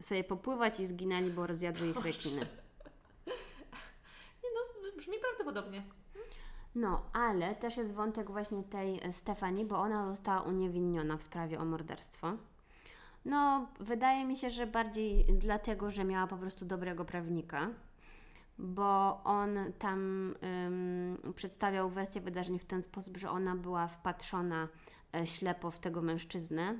sobie 0.04 0.24
popływać 0.24 0.80
i 0.80 0.86
zginęli, 0.86 1.30
bo 1.30 1.46
rozjadły 1.46 1.88
ich 1.88 2.04
rekiny. 2.04 2.40
Nie 4.44 4.50
no, 4.54 4.90
brzmi 4.96 5.16
prawdopodobnie. 5.18 5.82
No, 6.74 7.02
ale 7.12 7.54
też 7.54 7.76
jest 7.76 7.92
wątek 7.92 8.30
właśnie 8.30 8.62
tej 8.62 9.12
Stefani, 9.12 9.64
bo 9.64 9.78
ona 9.78 10.10
została 10.10 10.42
uniewinniona 10.42 11.16
w 11.16 11.22
sprawie 11.22 11.60
o 11.60 11.64
morderstwo. 11.64 12.32
No, 13.24 13.68
wydaje 13.80 14.24
mi 14.24 14.36
się, 14.36 14.50
że 14.50 14.66
bardziej 14.66 15.24
dlatego, 15.24 15.90
że 15.90 16.04
miała 16.04 16.26
po 16.26 16.36
prostu 16.36 16.64
dobrego 16.64 17.04
prawnika, 17.04 17.70
bo 18.58 19.20
on 19.24 19.58
tam 19.78 20.34
ym, 20.66 21.32
przedstawiał 21.34 21.90
wersję 21.90 22.20
wydarzeń 22.20 22.58
w 22.58 22.64
ten 22.64 22.82
sposób, 22.82 23.16
że 23.16 23.30
ona 23.30 23.56
była 23.56 23.88
wpatrzona 23.88 24.68
e, 25.14 25.26
ślepo 25.26 25.70
w 25.70 25.78
tego 25.78 26.02
mężczyznę 26.02 26.74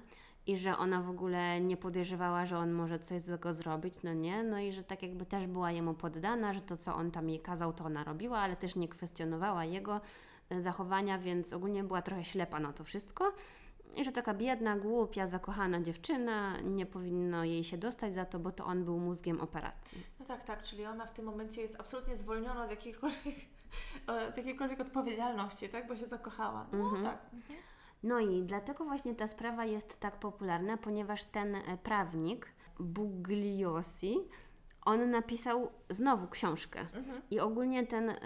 i 0.47 0.57
że 0.57 0.77
ona 0.77 1.03
w 1.03 1.11
ogóle 1.11 1.61
nie 1.61 1.77
podejrzewała, 1.77 2.47
że 2.47 2.59
on 2.59 2.73
może 2.73 2.99
coś 2.99 3.23
złego 3.23 3.53
zrobić, 3.53 4.03
no 4.03 4.15
nie, 4.15 4.43
no 4.43 4.59
i 4.59 4.73
że 4.73 4.85
tak 4.85 5.03
jakby 5.03 5.27
też 5.27 5.47
była 5.47 5.73
jemu 5.73 5.95
poddana, 5.95 6.53
że 6.53 6.61
to 6.61 6.77
co 6.77 6.95
on 6.95 7.11
tam 7.11 7.29
jej 7.29 7.41
kazał, 7.41 7.73
to 7.73 7.85
ona 7.85 8.05
robiła, 8.05 8.39
ale 8.39 8.57
też 8.57 8.77
nie 8.77 8.89
kwestionowała 8.89 9.65
jego, 9.65 10.01
e, 10.51 10.61
zachowania, 10.61 11.19
więc 11.19 11.53
ogólnie 11.53 11.85
była 11.85 12.03
trochę 12.03 12.25
ślepa 12.25 12.61
na 12.61 12.73
to 12.73 12.85
wszystko. 12.85 13.33
I 13.97 14.05
że 14.05 14.13
taka 14.13 14.35
biedna, 14.35 14.77
głupia, 14.77 15.27
zakochana 15.27 15.81
dziewczyna, 15.81 16.61
nie 16.61 16.87
powinno 16.87 17.45
jej 17.45 17.65
się 17.65 17.79
dostać 17.79 18.15
za 18.15 18.25
to, 18.25 18.39
bo 18.39 18.53
to 18.53 18.65
on 18.65 18.85
był 18.85 18.99
mózgiem 18.99 19.41
operacji. 19.41 19.99
No 20.21 20.27
tak, 20.27 20.45
tak, 20.45 20.63
czyli 20.63 20.87
ona 20.87 21.07
w 21.07 21.13
tym 21.13 21.25
momencie 21.25 21.63
jest 21.63 21.77
absolutnie 21.81 22.17
zwolniona 22.17 22.67
z 22.67 22.71
jakiejkolwiek, 22.71 23.37
e, 24.09 24.33
z 24.33 24.37
jakiejkolwiek 24.37 24.81
odpowiedzialności, 24.81 25.69
tak? 25.69 25.89
Bo 25.89 25.97
się 25.97 26.07
zakochała. 26.07 26.67
No 26.73 26.79
Mhm. 26.79 27.05
tak. 27.05 27.19
Mhm. 27.35 27.59
No 28.03 28.21
i 28.21 28.43
dlatego 28.43 28.85
właśnie 28.85 29.15
ta 29.15 29.27
sprawa 29.27 29.65
jest 29.65 30.01
tak 30.01 30.17
popularna, 30.21 30.77
ponieważ 30.77 31.25
ten 31.25 31.55
e, 31.55 31.63
prawnik, 31.83 32.47
Bugliosi, 32.81 34.19
on 34.85 35.11
napisał 35.11 35.71
znowu 35.91 36.29
książkę. 36.29 36.81
Mhm. 36.81 37.23
I 37.31 37.41
ogólnie 37.41 37.87
ten 37.87 38.11
y, 38.11 38.17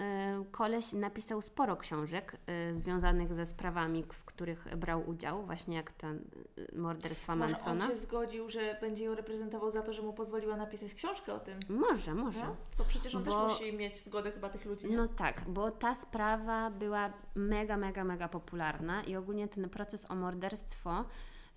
koleś 0.51 0.93
napisał 0.93 1.41
sporo 1.41 1.77
książek 1.77 2.35
y, 2.71 2.75
związanych 2.75 3.33
ze 3.35 3.45
sprawami, 3.45 4.03
w 4.03 4.25
których 4.25 4.77
brał 4.77 5.09
udział, 5.09 5.45
właśnie 5.45 5.75
jak 5.75 5.91
ten 5.91 6.21
y, 6.57 6.77
morderstwa 6.77 7.35
Może 7.35 7.53
Mansona. 7.53 7.85
on 7.85 7.91
się 7.91 7.97
zgodził, 7.97 8.49
że 8.49 8.77
będzie 8.81 9.03
ją 9.03 9.15
reprezentował 9.15 9.71
za 9.71 9.81
to, 9.81 9.93
że 9.93 10.01
mu 10.01 10.13
pozwoliła 10.13 10.57
napisać 10.57 10.93
książkę 10.93 11.33
o 11.33 11.39
tym. 11.39 11.59
Może, 11.69 12.13
może. 12.13 12.39
No? 12.43 12.55
Bo 12.77 12.83
przecież 12.83 13.15
on 13.15 13.23
Bo- 13.23 13.47
też 13.47 13.59
musi 13.59 13.73
mieć 13.73 13.99
zgodę 14.03 14.31
chyba 14.31 14.49
tych 14.49 14.65
ludzi. 14.65 14.87
Nie? 14.89 14.97
No 14.97 15.07
tak, 15.07 15.43
bo 15.47 15.71
ta 15.71 15.95
sprawa 15.95 16.69
była 16.69 17.13
mega, 17.35 17.77
mega, 17.77 18.03
mega 18.03 18.27
popularna 18.27 19.03
i 19.03 19.15
ogólnie 19.15 19.47
ten 19.47 19.69
proces 19.69 20.11
o 20.11 20.15
morderstwo 20.15 21.05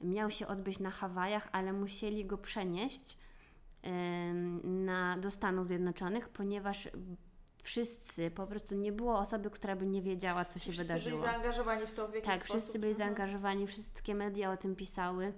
miał 0.00 0.30
się 0.30 0.46
odbyć 0.46 0.78
na 0.78 0.90
Hawajach, 0.90 1.48
ale 1.52 1.72
musieli 1.72 2.24
go 2.24 2.38
przenieść 2.38 3.18
na, 4.64 5.16
do 5.18 5.30
Stanów 5.30 5.66
Zjednoczonych, 5.66 6.28
ponieważ 6.28 6.88
wszyscy, 7.62 8.30
po 8.30 8.46
prostu 8.46 8.74
nie 8.74 8.92
było 8.92 9.18
osoby, 9.18 9.50
która 9.50 9.76
by 9.76 9.86
nie 9.86 10.02
wiedziała, 10.02 10.44
co 10.44 10.58
się 10.58 10.72
Wszyscy 10.72 10.82
wydarzyło. 10.82 11.20
byli 11.20 11.32
zaangażowani 11.32 11.86
w 11.86 11.92
to 11.92 12.08
w 12.08 12.14
jakiś 12.14 12.26
Tak, 12.30 12.36
sposób. 12.38 12.56
wszyscy 12.56 12.78
byli 12.78 12.92
Mhm. 12.92 13.08
zaangażowani, 13.14 13.66
wszystkie 13.66 14.14
media 14.14 14.52
o 14.52 14.56
tym 14.56 14.76
pisały. 14.76 15.32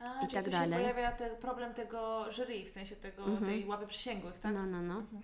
A, 0.00 0.16
i 0.16 0.20
czyli 0.20 0.32
tak 0.32 0.44
tu 0.44 0.50
dalej. 0.50 0.70
się 0.70 0.76
pojawia 0.90 1.12
ten 1.12 1.36
problem 1.36 1.74
tego 1.74 2.26
jury, 2.32 2.64
w 2.64 2.70
sensie 2.70 2.96
tego, 2.96 3.24
Mhm. 3.24 3.46
tej 3.46 3.66
ławy 3.66 3.86
przysięgłych, 3.86 4.38
tak? 4.38 4.54
No, 4.54 4.66
no, 4.66 4.82
no. 4.82 4.98
Mhm. 4.98 5.22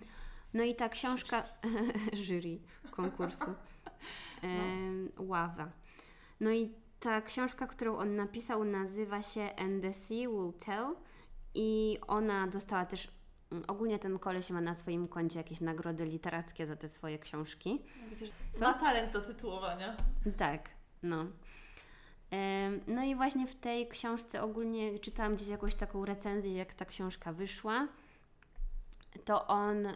No 0.53 0.63
i 0.63 0.75
ta 0.75 0.89
książka 0.89 1.43
jury 2.27 2.59
konkursu 2.91 3.53
em, 4.41 5.11
Ława. 5.19 5.69
No 6.39 6.51
i 6.51 6.71
ta 6.99 7.21
książka, 7.21 7.67
którą 7.67 7.97
on 7.97 8.15
napisał, 8.15 8.63
nazywa 8.63 9.21
się 9.21 9.55
And 9.55 9.81
the 9.81 9.93
Sea 9.93 10.17
Will 10.29 10.53
Tell 10.65 10.95
i 11.55 11.97
ona 12.07 12.47
dostała 12.47 12.85
też 12.85 13.07
mm, 13.51 13.63
ogólnie 13.67 13.99
ten 13.99 14.19
koleś 14.19 14.49
ma 14.49 14.61
na 14.61 14.73
swoim 14.73 15.07
koncie 15.07 15.39
jakieś 15.39 15.61
nagrody 15.61 16.05
literackie 16.05 16.67
za 16.67 16.75
te 16.75 16.89
swoje 16.89 17.19
książki. 17.19 17.81
Widzę, 18.09 18.25
że 18.25 18.31
Co? 18.53 18.59
ma 18.59 18.73
talent 18.73 19.13
do 19.13 19.21
tytułowania. 19.21 19.97
Tak, 20.37 20.69
no. 21.03 21.25
No 22.87 23.03
i 23.03 23.15
właśnie 23.15 23.47
w 23.47 23.55
tej 23.55 23.87
książce 23.87 24.41
ogólnie 24.41 24.99
czytałam 24.99 25.35
gdzieś 25.35 25.47
jakąś 25.47 25.75
taką 25.75 26.05
recenzję, 26.05 26.53
jak 26.53 26.73
ta 26.73 26.85
książka 26.85 27.33
wyszła. 27.33 27.87
To 29.25 29.47
on 29.47 29.87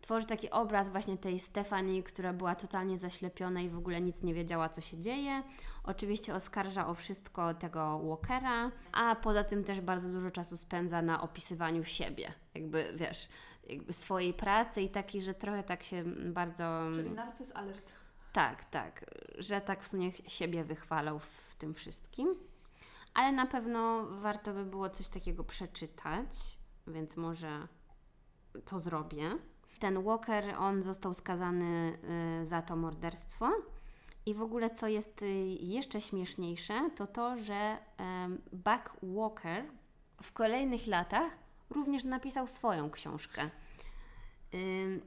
tworzy 0.00 0.26
taki 0.26 0.50
obraz 0.50 0.88
właśnie 0.88 1.18
tej 1.18 1.38
Stefanii, 1.38 2.02
która 2.02 2.32
była 2.32 2.54
totalnie 2.54 2.98
zaślepiona 2.98 3.60
i 3.60 3.68
w 3.68 3.78
ogóle 3.78 4.00
nic 4.00 4.22
nie 4.22 4.34
wiedziała, 4.34 4.68
co 4.68 4.80
się 4.80 4.98
dzieje. 4.98 5.42
Oczywiście 5.84 6.34
oskarża 6.34 6.86
o 6.86 6.94
wszystko 6.94 7.54
tego 7.54 7.98
Walkera, 7.98 8.70
a 8.92 9.16
poza 9.16 9.44
tym 9.44 9.64
też 9.64 9.80
bardzo 9.80 10.12
dużo 10.12 10.30
czasu 10.30 10.56
spędza 10.56 11.02
na 11.02 11.20
opisywaniu 11.20 11.84
siebie. 11.84 12.32
Jakby, 12.54 12.92
wiesz, 12.96 13.28
jakby 13.68 13.92
swojej 13.92 14.34
pracy 14.34 14.82
i 14.82 14.90
taki, 14.90 15.22
że 15.22 15.34
trochę 15.34 15.62
tak 15.62 15.82
się 15.82 16.04
bardzo... 16.32 16.82
Czyli 16.94 17.10
narcyz 17.10 17.56
alert. 17.56 17.92
Tak, 18.32 18.64
tak, 18.64 19.04
że 19.38 19.60
tak 19.60 19.82
w 19.82 19.88
sumie 19.88 20.12
siebie 20.12 20.64
wychwalał 20.64 21.18
w 21.18 21.56
tym 21.58 21.74
wszystkim. 21.74 22.34
Ale 23.14 23.32
na 23.32 23.46
pewno 23.46 24.06
warto 24.06 24.52
by 24.52 24.64
było 24.64 24.90
coś 24.90 25.08
takiego 25.08 25.44
przeczytać, 25.44 26.58
więc 26.86 27.16
może 27.16 27.68
to 28.64 28.80
zrobię. 28.80 29.38
Ten 29.78 30.02
Walker, 30.02 30.54
on 30.58 30.82
został 30.82 31.14
skazany 31.14 31.98
y, 32.40 32.44
za 32.44 32.62
to 32.62 32.76
morderstwo. 32.76 33.50
I 34.26 34.34
w 34.34 34.42
ogóle, 34.42 34.70
co 34.70 34.88
jest 34.88 35.22
y, 35.22 35.26
jeszcze 35.60 36.00
śmieszniejsze, 36.00 36.90
to 36.96 37.06
to, 37.06 37.36
że 37.36 37.78
Buck 38.52 38.96
Walker 39.02 39.64
w 40.22 40.32
kolejnych 40.32 40.86
latach 40.86 41.32
również 41.70 42.04
napisał 42.04 42.46
swoją 42.46 42.90
książkę. 42.90 43.50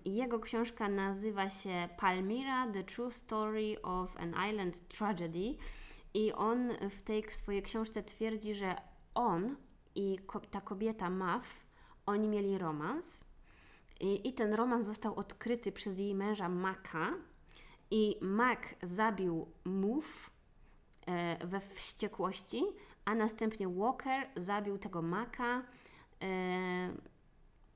Jego 0.06 0.40
książka 0.40 0.90
nazywa 0.90 1.50
się 1.50 1.90
Palmyra: 1.98 2.72
The 2.72 2.84
True 2.84 3.12
Story 3.12 3.82
of 3.82 4.18
an 4.18 4.36
Island 4.50 4.88
Tragedy. 4.88 5.56
I 6.14 6.34
on 6.34 6.70
w 6.90 7.02
tej 7.02 7.24
swojej 7.32 7.62
książce 7.62 8.04
twierdzi, 8.04 8.54
że 8.54 8.76
on 9.14 9.56
i 9.96 10.18
ta 10.52 10.62
kobieta 10.62 11.10
Mav, 11.10 11.42
oni 12.06 12.28
mieli 12.28 12.58
romans. 12.58 13.31
I, 14.02 14.28
I 14.28 14.34
ten 14.34 14.54
romans 14.54 14.86
został 14.86 15.16
odkryty 15.16 15.72
przez 15.72 16.00
jej 16.00 16.16
męża 16.16 16.50
Maka. 16.50 17.14
I 17.92 18.18
Mac 18.22 18.60
zabił 18.84 19.52
Move 19.66 20.30
e, 21.08 21.48
we 21.48 21.60
wściekłości, 21.60 22.64
a 23.06 23.16
następnie 23.16 23.68
Walker 23.70 24.28
zabił 24.36 24.78
tego 24.78 25.02
Maka 25.02 25.64
e, 26.24 26.94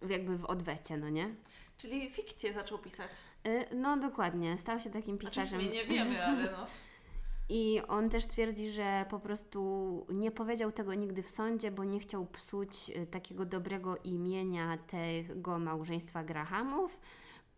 jakby 0.07 0.37
w 0.37 0.45
odwecie, 0.45 0.97
no 0.97 1.09
nie? 1.09 1.35
Czyli 1.77 2.09
fikcję 2.09 2.53
zaczął 2.53 2.77
pisać. 2.79 3.11
Y, 3.47 3.75
No 3.75 3.97
dokładnie, 3.97 4.57
stał 4.57 4.79
się 4.79 4.89
takim 4.89 5.17
Znaczy, 5.19 5.35
pisarzem. 5.35 5.61
sumie 5.61 5.73
nie 5.73 5.85
wiemy, 5.85 6.25
ale 6.25 6.51
no. 6.51 6.57
I 7.49 7.81
on 7.87 8.09
też 8.09 8.27
twierdzi, 8.27 8.69
że 8.69 9.05
po 9.09 9.19
prostu 9.19 10.05
nie 10.09 10.31
powiedział 10.31 10.71
tego 10.71 10.93
nigdy 10.93 11.23
w 11.23 11.29
sądzie, 11.29 11.71
bo 11.71 11.83
nie 11.83 11.99
chciał 11.99 12.25
psuć 12.25 12.89
y, 12.89 13.05
takiego 13.05 13.45
dobrego 13.45 13.97
imienia 14.03 14.77
tego 14.77 15.59
małżeństwa 15.59 16.23
Grahamów. 16.23 16.99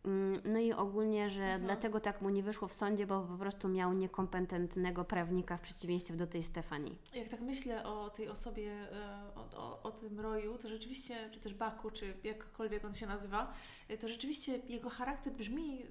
Mm, 0.07 0.41
No 0.45 0.59
i 0.59 0.73
ogólnie, 0.73 1.29
że 1.29 1.43
Mhm. 1.43 1.61
dlatego 1.61 1.99
tak 1.99 2.21
mu 2.21 2.29
nie 2.29 2.43
wyszło 2.43 2.67
w 2.67 2.73
sądzie, 2.73 3.07
bo 3.07 3.21
po 3.21 3.37
prostu 3.37 3.69
miał 3.69 3.93
niekompetentnego 3.93 5.05
prawnika 5.05 5.57
w 5.57 5.61
przeciwieństwie 5.61 6.13
do 6.13 6.27
tej 6.27 6.43
Stefanii. 6.43 6.97
Jak 7.13 7.27
tak 7.27 7.41
myślę 7.41 7.83
o 7.85 8.09
tej 8.09 8.29
osobie, 8.29 8.71
e, 8.71 9.31
o, 9.35 9.57
o, 9.57 9.81
o 9.83 9.91
tym 9.91 10.19
Roju, 10.19 10.57
to 10.57 10.69
rzeczywiście, 10.69 11.29
czy 11.31 11.39
też 11.39 11.53
Baku, 11.53 11.91
czy 11.91 12.13
jakkolwiek 12.23 12.85
on 12.85 12.93
się 12.93 13.07
nazywa, 13.07 13.53
e, 13.89 13.97
to 13.97 14.07
rzeczywiście 14.07 14.59
jego 14.67 14.89
charakter 14.89 15.33
brzmi, 15.33 15.85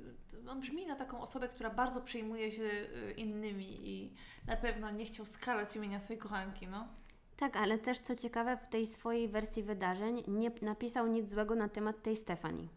on 0.49 0.61
brzmi 0.61 0.87
na 0.87 0.97
taką 0.97 1.21
osobę, 1.21 1.49
która 1.49 1.71
bardzo 1.71 2.01
przejmuje 2.01 2.51
się 2.53 2.63
e, 2.65 3.11
innymi 3.13 3.89
i 3.89 4.13
na 4.47 4.57
pewno 4.57 4.91
nie 4.91 5.05
chciał 5.05 5.27
skalać 5.27 5.77
imienia 5.77 6.01
swojej 6.01 6.21
kochanki, 6.23 6.67
no. 6.69 6.89
Tak, 7.37 7.57
ale 7.57 7.79
też 7.79 7.99
co 7.99 8.17
ciekawe, 8.17 8.57
w 8.57 8.69
tej 8.69 8.87
swojej 8.87 9.29
wersji 9.29 9.63
wydarzeń 9.63 10.23
nie 10.29 10.51
napisał 10.63 11.07
nic 11.07 11.31
złego 11.31 11.55
na 11.55 11.69
temat 11.69 12.03
tej 12.03 12.17
Stefanii. 12.17 12.69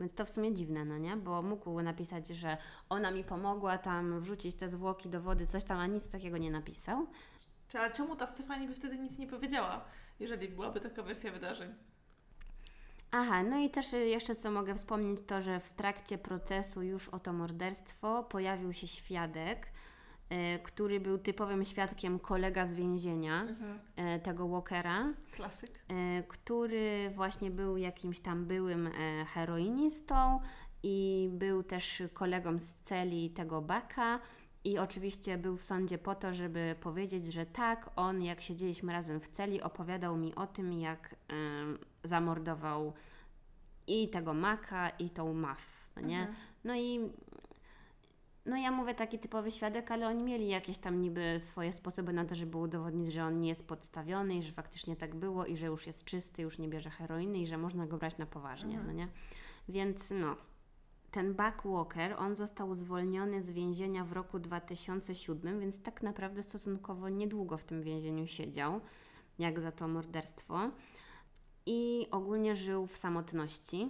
Więc 0.00 0.14
to 0.14 0.24
w 0.24 0.30
sumie 0.30 0.54
dziwne, 0.54 0.84
no 0.84 0.98
nie? 0.98 1.16
Bo 1.16 1.42
mógł 1.42 1.82
napisać, 1.82 2.28
że 2.28 2.56
ona 2.88 3.10
mi 3.10 3.24
pomogła 3.24 3.78
tam 3.78 4.20
wrzucić 4.20 4.54
te 4.54 4.68
zwłoki 4.68 5.08
do 5.08 5.20
wody, 5.20 5.46
coś 5.46 5.64
tam, 5.64 5.78
a 5.78 5.86
nic 5.86 6.08
takiego 6.08 6.38
nie 6.38 6.50
napisał. 6.50 7.06
Ale 7.74 7.92
czemu 7.92 8.16
ta 8.16 8.26
Stefani 8.26 8.68
by 8.68 8.74
wtedy 8.74 8.98
nic 8.98 9.18
nie 9.18 9.26
powiedziała, 9.26 9.84
jeżeli 10.20 10.48
byłaby 10.48 10.80
taka 10.80 11.02
wersja 11.02 11.32
wydarzeń? 11.32 11.74
Aha, 13.10 13.42
no 13.42 13.58
i 13.58 13.70
też 13.70 13.92
jeszcze 13.92 14.36
co 14.36 14.50
mogę 14.50 14.74
wspomnieć, 14.74 15.20
to 15.26 15.40
że 15.40 15.60
w 15.60 15.72
trakcie 15.72 16.18
procesu 16.18 16.82
już 16.82 17.08
o 17.08 17.18
to 17.18 17.32
morderstwo 17.32 18.22
pojawił 18.22 18.72
się 18.72 18.86
świadek, 18.86 19.66
który 20.62 21.00
był 21.00 21.18
typowym 21.18 21.64
świadkiem 21.64 22.18
kolega 22.18 22.66
z 22.66 22.74
więzienia, 22.74 23.42
Mhm. 23.42 23.78
e, 23.96 24.20
tego 24.20 24.48
Walkera. 24.48 25.12
Klasyk. 25.32 25.70
e, 25.88 26.22
który 26.22 27.10
właśnie 27.14 27.50
był 27.50 27.76
jakimś 27.76 28.20
tam 28.20 28.44
byłym 28.44 28.86
e, 28.86 29.24
heroinistą 29.24 30.40
i 30.82 31.28
był 31.32 31.62
też 31.62 32.02
kolegą 32.14 32.58
z 32.60 32.72
celi 32.72 33.30
tego 33.30 33.62
Baka. 33.62 34.20
I 34.64 34.78
oczywiście 34.78 35.38
był 35.38 35.56
w 35.56 35.62
sądzie 35.62 35.98
po 35.98 36.14
to, 36.14 36.34
żeby 36.34 36.74
powiedzieć, 36.80 37.32
że 37.32 37.46
tak, 37.46 37.90
on 37.96 38.22
jak 38.22 38.40
siedzieliśmy 38.40 38.92
razem 38.92 39.20
w 39.20 39.28
celi, 39.28 39.62
opowiadał 39.62 40.16
mi 40.16 40.34
o 40.34 40.46
tym, 40.46 40.72
jak 40.72 41.14
zamordował 42.04 42.92
i 43.86 44.08
tego 44.08 44.34
Maka, 44.34 44.88
i 44.90 45.10
tą 45.10 45.34
Maf, 45.34 45.90
nie? 46.02 46.18
Mhm. 46.18 46.36
No 46.64 46.74
i 46.76 47.00
no 48.46 48.56
ja 48.56 48.70
mówię 48.70 48.94
taki 48.94 49.18
typowy 49.18 49.50
świadek, 49.50 49.90
ale 49.90 50.08
oni 50.08 50.22
mieli 50.22 50.48
jakieś 50.48 50.78
tam 50.78 51.00
niby 51.00 51.36
swoje 51.38 51.72
sposoby 51.72 52.12
na 52.12 52.24
to, 52.24 52.34
żeby 52.34 52.58
udowodnić, 52.58 53.12
że 53.12 53.24
on 53.24 53.40
nie 53.40 53.48
jest 53.48 53.68
podstawiony 53.68 54.34
i 54.36 54.42
że 54.42 54.52
faktycznie 54.52 54.96
tak 54.96 55.14
było 55.14 55.46
i 55.46 55.56
że 55.56 55.66
już 55.66 55.86
jest 55.86 56.04
czysty, 56.04 56.42
już 56.42 56.58
nie 56.58 56.68
bierze 56.68 56.90
heroiny 56.90 57.38
i 57.38 57.46
że 57.46 57.58
można 57.58 57.86
go 57.86 57.96
brać 57.98 58.18
na 58.18 58.26
poważnie, 58.26 58.74
Mhm. 58.78 58.86
no 58.86 58.92
nie? 58.92 59.08
Więc 59.68 60.10
no, 60.10 60.36
ten 61.10 61.34
Buck 61.34 61.64
Walker, 61.64 62.14
on 62.18 62.36
został 62.36 62.74
zwolniony 62.74 63.42
z 63.42 63.50
więzienia 63.50 64.04
w 64.04 64.12
roku 64.12 64.38
2007, 64.38 65.60
więc 65.60 65.82
tak 65.82 66.02
naprawdę 66.02 66.42
stosunkowo 66.42 67.08
niedługo 67.08 67.58
w 67.58 67.64
tym 67.64 67.82
więzieniu 67.82 68.26
siedział, 68.26 68.80
jak 69.38 69.60
za 69.60 69.72
to 69.72 69.88
morderstwo. 69.88 70.70
I 71.66 72.06
ogólnie 72.10 72.54
żył 72.54 72.86
w 72.86 72.96
samotności. 72.96 73.88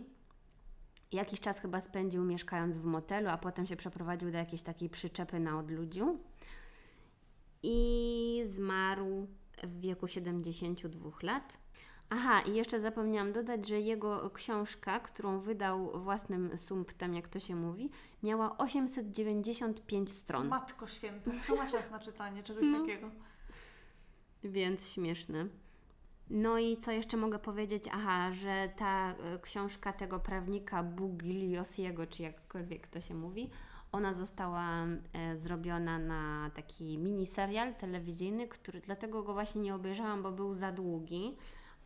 Jakiś 1.15 1.41
czas 1.41 1.59
chyba 1.59 1.81
spędził 1.81 2.25
mieszkając 2.25 2.79
w 2.79 2.85
motelu, 2.85 3.29
a 3.29 3.37
potem 3.39 3.67
się 3.67 3.77
przeprowadził 3.77 4.31
do 4.31 4.39
jakiejś 4.39 4.63
takiej 4.63 4.89
przyczepy 4.91 5.41
na 5.41 5.59
odludziu 5.59 6.19
i 7.63 8.43
zmarł 8.47 9.27
w 9.63 9.81
wieku 9.81 10.07
72 10.09 11.11
lat. 11.23 11.59
Aha, 12.11 12.41
i 12.41 12.55
jeszcze 12.55 12.81
zapomniałam 12.81 13.33
dodać, 13.33 13.69
że 13.69 13.81
jego 13.81 14.31
książka, 14.31 15.01
którą 15.01 15.41
wydał 15.41 16.03
własnym 16.03 16.59
sumptem, 16.59 17.15
jak 17.15 17.29
to 17.29 17.41
się 17.41 17.57
mówi, 17.57 17.91
miała 18.23 18.57
895 18.59 20.11
stron. 20.11 20.49
Matko 20.49 20.87
święta, 20.87 21.31
kto 21.45 21.57
ma 21.57 21.71
czas 21.71 21.91
na 21.91 21.99
czytanie 21.99 22.43
czegoś 22.43 22.65
No. 22.69 22.81
takiego? 22.81 23.11
Więc 24.45 24.89
śmieszne. 24.89 25.47
No 26.31 26.59
i 26.59 26.77
co 26.77 26.93
jeszcze 26.93 27.17
mogę 27.17 27.39
powiedzieć? 27.39 27.85
Aha, 27.93 28.33
że 28.33 28.69
ta 28.77 29.15
e, 29.15 29.39
książka 29.39 29.93
tego 29.93 30.21
prawnika 30.21 30.83
Bugiliosiego, 30.83 32.07
czy 32.07 32.23
jakkolwiek 32.23 32.87
to 32.87 33.01
się 33.01 33.15
mówi, 33.15 33.51
ona 33.93 34.15
została 34.15 34.85
e, 35.13 35.37
zrobiona 35.37 35.99
na 35.99 36.51
taki 36.55 36.99
miniserial 36.99 37.75
telewizyjny, 37.75 38.49
który 38.49 38.81
dlatego 38.81 39.23
go 39.23 39.33
właśnie 39.33 39.61
nie 39.61 39.75
obejrzałam, 39.75 40.23
bo 40.23 40.33
był 40.33 40.55
za 40.55 40.73
długi, 40.73 41.37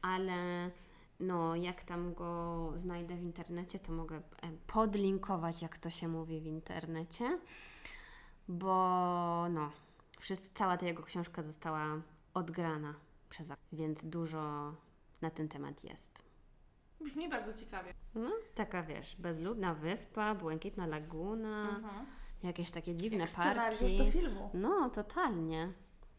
ale 0.03 0.71
no 1.21 1.57
jak 1.57 1.85
tam 1.85 2.15
go 2.15 2.73
znajdę 2.77 3.17
w 3.17 3.23
internecie, 3.23 3.79
to 3.79 3.93
mogę 3.93 4.17
e, 4.17 4.21
podlinkować, 4.67 5.63
jak 5.63 5.79
to 5.79 5.91
się 5.91 6.09
mówi 6.09 6.41
w 6.41 6.47
internecie, 6.47 7.39
bo 8.49 9.47
no, 9.51 9.71
wszyscy, 10.19 10.51
cała 10.55 10.77
ta 10.77 10.87
jego 10.87 11.03
książka 11.03 11.43
została 11.43 11.85
odgrana 12.35 13.08
przez 13.29 13.53
więc 13.73 14.07
dużo 14.07 14.75
na 15.23 15.31
ten 15.31 15.49
temat 15.49 15.85
jest. 15.85 16.23
Brzmi 17.01 17.29
bardzo 17.29 17.55
ciekawie. 17.61 17.95
No, 18.15 18.31
taka 18.55 18.83
wiesz, 18.83 19.17
bezludna 19.17 19.75
wyspa, 19.75 20.35
błękitna 20.35 20.87
laguna, 20.87 21.69
Mhm. 21.69 22.07
jakieś 22.43 22.71
takie 22.71 22.95
dziwne 22.95 23.19
Jak 23.19 23.29
scenariusz 23.29 23.81
parki. 23.81 23.99
do 23.99 24.05
filmu. 24.11 24.51
No, 24.55 24.91
totalnie. 24.91 25.73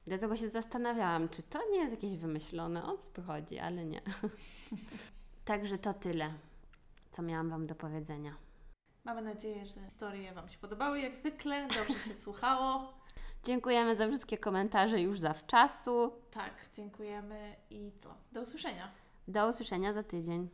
Dlatego 0.07 0.37
się 0.37 0.49
zastanawiałam, 0.49 1.29
czy 1.29 1.43
to 1.43 1.59
nie 1.71 1.77
jest 1.77 1.91
jakieś 1.93 2.17
wymyślone, 2.17 2.85
o 2.85 2.97
co 2.97 3.09
tu 3.13 3.21
chodzi, 3.23 3.59
ale 3.59 3.85
nie. 3.85 4.01
Także 5.45 5.77
to 5.77 5.93
tyle, 5.93 6.33
co 7.11 7.21
miałam 7.21 7.49
Wam 7.49 7.67
do 7.67 7.75
powiedzenia. 7.75 8.35
Mamy 9.03 9.21
nadzieję, 9.21 9.65
że 9.65 9.81
historie 9.85 10.33
Wam 10.33 10.49
się 10.49 10.57
podobały 10.57 10.99
jak 10.99 11.17
zwykle, 11.17 11.67
dobrze 11.67 11.99
się 11.99 12.15
słuchało. 12.15 12.93
Dziękujemy 13.43 13.95
za 13.95 14.07
wszystkie 14.07 14.37
komentarze 14.37 15.01
już 15.01 15.19
zawczasu. 15.19 16.11
Tak, 16.31 16.53
dziękujemy 16.75 17.55
i 17.69 17.91
co? 17.99 18.15
Do 18.31 18.41
usłyszenia. 18.41 18.91
Do 19.27 19.49
usłyszenia 19.49 19.93
za 19.93 20.03
tydzień. 20.03 20.49